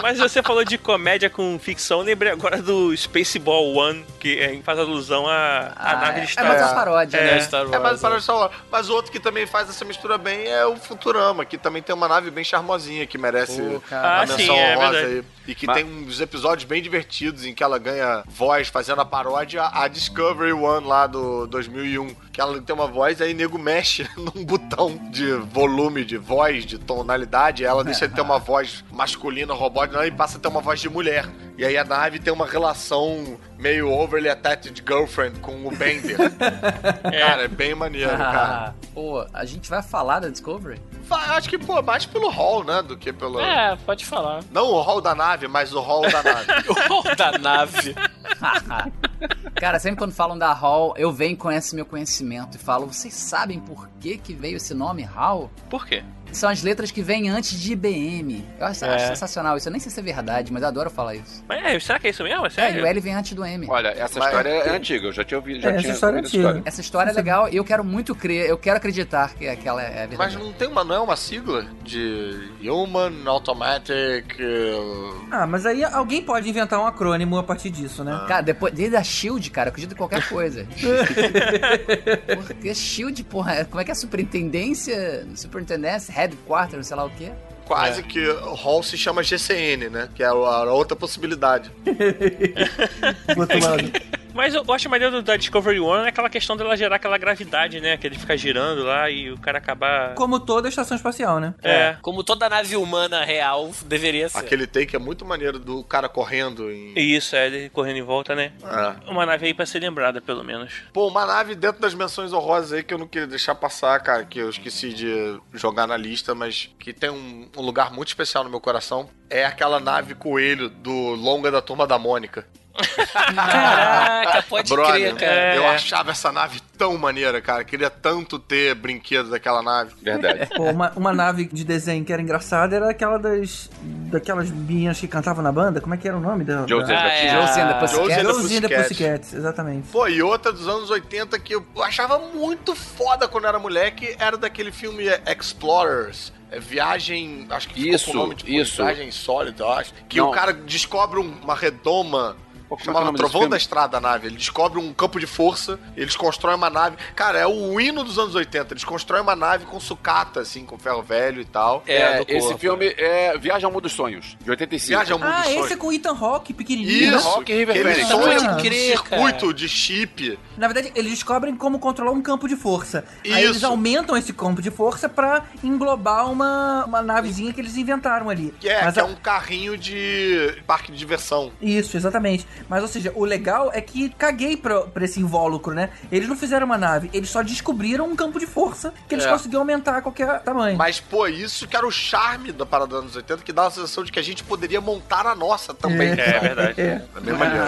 Mas 0.02 0.18
você 0.18 0.42
falou 0.42 0.64
de 0.64 0.78
comédia 0.78 1.28
com 1.28 1.58
ficção, 1.58 2.00
lembrei 2.00 2.32
agora 2.32 2.60
do 2.62 2.96
Spaceball 2.96 3.74
One, 3.76 4.04
que 4.18 4.38
é, 4.40 4.58
faz 4.62 4.78
alusão 4.78 5.26
à, 5.28 5.72
à 5.76 5.90
Ah, 5.92 5.96
nave 5.96 6.20
de 6.20 6.26
é, 6.26 6.30
Star 6.30 6.44
é 6.44 6.48
mais 6.48 6.60
Wars. 6.60 6.72
uma 6.72 6.78
paródia, 6.78 7.16
É. 7.18 7.34
né? 7.34 7.40
Star 7.40 7.62
É, 7.62 7.66
mas, 7.78 7.82
Wars, 7.82 8.00
para 8.00 8.20
só, 8.20 8.50
mas 8.70 8.88
outro 8.88 9.12
que 9.12 9.20
também 9.20 9.46
faz 9.46 9.68
essa 9.68 9.84
mistura 9.84 10.16
bem 10.18 10.46
é 10.48 10.64
o 10.66 10.76
Futurama, 10.76 11.44
que 11.44 11.58
também 11.58 11.82
tem 11.82 11.94
uma 11.94 12.08
nave 12.08 12.30
bem 12.30 12.42
charmosinha, 12.44 13.06
que 13.06 13.18
merece 13.18 13.60
Pô, 13.60 13.82
a. 13.94 14.22
Ah, 14.22 14.26
sim, 14.26 14.36
menção 14.38 14.56
é 14.56 14.76
honrosa 14.76 14.92
verdade. 14.92 15.14
aí. 15.14 15.24
E 15.46 15.54
que 15.54 15.66
Mas- 15.66 15.76
tem 15.76 15.84
uns 15.84 16.20
episódios 16.20 16.64
bem 16.64 16.82
divertidos 16.82 17.44
em 17.44 17.52
que 17.54 17.62
ela 17.62 17.78
ganha 17.78 18.22
voz 18.28 18.68
fazendo 18.68 19.00
a 19.00 19.04
paródia 19.04 19.68
a 19.72 19.88
Discovery 19.88 20.52
One 20.52 20.86
lá 20.86 21.06
do 21.06 21.46
2001. 21.48 22.14
Que 22.32 22.40
ela 22.40 22.60
tem 22.60 22.74
uma 22.74 22.86
voz, 22.86 23.20
aí 23.20 23.34
nego 23.34 23.58
mexe 23.58 24.08
num 24.16 24.44
botão 24.44 24.96
de 25.10 25.32
volume, 25.32 26.04
de 26.04 26.16
voz, 26.16 26.64
de 26.64 26.78
tonalidade. 26.78 27.64
Ela 27.64 27.82
deixa 27.84 28.08
de 28.08 28.14
ter 28.14 28.20
uma 28.20 28.38
voz 28.38 28.84
masculina, 28.90 29.52
robótica, 29.52 30.06
e 30.06 30.10
passa 30.10 30.38
a 30.38 30.40
ter 30.40 30.48
uma 30.48 30.60
voz 30.60 30.80
de 30.80 30.88
mulher. 30.88 31.26
E 31.56 31.64
aí 31.64 31.76
a 31.76 31.84
nave 31.84 32.18
tem 32.18 32.32
uma 32.32 32.46
relação 32.46 33.38
meio 33.58 33.90
overly 33.90 34.28
attached 34.28 34.82
girlfriend 34.86 35.38
com 35.40 35.66
o 35.66 35.70
Bender. 35.70 36.16
Cara, 37.02 37.44
é 37.44 37.48
bem 37.48 37.74
maneiro, 37.74 38.10
cara. 38.10 38.68
Ah, 38.68 38.74
pô, 38.94 39.26
a 39.32 39.44
gente 39.44 39.68
vai 39.68 39.82
falar 39.82 40.20
da 40.20 40.28
Discovery? 40.28 40.80
Vai, 41.02 41.36
Acho 41.36 41.48
que, 41.48 41.58
pô, 41.58 41.80
mais 41.82 42.06
pelo 42.06 42.28
hall, 42.30 42.64
né? 42.64 42.82
Do 42.82 42.96
que 42.96 43.12
pelo. 43.12 43.38
É, 43.40 43.76
pode 43.84 44.04
falar. 44.04 44.42
Não 44.50 44.66
o 44.66 44.80
hall 44.80 45.00
da 45.00 45.14
nave, 45.14 45.46
mas 45.46 45.72
o 45.72 45.80
hall 45.80 46.02
da 46.10 46.22
nave. 46.22 46.46
O 46.90 47.14
da 47.14 47.38
nave. 47.38 47.94
Cara, 49.54 49.78
sempre 49.78 49.98
quando 49.98 50.12
falam 50.12 50.36
da 50.36 50.52
Hall, 50.52 50.94
eu 50.96 51.12
venho 51.12 51.36
com 51.36 51.50
esse 51.50 51.74
meu 51.74 51.86
conhecimento 51.86 52.56
e 52.56 52.58
falo, 52.58 52.86
vocês 52.86 53.14
sabem 53.14 53.60
por 53.60 53.88
que, 54.00 54.18
que 54.18 54.32
veio 54.34 54.56
esse 54.56 54.74
nome 54.74 55.02
Hall? 55.02 55.50
Por 55.70 55.86
quê? 55.86 56.02
São 56.32 56.48
as 56.48 56.62
letras 56.62 56.90
que 56.90 57.02
vêm 57.02 57.28
antes 57.28 57.58
de 57.60 57.72
IBM. 57.72 58.44
Eu 58.58 58.66
acho, 58.66 58.84
acho 58.84 59.04
É. 59.04 59.08
sensacional 59.08 59.56
isso. 59.56 59.68
Eu 59.68 59.72
nem 59.72 59.80
sei 59.80 59.90
se 59.92 60.00
é 60.00 60.02
verdade, 60.02 60.52
mas 60.52 60.62
eu 60.62 60.68
adoro 60.68 60.90
falar 60.90 61.14
isso. 61.14 61.44
Mas 61.48 61.64
é, 61.64 61.78
será 61.78 61.98
que 61.98 62.06
é 62.06 62.10
isso 62.10 62.22
mesmo? 62.24 62.44
É 62.44 62.46
É, 62.46 62.50
sério? 62.50 62.80
e 62.80 62.82
o 62.82 62.86
L 62.86 63.00
vem 63.00 63.14
antes 63.14 63.32
do 63.34 63.44
M. 63.44 63.66
Olha, 63.68 63.88
essa 63.88 64.18
Mas- 64.18 64.28
história 64.28 64.48
é 64.48 64.70
antiga, 64.76 65.06
eu 65.06 65.12
já 65.12 65.22
tinha 65.24 65.38
ouvido. 65.38 65.60
Já 65.60 65.68
É, 65.68 65.72
essa 65.72 65.80
tinha 65.82 65.92
história 65.94 66.16
é 66.16 66.22
ouvido 66.22 66.46
antiga. 66.48 66.62
Essa 66.68 66.80
história 66.80 67.10
é 67.10 67.12
legal 67.14 67.48
e 67.48 67.56
eu 67.56 67.64
quero 67.64 67.84
muito 67.84 68.14
crer, 68.14 68.48
eu 68.48 68.56
quero 68.58 68.76
acreditar 68.78 69.34
que 69.34 69.46
aquela 69.48 69.82
é 69.82 70.00
Mas 70.06 70.32
verdade. 70.32 70.38
não 70.38 70.52
tem 70.52 70.68
uma, 70.68 70.82
não 70.84 70.94
é 70.94 71.00
uma 71.00 71.16
sigla 71.16 71.66
de 71.84 72.50
Human 72.62 73.12
Automatic. 73.26 74.38
uh, 74.40 75.26
Ah, 75.30 75.46
mas 75.46 75.66
aí 75.66 75.84
alguém 75.84 76.22
pode 76.22 76.48
inventar 76.48 76.78
um 76.80 76.86
acrônimo 76.86 77.36
a 77.38 77.42
partir 77.42 77.70
disso, 77.70 78.02
né? 78.04 78.24
Cara, 78.26 78.42
depois, 78.42 78.72
desde 78.72 78.96
a 78.96 79.02
Shield, 79.02 79.50
cara, 79.50 79.68
eu 79.68 79.70
acredito 79.72 79.92
em 79.92 79.96
qualquer 79.96 80.26
coisa. 80.28 80.66
Porque 82.46 82.74
Shield, 82.74 83.22
porra, 83.24 83.64
como 83.64 83.80
é 83.80 83.84
que 83.84 83.90
é 83.90 83.92
a 83.92 83.96
superintendência? 83.96 85.26
Superintendência, 85.34 86.12
headquarters, 86.22 86.86
sei 86.86 86.96
lá 86.96 87.04
o 87.04 87.10
quê? 87.10 87.32
Quase 87.66 88.02
que 88.02 88.26
o 88.26 88.54
hall 88.54 88.82
se 88.82 88.98
chama 88.98 89.22
GCN, 89.22 89.88
né? 89.88 90.08
Que 90.14 90.22
é 90.22 90.26
a 90.26 90.32
outra 90.32 90.96
possibilidade. 90.96 91.70
Lado. 93.36 93.92
Mas 94.34 94.54
eu 94.54 94.64
acho 94.72 94.88
maneiro 94.88 95.22
da 95.22 95.36
Discovery 95.36 95.80
One 95.80 96.06
é 96.06 96.08
aquela 96.08 96.28
questão 96.30 96.56
dela 96.56 96.76
gerar 96.76 96.96
aquela 96.96 97.18
gravidade, 97.18 97.80
né? 97.80 97.96
Que 97.96 98.06
ele 98.06 98.18
fica 98.18 98.36
girando 98.36 98.82
lá 98.82 99.10
e 99.10 99.30
o 99.30 99.38
cara 99.38 99.58
acabar. 99.58 100.14
Como 100.14 100.40
toda 100.40 100.68
estação 100.68 100.96
espacial, 100.96 101.40
né? 101.40 101.54
É. 101.62 101.96
Como 102.00 102.24
toda 102.24 102.48
nave 102.48 102.76
humana 102.76 103.24
real 103.24 103.70
deveria 103.86 104.28
ser. 104.28 104.38
Aquele 104.38 104.66
take 104.66 104.96
é 104.96 104.98
muito 104.98 105.24
maneiro 105.24 105.58
do 105.58 105.84
cara 105.84 106.08
correndo 106.08 106.70
em. 106.70 106.98
Isso, 106.98 107.36
é, 107.36 107.46
ele 107.46 107.68
correndo 107.70 107.96
em 107.96 108.02
volta, 108.02 108.34
né? 108.34 108.52
É. 108.62 109.10
Uma 109.10 109.26
nave 109.26 109.46
aí 109.46 109.54
pra 109.54 109.66
ser 109.66 109.80
lembrada, 109.80 110.20
pelo 110.20 110.42
menos. 110.44 110.72
Pô, 110.92 111.08
uma 111.08 111.26
nave 111.26 111.54
dentro 111.54 111.80
das 111.80 111.94
menções 111.94 112.32
honrosas 112.32 112.72
aí 112.72 112.82
que 112.82 112.94
eu 112.94 112.98
não 112.98 113.06
queria 113.06 113.26
deixar 113.26 113.54
passar, 113.54 113.98
cara, 114.00 114.24
que 114.24 114.38
eu 114.38 114.50
esqueci 114.50 114.92
de 114.92 115.40
jogar 115.52 115.86
na 115.86 115.96
lista, 115.96 116.34
mas 116.34 116.70
que 116.78 116.92
tem 116.92 117.10
um, 117.10 117.48
um 117.56 117.62
lugar 117.62 117.92
muito 117.92 118.08
especial 118.08 118.44
no 118.44 118.50
meu 118.50 118.60
coração. 118.60 119.08
É 119.28 119.44
aquela 119.44 119.80
nave 119.80 120.14
coelho 120.14 120.68
do 120.68 120.92
longa 121.14 121.50
da 121.50 121.62
turma 121.62 121.86
da 121.86 121.98
Mônica. 121.98 122.46
Caraca, 122.74 124.42
pode 124.48 124.72
Brother, 124.72 125.14
crer, 125.14 125.14
cara. 125.16 125.54
eu 125.56 125.66
achava 125.68 126.10
essa 126.10 126.32
nave 126.32 126.60
tão 126.76 126.96
maneira, 126.96 127.40
cara. 127.40 127.64
Queria 127.64 127.90
tanto 127.90 128.38
ter 128.38 128.74
brinquedos 128.74 129.30
daquela 129.30 129.62
nave. 129.62 129.92
Verdade. 130.02 130.48
Pô, 130.56 130.64
uma, 130.70 130.92
uma 130.96 131.12
nave 131.12 131.44
de 131.52 131.64
desenho 131.64 132.04
que 132.04 132.12
era 132.12 132.20
engraçada 132.22 132.74
era 132.76 132.90
aquela 132.90 133.18
das. 133.18 133.70
daquelas 133.82 134.50
meninas 134.50 134.98
que 134.98 135.06
cantavam 135.08 135.42
na 135.42 135.52
banda. 135.52 135.80
Como 135.80 135.94
é 135.94 135.96
que 135.96 136.08
era 136.08 136.16
o 136.16 136.20
nome 136.20 136.44
da. 136.44 136.66
Josie 136.66 136.92
da... 136.92 137.00
Ah, 137.02 137.08
é. 137.08 137.30
And 137.30 137.78
the 137.78 137.86
Josie 138.22 138.56
and 138.58 138.60
the. 138.68 138.82
Pussycats, 138.82 139.32
exatamente. 139.34 139.88
Pô, 139.88 140.08
e 140.08 140.22
outra 140.22 140.52
dos 140.52 140.66
anos 140.68 140.90
80 140.90 141.38
que 141.38 141.54
eu 141.54 141.66
achava 141.82 142.18
muito 142.18 142.74
foda 142.74 143.28
quando 143.28 143.46
era 143.46 143.58
moleque 143.58 144.16
era 144.18 144.36
daquele 144.36 144.72
filme 144.72 145.04
Explorers. 145.26 146.32
É 146.50 146.60
viagem, 146.60 147.46
acho 147.48 147.68
que 147.68 147.74
ficou 147.80 147.94
Isso, 147.94 148.04
com 148.06 148.10
o 148.12 148.14
nome 148.20 148.34
tipo, 148.34 148.50
isso. 148.50 148.84
Viagem 148.84 149.08
Insólita, 149.08 149.62
eu 149.62 149.72
acho. 149.72 149.94
Que 150.06 150.18
Não. 150.18 150.28
o 150.28 150.32
cara 150.32 150.52
descobre 150.52 151.18
um- 151.18 151.34
uma 151.42 151.54
redoma. 151.54 152.36
Pô, 152.72 152.76
como 152.76 152.80
é 152.80 152.82
é 152.82 152.84
Chamava 152.84 153.04
nome 153.06 153.18
desse 153.18 153.30
Trovão 153.30 153.48
da 153.48 153.56
Estrada 153.56 153.96
a 153.98 154.00
nave. 154.00 154.26
Ele 154.28 154.36
descobre 154.36 154.78
um 154.78 154.92
campo 154.94 155.20
de 155.20 155.26
força, 155.26 155.78
eles 155.96 156.16
constroem 156.16 156.56
uma 156.56 156.70
nave. 156.70 156.96
Cara, 157.14 157.38
é 157.38 157.46
o 157.46 157.78
hino 157.78 158.02
dos 158.02 158.18
anos 158.18 158.34
80. 158.34 158.72
Eles 158.72 158.84
constroem 158.84 159.22
uma 159.22 159.36
nave 159.36 159.66
com 159.66 159.78
sucata, 159.78 160.40
assim, 160.40 160.64
com 160.64 160.78
ferro 160.78 161.02
velho 161.02 161.40
e 161.42 161.44
tal. 161.44 161.82
É, 161.86 161.96
É, 161.96 162.24
do 162.24 162.30
esse 162.32 162.46
corpo. 162.46 162.58
filme 162.58 162.94
é 162.96 163.36
Viagem 163.38 163.66
ao 163.66 163.70
Mundo 163.72 163.82
dos 163.82 163.92
Sonhos, 163.92 164.36
de 164.42 164.50
85. 164.50 164.88
Viagem 164.88 165.12
ao 165.12 165.18
mundo 165.18 165.28
Ah, 165.28 165.36
dos 165.40 165.46
esse 165.48 165.54
sonhos. 165.58 165.70
é 165.70 165.76
com 165.76 165.86
o 165.88 165.92
Ethan 165.92 166.16
Hawke, 166.18 166.54
pequenininho. 166.54 167.16
Isso, 167.16 167.28
Rock 167.28 167.52
e 167.52 167.56
River 167.56 167.76
eles 167.76 168.06
sonham 168.06 168.54
um 168.54 168.56
crer, 168.56 168.96
circuito 168.98 169.52
de 169.52 169.68
chip. 169.68 170.38
Na 170.56 170.66
verdade, 170.68 170.92
eles 170.94 171.12
descobrem 171.12 171.54
como 171.56 171.78
controlar 171.78 172.12
um 172.12 172.22
campo 172.22 172.48
de 172.48 172.56
força. 172.56 173.04
Aí 173.24 173.30
Isso. 173.42 173.52
eles 173.52 173.64
aumentam 173.64 174.16
esse 174.16 174.32
campo 174.32 174.62
de 174.62 174.70
força 174.70 175.08
pra 175.08 175.44
englobar 175.62 176.30
uma, 176.30 176.84
uma 176.86 177.02
navezinha 177.02 177.52
que 177.52 177.60
eles 177.60 177.76
inventaram 177.76 178.30
ali. 178.30 178.54
Que 178.60 178.68
é, 178.68 178.84
Mas 178.84 178.94
que 178.94 179.00
é 179.00 179.02
a- 179.02 179.06
um 179.06 179.14
carrinho 179.14 179.76
de 179.76 180.56
parque 180.66 180.90
de 180.92 180.98
diversão. 180.98 181.52
Isso, 181.60 181.96
exatamente. 181.96 182.46
Mas, 182.68 182.82
ou 182.82 182.88
seja, 182.88 183.12
o 183.14 183.24
legal 183.24 183.70
é 183.72 183.80
que 183.80 184.08
caguei 184.10 184.56
pra, 184.56 184.82
pra 184.82 185.04
esse 185.04 185.20
invólucro, 185.20 185.74
né? 185.74 185.90
Eles 186.10 186.28
não 186.28 186.36
fizeram 186.36 186.66
uma 186.66 186.78
nave, 186.78 187.10
eles 187.12 187.28
só 187.30 187.42
descobriram 187.42 188.06
um 188.06 188.16
campo 188.16 188.38
de 188.38 188.46
força 188.46 188.92
que 189.08 189.14
eles 189.14 189.24
É. 189.24 189.30
conseguiam 189.30 189.60
aumentar 189.62 189.96
a 189.98 190.02
qualquer 190.02 190.40
tamanho. 190.40 190.76
Mas, 190.76 191.00
pô, 191.00 191.26
isso 191.26 191.66
que 191.68 191.76
era 191.76 191.86
o 191.86 191.90
charme 191.90 192.52
da 192.52 192.64
parada 192.66 192.90
dos 192.90 192.98
anos 193.00 193.16
80, 193.16 193.42
que 193.42 193.52
dá 193.52 193.66
a 193.66 193.70
sensação 193.70 194.04
de 194.04 194.10
que 194.12 194.18
a 194.18 194.22
gente 194.22 194.42
poderia 194.44 194.80
montar 194.80 195.26
a 195.26 195.34
nossa 195.34 195.72
também. 195.74 196.08
É. 196.12 196.12
É 196.36 196.40
verdade. 196.40 196.80
É. 196.80 197.02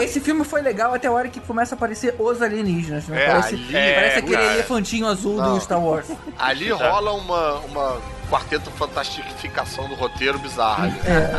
É. 0.01 0.05
Esse 0.05 0.21
filme 0.21 0.45
foi 0.45 0.63
legal 0.63 0.95
até 0.95 1.09
a 1.09 1.13
hora 1.13 1.29
que 1.29 1.41
começa 1.41 1.75
a 1.75 1.77
aparecer 1.77 2.15
os 2.19 2.41
alienígenas, 2.43 3.07
né? 3.09 3.23
É, 3.25 3.27
parece 3.31 3.55
ali- 3.55 3.65
parece 3.73 4.15
é, 4.17 4.19
aquele 4.19 4.37
cara. 4.37 4.55
elefantinho 4.55 5.07
azul 5.07 5.37
Não. 5.37 5.55
do 5.55 5.61
Star 5.61 5.81
Wars. 5.81 6.07
Ali 6.39 6.71
rola 6.71 7.13
uma, 7.13 7.53
uma 7.61 8.01
quarteto 8.31 8.71
fantastificação 8.73 9.89
do 9.89 9.95
roteiro 9.95 10.39
bizarro. 10.39 10.85
ali. 10.85 10.99
É, 11.07 11.31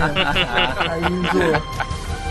Aí 0.91 2.24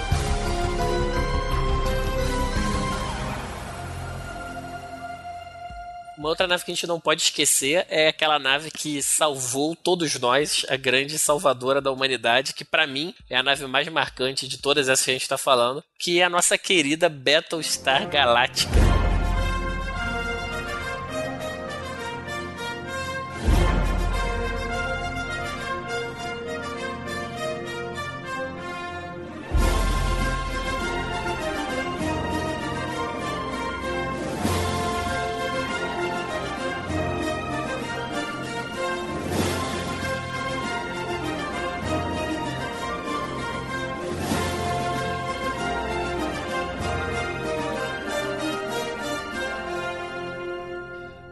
Uma 6.25 6.31
outra 6.31 6.47
nave 6.47 6.64
que 6.64 6.70
a 6.70 6.75
gente 6.75 6.87
não 6.87 6.99
pode 6.99 7.20
esquecer 7.20 7.85
é 7.87 8.09
aquela 8.09 8.39
nave 8.39 8.70
que 8.70 9.03
salvou 9.03 9.77
todos 9.77 10.18
nós, 10.18 10.64
a 10.70 10.75
grande 10.75 11.18
salvadora 11.18 11.83
da 11.83 11.93
humanidade, 11.93 12.55
que 12.55 12.64
pra 12.64 12.87
mim 12.87 13.14
é 13.29 13.37
a 13.37 13.43
nave 13.43 13.66
mais 13.66 13.87
marcante 13.89 14.49
de 14.49 14.57
todas 14.57 14.89
essas 14.89 15.05
que 15.05 15.11
a 15.11 15.14
gente 15.14 15.29
tá 15.29 15.37
falando, 15.37 15.85
que 15.99 16.20
é 16.20 16.25
a 16.25 16.31
nossa 16.31 16.57
querida 16.57 17.11
Battlestar 17.11 18.09
Galactica. 18.09 19.04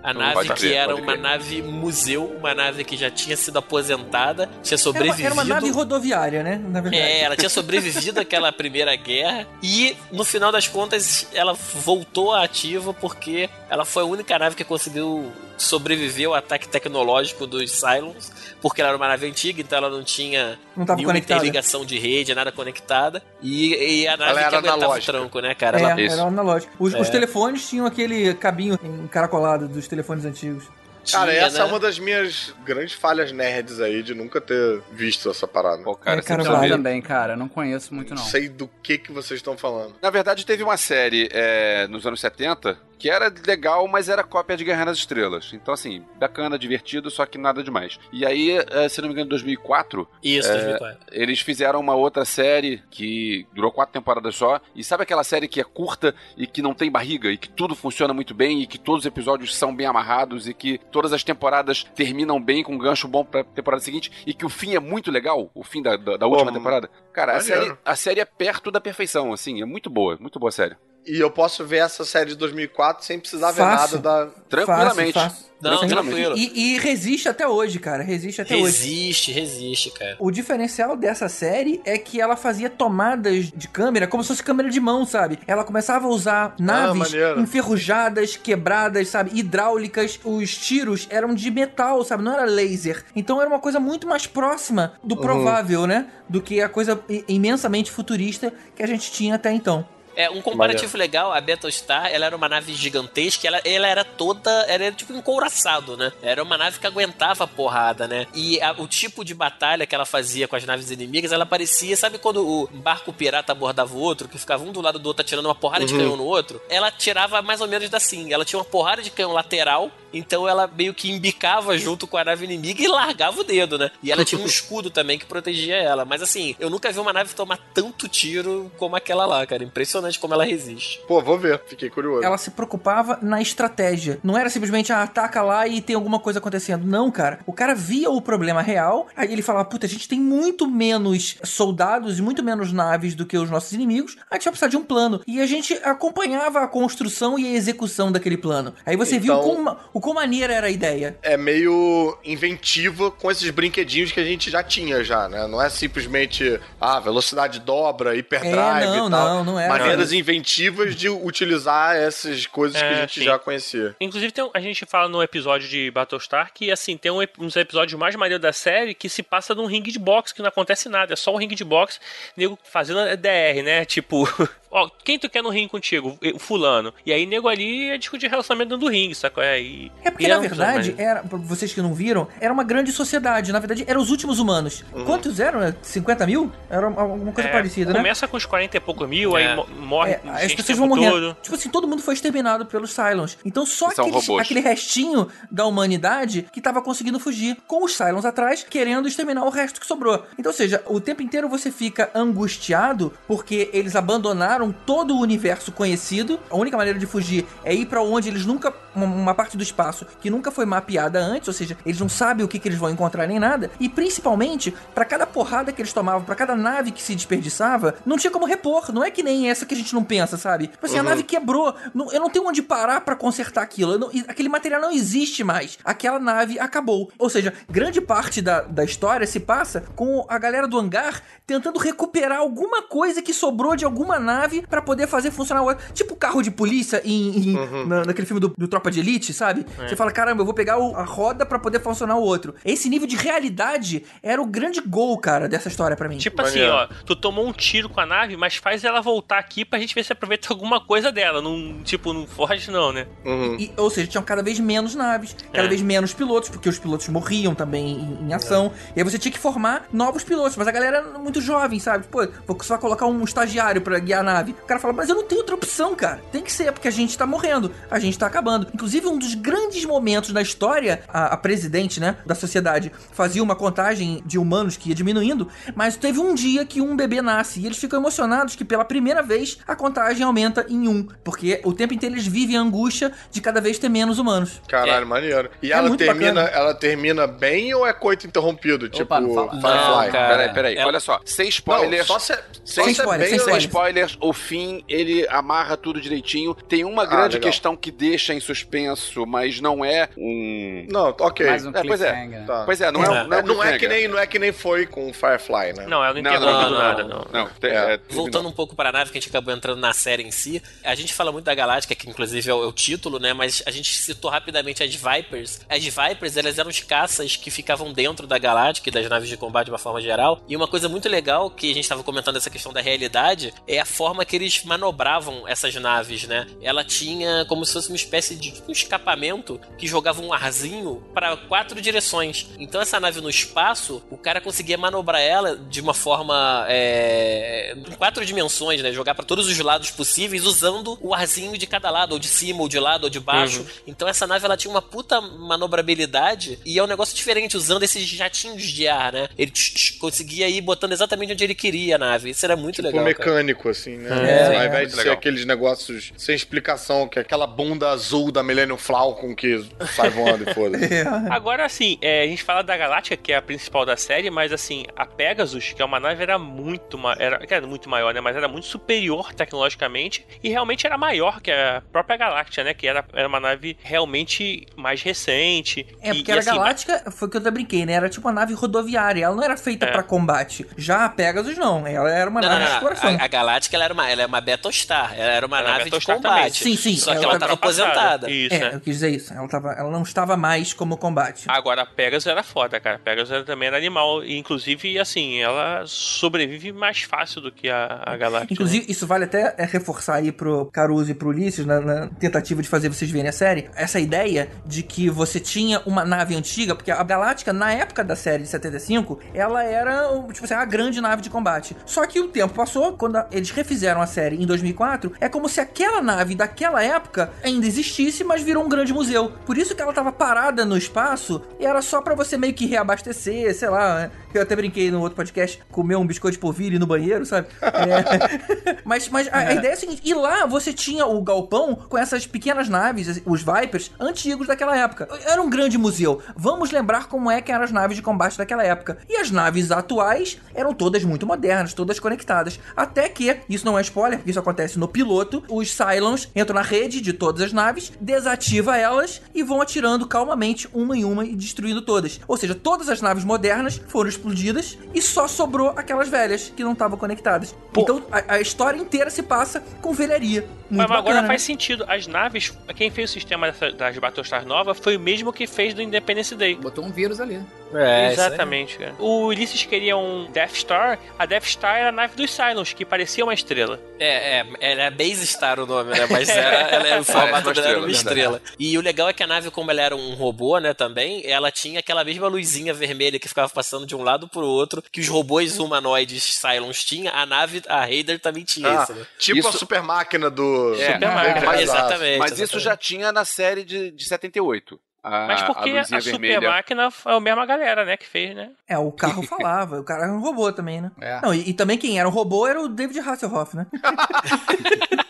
A 0.03 0.13
nave 0.13 0.35
pode 0.35 0.49
que 0.51 0.55
crer, 0.61 0.73
era 0.75 0.95
uma 0.97 1.13
crer. 1.13 1.19
nave 1.21 1.63
museu, 1.63 2.25
uma 2.39 2.55
nave 2.55 2.83
que 2.85 2.97
já 2.97 3.11
tinha 3.11 3.37
sido 3.37 3.59
aposentada, 3.59 4.49
tinha 4.63 4.75
Era 4.77 4.77
uma, 4.77 4.79
sobrevivido. 4.79 5.27
era 5.27 5.35
uma 5.35 5.45
nave 5.45 5.71
rodoviária, 5.71 6.43
né? 6.43 6.61
Na 6.63 6.81
verdade. 6.81 7.03
É, 7.03 7.21
ela 7.21 7.37
tinha 7.37 7.49
sobrevivido 7.49 8.19
àquela 8.21 8.51
primeira 8.53 8.95
guerra 8.97 9.47
e 9.63 9.97
no 10.11 10.25
final 10.25 10.51
das 10.51 10.67
contas 10.67 11.27
ela 11.33 11.53
voltou 11.53 12.33
à 12.33 12.43
ativa 12.45 12.93
porque 12.93 13.49
ela 13.71 13.85
foi 13.85 14.03
a 14.03 14.07
única 14.07 14.39
nave 14.39 14.57
que 14.57 14.65
conseguiu 14.65 15.31
sobreviveu 15.63 16.33
ao 16.33 16.39
ataque 16.39 16.69
tecnológico 16.69 17.47
dos 17.47 17.71
Cylons, 17.73 18.33
porque 18.61 18.81
ela 18.81 18.91
era 18.91 18.97
uma 18.97 19.09
nave 19.09 19.27
antiga, 19.27 19.61
então 19.61 19.79
ela 19.79 19.91
não 19.91 20.03
tinha 20.05 20.59
Não 20.77 20.85
tava 20.85 20.97
nenhuma 20.99 21.17
interligação 21.19 21.85
de 21.85 21.99
rede, 21.99 22.35
nada 22.35 22.53
conectada. 22.53 23.23
E, 23.41 23.75
e 24.03 24.09
a 24.09 24.17
nave 24.17 24.31
Ela 24.33 24.41
que 24.41 24.47
era 24.47 24.57
aguentava 24.59 24.79
o 24.79 24.85
analógica. 24.85 25.13
tranco, 25.13 25.41
né, 25.41 25.55
cara? 25.55 25.79
É, 25.79 25.83
Ela- 25.83 26.01
era 26.01 26.23
analógico. 26.23 26.73
Os, 26.79 26.95
os 26.95 27.09
É. 27.09 27.11
telefones 27.11 27.69
tinham 27.69 27.87
aquele 27.87 28.35
cabinho 28.35 28.79
encaracolado 29.05 29.69
dos 29.69 29.87
telefones 29.89 30.25
antigos. 30.25 30.65
Cara, 31.11 31.31
tinha, 31.33 31.45
essa 31.45 31.59
é 31.59 31.65
né? 31.65 31.71
uma 31.71 31.81
das 31.81 31.99
minhas 31.99 32.55
grandes 32.65 32.95
falhas 32.95 33.33
nerds 33.33 33.81
aí 33.81 34.03
de 34.03 34.15
nunca 34.15 34.41
ter 34.41 34.81
visto 34.93 35.31
essa 35.31 35.47
parada. 35.47 35.83
Pô, 35.83 35.95
cara, 35.97 36.21
É, 36.21 36.23
cara, 36.23 36.45
você 36.45 36.67
Eu 36.67 36.71
também, 36.71 37.01
cara. 37.03 37.37
Não 37.37 37.49
conheço 37.49 37.95
muito, 37.95 38.15
não. 38.15 38.23
Não 38.23 38.29
sei 38.29 38.49
do 38.49 38.69
que 38.83 38.99
que 38.99 39.13
vocês 39.13 39.39
estão 39.39 39.57
falando. 39.57 39.95
Na 40.01 40.11
verdade, 40.11 40.47
teve 40.47 40.63
uma 40.63 40.77
série 40.77 41.29
é, 41.33 41.87
nos 41.89 42.07
anos 42.07 42.21
70 42.21 42.93
que 43.03 43.11
era 43.11 43.35
legal, 43.45 43.89
mas 43.89 44.09
era 44.09 44.23
cópia 44.23 44.57
de 44.57 44.63
Guerra 44.63 44.85
nas 44.85 44.99
Estrelas. 44.99 45.51
Então, 45.53 45.75
assim, 45.75 46.05
bacana, 46.21 46.57
divertido, 46.57 47.11
só 47.11 47.27
que 47.27 47.37
nada 47.37 47.61
demais. 47.61 47.99
E 48.13 48.25
aí, 48.25 48.53
é, 48.71 48.89
se 48.89 49.01
não 49.01 49.09
me 49.09 49.13
engano, 49.13 49.27
em 49.27 49.29
2004, 49.29 50.09
Isso, 50.23 50.49
É, 50.49 50.53
2004. 50.53 50.99
eles 51.11 51.41
fizeram 51.41 51.81
uma 51.81 51.97
outra 51.97 52.25
série 52.25 52.81
que 52.93 53.45
durou 53.53 53.73
quatro 53.73 53.93
temporadas 53.93 54.37
só. 54.37 54.61
E 54.73 54.85
sabe 54.85 55.03
aquela 55.03 55.25
série 55.25 55.49
que 55.49 55.61
é 55.61 55.65
curta 55.65 56.15
e 56.37 56.47
que 56.47 56.63
não 56.63 56.73
tem 56.73 56.93
barriga 56.93 57.29
e 57.29 57.37
que 57.37 57.49
tudo 57.49 57.75
funciona 57.75 58.15
muito 58.15 58.35
bem 58.35 58.63
e 58.63 58.69
que 58.69 58.79
todos 58.79 59.01
os 59.01 59.07
episódios 59.07 59.53
são 59.57 59.75
bem 59.75 59.89
amarrados 59.89 60.47
e 60.47 60.55
que 60.55 60.79
todas 60.93 61.13
as 61.13 61.25
temporadas 61.25 61.83
terminam 61.83 62.41
bem 62.41 62.63
com 62.63 62.75
um 62.75 62.79
gancho 62.79 63.09
bom 63.09 63.25
pra 63.25 63.43
temporada 63.43 63.83
seguinte 63.83 64.13
e 64.27 64.33
que 64.33 64.47
o 64.47 64.49
fim 64.49 64.77
é 64.77 64.81
muito 64.81 65.11
legal, 65.11 65.51
o 65.55 65.65
fim 65.65 65.83
da, 65.83 65.97
da, 65.97 66.17
da 66.17 66.27
última 66.27 66.53
Pô, 66.53 66.59
temporada? 66.59 66.91
Cara, 67.13 67.37
a 67.37 67.41
série, 67.41 67.77
a 67.85 67.97
série 67.97 68.21
é 68.21 68.25
perto 68.25 68.71
da 68.71 68.81
perfeição, 68.81 69.33
assim, 69.33 69.61
é 69.61 69.65
muito 69.65 69.91
boa, 69.91 70.17
muito 70.21 70.39
boa 70.39 70.51
a 70.51 70.53
série. 70.53 70.77
E 71.07 71.19
eu 71.19 71.31
posso 71.31 71.65
ver 71.65 71.79
essa 71.79 72.05
série 72.05 72.31
de 72.31 72.37
2004 72.37 73.05
sem 73.05 73.19
precisar 73.19 73.51
ver 73.51 73.63
Fácil. 73.63 74.01
nada 74.03 74.27
da. 74.27 74.33
Tranquilamente. 74.49 75.13
Fácil, 75.13 75.31
fácil. 75.31 75.53
Não, 75.63 75.87
tranquilo. 75.87 76.37
E, 76.37 76.75
e 76.75 76.79
resiste 76.79 77.29
até 77.29 77.47
hoje, 77.47 77.79
cara. 77.79 78.03
Resiste 78.03 78.41
até 78.41 78.55
hoje. 78.55 78.65
Resiste, 78.65 79.31
resiste, 79.31 79.91
cara. 79.93 80.17
O 80.19 80.31
diferencial 80.31 80.97
dessa 80.97 81.29
série 81.29 81.81
é 81.85 81.97
que 81.97 82.21
ela 82.21 82.37
fazia 82.37 82.69
tomadas 82.69 83.53
de 83.55 83.69
câmera 83.69 84.09
como 84.09 84.25
se 84.25 84.29
fosse 84.29 84.43
câmera 84.43 84.69
de 84.69 84.81
mão, 84.81 85.07
sabe? 85.07 85.39
Ela 85.47 85.63
começava 85.63 86.07
a 86.07 86.11
usar 86.11 86.57
naves 86.59 87.13
maneiro. 87.13 87.41
enferrujadas, 87.41 88.37
quebradas, 88.37 89.09
sabe? 89.09 89.39
Hidráulicas. 89.39 90.19
Os 90.25 90.57
tiros 90.57 91.07
eram 91.11 91.33
de 91.33 91.51
metal, 91.51 92.03
sabe? 92.05 92.25
Não 92.25 92.33
era 92.33 92.45
laser. 92.45 93.05
Então 93.15 93.41
era 93.41 93.49
uma 93.49 93.61
coisa 93.61 93.79
muito 93.79 94.07
mais 94.07 94.27
próxima 94.27 94.95
do 95.03 95.17
provável, 95.17 95.87
né? 95.87 96.07
Do 96.29 96.43
que 96.43 96.61
a 96.61 96.69
coisa 96.69 97.01
imensamente 97.29 97.91
futurista 97.91 98.53
que 98.75 98.83
a 98.83 98.87
gente 98.87 99.13
tinha 99.13 99.37
até 99.37 99.53
então. 99.53 99.87
É, 100.17 100.29
um 100.31 100.43
comparativo 100.43 100.97
legal, 100.99 101.33
a 101.33 101.41
Battlestar, 101.41 102.07
ela 102.13 102.27
era 102.27 102.37
uma 102.37 102.49
nave 102.49 102.75
gigantesca, 102.75 103.47
ela, 103.47 103.61
ela 103.65 103.87
era 103.87 104.05
toda, 104.05 104.51
ela 104.69 104.85
era 104.85 104.95
tipo 104.95 105.13
encouraçado, 105.13 105.97
né? 105.97 106.13
Era 106.23 106.43
uma 106.43 106.57
nave 106.59 106.79
que 106.79 106.87
aguentava 106.87 107.45
a 107.45 107.47
porrada, 107.47 108.07
né? 108.07 108.27
E 108.35 108.61
a- 108.61 108.73
o 108.79 108.87
tipo 108.87 109.25
de 109.25 109.35
batalha 109.35 109.87
que 109.87 109.95
ela 109.95 110.05
fazia 110.07 110.47
com 110.47 110.57
as 110.57 110.65
naves 110.65 110.91
inimigas, 110.91 111.33
ela 111.33 111.47
parecia, 111.47 111.97
sabe 111.97 112.19
quando 112.19 112.47
o 112.47 112.67
barco 112.69 113.13
pirata 113.13 113.53
abordava 113.53 113.95
o 113.95 113.99
outro, 113.99 114.29
que 114.29 114.39
ficava 114.39 114.63
um 114.63 114.73
do 114.73 114.81
lado 114.81 114.99
do 114.99 115.07
outro 115.07 115.23
atirando 115.23 115.47
uma 115.49 115.55
porrada 115.55 115.85
de 115.85 115.95
canhão 115.95 116.17
no 116.17 116.25
outro? 116.25 116.61
Ela 116.69 116.91
tirava 116.91 117.41
mais 117.43 117.61
ou 117.61 117.69
menos 117.69 117.93
assim, 117.95 118.33
ela 118.33 118.45
tinha 118.45 118.59
uma 118.59 118.65
porrada 118.65 119.03
de 119.03 119.11
canhão 119.11 119.33
lateral, 119.33 119.91
então 120.13 120.47
ela 120.49 120.67
meio 120.67 120.93
que 120.95 121.11
embicava 121.11 121.77
junto 121.79 122.07
com 122.07 122.17
a 122.17 122.25
nave 122.25 122.45
inimiga 122.45 122.83
e 122.83 122.89
largava 122.89 123.41
o 123.41 123.45
dedo, 123.45 123.79
né? 123.79 123.91
E 124.03 124.13
ela 124.13 124.25
tinha 124.25 124.41
um 124.41 124.45
escudo 124.47 124.91
também 124.91 125.19
que 125.19 125.25
protegia 125.27 125.77
ela, 125.77 126.05
mas 126.05 126.23
assim, 126.23 126.55
eu 126.61 126.69
nunca 126.69 126.93
vi 126.93 126.99
uma 127.01 127.13
nave 127.13 127.35
tomar 127.35 127.59
tanto 127.73 128.09
tiro 128.09 128.71
como 128.79 128.95
aquela 128.97 129.25
lá, 129.27 129.47
cara, 129.47 129.65
impressionante 129.65 130.02
como 130.19 130.35
ela 130.35 130.45
resiste. 130.45 131.01
Pô, 131.07 131.21
vou 131.23 131.39
ver, 131.39 131.61
fiquei 131.67 131.89
curioso. 131.91 132.25
Ela 132.25 132.39
se 132.39 132.51
preocupava 132.51 133.19
na 133.23 133.41
estratégia. 133.41 134.19
Não 134.23 134.37
era 134.37 134.49
simplesmente, 134.51 134.93
ah, 134.93 135.03
ataca 135.03 135.43
lá 135.43 135.67
e 135.67 135.81
tem 135.81 135.95
alguma 135.97 136.19
coisa 136.19 136.39
acontecendo. 136.39 136.87
Não, 136.87 137.11
cara. 137.11 137.41
O 137.47 137.53
cara 137.53 137.75
via 137.75 138.11
o 138.11 138.21
problema 138.21 138.63
real, 138.63 139.07
aí 139.17 139.33
ele 139.33 139.43
falava, 139.43 139.65
puta, 139.65 139.87
a 139.87 139.89
gente 139.89 140.09
tem 140.09 140.21
muito 140.21 140.69
menos 140.69 141.37
soldados 141.45 142.19
e 142.19 142.23
muito 142.23 142.43
menos 142.43 142.73
naves 142.73 143.15
do 143.15 143.25
que 143.27 143.37
os 143.37 143.51
nossos 143.51 143.73
inimigos, 143.73 144.17
a 144.31 144.35
gente 144.35 144.45
vai 144.45 144.53
precisar 144.53 144.69
de 144.69 144.77
um 144.77 144.83
plano. 144.85 145.21
E 145.27 145.41
a 145.41 145.47
gente 145.47 145.75
acompanhava 145.85 146.61
a 146.61 146.67
construção 146.69 147.39
e 147.39 147.47
a 147.47 147.53
execução 147.57 148.11
daquele 148.11 148.37
plano. 148.37 148.75
Aí 148.85 148.97
você 148.97 149.19
viu 149.19 149.35
Então- 149.35 149.51
o 149.51 149.65
quão, 149.65 149.77
o 149.95 150.01
quão 150.01 150.15
maneira 150.15 150.53
era 150.53 150.67
a 150.67 150.71
ideia. 150.71 151.17
É 151.23 151.37
meio 151.37 152.17
inventiva 152.25 153.11
com 153.11 153.31
esses 153.31 153.49
brinquedinhos 153.51 154.11
que 154.13 154.21
a 154.21 154.25
gente 154.25 154.51
já 154.51 154.63
tinha 154.63 155.03
já, 155.05 155.29
né? 155.29 155.47
Não 155.47 155.61
é 155.63 155.69
simplesmente, 155.71 156.59
ah, 156.81 156.99
velocidade 157.01 157.61
dobra, 157.61 158.15
hyperdrive 158.15 158.53
É, 158.57 158.87
não, 158.87 159.07
e 159.07 159.11
tal. 159.11 159.29
não, 159.29 159.45
não 159.45 159.59
era. 159.59 159.69
Maneiras 159.93 160.13
inventivas 160.13 160.95
de 160.97 161.09
utilizar 161.09 161.97
essas 161.97 162.47
coisas 162.47 162.81
que 162.81 162.85
É, 162.87 162.95
a 162.95 163.01
gente 163.03 163.21
sim. 163.21 163.25
já 163.27 163.39
conhecia. 163.39 163.95
Inclusive, 164.01 164.33
tem 164.33 164.51
a 164.53 164.61
gente 164.61 164.85
fala 164.87 165.09
no 165.09 165.23
episódio 165.23 165.69
de 165.69 165.91
Battlestar 165.91 166.51
que, 166.53 166.71
assim, 166.71 166.97
tem 166.97 167.11
um 167.13 167.23
uns 167.39 167.57
episódios 167.57 167.99
mais 167.99 168.15
maneiros 168.17 168.43
da 168.43 168.53
série 168.53 168.95
que 168.95 169.09
se 169.09 169.23
passa 169.23 169.55
num 169.55 169.67
ringue 169.67 169.91
de 169.93 169.99
boxe, 169.99 170.35
que 170.35 170.41
não 170.43 170.49
acontece 170.49 170.89
nada, 170.89 171.13
é 171.13 171.17
só 171.17 171.33
um 171.33 171.37
ringue 171.39 171.55
de 171.55 171.65
boxe, 171.65 171.99
nego 172.37 172.59
fazendo 172.65 172.99
DR, 173.17 173.63
né? 173.65 173.85
Tipo, 173.85 174.27
ó, 174.73 174.89
quem 175.05 175.19
tu 175.19 175.29
quer 175.31 175.43
no 175.43 175.51
ringue 175.51 175.69
contigo? 175.69 176.19
O 176.35 176.39
fulano. 176.39 176.93
E 177.07 177.13
aí, 177.13 177.27
nego 177.27 177.47
ali 177.49 177.91
é 177.91 177.99
discutir 177.99 178.29
relacionamento 178.29 178.71
dentro 178.71 178.87
do 178.87 178.91
ringue, 178.91 179.15
sacou? 179.15 179.43
É, 179.43 179.61
e, 179.61 179.93
É 180.03 180.11
porque, 180.11 180.25
e 180.25 180.29
na 180.29 180.39
verdade, 180.39 180.95
era, 180.99 181.23
pra 181.23 181.39
vocês 181.39 181.73
que 181.73 181.81
não 181.83 181.95
viram, 181.95 182.27
era 182.41 182.53
uma 182.53 182.65
grande 182.65 182.91
sociedade. 182.91 183.53
Na 183.53 183.59
verdade, 183.61 183.85
eram 183.87 184.01
os 184.01 184.11
últimos 184.11 184.39
humanos. 184.39 184.85
Quantos 185.07 185.39
eram? 185.39 185.61
né? 185.61 185.75
50 185.83 186.27
mil? 186.27 186.51
Era 186.71 186.87
alguma 186.87 187.33
coisa 187.33 187.49
É, 187.49 187.53
parecida, 187.53 187.93
né? 187.93 187.99
Começa 187.99 188.27
com 188.27 188.37
os 188.37 188.47
40 188.47 188.77
e 188.77 188.81
poucos 188.81 189.09
mil, 189.09 189.37
É. 189.37 189.47
aí 189.51 189.57
mo- 189.57 189.67
morre 189.79 190.13
É, 190.13 190.21
as 190.47 190.55
pessoas 190.55 190.79
vão 190.79 190.89
todo. 190.89 191.37
Tipo 191.43 191.55
assim, 191.55 191.69
todo 191.69 191.87
mundo 191.87 192.03
foi 192.03 192.15
exterminado 192.15 192.65
pelos 192.67 192.93
Cylons. 192.93 193.37
Então 193.45 193.67
só 193.67 193.89
aqueles- 193.89 194.29
aquele 194.41 194.61
restinho 194.61 195.29
da 195.51 195.67
humanidade 195.67 196.47
que 196.53 196.61
tava 196.61 196.81
conseguindo 196.81 197.21
fugir 197.21 197.57
com 197.67 197.85
os 197.85 197.95
Cylons 197.97 198.25
atrás, 198.25 198.65
querendo 198.69 199.07
exterminar 199.07 199.45
o 199.45 199.51
resto 199.51 199.81
que 199.81 199.87
sobrou. 199.87 200.25
Então, 200.39 200.51
ou 200.51 200.57
seja, 200.57 200.83
o 200.87 201.01
tempo 201.01 201.23
inteiro 201.23 201.49
você 201.49 201.71
fica 201.71 202.11
angustiado 202.15 203.13
porque 203.27 203.71
eles 203.73 203.95
abandonaram 203.97 204.62
todo 204.71 205.15
o 205.17 205.21
universo 205.21 205.73
conhecido. 205.73 206.39
A 206.51 206.57
única 206.57 206.77
maneira 206.77 206.99
de 206.99 207.07
fugir 207.07 207.47
é 207.65 207.75
ir 207.75 207.87
pra 207.87 208.03
onde 208.03 208.29
eles 208.29 208.45
nunca. 208.47 208.73
uma- 208.95 209.33
parte 209.33 209.57
do 209.57 209.63
espaço 209.63 210.05
que 210.21 210.29
nunca 210.29 210.51
foi 210.51 210.67
mapeada 210.67 211.19
antes, 211.19 211.49
ou 211.49 211.55
seja, 211.55 211.79
eles 211.87 211.99
não 211.99 212.11
sabem 212.11 212.45
o 212.45 212.49
que, 212.49 212.59
que 212.59 212.69
eles 212.69 212.79
vão 212.79 212.91
encontrar 212.91 213.27
nem 213.27 213.39
nada. 213.39 213.71
E 213.81 213.89
principalmente, 213.89 214.75
pra 214.95 215.07
cada 215.07 215.27
porrada 215.27 215.73
que 215.73 215.81
eles 215.81 215.95
tomavam, 215.95 216.23
pra 216.25 216.35
cada 216.35 216.55
nave 216.55 216.91
que 216.91 217.03
se 217.03 217.15
desperdiçava, 217.15 217.95
não 218.05 218.19
tinha 218.19 218.31
como 218.31 218.45
repor. 218.45 218.93
Não 218.93 219.03
é 219.03 219.11
que 219.11 219.23
nem 219.23 219.49
essa 219.49 219.65
que 219.65 219.73
a 219.73 219.77
gente 219.79 219.95
não 219.95 220.05
pensa, 220.05 220.37
sabe? 220.37 220.67
Tipo 220.67 220.85
assim, 220.85 220.99
a 220.99 221.03
nave 221.03 221.23
quebrou. 221.23 221.75
não- 221.95 222.13
eu 222.13 222.21
não 222.21 222.29
tenho 222.29 222.47
onde 222.47 222.61
parar 222.61 223.01
pra 223.01 223.17
consertar 223.17 223.63
aquilo. 223.63 223.97
Não- 223.99 224.11
aquele 224.29 224.51
material 224.51 224.79
não 224.83 224.91
existe 224.91 225.43
mais. 225.43 225.79
Aquela 225.83 226.19
nave 226.19 226.59
acabou. 226.59 227.11
Ou 227.19 227.31
seja, 227.31 227.55
grande 227.71 227.99
parte 228.01 228.43
da, 228.43 228.61
da 228.61 228.85
história 228.85 229.27
se 229.27 229.41
passa 229.41 229.83
com 229.97 230.27
a 230.29 230.37
galera 230.39 230.69
do 230.69 230.79
hangar 230.79 231.23
tentando 231.47 231.79
recuperar 231.79 232.39
alguma 232.41 232.83
coisa 232.83 233.23
que 233.23 233.33
sobrou 233.33 233.75
de 233.75 233.87
alguma 233.87 234.19
nave 234.19 234.52
pra 234.61 234.83
poder 234.83 235.07
fazer 235.07 235.31
funcionar. 235.31 235.63
o- 235.65 235.75
Tipo 235.95 236.15
carro 236.17 236.43
de 236.43 236.51
polícia 236.51 237.01
em, 237.05 237.51
em- 237.55 237.87
na- 237.87 238.05
naquele 238.05 238.27
filme 238.27 238.41
do, 238.41 238.53
do 238.57 238.69
Tropa 238.69 238.91
de 238.91 239.01
Elite, 239.01 239.33
sabe? 239.33 239.65
Você 239.89 239.97
fala, 239.97 240.11
caramba, 240.11 240.43
eu 240.43 240.45
vou 240.45 240.55
pegar 240.55 240.79
o- 240.79 240.95
a 240.97 241.05
roda 241.05 241.47
pra 241.47 241.59
poder 241.59 241.81
funcionar 241.81 242.17
o 242.17 242.23
outro. 242.23 242.55
Esse 242.65 242.89
nível 242.89 243.07
de 243.07 243.17
realidade 243.17 244.05
era 244.23 244.41
o 244.41 244.47
grande 244.47 244.81
gol, 244.81 245.17
cara, 245.19 245.49
dessa 245.49 245.69
história 245.69 245.97
pra 245.97 246.09
mim. 246.09 246.19
Tipo 246.19 246.43
assim, 246.43 246.63
ó, 246.63 246.87
tu 247.07 247.15
tomou 247.15 247.47
um 247.47 247.53
tiro 247.53 247.89
com 247.89 248.01
a 248.01 248.07
nave, 248.07 248.37
mas 248.37 248.57
faz 248.57 248.85
ela 248.85 249.01
voltar 249.01 249.39
aqui 249.39 249.65
pra 249.65 249.79
gente 249.79 249.95
ver 249.95 250.05
se 250.05 250.13
aproveita 250.13 250.49
alguma 250.53 250.81
coisa 250.85 251.13
dela. 251.13 251.41
Não, 251.41 251.81
tipo, 251.85 252.13
não 252.13 252.27
foge 252.27 252.71
não, 252.71 252.93
né? 252.93 253.07
Uhum. 253.25 253.57
E- 253.59 253.73
ou 253.77 253.91
seja, 253.91 254.07
tinham 254.09 254.23
cada 254.25 254.43
vez 254.43 254.59
menos 254.59 254.95
naves, 254.95 255.37
cada 255.53 255.65
É. 255.67 255.69
vez 255.69 255.81
menos 255.83 256.13
pilotos, 256.13 256.49
porque 256.49 256.69
os 256.69 256.79
pilotos 256.79 257.09
morriam 257.09 257.55
também 257.55 257.93
em, 257.93 258.27
em 258.29 258.33
ação. 258.35 258.73
E 258.97 259.01
aí 259.01 259.05
você 259.05 259.19
tinha 259.19 259.31
que 259.33 259.39
formar 259.39 259.87
novos 259.93 260.25
pilotos, 260.25 260.57
mas 260.57 260.67
a 260.67 260.73
galera 260.73 260.99
era 260.99 261.19
muito 261.19 261.41
jovem, 261.41 261.79
sabe? 261.79 262.07
Pô, 262.09 262.27
você 262.57 262.69
vai 262.69 262.79
colocar 262.79 263.07
um 263.07 263.23
estagiário 263.25 263.81
pra 263.83 263.99
guiar 263.99 264.21
a 264.21 264.23
nave. 264.23 264.42
O 264.51 264.67
cara 264.67 264.81
fala, 264.81 264.93
mas 264.93 265.09
eu 265.09 265.15
não 265.15 265.25
tenho 265.25 265.41
outra 265.41 265.55
opção, 265.55 265.95
cara. 265.95 266.21
Tem 266.33 266.43
que 266.43 266.53
ser, 266.53 266.73
porque 266.73 266.89
a 266.89 266.91
gente 266.91 267.17
tá 267.17 267.27
morrendo, 267.27 267.73
a 267.91 267.99
gente 267.99 268.19
tá 268.19 268.27
acabando. 268.27 268.67
Inclusive, 268.75 269.07
um 269.07 269.19
dos 269.19 269.35
grandes 269.35 269.85
momentos 269.85 270.33
da 270.33 270.43
história, 270.43 271.03
a, 271.09 271.27
a 271.35 271.37
presidente, 271.37 272.01
né, 272.01 272.17
da 272.27 272.35
sociedade, 272.35 272.91
fazia 273.13 273.43
uma 273.43 273.55
contagem 273.57 274.23
de 274.27 274.39
humanos 274.39 274.77
que 274.77 274.89
ia 274.91 274.95
diminuindo, 274.95 275.49
mas 275.75 275.97
teve 275.97 276.19
um 276.19 276.35
dia 276.35 276.65
que 276.65 276.81
um 276.81 276.97
bebê 276.97 277.23
nasce 277.23 277.61
e 277.61 277.67
eles 277.67 277.79
ficam 277.79 277.99
emocionados 278.01 278.57
que 278.57 278.65
pela 278.65 278.85
primeira 278.85 279.23
vez 279.23 279.59
a 279.67 279.75
contagem 279.77 280.25
aumenta 280.25 280.67
em 280.69 280.89
um, 280.89 281.07
porque 281.25 281.61
o 281.65 281.73
tempo 281.73 281.95
inteiro 281.95 282.15
eles 282.15 282.27
vivem 282.27 282.57
a 282.57 282.61
angústia 282.61 283.13
de 283.31 283.41
cada 283.41 283.61
vez 283.61 283.79
ter 283.79 283.89
menos 283.89 284.19
humanos. 284.19 284.61
Caralho, 284.69 285.07
maneiro. 285.07 285.51
E 285.63 285.73
É 285.73 285.77
ela 285.77 285.97
termina, 285.97 286.43
bacana. 286.43 286.57
ela 286.59 286.75
termina 286.75 287.27
bem 287.27 287.75
ou 287.75 287.87
é 287.87 287.93
coito 287.93 288.27
interrompido? 288.27 288.89
tipo 288.89 289.19
não 289.21 289.35
fala- 289.35 289.51
Firefly? 289.53 289.63
Não, 290.07 290.11
cara. 290.13 290.29
Peraí, 290.37 290.55
peraí, 290.55 290.77
É- 290.77 290.87
olha 290.87 291.01
só. 291.01 291.21
Sem 291.25 291.45
Não, 291.47 291.51
spoilers. 291.51 292.07
só 292.07 292.19
se, 292.19 292.35
Sem 292.65 292.85
se 292.85 292.91
é 292.91 292.93
spoiler, 292.93 293.21
bem 293.21 293.29
sem 293.31 293.39
ou- 293.41 293.45
Sem 293.45 293.59
spoiler. 293.59 293.61
spoilers, 294.07 294.19
o 294.21 294.32
o 294.33 294.35
fim, 294.35 294.83
ele 294.89 295.27
amarra 295.29 295.77
tudo 295.77 296.01
direitinho. 296.01 296.55
Tem 296.55 296.85
uma 296.85 297.05
grande 297.07 297.37
legal. 297.37 297.51
questão 297.51 297.77
que 297.77 297.91
deixa 297.91 298.35
em 298.35 298.41
suspenso, 298.41 299.25
mas 299.27 299.61
não 299.61 299.85
é 299.85 300.09
um. 300.17 300.87
Não, 300.91 301.15
ok. 301.21 301.47
Mais 301.47 301.67
um 301.67 301.71
É, 301.71 301.83
pois 301.85 302.01
é. 302.01 302.45
Tá. 302.47 302.65
Pois 302.65 302.81
é, 302.81 302.91
não 302.91 303.05
é, 303.05 303.09
um- 303.11 303.15
É, 303.15 303.25
não 303.27 303.39
é, 303.39 303.43
não, 303.43 303.65
é 303.65 303.79
que 303.79 303.89
nem, 303.89 304.09
não 304.09 304.19
é 304.19 304.27
que 304.27 304.39
nem 304.39 304.53
foi 304.53 304.87
com 304.87 305.09
o 305.11 305.13
Firefly, 305.13 305.75
né? 305.77 305.87
Não, 305.87 306.05
ela 306.05 306.15
não 306.15 306.23
Não, 306.23 306.31
interrompe 306.31 306.53
não, 306.63 306.65
do 306.65 306.71
não, 306.75 306.79
nada, 306.79 307.05
não. 307.05 307.27
não. 307.33 307.45
Não, 307.45 307.51
É. 307.63 307.95
é, 307.95 308.01
Voltando 308.11 308.49
um 308.49 308.53
pouco 308.53 308.75
para 308.75 308.89
a 308.89 308.93
nave 308.93 309.11
que 309.13 309.19
a 309.19 309.21
gente 309.21 309.29
acabou 309.31 309.55
entrando 309.55 309.79
na 309.81 309.93
série 309.93 310.23
em 310.23 310.31
si, 310.31 310.63
a 310.83 310.95
gente 310.95 311.13
fala 311.15 311.31
muito 311.33 311.45
da 311.45 311.55
Galáctica, 311.55 311.95
que 311.95 312.09
inclusive 312.09 312.51
é 312.51 312.55
o, 312.55 312.63
é 312.65 312.67
o 312.67 312.73
título, 312.73 313.19
né? 313.19 313.33
Mas 313.33 313.63
a 313.67 313.71
gente 313.71 313.95
citou 313.95 314.31
rapidamente 314.31 314.83
as 314.83 314.95
Vipers. 314.95 315.61
As 315.69 315.85
Vipers, 315.85 316.37
elas 316.37 316.59
eram 316.59 316.71
os 316.71 316.81
caças 316.81 317.37
que 317.37 317.51
ficavam 317.51 317.93
dentro 317.93 318.27
da 318.27 318.39
Galáctica 318.39 318.89
e 318.89 318.93
das 318.93 319.09
naves 319.09 319.29
de 319.29 319.37
combate 319.37 319.67
de 319.67 319.71
uma 319.73 319.79
forma 319.79 320.01
geral. 320.01 320.41
E 320.49 320.57
uma 320.57 320.69
coisa 320.69 320.89
muito 320.89 321.09
legal 321.09 321.51
que 321.51 321.71
a 321.71 321.75
gente 321.75 321.85
estava 321.85 322.03
comentando 322.03 322.37
essa 322.37 322.51
questão 322.51 322.73
da 322.73 322.81
realidade 322.81 323.53
é 323.67 323.79
a 323.81 323.85
forma 323.85 324.22
que 324.25 324.37
eles 324.37 324.63
manobravam 324.65 325.47
essas 325.49 325.75
naves, 325.75 326.25
né? 326.25 326.47
Ela 326.61 326.85
tinha 326.85 327.45
como 327.49 327.65
se 327.65 327.73
fosse 327.73 327.89
uma 327.89 327.97
espécie 327.97 328.35
de 328.35 328.51
tipo, 328.53 328.69
um 328.69 328.73
escapamento 328.73 329.61
que 329.79 329.87
jogava 329.87 330.21
um 330.23 330.33
arzinho 330.33 331.03
para 331.15 331.37
quatro 331.37 331.81
direções. 331.81 332.47
Então 332.59 332.81
essa 332.81 332.99
nave 333.01 333.21
no 333.21 333.29
espaço, 333.31 334.03
o 334.11 334.17
cara 334.17 334.41
conseguia 334.41 334.77
manobrar 334.79 335.21
ela 335.21 335.57
de 335.57 335.81
uma 335.81 335.95
forma 335.95 336.67
é, 336.69 337.75
em 337.77 337.93
quatro 337.93 338.25
dimensões, 338.25 338.83
né? 338.83 338.93
Jogar 338.93 339.15
para 339.15 339.25
todos 339.25 339.49
os 339.49 339.59
lados 339.59 339.91
possíveis 339.91 340.45
usando 340.45 340.99
o 341.01 341.15
arzinho 341.15 341.57
de 341.57 341.67
cada 341.67 341.91
lado, 341.91 342.13
ou 342.13 342.19
de 342.19 342.29
cima, 342.29 342.61
ou 342.63 342.69
de 342.69 342.79
lado, 342.79 343.05
ou 343.05 343.11
de 343.11 343.21
baixo. 343.21 343.65
Então 343.87 344.07
essa 344.09 344.27
nave 344.27 344.45
ela 344.45 344.57
tinha 344.57 344.71
uma 344.71 344.83
puta 344.83 345.21
manobrabilidade 345.21 346.59
e 346.65 346.79
é 346.79 346.83
um 346.83 346.87
negócio 346.87 347.15
diferente 347.17 347.57
usando 347.57 347.83
esses 347.83 348.07
jatinhos 348.07 348.63
de 348.63 348.87
ar, 348.89 349.13
né? 349.13 349.29
Ele 349.39 349.51
tch, 349.51 349.73
tch, 349.75 349.99
conseguia 349.99 350.49
ir 350.49 350.61
botando 350.61 350.93
exatamente 350.93 351.33
onde 351.33 351.45
ele 351.45 351.55
queria 351.55 351.97
a 351.97 351.99
nave. 351.99 352.31
Isso 352.31 352.45
era 352.45 352.57
muito 352.57 352.77
Tipo 352.77 352.89
legal. 352.89 353.05
cara. 353.05 353.19
mecânico, 353.19 353.69
assim, 353.69 353.97
né? 354.03 354.31
É, 354.31 354.47
Ao 354.57 354.63
é. 354.63 354.67
invés 354.67 354.89
de 354.95 355.01
ser 355.03 355.11
aqueles 355.11 355.45
negócios 355.45 356.13
sem 356.17 356.35
explicação, 356.35 357.09
que 357.09 357.19
é 357.19 357.23
aquela 357.23 357.47
bunda 357.47 357.91
azul 357.91 358.31
da 358.33 358.43
Millennium 358.43 358.77
Falcon 358.79 359.35
que 359.35 359.65
sai 359.95 360.11
voando 360.11 360.49
e 360.49 360.55
foda. 360.55 360.79
Agora, 361.31 361.65
assim, 361.65 361.99
é, 362.01 362.23
a 362.23 362.27
gente 362.27 362.43
fala 362.43 362.63
da 362.63 362.77
Galáctica, 362.77 363.17
que 363.17 363.33
é 363.33 363.37
a 363.37 363.43
principal 363.43 363.85
da 363.87 363.97
série, 363.97 364.31
mas 364.31 364.53
assim, 364.53 364.85
a 364.97 365.07
Pegasus, 365.07 365.73
que 365.73 365.81
é 365.83 365.85
uma 365.85 366.01
nave, 366.01 366.23
era 366.23 366.39
muito, 366.39 366.97
ma 366.99 367.15
era, 367.19 367.39
que 367.47 367.53
era 367.55 367.67
muito 367.67 367.89
maior, 367.89 368.13
né? 368.15 368.21
Mas 368.21 368.37
era 368.37 368.49
muito 368.49 368.67
superior 368.67 369.33
tecnologicamente 369.35 370.27
e 370.43 370.49
realmente 370.49 370.87
era 370.87 370.97
maior 370.99 371.41
que 371.41 371.51
a 371.51 371.83
própria 371.93 372.17
Galáctica, 372.17 372.65
né? 372.65 372.75
Que 372.75 372.87
era, 372.87 373.05
era 373.13 373.29
uma 373.29 373.41
nave 373.41 373.77
realmente 373.83 374.67
mais 374.77 375.03
recente. 375.03 375.87
É, 376.01 376.11
e- 376.11 376.15
porque 376.17 376.31
e, 376.31 376.33
era 376.33 376.41
assim, 376.41 376.51
Galáctica, 376.51 377.11
foi 377.11 377.29
o 377.29 377.31
que 377.31 377.37
eu 377.37 377.41
até 377.41 377.51
brinquei, 377.51 377.87
né? 377.87 377.93
Era 377.95 378.09
tipo 378.09 378.27
uma 378.27 378.33
nave 378.35 378.55
rodoviária, 378.55 379.25
ela 379.25 379.35
não 379.35 379.43
era 379.43 379.57
feita 379.57 379.87
É. 379.87 379.91
pra 379.91 380.03
combate. 380.03 380.67
Já 380.77 381.05
a 381.05 381.09
Pegasus 381.09 381.57
não, 381.57 381.87
ela 381.87 382.11
era 382.11 382.29
uma 382.29 382.41
Não, 382.41 382.49
nave 382.49 382.61
não, 382.61 382.67
de 382.67 382.71
não. 382.71 382.77
exploração. 382.91 383.17
A, 383.21 383.25
a 383.25 383.29
Galáctica 383.29 383.77
ela 383.77 383.85
era 383.85 383.92
uma, 383.93 384.09
ela 384.09 384.23
é 384.23 384.27
uma 384.27 384.41
Battlestar. 384.41 385.15
Ela 385.17 385.33
era 385.33 385.47
uma 385.47 385.59
Ela 385.59 385.69
é 385.69 385.73
nave 385.79 385.91
de 385.91 386.07
combate. 386.07 386.23
também. 386.23 386.51
Sim, 386.53 386.77
sim, 386.77 386.97
Só 386.97 387.15
que 387.15 387.25
ela 387.25 387.35
estava 387.35 387.53
aposentada. 387.55 388.31
Isso, 388.31 388.55
é, 388.55 388.59
né? 388.59 388.71
eu 388.75 388.81
quis 388.81 388.95
dizer 388.95 389.11
isso. 389.11 389.33
Ela, 389.33 389.49
tava, 389.49 389.73
ela 389.73 389.91
não 389.91 390.03
estava 390.03 390.37
mais 390.37 390.73
como 390.73 390.97
combate. 390.97 391.45
Agora, 391.49 391.83
a 391.83 391.87
Pegasus 391.87 392.27
era 392.27 392.43
foda, 392.43 392.81
cara. 392.81 392.97
A 392.97 392.99
Pegasus 392.99 393.31
era, 393.31 393.45
também 393.45 393.69
era 393.69 393.77
animal. 393.77 394.25
E, 394.25 394.37
inclusive, 394.37 394.99
assim, 394.99 395.41
ela 395.41 395.85
sobrevive 395.87 396.73
mais 396.73 397.03
fácil 397.03 397.41
do 397.41 397.53
que 397.53 397.69
a, 397.69 398.03
a 398.05 398.17
Galáctica. 398.17 398.55
Inclusive, 398.55 398.87
isso 398.89 399.07
vale 399.07 399.25
até 399.25 399.55
é, 399.59 399.65
reforçar 399.65 400.17
aí 400.17 400.33
pro 400.33 400.67
Caruso 400.67 401.11
e 401.11 401.15
pro 401.15 401.29
Ulisses, 401.29 401.67
na, 401.67 401.81
na 401.81 402.07
tentativa 402.09 402.63
de 402.63 402.69
fazer 402.69 402.89
vocês 402.89 403.11
verem 403.11 403.29
a 403.29 403.33
série, 403.33 403.69
essa 403.75 403.99
ideia 403.99 404.51
de 404.65 404.83
que 404.83 405.11
você 405.11 405.41
tinha 405.41 405.81
uma 405.87 406.05
nave 406.05 406.35
antiga, 406.35 406.75
porque 406.75 406.91
a 406.91 407.03
Galáctica, 407.03 407.53
na 407.53 407.73
época 407.73 408.05
da 408.05 408.17
série 408.17 408.43
de 408.43 408.49
75, 408.49 409.21
ela 409.35 409.63
era, 409.65 410.09
tipo 410.33 410.45
assim, 410.45 410.55
a 410.55 410.65
grande 410.65 411.01
nave 411.01 411.23
de 411.23 411.31
combate. 411.31 411.77
Só 411.85 412.07
que 412.07 412.21
o 412.21 412.29
tempo 412.29 412.55
passou, 412.55 412.93
quando 412.93 413.23
eles 413.31 413.51
refizeram 413.51 413.82
a 413.87 414.07
série 414.07 414.43
em 414.43 414.47
2004, 414.47 415.13
é 415.21 415.29
como 415.29 415.49
se 415.49 415.61
aquela 415.61 416.01
nave 416.01 416.35
daquela 416.35 416.83
época 416.83 417.33
ainda 417.43 417.67
existisse, 417.67 418.25
mas 418.25 418.43
virou 418.43 418.65
um 418.65 418.69
grande 418.69 418.93
museu. 418.93 419.33
Por 419.45 419.59
isso 419.59 419.75
que 419.75 419.83
ela 419.83 419.93
tava 419.93 420.13
parada 420.13 420.65
no 420.65 420.77
espaço 420.77 421.43
e 421.59 421.67
era 421.67 421.83
só 421.83 422.01
pra 422.01 422.15
você 422.15 422.37
meio 422.37 422.55
que 422.55 422.67
reabastecer, 422.67 423.55
sei 423.55 423.69
lá. 423.69 423.95
né? 423.95 424.11
Eu 424.35 424.43
até 424.43 424.57
brinquei 424.57 424.91
no 424.91 425.01
outro 425.01 425.17
podcast, 425.17 425.63
comer 425.71 425.97
um 425.97 426.07
biscoito 426.07 426.37
de 426.37 426.39
polvilho 426.39 426.79
no 426.81 426.87
banheiro, 426.87 427.27
sabe? 427.27 427.49
É. 427.61 428.79
mas 428.85 429.09
mas 429.09 429.29
a, 429.29 429.39
a 429.39 429.53
ideia 429.53 429.73
é 429.73 429.75
a 429.75 429.77
seguinte: 429.77 430.01
e 430.05 430.15
lá 430.15 430.47
você 430.47 430.73
tinha 430.73 431.07
o 431.07 431.21
galpão 431.23 431.75
com 431.75 431.99
essas 431.99 432.27
pequenas 432.27 432.69
naves, 432.69 433.21
os 433.27 433.43
Vipers, 433.43 433.91
antigos 434.01 434.47
daquela 434.47 434.77
época. 434.77 435.09
Era 435.27 435.41
um 435.43 435.51
grande 435.51 435.77
museu. 435.77 436.21
Vamos 436.37 436.71
lembrar 436.71 437.09
como 437.09 437.31
é 437.31 437.41
que 437.41 437.53
eram 437.53 437.65
as 437.65 437.73
naves 437.73 437.97
de 437.97 438.03
combate 438.03 438.39
daquela 438.39 438.65
época. 438.65 438.99
E 439.09 439.17
as 439.17 439.31
naves 439.31 439.71
atuais 439.71 440.39
eram 440.55 440.73
todas 440.73 441.05
muito 441.05 441.27
modernas, 441.27 441.75
todas 441.75 442.01
conectadas. 442.01 442.59
Até 442.77 443.09
que, 443.09 443.39
isso 443.49 443.65
não 443.67 443.72
é 443.79 443.83
spoiler, 443.83 444.19
porque 444.19 444.31
isso 444.31 444.39
acontece 444.41 444.79
no 444.79 444.89
piloto, 444.89 445.43
os 445.49 445.71
Cylons 445.71 446.29
entram 446.35 446.55
na 446.55 446.63
rede 446.63 447.01
de 447.01 447.13
todas 447.13 447.43
as 447.43 447.53
naves, 447.53 447.93
desativa 448.01 448.77
elas 448.77 449.21
e 449.35 449.43
vão 449.43 449.61
atirando 449.61 450.07
calmamente 450.07 450.69
uma 450.73 450.97
em 450.97 451.05
uma 451.05 451.25
e 451.25 451.35
destruindo 451.35 451.83
todas. 451.83 452.21
Ou 452.29 452.37
seja, 452.37 452.55
todas 452.55 452.89
as 452.89 453.01
naves 453.01 453.25
modernas 453.25 453.81
foram 453.89 454.09
explodidas 454.09 454.79
e 454.95 455.01
só 455.01 455.27
sobrou 455.29 455.71
aquelas 455.77 456.09
velhas 456.09 456.53
que 456.55 456.63
não 456.65 456.73
estavam 456.73 456.99
conectadas. 456.99 457.55
Então 457.77 458.03
a, 458.11 458.35
a 458.35 458.41
história 458.41 458.79
inteira 458.79 459.11
se 459.11 459.23
passa 459.23 459.63
com 459.81 459.93
velharia. 459.93 460.43
Muito 460.71 460.89
Mas 460.89 460.91
agora 460.99 461.03
bacana, 461.17 461.27
faz 461.27 461.43
né? 461.43 461.47
sentido. 461.47 461.85
As 461.87 462.07
naves, 462.07 462.57
quem 462.75 462.91
fez 462.91 463.11
o 463.11 463.13
sistema 463.13 463.47
dessa- 463.53 463.71
das 463.73 463.99
Battlestar 463.99 464.47
Nova 464.47 464.75
foi 464.75 464.97
o 464.97 465.01
mesmo 465.01 465.31
que 465.33 465.47
fez 465.47 465.75
do 465.75 465.83
Independence 465.83 466.35
Day. 466.35 466.55
Botou 466.55 466.83
um 466.85 466.91
vírus 466.91 467.21
ali. 467.21 467.41
É. 467.75 468.11
Exatamente, 468.13 468.79
cara. 468.79 468.95
O 468.99 469.27
Ulisses 469.27 469.65
queria 469.65 469.97
um 469.97 470.31
Death 470.33 470.55
Star. 470.57 470.99
A 471.19 471.27
Death 471.27 471.45
Star 471.45 471.77
era 471.77 471.89
a 471.91 471.93
nave 471.93 472.17
dos 472.17 472.31
Cylons, 472.31 472.73
que 472.73 472.85
parecia 472.87 473.23
uma 473.23 473.35
estrela. 473.35 473.62
É, 473.99 474.41
é, 474.41 474.47
era 474.61 474.91
Base 474.91 475.27
Star 475.27 475.61
o 475.61 475.67
nome, 475.67 475.91
né? 475.91 476.07
Mas 476.11 476.29
era, 476.29 476.57
ela, 476.57 476.87
era- 476.89 477.01
o 477.01 477.05
formato 477.05 477.53
dela 477.53 477.69
era 477.69 477.79
uma 477.79 477.91
estrela, 477.91 478.37
estrela. 478.39 478.57
E 478.59 478.77
o 478.77 478.81
legal 478.81 479.09
é 479.09 479.13
que 479.13 479.23
a 479.23 479.27
nave, 479.27 479.51
como 479.51 479.71
ela 479.71 479.81
era 479.83 479.95
um 479.97 480.15
robô, 480.15 480.59
né, 480.59 480.75
também, 480.75 481.23
ela 481.27 481.51
tinha 481.51 481.81
aquela 481.81 482.05
mesma 482.05 482.27
luzinha 482.29 482.75
vermelha 482.75 483.19
que 483.19 483.29
ficava 483.29 483.49
passando 483.49 483.87
de 483.87 483.95
um 483.95 484.03
lado 484.03 484.27
pro 484.29 484.45
outro, 484.45 484.83
que 484.91 485.01
os 485.01 485.09
robôs 485.09 485.59
humanoides 485.59 486.23
Cylons 486.35 486.83
tinham, 486.85 487.15
a 487.15 487.25
nave, 487.27 487.63
a 487.69 487.81
Raider 487.81 488.19
também 488.21 488.45
tinha 488.45 488.69
Ah, 488.81 488.83
isso, 488.83 488.93
né? 488.95 489.07
tipo 489.19 489.39
Isso- 489.39 489.49
a 489.49 489.53
super 489.53 489.83
máquina 489.83 490.31
do. 490.31 490.75
É, 490.75 490.95
Super 490.95 491.09
máquina. 491.11 491.47
mas- 491.47 491.61
Exatamente. 491.63 492.19
Mas 492.19 492.33
isso 492.33 492.43
exatamente. 492.57 492.65
já 492.65 492.77
tinha 492.77 493.13
na 493.13 493.25
série 493.25 493.65
de, 493.65 493.91
de 493.91 494.05
78. 494.05 494.79
A, 495.03 495.27
Mas 495.27 495.43
porque 495.43 495.71
a 495.71 495.81
a, 495.81 496.01
Super. 496.01 496.41
Máquina 496.41 496.85
é 496.85 497.11
a 497.11 497.21
mesma 497.21 497.45
galera, 497.45 497.85
né, 497.85 497.97
que 497.97 498.07
fez, 498.07 498.37
né? 498.37 498.51
É, 498.69 498.79
o 498.79 498.93
carro 498.93 499.23
falava, 499.27 499.81
o 499.81 499.85
cara 499.85 500.05
era 500.05 500.13
um 500.13 500.21
robô 500.21 500.53
também, 500.53 500.81
né? 500.81 500.93
É. 501.01 501.21
Não, 501.21 501.35
e, 501.35 501.51
e 501.51 501.53
também 501.53 501.77
quem 501.77 501.99
era 501.99 502.09
um 502.09 502.13
robô 502.13 502.47
era 502.47 502.61
o 502.61 502.69
David 502.69 503.01
Hasselhoff, 503.01 503.57
né? 503.57 503.67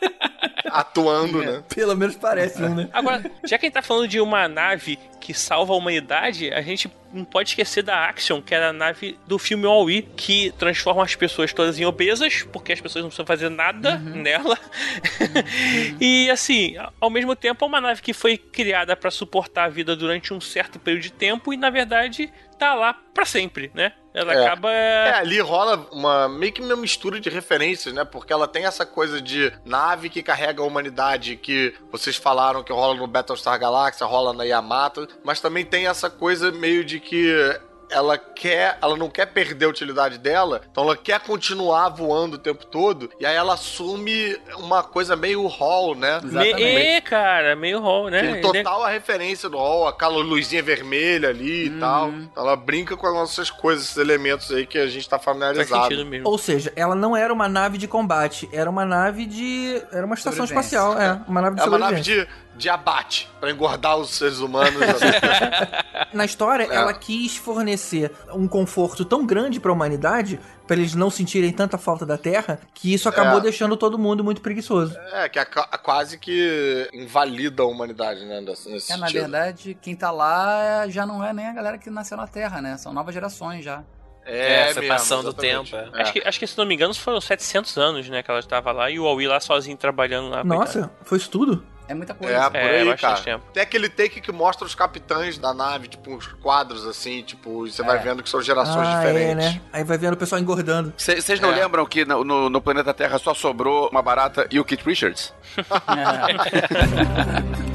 Atuando, 0.73 1.43
né? 1.43 1.63
Pelo 1.69 1.97
menos 1.97 2.17
parece 2.17 2.63
um, 2.63 2.75
né? 2.75 2.89
Agora, 2.93 3.31
já 3.45 3.59
que 3.59 3.67
a 3.67 3.69
gente 3.69 3.75
tá 3.75 3.83
falando 3.83 4.09
de 4.09 4.21
uma 4.21 4.49
nave 4.49 4.99
que 5.21 5.33
salva 5.33 5.73
a 5.73 5.77
humanidade, 5.77 6.53
a 6.53 6.61
gente 6.63 6.91
não 7.13 7.25
pode 7.25 7.51
esquecer 7.51 7.83
da 7.83 8.09
Action, 8.09 8.41
que 8.41 8.55
era 8.55 8.71
a 8.71 8.73
nave 8.73 9.19
do 9.27 9.39
filme 9.39 9.67
All-E, 9.67 10.03
que 10.17 10.53
transforma 10.59 11.03
as 11.03 11.15
pessoas 11.15 11.53
todas 11.53 11.79
em 11.79 11.85
obesas, 11.85 12.43
porque 12.53 12.73
as 12.73 12.81
pessoas 12.81 13.03
não 13.03 13.09
precisam 13.11 13.27
fazer 13.27 13.49
nada 13.49 13.97
nela. 13.99 14.59
e 16.01 16.29
assim, 16.31 16.75
ao 17.01 17.11
mesmo 17.11 17.37
tempo 17.37 17.65
é 17.65 17.69
uma 17.69 17.81
nave 17.81 18.03
que 18.03 18.13
foi 18.13 18.37
criada 18.37 18.97
para 18.97 19.11
suportar 19.11 19.65
a 19.65 19.69
vida 19.69 19.95
durante 19.95 20.35
um 20.35 20.41
certo 20.41 20.79
período 20.79 21.03
de 21.03 21.13
tempo 21.13 21.53
e 21.53 21.57
na 21.57 21.71
verdade 21.71 22.33
tá 22.59 22.75
lá 22.75 22.95
para 23.15 23.25
sempre, 23.25 23.71
né? 23.75 23.93
Ela 24.15 24.35
É. 24.35 24.47
acaba 24.47 24.71
É, 24.71 25.15
ali 25.15 25.41
rola 25.41 25.87
uma 25.91 26.29
meio 26.29 26.53
que 26.53 26.61
uma 26.61 26.77
mistura 26.77 27.19
de 27.21 27.31
referências, 27.31 27.95
né? 27.95 28.05
Porque 28.05 28.33
ela 28.33 28.47
tem 28.47 28.65
essa 28.67 28.85
coisa 28.85 29.21
de 29.21 29.53
nave 29.65 30.09
que 30.11 30.23
carrega 30.23 30.63
a 30.63 30.67
humanidade 30.67 31.37
que 31.37 31.75
vocês 31.91 32.17
falaram 32.17 32.63
que 32.63 32.73
rola 32.73 32.95
no 32.95 33.07
Battlestar 33.07 33.59
Galactica, 33.59 34.05
rola 34.05 34.33
na 34.33 34.45
Yamato, 34.45 35.09
mas 35.25 35.41
também 35.41 35.65
tem 35.65 35.87
essa 35.87 36.11
coisa 36.11 36.53
meio 36.53 36.85
de 36.85 37.01
que 37.01 37.33
ela 37.93 38.17
quer, 38.19 38.79
ela 38.81 38.97
não 38.97 39.09
quer 39.09 39.27
perder 39.27 39.67
a 39.67 39.69
utilidade 39.69 40.19
dela, 40.19 40.63
então 40.71 40.85
ela 40.85 40.97
quer 40.97 41.21
continuar 41.21 41.89
voando 41.91 42.37
o 42.37 42.39
tempo 42.39 42.65
todo, 42.67 43.11
e 43.21 43.27
aí 43.27 43.37
ela 43.37 43.55
assume 43.55 44.37
uma 44.59 44.83
coisa 44.83 45.15
meio 45.15 45.47
Hall, 45.47 45.95
né? 45.95 46.21
Exatamente. 46.25 46.55
Me... 46.57 46.63
É, 46.63 47.01
cara, 47.01 47.55
meio 47.57 47.81
rol, 47.81 48.09
né? 48.09 48.21
Tem 48.21 48.41
total 48.41 48.83
a 48.85 48.89
referência 48.89 49.49
do 49.49 49.57
Hall, 49.59 49.87
aquela 49.89 50.17
luzinha 50.17 50.63
vermelha 50.63 51.29
ali 51.29 51.69
Uhum. 51.69 51.77
e 51.77 51.81
tal. 51.81 52.09
Então 52.11 52.43
ela 52.45 52.57
brinca 52.57 52.97
com 52.97 53.07
as 53.07 53.15
nossas 53.15 53.51
coisas, 53.51 53.85
esses 53.85 53.97
elementos 53.97 54.51
aí 54.51 54.67
que 54.67 54.79
a 54.79 54.87
gente 54.87 55.09
tá 55.09 55.19
Faz 55.19 55.25
familiarizado. 55.37 55.83
sentido 55.85 56.07
mesmo. 56.07 56.29
Ou 56.29 56.39
seja, 56.39 56.73
ela 56.75 56.95
não 56.95 57.17
era 57.17 57.33
uma 57.33 57.49
nave 57.49 57.79
de 57.79 57.87
combate, 57.87 58.49
era 58.53 58.69
uma 58.69 58.85
nave 58.85 59.27
de. 59.27 59.83
Era 59.93 60.05
uma 60.07 60.15
estação 60.15 60.45
espacial, 60.45 61.01
é. 61.01 61.21
Uma 61.29 61.41
nave 61.43 61.57
de 61.57 61.63
É 61.63 61.65
uma 61.67 61.79
nave 61.79 62.01
de, 62.01 62.27
de 62.57 62.69
abate, 62.69 63.29
pra 63.41 63.51
engordar 63.51 63.97
os 63.97 64.11
seres 64.11 64.39
humanos. 64.39 64.81
Na 66.13 66.25
história, 66.25 66.65
É. 66.71 66.75
ela 66.75 66.93
quis 66.93 67.37
fornecer 67.37 68.13
um 68.35 68.47
conforto 68.47 69.05
tão 69.05 69.25
grande 69.25 69.59
pra 69.59 69.73
humanidade, 69.73 70.39
pra 70.67 70.77
eles 70.77 70.95
não 70.95 71.11
sentirem 71.11 71.51
tanta 71.53 71.79
falta 71.79 72.05
da 72.05 72.19
Terra, 72.19 72.61
que 72.75 72.93
isso 72.93 73.09
acabou 73.09 73.39
É. 73.39 73.43
deixando 73.43 73.77
todo 73.77 73.99
mundo 73.99 74.23
muito 74.23 74.41
preguiçoso. 74.41 74.97
é, 75.13 75.29
que 75.29 75.39
é 75.39 75.45
ca- 75.45 75.67
quase 75.83 76.19
que 76.19 76.89
invalida 76.93 77.63
a 77.63 77.67
humanidade, 77.67 78.25
né? 78.25 78.41
Nesse, 78.41 78.71
nesse 78.71 78.93
É, 78.93 78.97
na 78.97 79.07
sentido. 79.07 79.23
verdade, 79.23 79.79
quem 79.81 79.97
tá 79.97 80.11
lá 80.11 80.87
já 80.89 81.07
não 81.07 81.25
é 81.25 81.33
nem 81.33 81.47
a 81.47 81.53
galera 81.53 81.79
que 81.79 81.89
nasceu 81.91 82.17
na 82.17 82.27
Terra, 82.27 82.61
né? 82.61 82.77
São 82.77 82.93
novas 82.93 83.15
gerações 83.15 83.65
já. 83.65 83.83
É, 84.25 84.67
foi 84.73 84.83
mesmo, 84.83 84.95
passando 84.97 85.29
o 85.31 85.33
tempo. 85.33 85.75
é. 85.75 85.89
É. 85.95 86.03
Acho, 86.03 86.13
que, 86.13 86.23
acho 86.25 86.39
que, 86.39 86.47
se 86.47 86.57
não 86.57 86.65
me 86.65 86.75
engano, 86.75 86.95
foram 86.95 87.21
700 87.21 87.77
anos, 87.77 88.09
né, 88.09 88.23
que 88.23 88.31
ela 88.31 88.39
estava 88.39 88.71
lá 88.71 88.89
e 88.89 89.01
o 89.01 89.07
Aui 89.07 89.27
lá 89.27 89.41
sozinho 89.41 89.77
trabalhando 89.77 90.29
lá. 90.29 90.43
coitado. 90.43 90.61
Nossa, 90.61 90.91
foi 91.03 91.19
isso 91.19 91.29
tudo? 91.29 91.67
É 91.89 91.95
muita 91.95 92.15
coisa. 92.15 92.35
É, 92.35 92.51
por 92.51 92.57
É, 92.57 92.81
aí, 92.81 92.85
bastante 92.89 93.01
cara. 93.01 93.21
tempo. 93.23 93.45
Tem 93.53 93.63
aquele 93.63 93.89
take 93.89 94.21
que 94.21 94.33
mostra 94.33 94.65
os 94.65 94.75
capitães 94.75 95.37
da 95.37 95.53
nave, 95.53 95.89
tipo, 95.89 96.11
uns 96.15 96.27
quadros 96.27 96.87
assim, 96.87 97.23
tipo, 97.23 97.67
e 97.67 97.73
você 97.73 97.83
vai 97.83 97.99
vendo 97.99 98.23
que 98.23 98.31
são 98.31 98.41
gerações 98.41 98.87
ah, 98.89 98.97
diferentes. 98.99 99.47
é, 99.47 99.51
né? 99.55 99.61
Aí 99.73 99.85
vai 99.85 99.99
vendo 99.99 100.15
o 100.15 100.17
pessoal 100.17 100.41
engordando. 100.41 100.93
Vocês 100.97 101.41
não 101.41 101.51
É. 101.53 101.57
lembram 101.57 101.85
que 101.85 102.05
no, 102.05 102.25
no- 102.25 102.49
no 102.49 102.61
planeta 102.63 102.95
Terra 102.95 103.19
só 103.19 103.35
sobrou 103.35 103.89
uma 103.91 104.01
barata 104.01 104.47
e 104.51 104.59
o 104.61 104.65
Kit 104.65 104.83
Richards? 104.85 105.35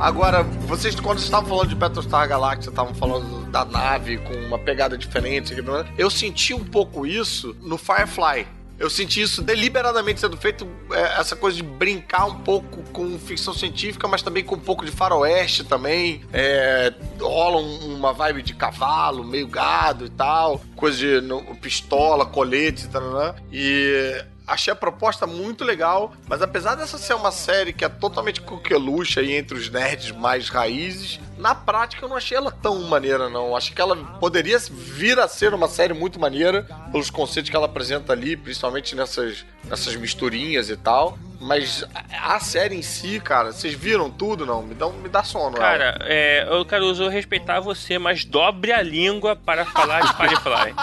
Agora, 0.00 0.42
vocês, 0.42 0.98
quando 0.98 1.18
estavam 1.18 1.46
falando 1.48 1.68
de 1.68 1.74
Battlestar 1.74 2.26
Galactica, 2.26 2.70
estavam 2.70 2.94
falando 2.94 3.44
da 3.50 3.66
nave 3.66 4.16
com 4.16 4.32
uma 4.34 4.58
pegada 4.58 4.96
diferente, 4.96 5.54
eu 5.98 6.08
senti 6.10 6.54
um 6.54 6.64
pouco 6.64 7.06
isso 7.06 7.54
no 7.60 7.76
Firefly. 7.76 8.46
Eu 8.78 8.88
senti 8.88 9.20
isso 9.20 9.42
deliberadamente 9.42 10.18
sendo 10.20 10.38
feito, 10.38 10.66
é, 10.90 11.20
essa 11.20 11.36
coisa 11.36 11.54
de 11.58 11.62
brincar 11.62 12.24
um 12.24 12.36
pouco 12.36 12.82
com 12.94 13.18
ficção 13.18 13.52
científica, 13.52 14.08
mas 14.08 14.22
também 14.22 14.42
com 14.42 14.54
um 14.54 14.58
pouco 14.58 14.86
de 14.86 14.90
faroeste 14.90 15.64
também. 15.64 16.22
É, 16.32 16.90
rola 17.20 17.58
um- 17.60 17.94
uma 17.96 18.14
vibe 18.14 18.40
de 18.42 18.54
cavalo, 18.54 19.22
meio 19.22 19.46
gado 19.46 20.06
e 20.06 20.08
tal, 20.08 20.62
coisa 20.76 20.96
de 20.96 21.20
no- 21.20 21.42
pistola, 21.56 22.24
colete 22.24 22.88
tal. 22.88 23.34
E 23.52 24.24
achei 24.50 24.72
a 24.72 24.76
proposta 24.76 25.26
muito 25.26 25.64
legal, 25.64 26.12
mas 26.28 26.42
apesar 26.42 26.74
dessa 26.74 26.98
ser 26.98 27.14
uma 27.14 27.30
série 27.30 27.72
que 27.72 27.84
é 27.84 27.88
totalmente 27.88 28.40
coqueluche 28.40 29.20
aí 29.20 29.32
entre 29.32 29.56
os 29.56 29.70
nerds 29.70 30.10
mais 30.10 30.48
raízes, 30.48 31.20
na 31.40 31.54
prática 31.54 32.04
eu 32.04 32.08
não 32.08 32.16
achei 32.16 32.36
ela 32.36 32.50
tão 32.50 32.80
maneira, 32.82 33.28
não. 33.28 33.56
Acho 33.56 33.72
que 33.72 33.80
ela 33.80 33.96
poderia 33.96 34.58
vir 34.70 35.18
a 35.18 35.26
ser 35.26 35.54
uma 35.54 35.68
série 35.68 35.94
muito 35.94 36.20
maneira 36.20 36.66
pelos 36.92 37.10
conceitos 37.10 37.50
que 37.50 37.56
ela 37.56 37.66
apresenta 37.66 38.12
ali, 38.12 38.36
principalmente 38.36 38.94
nessas, 38.94 39.44
nessas 39.64 39.96
misturinhas 39.96 40.70
e 40.70 40.76
tal. 40.76 41.18
Mas 41.40 41.82
a, 42.12 42.38
série 42.38 42.76
em 42.76 42.82
si, 42.82 43.18
cara, 43.18 43.50
vocês 43.50 43.72
viram 43.72 44.10
tudo, 44.10 44.44
não? 44.44 44.62
Me 44.62 44.74
dá, 44.74 44.88
me 44.90 45.08
dá 45.08 45.24
sono. 45.24 45.56
ela. 45.56 45.66
Cara, 45.66 45.98
é, 46.02 46.46
eu, 46.46 46.62
Caruso, 46.66 47.04
eu 47.04 47.08
respeitar 47.08 47.60
você, 47.60 47.98
mas 47.98 48.26
dobre 48.26 48.72
a 48.72 48.82
língua 48.82 49.34
para 49.34 49.64
falar 49.64 50.02
de 50.02 50.14
Firefly. 50.14 50.74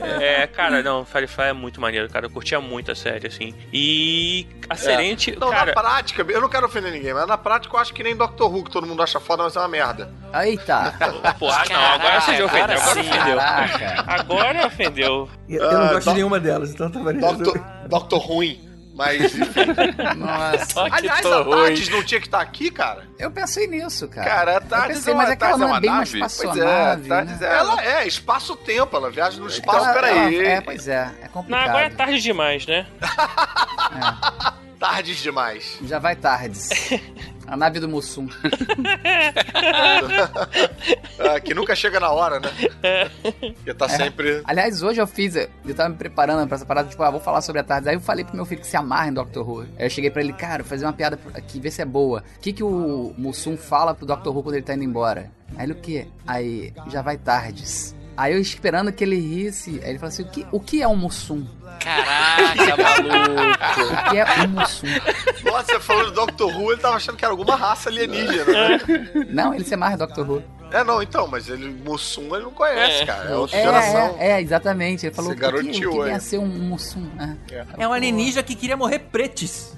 é, 0.22 0.46
cara, 0.46 0.82
não, 0.82 1.04
Firefly 1.04 1.48
é 1.48 1.52
muito 1.52 1.82
maneiro, 1.82 2.08
cara. 2.08 2.24
Eu 2.24 2.30
curtia 2.30 2.62
muito 2.62 2.90
a 2.90 2.94
série, 2.94 3.26
assim. 3.26 3.54
E 3.70 4.46
a 4.70 4.74
Serente, 4.74 5.32
Então, 5.32 5.50
cara. 5.50 5.66
na 5.66 5.72
prática, 5.74 6.24
eu 6.30 6.40
não 6.40 6.48
quero 6.48 6.64
ofender 6.64 6.90
ninguém, 6.90 7.12
mas 7.12 7.26
na 7.26 7.36
prática 7.36 7.76
eu 7.76 7.78
acho 7.78 7.92
que 7.92 8.02
nem 8.02 8.16
Doctor 8.16 8.50
Who, 8.50 8.64
que 8.64 8.70
todo 8.70 8.86
mundo 8.86 9.02
acha 9.02 9.20
foda, 9.20 9.42
mas 9.42 9.54
é 9.54 9.58
uma 9.58 9.68
merda. 9.74 10.10
Eita! 10.42 10.94
Pô, 11.38 11.48
ah, 11.50 11.64
não, 11.70 11.80
agora 11.80 12.20
você 12.20 12.36
já 12.36 12.44
ofendeu, 12.44 12.64
agora 12.64 12.78
sim. 12.94 13.00
ofendeu. 13.10 13.36
Caraca! 13.36 14.04
Agora 14.06 14.66
ofendeu. 14.66 15.28
Eu, 15.48 15.62
eu 15.64 15.72
não 15.78 15.86
Ah, 15.86 15.92
gosto 15.92 16.04
Doc- 16.04 16.08
de 16.08 16.14
nenhuma 16.14 16.40
delas, 16.40 16.70
então 16.70 16.90
tá 16.90 17.00
valendo. 17.00 17.20
Doctor, 17.20 17.58
Doctor 17.88 18.18
ruim. 18.20 18.68
Mas, 18.96 19.20
enfim. 19.34 19.42
Nossa, 20.18 20.82
Aliás, 20.92 21.26
a. 21.26 21.44
Tardes 21.44 21.88
não 21.88 22.04
tinha 22.04 22.20
que 22.20 22.28
estar 22.28 22.40
aqui, 22.40 22.70
cara? 22.70 23.02
eu 23.18 23.28
pensei 23.28 23.66
nisso, 23.66 24.06
cara. 24.06 24.30
Cara, 24.30 24.56
a 24.58 24.60
pensei, 24.94 25.12
é 25.12 25.16
mas 25.16 25.26
uma- 25.26 25.32
aquela 25.34 25.50
Tardes 25.50 25.58
não 25.58 25.66
é 25.66 25.70
é 25.70 25.72
uma 25.72 25.80
bem 25.80 25.90
mais 25.90 26.14
nave? 26.14 26.36
Pois 26.44 26.56
é, 26.56 26.96
né? 26.96 27.38
é- 27.40 27.44
Ela 27.58 27.84
é 27.84 28.06
espaço-tempo, 28.06 28.96
ela 28.96 29.10
viaja 29.10 29.40
no 29.40 29.48
espaço. 29.48 29.80
Então, 29.80 29.94
peraí. 29.94 30.36
ela- 30.38 30.48
É, 30.48 30.60
pois 30.60 30.86
é, 30.86 31.10
é 31.20 31.22
Não, 31.24 31.28
complicado. 31.28 31.68
agora 31.70 31.86
é 31.86 31.90
tarde 31.90 32.20
demais, 32.20 32.66
né? 32.68 32.86
Tardes 34.78 35.18
demais. 35.22 35.78
Já 35.84 35.98
vai 35.98 36.16
tardes. 36.16 36.68
A 37.46 37.56
nave 37.56 37.78
do 37.78 37.88
Mussum. 37.88 38.26
Ah, 41.16 41.38
que 41.40 41.54
nunca 41.54 41.76
chega 41.76 42.00
na 42.00 42.10
hora, 42.10 42.40
né? 42.40 42.50
Porque 43.54 43.72
tá 43.72 43.88
sempre. 43.88 44.42
Aliás, 44.44 44.82
hoje 44.82 45.00
eu 45.00 45.06
fiz, 45.06 45.36
eu 45.36 45.48
tava 45.74 45.90
me 45.90 45.94
preparando 45.94 46.46
pra 46.46 46.56
essa 46.56 46.66
parada, 46.66 46.88
tipo, 46.88 47.02
ah, 47.02 47.10
vou 47.10 47.20
falar 47.20 47.40
sobre 47.40 47.60
a 47.60 47.64
tarde. 47.64 47.88
Aí 47.88 47.94
eu 47.94 48.00
falei 48.00 48.24
pro 48.24 48.34
meu 48.34 48.44
filho 48.44 48.60
que 48.60 48.66
se 48.66 48.76
amarra 48.76 49.08
em 49.08 49.12
Doctor 49.12 49.48
Who. 49.48 49.60
Aí 49.78 49.86
eu 49.86 49.90
cheguei 49.90 50.10
pra 50.10 50.20
ele, 50.22 50.32
cara, 50.32 50.62
vou 50.64 50.70
fazer 50.70 50.84
uma 50.84 50.92
piada 50.92 51.18
aqui, 51.32 51.60
ver 51.60 51.70
se 51.70 51.80
é 51.80 51.84
boa. 51.84 52.24
O 52.36 52.40
que 52.40 52.52
que 52.52 52.64
o 52.64 53.14
Mussum 53.16 53.56
fala 53.56 53.94
pro 53.94 54.04
Doctor 54.06 54.34
Who 54.36 54.42
quando 54.42 54.56
ele 54.56 54.64
tá 54.64 54.74
indo 54.74 54.84
embora? 54.84 55.30
Aí 55.56 55.66
ele, 55.66 55.72
o 55.72 55.76
quê? 55.76 56.08
Aí, 56.26 56.72
já 56.90 57.00
vai 57.00 57.16
tardes. 57.16 57.94
Aí 58.16 58.32
eu 58.32 58.38
esperando 58.40 58.92
que 58.92 59.02
ele 59.02 59.16
risse, 59.18 59.80
aí 59.82 59.90
ele 59.90 59.98
falou 59.98 60.08
assim, 60.08 60.22
o 60.22 60.28
que, 60.28 60.46
o 60.52 60.60
que 60.60 60.82
é 60.82 60.86
um 60.88 60.94
Mussum? 60.96 61.44
Caraca, 61.80 62.76
maluco. 62.78 64.06
O 64.06 64.10
que 64.10 64.16
é 64.18 64.24
um 64.44 64.48
Mussum? 64.48 64.86
Nossa, 65.44 65.64
você 65.74 65.80
falou 65.80 66.04
do 66.06 66.10
Doctor 66.12 66.56
Who, 66.56 66.72
ele 66.72 66.80
tava 66.80 66.96
achando 66.96 67.16
que 67.16 67.24
era 67.24 67.32
alguma 67.32 67.56
raça 67.56 67.88
alienígena, 67.90 68.44
né? 68.44 68.80
Não, 69.30 69.52
ele 69.54 69.64
se 69.64 69.74
amarra 69.74 69.94
em 69.94 69.98
Doctor 69.98 70.30
Who. 70.30 70.42
É, 70.70 70.82
não, 70.82 71.02
então, 71.02 71.26
mas 71.28 71.48
ele, 71.48 71.68
Mussum, 71.84 72.34
ele 72.34 72.44
não 72.44 72.50
conhece, 72.50 73.02
É. 73.02 73.06
cara. 73.06 73.30
É 73.30 73.34
outra 73.36 73.56
É, 73.58 73.62
geração. 73.62 74.16
é, 74.18 74.30
é, 74.32 74.40
exatamente. 74.40 75.06
Ele 75.06 75.14
falou, 75.14 75.30
que, 75.30 75.36
que 75.36 75.42
garoteou 75.42 75.92
vem 76.02 76.10
aí. 76.12 76.16
a 76.16 76.20
ser 76.20 76.38
um 76.38 76.46
Mussum? 76.46 77.08
É. 77.50 77.64
É 77.78 77.86
um 77.88 77.92
alienígena 77.92 78.42
que 78.42 78.54
queria 78.56 78.76
morrer 78.76 78.98
pretes. 79.00 79.72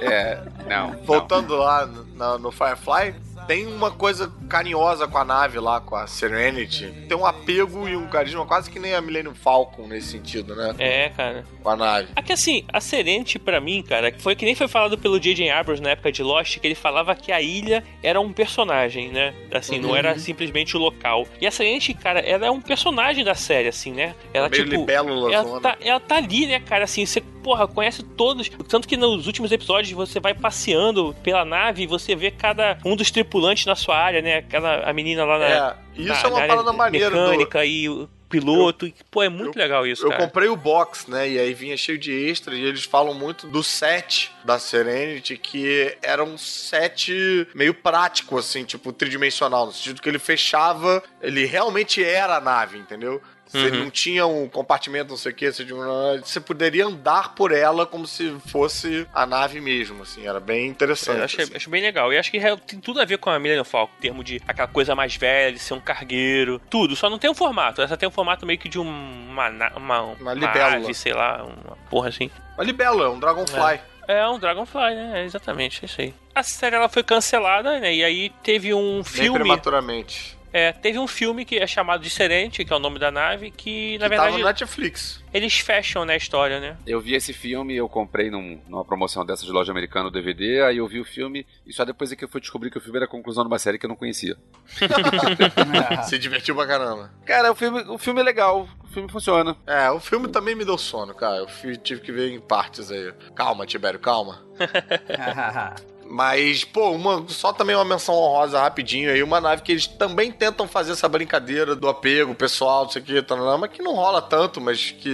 É, 0.00 0.38
não. 0.68 0.96
Voltando 1.04 1.54
lá 1.56 1.86
no, 1.86 2.38
no 2.38 2.50
Firefly, 2.52 3.14
tem 3.46 3.66
uma 3.66 3.90
coisa 3.90 4.32
carinhosa 4.48 5.06
com 5.06 5.18
a 5.18 5.24
nave 5.24 5.58
lá, 5.58 5.80
com 5.80 5.96
a 5.96 6.06
Serenity. 6.06 6.92
Tem 7.08 7.16
um 7.16 7.26
apego 7.26 7.88
e 7.88 7.96
um 7.96 8.06
carisma 8.06 8.44
quase 8.46 8.70
que 8.70 8.78
nem 8.78 8.94
a 8.94 9.00
Millennium 9.00 9.34
Falcon 9.34 9.86
nesse 9.86 10.08
sentido, 10.08 10.54
né? 10.54 10.74
É, 10.78 11.08
cara. 11.10 11.44
Com 11.62 11.70
a 11.70 11.76
nave. 11.76 12.08
Aqui 12.16 12.32
assim, 12.32 12.64
a 12.72 12.80
Serente, 12.80 13.38
pra 13.38 13.60
mim, 13.60 13.82
cara, 13.82 14.12
foi 14.18 14.34
que 14.34 14.44
nem 14.44 14.54
foi 14.54 14.68
falado 14.68 14.98
pelo 14.98 15.18
J.J. 15.20 15.50
Abrams 15.50 15.82
na 15.82 15.90
época 15.90 16.10
de 16.10 16.22
Lost, 16.22 16.58
que 16.58 16.66
ele 16.66 16.74
falava 16.74 17.14
que 17.14 17.30
a 17.32 17.40
ilha 17.40 17.84
era 18.02 18.20
um 18.20 18.32
personagem, 18.32 19.10
né? 19.10 19.34
Assim, 19.52 19.78
não 19.78 19.94
era 19.94 20.18
simplesmente 20.18 20.76
o 20.76 20.80
local. 20.80 21.26
E 21.40 21.46
a 21.46 21.50
Serente, 21.50 21.94
cara, 21.94 22.20
ela 22.20 22.46
é 22.46 22.50
um 22.50 22.60
personagem 22.60 23.24
da 23.24 23.34
série, 23.34 23.68
assim, 23.68 23.92
né? 23.92 24.14
Ela, 24.32 24.48
Meio 24.48 24.64
tipo. 24.64 24.76
libélula 24.76 25.32
Ela 25.32 25.44
zona. 25.44 25.60
tá, 25.60 25.76
ela 25.80 26.00
tá 26.00 26.16
ali, 26.16 26.46
né, 26.46 26.60
cara? 26.60 26.84
Assim, 26.84 27.06
você, 27.06 27.20
porra, 27.20 27.66
conhece 27.66 28.02
todos. 28.02 28.48
Tanto 28.68 28.88
que 28.88 28.96
nos 28.96 29.26
últimos 29.26 29.52
episódios 29.52 29.92
você 29.92 30.18
vai 30.20 30.34
passeando 30.34 31.14
pela 31.22 31.44
nave 31.44 31.84
e 31.84 31.86
você 31.86 32.14
vê 32.14 32.30
cada 32.30 32.78
um 32.84 32.96
dos 32.96 33.10
tripulantes 33.10 33.35
na 33.66 33.74
sua 33.76 33.96
área, 33.98 34.20
né? 34.22 34.36
Aquela 34.38 34.80
a 34.88 34.92
menina 34.92 35.24
lá 35.24 35.38
na. 35.38 35.46
É, 35.46 35.74
isso 35.96 36.08
na- 36.12 36.20
é 36.20 36.26
uma 36.28 36.46
parada 36.46 36.72
maneira 36.72 37.10
do, 37.10 37.16
Mecânica 37.16 37.64
e 37.64 37.88
o 37.88 38.08
piloto. 38.28 38.86
e, 38.86 38.94
pô, 39.10 39.22
é 39.22 39.28
muito 39.28 39.56
eu- 39.56 39.62
legal 39.62 39.86
isso, 39.86 40.04
Eu 40.04 40.10
cara. 40.10 40.24
comprei 40.24 40.48
o 40.48 40.56
box, 40.56 41.08
né? 41.10 41.28
E 41.28 41.38
aí 41.38 41.54
vinha 41.54 41.76
cheio 41.76 41.96
de 41.98 42.10
extras. 42.12 42.58
E 42.58 42.62
eles 42.62 42.84
falam 42.84 43.14
muito 43.14 43.46
do 43.46 43.62
set 43.62 44.32
da 44.44 44.58
Serenity, 44.58 45.36
que 45.36 45.96
era 46.02 46.24
um 46.24 46.36
set 46.36 47.46
meio 47.54 47.72
prático, 47.72 48.36
assim, 48.38 48.64
tipo, 48.64 48.92
tridimensional. 48.92 49.66
No 49.66 49.72
sentido 49.72 50.02
que 50.02 50.08
ele 50.08 50.18
fechava, 50.18 51.02
ele 51.22 51.44
realmente 51.46 52.02
era 52.04 52.36
a 52.36 52.40
nave, 52.40 52.78
entendeu? 52.78 53.22
Você 53.46 53.68
Uhum. 53.68 53.84
não 53.84 53.90
tinha 53.90 54.26
um 54.26 54.48
compartimento, 54.48 55.10
não 55.10 55.16
sei 55.16 55.30
o 55.30 55.34
que, 55.34 55.50
você, 55.52 55.64
você 55.64 56.40
poderia 56.40 56.84
andar 56.86 57.34
por 57.34 57.52
ela 57.52 57.86
como 57.86 58.06
se 58.06 58.34
fosse 58.48 59.06
a 59.14 59.24
nave 59.24 59.60
mesmo, 59.60 60.02
assim, 60.02 60.26
era 60.26 60.40
bem 60.40 60.66
interessante. 60.66 61.20
É, 61.20 61.24
achei, 61.24 61.44
assim. 61.44 61.56
acho 61.56 61.70
bem 61.70 61.80
legal. 61.80 62.12
E 62.12 62.18
acho 62.18 62.30
que 62.30 62.38
é- 62.38 62.56
tem 62.56 62.80
tudo 62.80 63.00
a 63.00 63.04
ver 63.04 63.18
com 63.18 63.30
a 63.30 63.38
Millennium 63.38 63.64
Falcon, 63.64 63.92
em 63.98 64.02
termos 64.02 64.24
de 64.24 64.42
aquela 64.48 64.66
coisa 64.68 64.94
mais 64.96 65.14
velha, 65.16 65.52
de 65.52 65.58
ser 65.60 65.74
um 65.74 65.80
cargueiro. 65.80 66.60
Tudo, 66.68 66.96
só 66.96 67.08
não 67.08 67.18
tem 67.18 67.30
um 67.30 67.34
formato. 67.34 67.80
Essa 67.80 67.96
tem 67.96 68.08
um 68.08 68.12
formato 68.12 68.44
meio 68.44 68.58
que 68.58 68.68
de 68.68 68.78
um- 68.80 68.86
uma, 69.30 69.48
uma, 69.76 70.00
uma, 70.02 70.34
libélula. 70.34 70.76
ave, 70.84 70.92
sei 70.94 71.12
lá, 71.12 71.44
uma 71.44 71.76
porra 71.88 72.08
assim. 72.08 72.30
Uma 72.56 72.64
libélula, 72.64 73.10
um 73.10 73.20
Dragonfly. 73.20 73.80
É 74.08 74.26
um 74.28 74.38
Dragonfly, 74.38 74.94
né? 74.94 75.20
É 75.20 75.24
exatamente, 75.24 75.80
é 75.82 75.86
isso 75.86 76.00
aí. 76.00 76.14
A 76.34 76.42
série 76.42 76.76
ela 76.76 76.88
foi 76.88 77.02
cancelada, 77.02 77.78
né? 77.80 77.94
E 77.94 78.04
aí 78.04 78.30
teve 78.42 78.72
um 78.74 78.96
Bem 78.96 79.04
filme. 79.04 79.38
prematuramente. 79.38 80.35
É, 80.58 80.72
teve 80.72 80.98
um 80.98 81.06
filme 81.06 81.44
que 81.44 81.56
é 81.58 81.66
chamado 81.66 82.00
de 82.02 82.08
Serente, 82.08 82.64
que 82.64 82.72
é 82.72 82.76
o 82.76 82.78
nome 82.78 82.98
da 82.98 83.10
nave, 83.10 83.50
que 83.50 83.98
na 83.98 84.06
que 84.06 84.08
verdade 84.08 84.30
tava 84.30 84.38
no 84.38 84.44
Netflix. 84.46 85.22
eles 85.34 85.58
fecham 85.58 86.06
né, 86.06 86.14
a 86.14 86.16
história, 86.16 86.58
né? 86.58 86.78
Eu 86.86 86.98
vi 86.98 87.14
esse 87.14 87.34
filme, 87.34 87.76
eu 87.76 87.86
comprei 87.90 88.30
num- 88.30 88.58
numa 88.66 88.82
promoção 88.82 89.22
dessa 89.26 89.44
de 89.44 89.52
loja 89.52 89.70
americana 89.70 90.08
o 90.08 90.10
DVD, 90.10 90.62
aí 90.62 90.78
eu 90.78 90.88
vi 90.88 90.98
o 90.98 91.04
filme, 91.04 91.46
e 91.66 91.74
só 91.74 91.84
depois 91.84 92.10
é 92.10 92.16
que 92.16 92.24
eu 92.24 92.28
fui 92.28 92.40
descobrir 92.40 92.70
que 92.70 92.78
o 92.78 92.80
filme 92.80 92.96
era 92.96 93.04
a 93.04 93.08
conclusão 93.08 93.44
de 93.44 93.48
uma 93.48 93.58
série 93.58 93.78
que 93.78 93.84
eu 93.84 93.88
não 93.90 93.96
conhecia. 93.96 94.34
Se 96.08 96.18
divertiu 96.18 96.54
pra 96.54 96.66
caramba. 96.66 97.10
Cara, 97.26 97.52
o 97.52 97.54
filme, 97.54 97.82
o 97.88 97.98
filme 97.98 98.20
é 98.20 98.24
legal, 98.24 98.66
o 98.82 98.86
filme 98.88 99.10
funciona. 99.10 99.54
É, 99.66 99.90
o 99.90 100.00
filme 100.00 100.26
também 100.28 100.54
me 100.54 100.64
deu 100.64 100.78
sono, 100.78 101.14
cara. 101.14 101.36
Eu 101.36 101.76
tive 101.76 102.00
que 102.00 102.10
ver 102.10 102.30
em 102.32 102.40
partes 102.40 102.90
aí. 102.90 103.12
Calma, 103.34 103.66
Tibério, 103.66 104.00
calma. 104.00 104.42
Mas, 106.08 106.64
pô, 106.64 106.90
uma, 106.90 107.24
só 107.28 107.52
também 107.52 107.74
uma 107.76 107.84
menção 107.84 108.14
honrosa 108.14 108.60
rapidinho 108.60 109.10
aí, 109.10 109.22
uma 109.22 109.40
nave 109.40 109.62
que 109.62 109.72
eles 109.72 109.86
também 109.86 110.30
tentam 110.30 110.66
fazer 110.68 110.92
essa 110.92 111.08
brincadeira 111.08 111.74
do 111.74 111.88
apego 111.88 112.34
pessoal, 112.34 112.84
não 112.84 112.90
sei 112.90 113.02
o 113.02 113.04
que, 113.04 113.22
tá, 113.22 113.36
mas 113.58 113.70
que 113.70 113.82
não 113.82 113.94
rola 113.94 114.22
tanto, 114.22 114.60
mas 114.60 114.92
que 114.92 115.08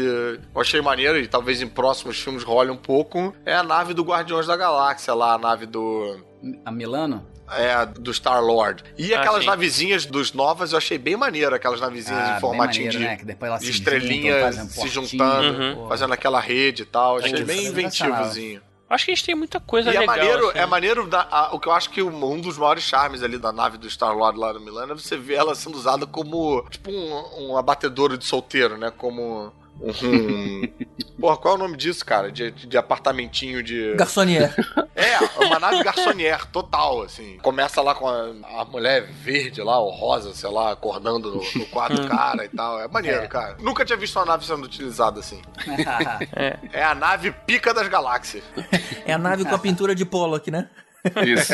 eu 0.54 0.60
achei 0.60 0.80
maneiro 0.80 1.18
e 1.18 1.26
talvez 1.26 1.62
em 1.62 1.66
próximos 1.68 2.20
filmes 2.20 2.42
role 2.42 2.70
um 2.70 2.76
pouco, 2.76 3.34
é 3.44 3.54
a 3.54 3.62
nave 3.62 3.94
do 3.94 4.02
Guardiões 4.02 4.46
da 4.46 4.56
Galáxia 4.56 5.14
lá, 5.14 5.34
a 5.34 5.38
nave 5.38 5.66
do... 5.66 6.18
A 6.64 6.70
Milano? 6.70 7.26
É, 7.50 7.84
do 7.84 8.12
Star-Lord. 8.14 8.82
E 8.96 9.12
Ah, 9.12 9.20
aquelas 9.20 9.40
sim. 9.42 9.46
navezinhas 9.46 10.06
dos 10.06 10.32
novas 10.32 10.72
eu 10.72 10.78
achei 10.78 10.96
bem 10.96 11.16
maneiro, 11.16 11.54
aquelas 11.54 11.80
navezinhas 11.80 12.30
Ah, 12.30 12.36
em 12.36 12.40
formatinho 12.40 12.86
maneiro, 12.86 12.98
de, 12.98 13.04
né? 13.10 13.16
Que 13.16 13.24
depois 13.26 13.50
elas 13.50 13.60
de 13.60 13.66
se 13.66 13.72
estrelinha 13.72 14.50
juntam, 14.52 14.68
se 14.68 14.88
juntando, 14.88 15.58
Uhum. 15.82 15.88
fazendo 15.88 16.12
aquela 16.14 16.40
rede 16.40 16.82
e 16.82 16.86
tal. 16.86 17.18
Achei 17.18 17.32
Isso, 17.34 17.44
bem 17.44 17.66
inventivozinho. 17.66 18.62
Acho 18.94 19.06
que 19.06 19.10
a 19.10 19.14
gente 19.14 19.24
tem 19.24 19.34
muita 19.34 19.58
coisa 19.58 19.90
E 19.90 19.96
é 19.96 20.00
legal. 20.00 20.16
maneiro, 20.16 20.48
assim. 20.50 20.58
é 20.58 20.66
maneiro 20.66 21.06
da- 21.06 21.26
a- 21.30 21.54
o 21.54 21.58
que 21.58 21.66
eu 21.68 21.72
acho 21.72 21.88
que 21.90 22.02
um, 22.02 22.24
um 22.32 22.40
dos 22.40 22.58
maiores 22.58 22.82
charmes 22.84 23.22
ali 23.22 23.38
da 23.38 23.50
nave 23.50 23.78
do 23.78 23.88
Star-Lord 23.88 24.38
lá 24.38 24.52
no 24.52 24.60
Milano 24.60 24.92
é 24.92 24.94
você 24.94 25.16
ver 25.16 25.34
ela 25.34 25.54
sendo 25.54 25.76
usada 25.78 26.06
como, 26.06 26.62
tipo, 26.70 26.90
um, 26.90 27.48
um 27.52 27.56
abatedouro 27.56 28.18
de 28.18 28.24
solteiro, 28.26 28.76
né? 28.76 28.90
Como 28.90 29.52
um... 29.80 30.68
Porra, 31.20 31.36
qual 31.36 31.54
é 31.54 31.56
o 31.56 31.60
nome 31.60 31.76
disso, 31.76 32.04
cara? 32.04 32.30
De, 32.32 32.50
de 32.50 32.76
apartamentinho 32.76 33.62
de... 33.62 33.94
Garçonier. 33.94 34.54
É, 34.94 35.18
uma 35.44 35.58
nave 35.58 35.82
garçonier, 35.84 36.46
total, 36.46 37.02
assim. 37.02 37.38
Começa 37.42 37.80
lá 37.80 37.94
com 37.94 38.08
a, 38.08 38.30
a 38.60 38.64
mulher 38.64 39.06
verde 39.06 39.60
lá, 39.62 39.78
ou 39.78 39.90
rosa, 39.90 40.34
sei 40.34 40.50
lá, 40.50 40.72
acordando 40.72 41.30
no, 41.30 41.42
no 41.60 41.66
quarto 41.66 42.00
do 42.00 42.08
cara 42.08 42.44
e 42.44 42.48
tal. 42.48 42.80
É 42.80 42.88
maneiro, 42.88 43.22
É. 43.22 43.28
cara. 43.28 43.56
Nunca 43.60 43.84
tinha 43.84 43.96
visto 43.96 44.16
uma 44.16 44.24
nave 44.24 44.44
sendo 44.44 44.64
utilizada 44.64 45.20
assim. 45.20 45.40
É 46.72 46.82
a 46.82 46.94
nave 46.94 47.30
pica 47.30 47.72
das 47.74 47.88
galáxias. 47.88 48.42
É 49.04 49.12
a 49.12 49.18
nave 49.18 49.44
com 49.44 49.54
a 49.54 49.58
pintura 49.58 49.94
de 49.94 50.04
Pollock, 50.04 50.50
né? 50.50 50.68
Isso. 51.26 51.52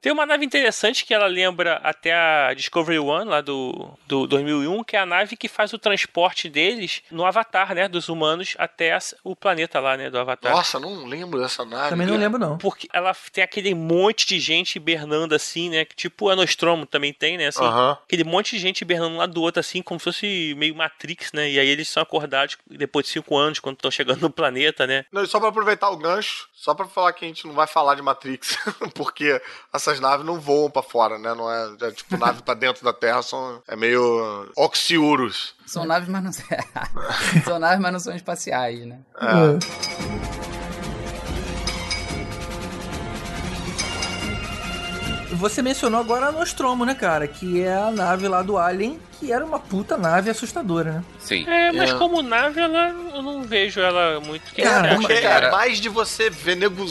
Tem 0.00 0.10
uma 0.10 0.26
nave 0.26 0.44
interessante 0.44 1.04
que 1.04 1.14
ela 1.14 1.26
lembra 1.28 1.76
até 1.76 2.12
a 2.12 2.52
Discovery 2.54 2.98
One, 2.98 3.30
lá 3.30 3.40
do, 3.40 3.88
do 4.08 4.26
2001, 4.26 4.82
que 4.82 4.96
é 4.96 4.98
a 4.98 5.06
nave 5.06 5.36
que 5.36 5.46
faz 5.46 5.72
o 5.72 5.78
transporte 5.78 6.48
deles 6.48 7.02
no 7.08 7.24
Avatar, 7.24 7.72
né? 7.72 7.86
Dos 7.86 8.08
humanos 8.08 8.56
até 8.58 8.92
as- 8.94 9.14
o 9.22 9.36
planeta 9.36 9.78
lá, 9.78 9.96
né? 9.96 10.10
Do 10.10 10.18
Avatar. 10.18 10.52
Nossa, 10.52 10.80
não 10.80 11.06
lembro 11.06 11.40
dessa 11.40 11.64
nave. 11.64 11.90
Também 11.90 12.06
não 12.08 12.16
lembro, 12.16 12.36
não. 12.36 12.58
Porque 12.58 12.88
ela 12.92 13.14
tem 13.32 13.44
aquele 13.44 13.74
monte 13.76 14.26
de 14.26 14.40
gente 14.40 14.74
hibernando 14.76 15.36
assim, 15.36 15.70
né? 15.70 15.84
que 15.84 15.94
Tipo 15.94 16.28
a 16.30 16.34
Nostromo 16.34 16.84
também 16.84 17.12
tem, 17.12 17.38
né? 17.38 17.46
Assim, 17.46 17.62
Aham. 17.64 17.96
Aquele 18.04 18.24
monte 18.24 18.56
de 18.56 18.58
gente 18.58 18.82
hibernando 18.82 19.14
um 19.14 19.18
lado 19.18 19.32
do 19.32 19.40
outro, 19.42 19.60
assim, 19.60 19.82
como 19.82 20.00
se 20.00 20.04
fosse 20.04 20.54
meio 20.56 20.74
Matrix, 20.74 21.32
né? 21.32 21.48
E 21.48 21.60
aí 21.60 21.68
eles 21.68 21.88
são 21.88 22.02
acordados 22.02 22.58
depois 22.68 23.06
de 23.06 23.12
cinco 23.12 23.36
anos, 23.36 23.60
quando 23.60 23.76
estão 23.76 23.90
chegando 23.90 24.20
no 24.20 24.30
planeta, 24.30 24.84
né? 24.84 25.04
Não, 25.12 25.22
e 25.22 25.28
só 25.28 25.38
pra 25.38 25.48
aproveitar 25.50 25.90
o 25.90 25.96
gancho, 25.96 26.48
só 26.62 26.74
pra 26.74 26.86
falar 26.86 27.12
que 27.12 27.24
a 27.24 27.28
gente 27.28 27.44
não 27.44 27.54
vai 27.54 27.66
falar 27.66 27.96
de 27.96 28.02
Matrix, 28.02 28.56
porque 28.94 29.42
essas 29.74 29.98
naves 29.98 30.24
não 30.24 30.38
voam 30.38 30.70
pra 30.70 30.80
fora, 30.80 31.18
né? 31.18 31.34
Não 31.34 31.50
é, 31.50 31.74
é 31.88 31.90
tipo 31.90 32.16
nave 32.16 32.40
pra 32.40 32.54
dentro 32.54 32.84
da 32.84 32.92
Terra, 32.92 33.20
são 33.20 33.60
é 33.66 33.74
meio 33.74 34.48
oxiurus. 34.56 35.56
São 35.66 35.84
naves, 35.84 36.08
mas 36.08 36.22
não 36.22 36.30
são 37.42 37.58
naves, 37.58 37.80
mas 37.80 37.92
não 37.92 37.98
são 37.98 38.14
espaciais, 38.14 38.86
né? 38.86 39.00
Você 45.42 45.60
mencionou 45.60 45.98
agora 45.98 46.26
a 46.26 46.32
Nostromo, 46.32 46.84
né, 46.84 46.94
cara? 46.94 47.26
Que 47.26 47.62
é 47.64 47.74
a 47.74 47.90
nave 47.90 48.28
lá 48.28 48.42
do 48.42 48.56
Alien, 48.56 48.96
que 49.18 49.32
era 49.32 49.44
uma 49.44 49.58
puta 49.58 49.96
nave 49.96 50.30
assustadora, 50.30 50.92
né? 50.92 51.04
Sim. 51.18 51.44
É, 51.48 51.72
mas 51.72 51.90
É. 51.90 51.94
como 51.94 52.22
nave, 52.22 52.60
ela, 52.60 52.90
eu 53.12 53.22
não 53.22 53.42
vejo 53.42 53.80
ela 53.80 54.20
muito. 54.20 54.54
Cara, 54.54 54.90
você 54.94 55.00
Porque 55.00 55.20
cara. 55.20 55.48
é 55.48 55.50
mais 55.50 55.80
de 55.80 55.88
você 55.88 56.30
ver 56.30 56.54
nego 56.56 56.86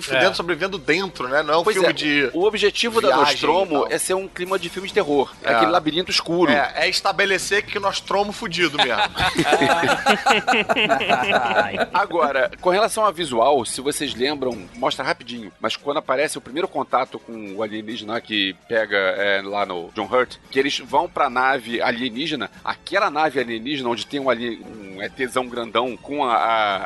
se 0.00 0.08
fudendo, 0.08 0.30
É. 0.30 0.34
sobrevivendo 0.34 0.78
dentro, 0.78 1.28
né? 1.28 1.42
Não 1.42 1.54
é 1.54 1.58
um 1.58 1.64
Pois 1.64 1.74
filme 1.76 1.90
é, 1.90 1.92
de. 1.92 2.30
o 2.32 2.44
objetivo 2.44 3.00
da 3.00 3.08
viagem 3.08 3.22
e 3.22 3.26
Nostromo 3.46 3.86
é 3.90 3.98
ser 3.98 4.14
um 4.14 4.28
clima 4.28 4.58
de 4.58 4.68
filme 4.68 4.88
de 4.88 4.94
terror. 4.94 5.32
É. 5.42 5.50
É. 5.50 5.54
aquele 5.56 5.70
labirinto 5.70 6.10
escuro. 6.10 6.50
É, 6.50 6.72
é 6.76 6.88
estabelecer 6.88 7.64
que 7.64 7.78
nós 7.78 8.00
tromo 8.00 8.32
fudido 8.32 8.76
mesmo. 8.78 8.94
Agora, 11.92 12.50
com 12.60 12.70
relação 12.70 13.04
a 13.04 13.10
visual, 13.10 13.64
se 13.64 13.80
vocês 13.80 14.14
lembram, 14.14 14.66
mostra 14.76 15.04
rapidinho, 15.04 15.52
mas 15.60 15.76
quando 15.76 15.98
aparece 15.98 16.38
o 16.38 16.40
primeiro 16.40 16.68
contato 16.68 17.18
com 17.18 17.54
o 17.56 17.62
alienígena 17.62 18.20
que 18.20 18.54
pega 18.68 18.96
é, 18.96 19.42
lá 19.42 19.64
no 19.66 19.90
John 19.94 20.08
Hurt, 20.10 20.36
que 20.50 20.58
eles 20.58 20.78
vão 20.78 21.08
pra 21.08 21.28
nave 21.30 21.80
alienígena, 21.80 22.50
aquela 22.64 23.10
nave 23.10 23.40
alienígena 23.40 23.88
onde 23.88 24.06
tem 24.06 24.20
um, 24.20 24.30
ali, 24.30 24.58
um 24.64 25.02
ETzão 25.02 25.46
grandão 25.48 25.96
com 25.96 26.24
a, 26.24 26.36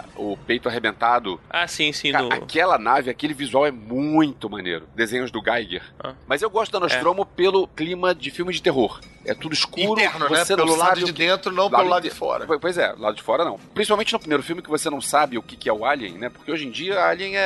a- 0.00 0.04
o 0.16 0.36
peito 0.36 0.68
arrebentado, 0.68 1.40
Ah, 1.50 1.66
sim, 1.66 1.92
sim. 1.92 2.12
Cara, 2.12 2.24
No... 2.24 2.32
aquela 2.32 2.78
nave, 2.78 2.97
aquele 3.06 3.34
visual 3.34 3.66
é 3.66 3.70
muito 3.70 4.48
maneiro. 4.48 4.88
Desenhos 4.96 5.30
do 5.30 5.42
Geiger. 5.42 5.82
Ah. 6.02 6.14
Mas 6.26 6.42
eu 6.42 6.50
gosto 6.50 6.72
da 6.72 6.80
Nostromo 6.80 7.24
pelo 7.26 7.68
clima 7.68 8.14
de 8.14 8.30
filme 8.30 8.52
de 8.52 8.62
terror. 8.62 9.00
É 9.24 9.34
tudo 9.34 9.52
escuro, 9.52 10.00
Interno, 10.00 10.28
né? 10.30 10.42
você 10.42 10.56
não 10.56 10.64
Pelo 10.64 10.76
lado 10.78 11.00
de 11.04 11.12
que- 11.12 11.18
dentro, 11.26 11.52
não 11.52 11.64
Lado 11.64 11.76
pelo 11.76 11.88
lado 11.90 12.02
de 12.02 12.08
inte- 12.08 12.16
fora. 12.16 12.46
Pois 12.58 12.78
é, 12.78 12.94
lado 12.96 13.14
de 13.14 13.22
fora 13.22 13.44
não. 13.44 13.58
Principalmente 13.74 14.10
no 14.12 14.18
primeiro 14.18 14.42
filme 14.42 14.62
que 14.62 14.70
você 14.70 14.88
não 14.88 15.02
sabe 15.02 15.36
o 15.36 15.42
que, 15.42 15.54
que 15.54 15.68
é 15.68 15.72
o 15.72 15.84
Alien, 15.84 16.14
né? 16.16 16.30
Porque 16.30 16.50
hoje 16.50 16.66
em 16.66 16.70
dia 16.70 16.98
Alien 17.04 17.36
é, 17.36 17.40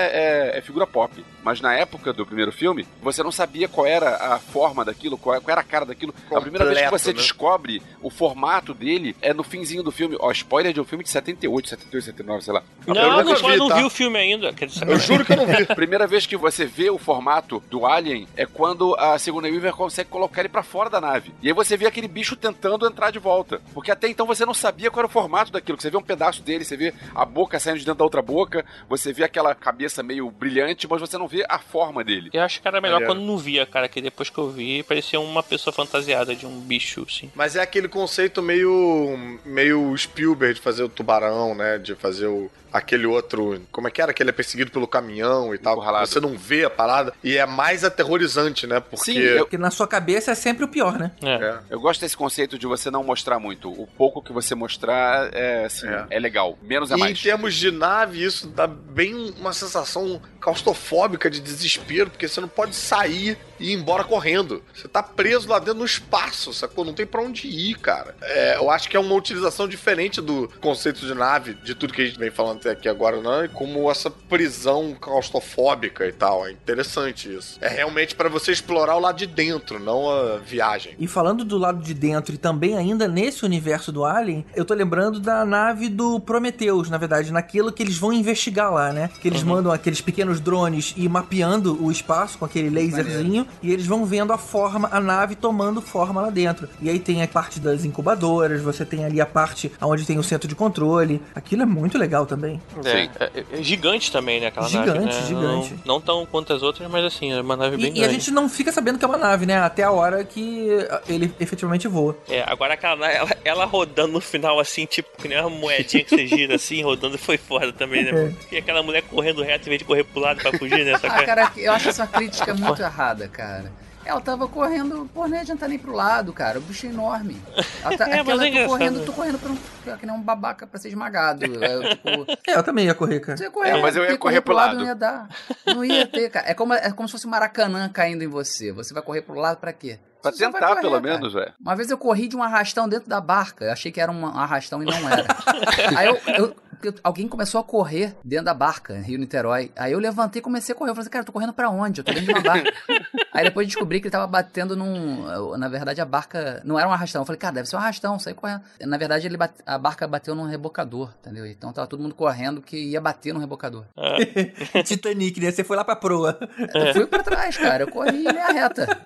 é- 0.54 0.58
é 0.58 0.60
figura 0.60 0.86
pop. 0.86 1.24
Mas 1.42 1.60
na 1.60 1.74
época 1.74 2.12
do 2.12 2.24
primeiro 2.24 2.52
filme, 2.52 2.86
você 3.02 3.20
não 3.24 3.32
sabia 3.32 3.66
qual 3.66 3.84
era 3.84 4.14
a 4.16 4.38
forma 4.38 4.84
daquilo, 4.84 5.18
qual, 5.18 5.40
qual 5.40 5.50
era 5.52 5.60
a 5.60 5.64
cara 5.64 5.84
daquilo. 5.84 6.14
a 6.32 6.40
primeira 6.40 6.64
vez 6.66 6.78
que 6.78 6.84
Completo, 6.84 7.02
você 7.04 7.10
né? 7.12 7.16
descobre 7.18 7.82
o 8.00 8.10
formato 8.10 8.72
dele 8.72 9.16
é 9.20 9.34
no 9.34 9.42
finzinho 9.42 9.82
do 9.82 9.90
filme. 9.90 10.16
Ó, 10.20 10.30
spoiler 10.30 10.72
de 10.72 10.80
um 10.80 10.84
filme 10.84 11.02
de 11.02 11.10
78, 11.10 11.68
78, 11.68 12.04
79, 12.04 12.44
sei 12.44 12.52
lá. 12.54 12.62
Eu 12.86 12.94
Não, 12.94 13.02
nunca 13.24 13.40
não, 13.42 13.50
vi, 13.50 13.56
não 13.56 13.68
tá? 13.68 13.74
vi 13.76 13.84
o 13.84 13.90
filme 13.90 14.18
ainda. 14.18 14.52
Quer 14.52 14.66
dizer, 14.66 14.88
Eu 14.88 14.98
juro 15.00 15.24
que 15.24 15.32
eu 15.32 15.36
não. 15.36 15.41
A 15.41 15.41
primeira 15.74 16.06
vez 16.06 16.26
que 16.26 16.36
você 16.36 16.64
vê 16.64 16.90
o 16.90 16.98
formato 16.98 17.62
do 17.70 17.86
Alien 17.86 18.26
é 18.36 18.46
quando 18.46 18.94
a 18.98 19.18
Sigourney 19.18 19.52
Weaver 19.52 19.72
consegue 19.72 20.10
colocar 20.10 20.40
ele 20.40 20.48
pra 20.48 20.62
fora 20.62 20.90
da 20.90 21.00
nave. 21.00 21.32
E 21.42 21.48
aí 21.48 21.54
você 21.54 21.76
vê 21.76 21.86
aquele 21.86 22.08
bicho 22.08 22.36
tentando 22.36 22.86
entrar 22.86 23.10
de 23.10 23.18
volta. 23.18 23.60
Porque 23.74 23.90
até 23.90 24.08
então 24.08 24.26
você 24.26 24.44
não 24.44 24.54
sabia 24.54 24.90
qual 24.90 25.00
era 25.00 25.06
o 25.06 25.10
formato 25.10 25.52
daquilo. 25.52 25.80
Você 25.80 25.90
vê 25.90 25.96
um 25.96 26.02
pedaço 26.02 26.42
dele, 26.42 26.64
você 26.64 26.76
vê 26.76 26.94
a 27.14 27.24
boca 27.24 27.58
saindo 27.58 27.78
de 27.78 27.84
dentro 27.84 27.98
da 27.98 28.04
outra 28.04 28.22
boca, 28.22 28.64
você 28.88 29.12
vê 29.12 29.24
aquela 29.24 29.54
cabeça 29.54 30.02
meio 30.02 30.30
brilhante, 30.30 30.86
mas 30.88 31.00
você 31.00 31.18
não 31.18 31.28
vê 31.28 31.44
a 31.48 31.58
forma 31.58 32.02
dele. 32.04 32.30
Eu 32.32 32.42
acho 32.42 32.60
que 32.60 32.68
era 32.68 32.80
melhor 32.80 33.04
quando 33.04 33.20
não 33.20 33.38
via, 33.38 33.66
cara, 33.66 33.88
que 33.88 34.00
depois 34.00 34.30
que 34.30 34.38
eu 34.38 34.50
vi, 34.50 34.82
parecia 34.82 35.20
uma 35.20 35.42
pessoa 35.42 35.72
fantasiada 35.72 36.34
de 36.34 36.46
um 36.46 36.60
bicho, 36.60 37.06
assim. 37.08 37.30
Mas 37.34 37.56
é 37.56 37.60
aquele 37.60 37.88
conceito 37.88 38.42
meio 38.42 39.38
meio 39.44 39.96
Spielberg 39.96 40.54
de 40.54 40.60
fazer 40.60 40.82
o 40.82 40.88
tubarão, 40.88 41.54
né? 41.54 41.78
De 41.78 41.94
fazer 41.94 42.26
o 42.26 42.50
aquele 42.72 43.06
outro, 43.06 43.60
como 43.70 43.88
é 43.88 43.90
que 43.90 44.00
era 44.00 44.12
que 44.12 44.22
ele 44.22 44.30
é 44.30 44.32
perseguido 44.32 44.70
pelo 44.70 44.86
caminhão 44.88 45.54
e 45.54 45.58
tal. 45.58 45.74
Encurralado. 45.74 46.06
Você 46.06 46.20
não 46.20 46.36
vê 46.36 46.64
a 46.64 46.70
parada 46.70 47.12
e 47.22 47.36
é 47.36 47.44
mais 47.46 47.84
aterrorizante, 47.84 48.66
né? 48.66 48.80
Porque 48.80 49.12
Sim, 49.12 49.18
eu- 49.18 49.44
Porque 49.44 49.58
na 49.58 49.70
sua 49.70 49.86
cabeça 49.86 50.30
é 50.32 50.34
sempre 50.34 50.64
o 50.64 50.68
pior, 50.68 50.98
né? 50.98 51.12
É. 51.22 51.34
É. 51.34 51.58
Eu 51.70 51.80
gosto 51.80 52.00
desse 52.00 52.16
conceito 52.16 52.58
de 52.58 52.66
você 52.66 52.90
não 52.90 53.02
mostrar 53.04 53.38
muito. 53.38 53.70
O 53.70 53.86
pouco 53.86 54.22
que 54.22 54.32
você 54.32 54.54
mostrar 54.54 55.28
é, 55.34 55.64
assim, 55.64 55.86
É. 55.88 56.06
é. 56.10 56.18
legal. 56.18 56.58
Menos 56.62 56.90
é 56.90 56.94
E 56.94 56.96
em 56.96 57.00
mais. 57.00 57.20
termos 57.22 57.54
de 57.54 57.70
nave, 57.70 58.22
isso 58.24 58.46
dá 58.48 58.66
bem 58.66 59.34
uma 59.38 59.52
sensação 59.52 60.20
claustrofóbica 60.40 61.30
de 61.30 61.40
desespero, 61.40 62.10
porque 62.10 62.28
você 62.28 62.40
não 62.40 62.48
pode 62.48 62.74
sair 62.74 63.36
e 63.58 63.70
ir 63.70 63.74
embora 63.74 64.04
correndo. 64.04 64.62
Você 64.74 64.86
tá 64.88 65.02
preso 65.02 65.48
lá 65.48 65.58
dentro 65.58 65.74
no 65.74 65.84
espaço, 65.84 66.52
sacou? 66.52 66.84
Não 66.84 66.92
tem 66.92 67.06
pra 67.06 67.22
onde 67.22 67.46
ir, 67.48 67.76
cara. 67.78 68.14
É, 68.22 68.56
eu 68.56 68.70
acho 68.70 68.88
que 68.88 68.96
é 68.96 69.00
uma 69.00 69.14
utilização 69.14 69.66
diferente 69.68 70.20
do 70.20 70.48
conceito 70.60 71.00
de 71.06 71.14
nave, 71.14 71.54
de 71.54 71.74
tudo 71.74 71.92
que 71.92 72.02
a 72.02 72.06
gente 72.06 72.18
vem 72.18 72.30
falando 72.30 72.60
até 72.62 72.70
aqui 72.70 72.88
agora, 72.88 73.20
né? 73.20 73.48
Como 73.52 73.90
essa 73.90 74.10
prisão 74.10 74.96
claustrofóbica 74.98 76.06
e 76.06 76.12
tal. 76.12 76.46
É 76.46 76.52
interessante 76.52 77.32
isso. 77.34 77.58
É 77.60 77.68
realmente 77.68 78.14
pra 78.14 78.28
você 78.28 78.52
explorar 78.52 78.96
o 78.96 79.00
lado 79.00 79.18
de 79.18 79.26
dentro, 79.26 79.78
não 79.78 80.08
a 80.08 80.38
viagem. 80.38 80.94
E 80.98 81.06
falando 81.06 81.44
do 81.44 81.58
lado 81.58 81.82
de 81.82 81.92
dentro 81.92 82.34
e 82.34 82.38
também 82.38 82.76
ainda 82.76 83.08
nesse 83.08 83.44
universo 83.44 83.90
do 83.90 84.04
Alien, 84.04 84.44
eu 84.54 84.64
tô 84.64 84.74
lembrando 84.74 85.18
da 85.18 85.44
nave 85.44 85.88
do 85.88 86.20
Prometheus, 86.20 86.88
na 86.88 86.98
verdade, 86.98 87.32
naquilo 87.32 87.72
que 87.72 87.82
eles 87.82 87.98
vão 87.98 88.12
investigar 88.12 88.72
lá, 88.72 88.92
né? 88.92 89.10
Que 89.20 89.28
eles 89.28 89.42
mandam 89.42 89.72
aqueles 89.72 90.00
pequenos 90.00 90.40
drones 90.40 90.94
ir 90.96 91.08
mapeando 91.08 91.82
o 91.82 91.90
espaço 91.90 92.38
com 92.38 92.44
aquele 92.44 92.70
laserzinho 92.70 93.46
e 93.62 93.72
eles 93.72 93.86
vão 93.86 94.04
vendo 94.04 94.32
a 94.32 94.38
forma, 94.38 94.88
a 94.92 95.00
nave 95.00 95.34
tomando 95.34 95.80
forma 95.80 96.20
lá 96.20 96.30
dentro. 96.30 96.68
E 96.80 96.88
aí 96.88 96.98
tem 96.98 97.22
a 97.22 97.28
parte 97.28 97.58
das 97.58 97.84
incubadoras, 97.84 98.62
você 98.62 98.84
tem 98.84 99.04
ali 99.04 99.20
a 99.20 99.26
parte 99.26 99.72
onde 99.80 100.06
tem 100.06 100.18
o 100.18 100.22
centro 100.22 100.48
de 100.48 100.54
controle. 100.54 101.20
Aquilo 101.34 101.62
é 101.62 101.66
muito 101.66 101.98
legal 101.98 102.26
também. 102.26 102.51
É, 102.84 103.08
é- 103.24 103.44
é 103.58 103.62
gigante 103.62 104.10
também, 104.10 104.40
né? 104.40 104.46
Aquela 104.48 104.68
Gigante, 104.68 104.92
nave, 104.92 105.06
né? 105.06 105.26
gigante. 105.26 105.74
Não, 105.84 105.94
não 105.94 106.00
tão 106.00 106.26
quanto 106.26 106.52
as 106.52 106.62
outras, 106.62 106.90
mas 106.90 107.04
assim, 107.04 107.32
é 107.32 107.40
uma 107.40 107.56
nave 107.56 107.76
bem 107.76 107.86
E, 107.86 107.88
e 107.88 107.98
a 107.98 108.02
grande. 108.02 108.14
gente 108.14 108.30
não 108.30 108.48
fica 108.48 108.70
sabendo 108.72 108.98
que 108.98 109.04
é 109.04 109.08
uma 109.08 109.18
nave, 109.18 109.46
né? 109.46 109.58
Até 109.58 109.82
a 109.82 109.90
hora 109.90 110.24
que 110.24 110.68
ele 111.08 111.32
efetivamente 111.40 111.86
voa. 111.88 112.16
É, 112.28 112.42
agora 112.46 112.74
aquela 112.74 112.96
nave, 112.96 113.14
ela, 113.14 113.30
ela 113.44 113.64
rodando 113.64 114.12
no 114.14 114.20
final, 114.20 114.58
assim, 114.58 114.86
tipo, 114.86 115.08
que 115.20 115.28
nem 115.28 115.38
uma 115.40 115.50
moedinha 115.50 116.04
que 116.04 116.10
você 116.10 116.26
gira 116.26 116.56
assim, 116.56 116.82
rodando, 116.82 117.18
foi 117.18 117.36
foda 117.38 117.72
também, 117.72 118.04
né? 118.04 118.12
mano? 118.12 118.36
E 118.50 118.56
aquela 118.56 118.82
mulher 118.82 119.02
correndo 119.02 119.42
reto 119.42 119.68
em 119.68 119.70
vez 119.70 119.78
de 119.80 119.84
correr 119.84 120.04
pro 120.04 120.20
lado 120.20 120.40
pra 120.40 120.52
fugir, 120.52 120.84
né? 120.84 120.96
Só 120.98 121.06
Ah, 121.06 121.24
cara, 121.24 121.52
eu 121.56 121.72
acho 121.72 121.88
essa 121.88 122.06
crítica 122.06 122.54
muito 122.54 122.80
errada, 122.82 123.28
cara. 123.28 123.70
Ela 124.04 124.20
tava 124.20 124.48
correndo, 124.48 125.08
pô, 125.14 125.26
não 125.28 125.34
ia 125.36 125.42
adiantar 125.42 125.68
nem 125.68 125.78
pro 125.78 125.92
lado, 125.92 126.32
cara. 126.32 126.58
O 126.58 126.62
bicho 126.62 126.86
é 126.86 126.90
enorme. 126.90 127.40
Ela 127.84 127.96
tá, 127.96 128.08
É, 128.10 128.18
aquela, 128.20 128.24
mas 128.24 128.28
é 128.28 128.32
eu 128.32 128.38
tô 128.38 128.44
engraçado. 128.46 128.68
correndo, 128.68 129.04
tô 129.06 129.12
correndo 129.12 129.38
pra 129.38 129.50
um, 129.92 129.96
que 129.98 130.06
nem 130.06 130.14
um 130.14 130.20
babaca 130.22 130.66
pra 130.66 130.78
ser 130.80 130.88
esmagado. 130.88 131.44
É, 131.44 131.88
tipo, 131.94 132.08
É, 132.48 132.56
eu 132.56 132.62
também 132.62 132.86
ia 132.86 132.94
correr, 132.94 133.20
cara. 133.20 133.36
você 133.36 133.44
ia 133.44 133.50
correr, 133.50 133.70
É, 133.70 133.80
mas 133.80 133.94
eu 133.96 134.02
ia 134.02 134.08
porque 134.08 134.18
correr 134.18 134.40
pro 134.40 134.54
lado. 134.54 134.76
Não 134.76 134.84
ia 134.84 134.94
dar. 134.94 135.28
Não 135.66 135.84
ia 135.84 136.06
ter, 136.06 136.30
cara. 136.30 136.48
É 136.50 136.54
como, 136.54 136.74
é 136.74 136.90
como 136.90 137.06
se 137.08 137.12
fosse 137.12 137.26
um 137.26 137.30
maracanã 137.30 137.88
caindo 137.88 138.22
em 138.24 138.28
você. 138.28 138.72
Você 138.72 138.92
vai 138.92 139.02
correr 139.02 139.22
pro 139.22 139.34
lado 139.34 139.58
pra 139.58 139.72
quê? 139.72 139.98
Pra 140.20 140.30
Você 140.30 140.44
tentar, 140.46 140.68
correr, 140.68 140.80
pelo 140.80 141.00
cara. 141.00 141.02
menos, 141.14 141.32
velho. 141.32 141.52
Uma 141.60 141.74
vez 141.74 141.90
eu 141.90 141.98
corri 141.98 142.28
de 142.28 142.36
um 142.36 142.42
arrastão 142.42 142.88
dentro 142.88 143.08
da 143.08 143.20
barca. 143.20 143.64
Eu 143.64 143.72
achei 143.72 143.90
que 143.90 144.00
era 144.00 144.10
um 144.12 144.24
arrastão 144.26 144.80
e 144.82 144.86
não 144.86 145.08
era. 145.08 145.24
Aí 145.98 146.06
eu, 146.06 146.16
eu- 146.38 146.56
eu- 146.88 146.94
alguém 147.02 147.26
começou 147.28 147.60
a 147.60 147.64
correr 147.64 148.14
dentro 148.24 148.46
da 148.46 148.54
barca, 148.54 148.98
Rio 149.00 149.18
Niterói. 149.18 149.70
Aí 149.76 149.92
eu 149.92 149.98
levantei 149.98 150.40
e 150.40 150.42
comecei 150.42 150.74
a 150.74 150.78
correr. 150.78 150.90
Eu 150.90 150.94
falei 150.94 151.02
assim, 151.02 151.10
cara, 151.10 151.22
eu 151.22 151.26
tô 151.26 151.32
correndo 151.32 151.52
pra 151.52 151.68
onde? 151.70 152.00
Eu 152.00 152.04
tô 152.04 152.12
dentro 152.12 152.26
de 152.26 152.32
uma 152.32 152.40
barca. 152.42 152.72
Aí 153.32 153.44
depois 153.44 153.64
eu 153.64 153.68
descobri 153.68 153.98
que 154.00 154.06
ele 154.08 154.12
tava 154.12 154.26
batendo 154.26 154.76
num. 154.76 155.56
Na 155.56 155.68
verdade, 155.68 156.00
a 156.00 156.04
barca. 156.04 156.60
Não 156.64 156.78
era 156.78 156.86
um 156.88 156.92
arrastão. 156.92 157.22
Eu 157.22 157.26
falei, 157.26 157.38
cara, 157.38 157.54
deve 157.54 157.68
ser 157.68 157.76
um 157.76 157.78
arrastão, 157.78 158.18
saí 158.18 158.34
correndo. 158.34 158.62
Na 158.82 158.98
verdade, 158.98 159.26
ele 159.26 159.36
bate- 159.36 159.62
a 159.64 159.78
barca 159.78 160.06
bateu 160.06 160.34
num 160.34 160.44
rebocador, 160.44 161.10
entendeu? 161.20 161.46
Então 161.46 161.72
tava 161.72 161.86
todo 161.86 162.02
mundo 162.02 162.14
correndo 162.14 162.60
que 162.60 162.76
ia 162.76 163.00
bater 163.00 163.32
no 163.32 163.40
rebocador. 163.40 163.84
Titanic, 164.84 165.40
né? 165.40 165.50
Você 165.50 165.64
foi 165.64 165.76
lá 165.76 165.84
pra 165.84 165.96
proa. 165.96 166.38
Eu 166.74 166.92
fui 166.92 167.06
pra 167.06 167.22
trás, 167.22 167.56
cara. 167.56 167.84
Eu 167.84 167.88
corri 167.90 168.10
em 168.26 168.30
linha 168.30 168.52
reta. 168.52 168.98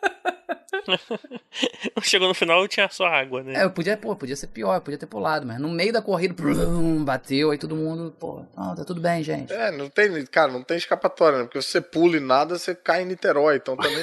Chegou 2.02 2.28
no 2.28 2.34
final 2.34 2.66
tinha 2.68 2.88
só 2.90 3.06
água, 3.06 3.42
né? 3.42 3.54
É, 3.60 3.64
eu 3.64 3.70
podia, 3.70 3.96
pô, 3.96 4.14
podia 4.14 4.36
ser 4.36 4.48
pior, 4.48 4.74
eu 4.74 4.80
podia 4.80 4.98
ter 4.98 5.06
pulado, 5.06 5.46
mas 5.46 5.58
no 5.58 5.68
meio 5.68 5.92
da 5.92 6.02
corrida, 6.02 6.34
brum, 6.34 7.04
bateu, 7.04 7.50
aí 7.50 7.58
todo 7.58 7.76
mundo, 7.76 8.14
pô, 8.18 8.42
não, 8.56 8.74
tá 8.74 8.84
tudo 8.84 9.00
bem, 9.00 9.22
gente. 9.22 9.52
É, 9.52 9.70
não 9.70 9.88
tem, 9.88 10.24
cara, 10.26 10.52
não 10.52 10.62
tem 10.62 10.76
escapatória, 10.76 11.38
né? 11.38 11.44
Porque 11.44 11.62
se 11.62 11.68
você 11.68 11.80
pula 11.80 12.16
e 12.16 12.20
nada, 12.20 12.58
você 12.58 12.74
cai 12.74 13.02
em 13.02 13.06
Niterói, 13.06 13.56
então 13.56 13.76
também. 13.76 13.96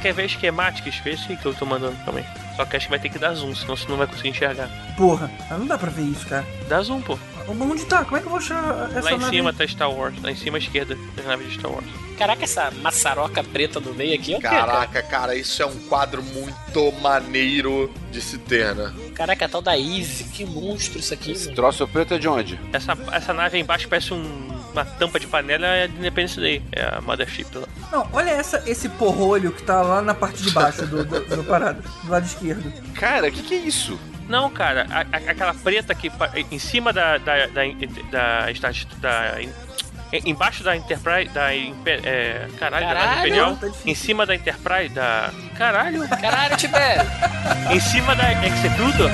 quer 0.07 0.13
ver 0.13 0.27
esquemáticos? 0.27 0.97
Vê 0.99 1.11
esse 1.11 1.33
aí 1.33 1.37
que 1.37 1.47
eu 1.47 1.55
tô 1.55 1.67
mandando 1.67 1.97
também. 2.05 2.25
Só 2.55 2.65
que 2.65 2.77
acho 2.77 2.87
que 2.87 2.91
vai 2.91 2.99
ter 3.01 3.09
que 3.09 3.19
dar 3.19 3.35
zoom, 3.35 3.55
senão 3.55 3.77
você 3.77 3.89
não 3.89 3.97
vai 3.97 4.07
conseguir 4.07 4.29
enxergar. 4.29 4.69
Porra, 4.97 5.31
mas 5.51 5.59
não 5.59 5.67
dá 5.67 5.77
pra 5.77 5.91
ver 5.91 6.03
isso, 6.03 6.27
cara. 6.27 6.47
Dá 6.69 6.81
zoom, 6.81 7.01
pô. 7.03 7.19
Onde 7.49 7.85
tá? 7.87 8.05
Como 8.05 8.17
é 8.17 8.21
que 8.21 8.27
eu 8.27 8.31
vou 8.31 8.39
achar 8.39 8.89
essa 8.91 9.01
Lá 9.03 9.13
em 9.13 9.19
nave? 9.19 9.37
cima 9.37 9.53
tá 9.53 9.67
Star 9.67 9.91
Wars, 9.91 10.15
lá 10.23 10.31
em 10.31 10.37
cima 10.37 10.59
à 10.59 10.61
esquerda 10.61 10.97
das 11.17 11.27
naves 11.27 11.49
de 11.49 11.55
Star 11.59 11.71
Wars. 11.73 11.87
Caraca, 12.17 12.45
essa 12.45 12.71
maçaroca 12.83 13.43
preta 13.45 13.79
no 13.81 13.93
meio 13.95 14.15
aqui 14.15 14.33
é 14.35 14.39
o 14.39 14.41
quê, 14.41 14.47
cara? 14.49 14.67
Caraca, 14.73 15.03
cara, 15.03 15.35
isso 15.35 15.63
é 15.63 15.67
um 15.67 15.77
quadro 15.89 16.23
muito 16.23 16.93
maneiro 17.01 17.93
de 18.11 18.21
se 18.21 18.39
ter, 18.39 18.75
né? 18.75 18.93
Caraca, 19.15 19.45
a 19.45 19.49
tal 19.49 19.61
da 19.63 19.77
Easy, 19.79 20.25
que 20.25 20.45
monstro 20.45 20.99
isso 20.99 21.13
aqui, 21.13 21.37
mano. 21.39 21.55
Troço 21.55 21.87
preto 21.89 22.15
é 22.15 22.19
de 22.19 22.29
onde? 22.29 22.59
Essa, 22.73 22.97
essa 23.13 23.33
nave 23.35 23.57
aí 23.57 23.63
embaixo 23.63 23.87
parece 23.89 24.13
um- 24.15 24.57
uma 24.73 24.85
tampa 24.85 25.19
de 25.21 25.27
panela 25.27 25.67
é 25.67 25.87
de 25.89 25.97
Independence 25.97 26.39
Day. 26.41 26.63
É 26.73 26.83
a 26.83 27.01
Mothership 27.01 27.47
lá. 27.55 27.67
Não, 27.93 28.09
olha 28.13 28.31
essa, 28.31 28.63
esse 28.67 28.89
porrolho 28.91 29.53
que 29.53 29.63
tá 29.63 29.81
lá 29.83 30.03
na 30.03 30.15
parte 30.15 30.43
de 30.43 30.51
baixo 30.51 30.87
do, 30.87 31.05
do, 31.05 31.37
do 31.37 31.45
parado, 31.45 31.83
do 32.05 32.11
lado 32.11 32.25
esquerdo. 32.27 32.71
Cara, 32.95 33.29
o 33.29 33.33
que, 33.33 33.43
que 33.43 33.55
é 33.55 33.59
isso? 33.59 33.99
Não, 34.29 34.51
cara, 34.51 34.87
a- 34.91 35.01
a- 35.17 35.31
aquela 35.31 35.55
preta 35.55 35.95
que 35.95 36.11
em 36.51 36.59
cima 36.59 36.93
da. 36.93 37.17
da. 37.19 37.47
da. 37.47 37.63
da, 38.11 38.51
da, 38.51 38.71
da- 39.01 39.41
embaixo 40.25 40.63
da 40.65 40.77
Enterprise. 40.77 41.29
Da, 41.33 41.55
é, 41.55 42.49
caralho, 42.59 42.87
da 42.87 42.95
nave 42.95 43.07
Caralho, 43.07 43.19
Imperial. 43.27 43.57
tá. 43.57 43.69
Em 43.85 43.95
cima 43.95 44.25
da 44.27 44.35
Enterprise. 44.35 44.95
Da. 44.95 45.31
Caralho! 45.57 46.09
Caralho, 46.09 46.57
Tibério! 46.57 47.03
em 47.71 47.81
cima 47.81 48.15
da 48.15 48.33
Executor. 48.47 49.11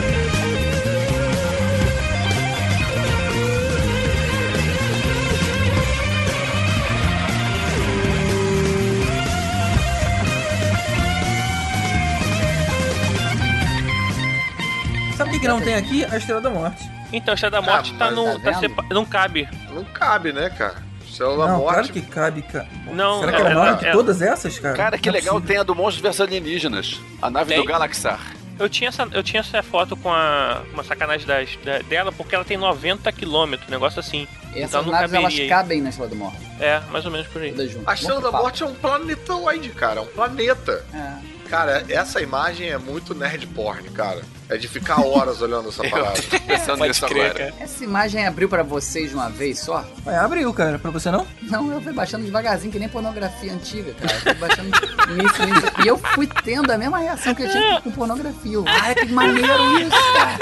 Sabe 15.16 15.30
o 15.30 15.32
que, 15.34 15.40
que 15.40 15.48
não 15.48 15.60
tem 15.60 15.74
aqui? 15.74 16.04
A 16.04 16.16
Estrela 16.16 16.40
da 16.40 16.50
Morte. 16.50 16.90
Então, 17.12 17.32
a 17.32 17.34
Estrela 17.34 17.50
da 17.50 17.62
Morte 17.62 17.92
Ah, 17.94 17.98
tá 17.98 18.10
no. 18.10 18.38
tá 18.40 18.52
tá 18.52 18.58
sepa- 18.58 18.84
não 18.90 19.04
cabe. 19.04 19.48
Não 19.70 19.84
cabe, 19.84 20.32
né, 20.32 20.50
cara? 20.50 20.76
Céu 21.12 21.36
da 21.36 21.46
não, 21.46 21.58
morte. 21.58 21.72
claro 21.74 21.88
que 21.92 22.02
cabe, 22.02 22.42
cara. 22.42 22.68
Não, 22.92 23.20
Será 23.20 23.32
que 23.32 23.36
é- 23.38 23.40
ela 23.40 23.50
é 23.50 23.54
maior 23.54 23.74
é- 23.74 23.76
que 23.78 23.86
é- 23.86 23.92
todas 23.92 24.22
essas, 24.22 24.58
cara? 24.58 24.76
Cara, 24.76 24.98
que 24.98 25.08
Não 25.08 25.14
é 25.16 25.18
legal, 25.20 25.34
possível. 25.34 25.48
tem 25.54 25.60
a 25.60 25.62
do 25.62 25.74
Monstros 25.74 26.00
vs 26.02 26.20
Alienígenas. 26.20 27.00
A 27.20 27.30
nave 27.30 27.50
Tem? 27.54 27.58
do 27.62 27.64
Galaxar. 27.66 28.20
Eu 28.58 28.68
tinha 28.68 28.88
essa, 28.88 29.08
eu 29.10 29.22
tinha 29.22 29.40
essa 29.40 29.62
foto 29.62 29.96
com 29.96 30.12
a, 30.12 30.62
uma 30.72 30.84
sacanagem 30.84 31.26
das, 31.26 31.56
da- 31.64 31.78
dela 31.80 32.12
porque 32.12 32.34
ela 32.34 32.44
tem 32.44 32.56
90 32.56 33.10
km, 33.10 33.54
um 33.66 33.70
negócio 33.70 33.98
assim. 33.98 34.28
Essas 34.54 34.68
então 34.68 34.82
não 34.82 34.92
naves, 34.92 35.12
elas 35.12 35.32
aí. 35.32 35.48
cabem 35.48 35.80
na 35.80 35.88
Estrela 35.88 36.10
da 36.10 36.16
Morte, 36.16 36.38
É, 36.60 36.80
mais 36.92 37.04
ou 37.06 37.10
menos 37.10 37.26
por 37.28 37.40
aí. 37.42 37.54
A 37.86 37.94
Estrela 37.94 38.20
da 38.20 38.30
Morte 38.30 38.62
é 38.62 38.66
um 38.66 38.74
planetoide, 38.74 39.70
cara. 39.70 40.00
É 40.00 40.02
um 40.02 40.06
planeta. 40.06 40.84
É. 40.94 41.31
Cara, 41.52 41.84
essa 41.90 42.18
imagem 42.22 42.70
é 42.70 42.78
muito 42.78 43.14
nerd 43.14 43.46
porn, 43.48 43.86
cara. 43.90 44.22
É 44.48 44.56
de 44.56 44.66
ficar 44.66 45.02
horas 45.04 45.42
olhando 45.42 45.68
essa 45.68 45.84
parada. 45.86 46.18
Pensando 46.48 46.82
nisso 46.82 47.06
crer, 47.06 47.26
agora. 47.30 47.50
cara. 47.50 47.54
Essa 47.62 47.84
imagem 47.84 48.26
abriu 48.26 48.48
pra 48.48 48.62
vocês 48.62 49.10
de 49.10 49.14
uma 49.14 49.28
vez 49.28 49.58
só? 49.58 49.84
Ué, 50.06 50.16
abriu, 50.16 50.50
cara. 50.54 50.78
Pra 50.78 50.90
você 50.90 51.10
não? 51.10 51.26
Não, 51.42 51.70
eu 51.70 51.82
fui 51.82 51.92
baixando 51.92 52.24
devagarzinho, 52.24 52.72
que 52.72 52.78
nem 52.78 52.88
pornografia 52.88 53.52
antiga, 53.52 53.92
cara. 53.92 54.14
Eu 54.14 54.20
fui 54.20 54.32
baixando 54.34 54.70
nisso, 54.70 55.46
nisso. 55.46 55.72
E 55.84 55.88
eu 55.88 55.98
fui 55.98 56.26
tendo 56.42 56.72
a 56.72 56.78
mesma 56.78 56.96
reação 56.96 57.34
que 57.34 57.42
eu 57.42 57.50
tinha 57.50 57.82
com 57.82 57.90
pornografia. 57.90 58.54
Eu, 58.54 58.64
Ai, 58.66 58.94
que 58.94 59.12
maneiro 59.12 59.78
isso, 59.78 59.90
cara. 60.14 60.38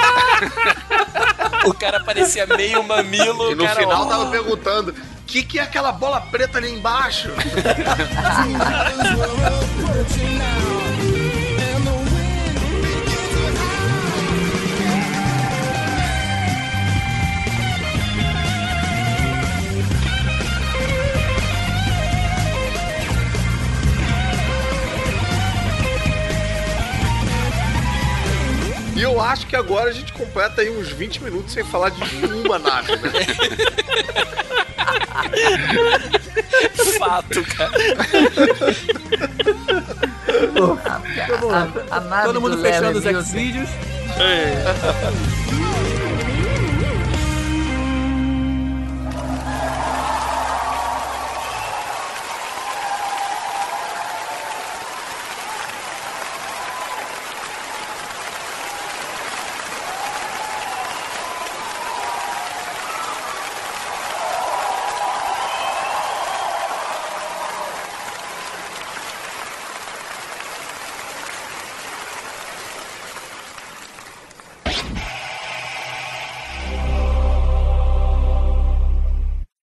O 1.67 1.75
cara 1.75 1.99
parecia 2.05 2.47
meio 2.47 2.85
mamilo, 2.85 3.51
E 3.51 3.57
no 3.57 3.65
cara, 3.65 3.81
final 3.81 4.03
ó. 4.03 4.09
tava 4.09 4.31
perguntando: 4.31 4.93
o 4.93 4.95
que, 5.27 5.43
que 5.43 5.59
é 5.59 5.63
aquela 5.63 5.91
bola 5.91 6.21
preta 6.21 6.59
ali 6.59 6.71
embaixo? 6.73 7.31
E 29.01 29.03
eu 29.03 29.19
acho 29.19 29.47
que 29.47 29.57
agora 29.57 29.89
a 29.89 29.93
gente 29.95 30.13
completa 30.13 30.61
aí 30.61 30.69
uns 30.69 30.91
20 30.91 31.23
minutos 31.25 31.55
sem 31.55 31.65
falar 31.65 31.89
de 31.89 32.17
nenhuma 32.17 32.59
nave, 32.59 32.97
né? 32.97 33.11
Fato, 36.99 37.43
cara. 37.57 37.73
A, 41.55 41.95
a, 41.95 41.97
a 41.97 42.01
nave 42.01 42.27
Todo 42.27 42.43
mundo 42.43 42.57
do 42.57 42.63
fechando 42.63 42.99
os. 42.99 43.07
X-Vídeos. 43.07 43.71
É. 44.19 44.53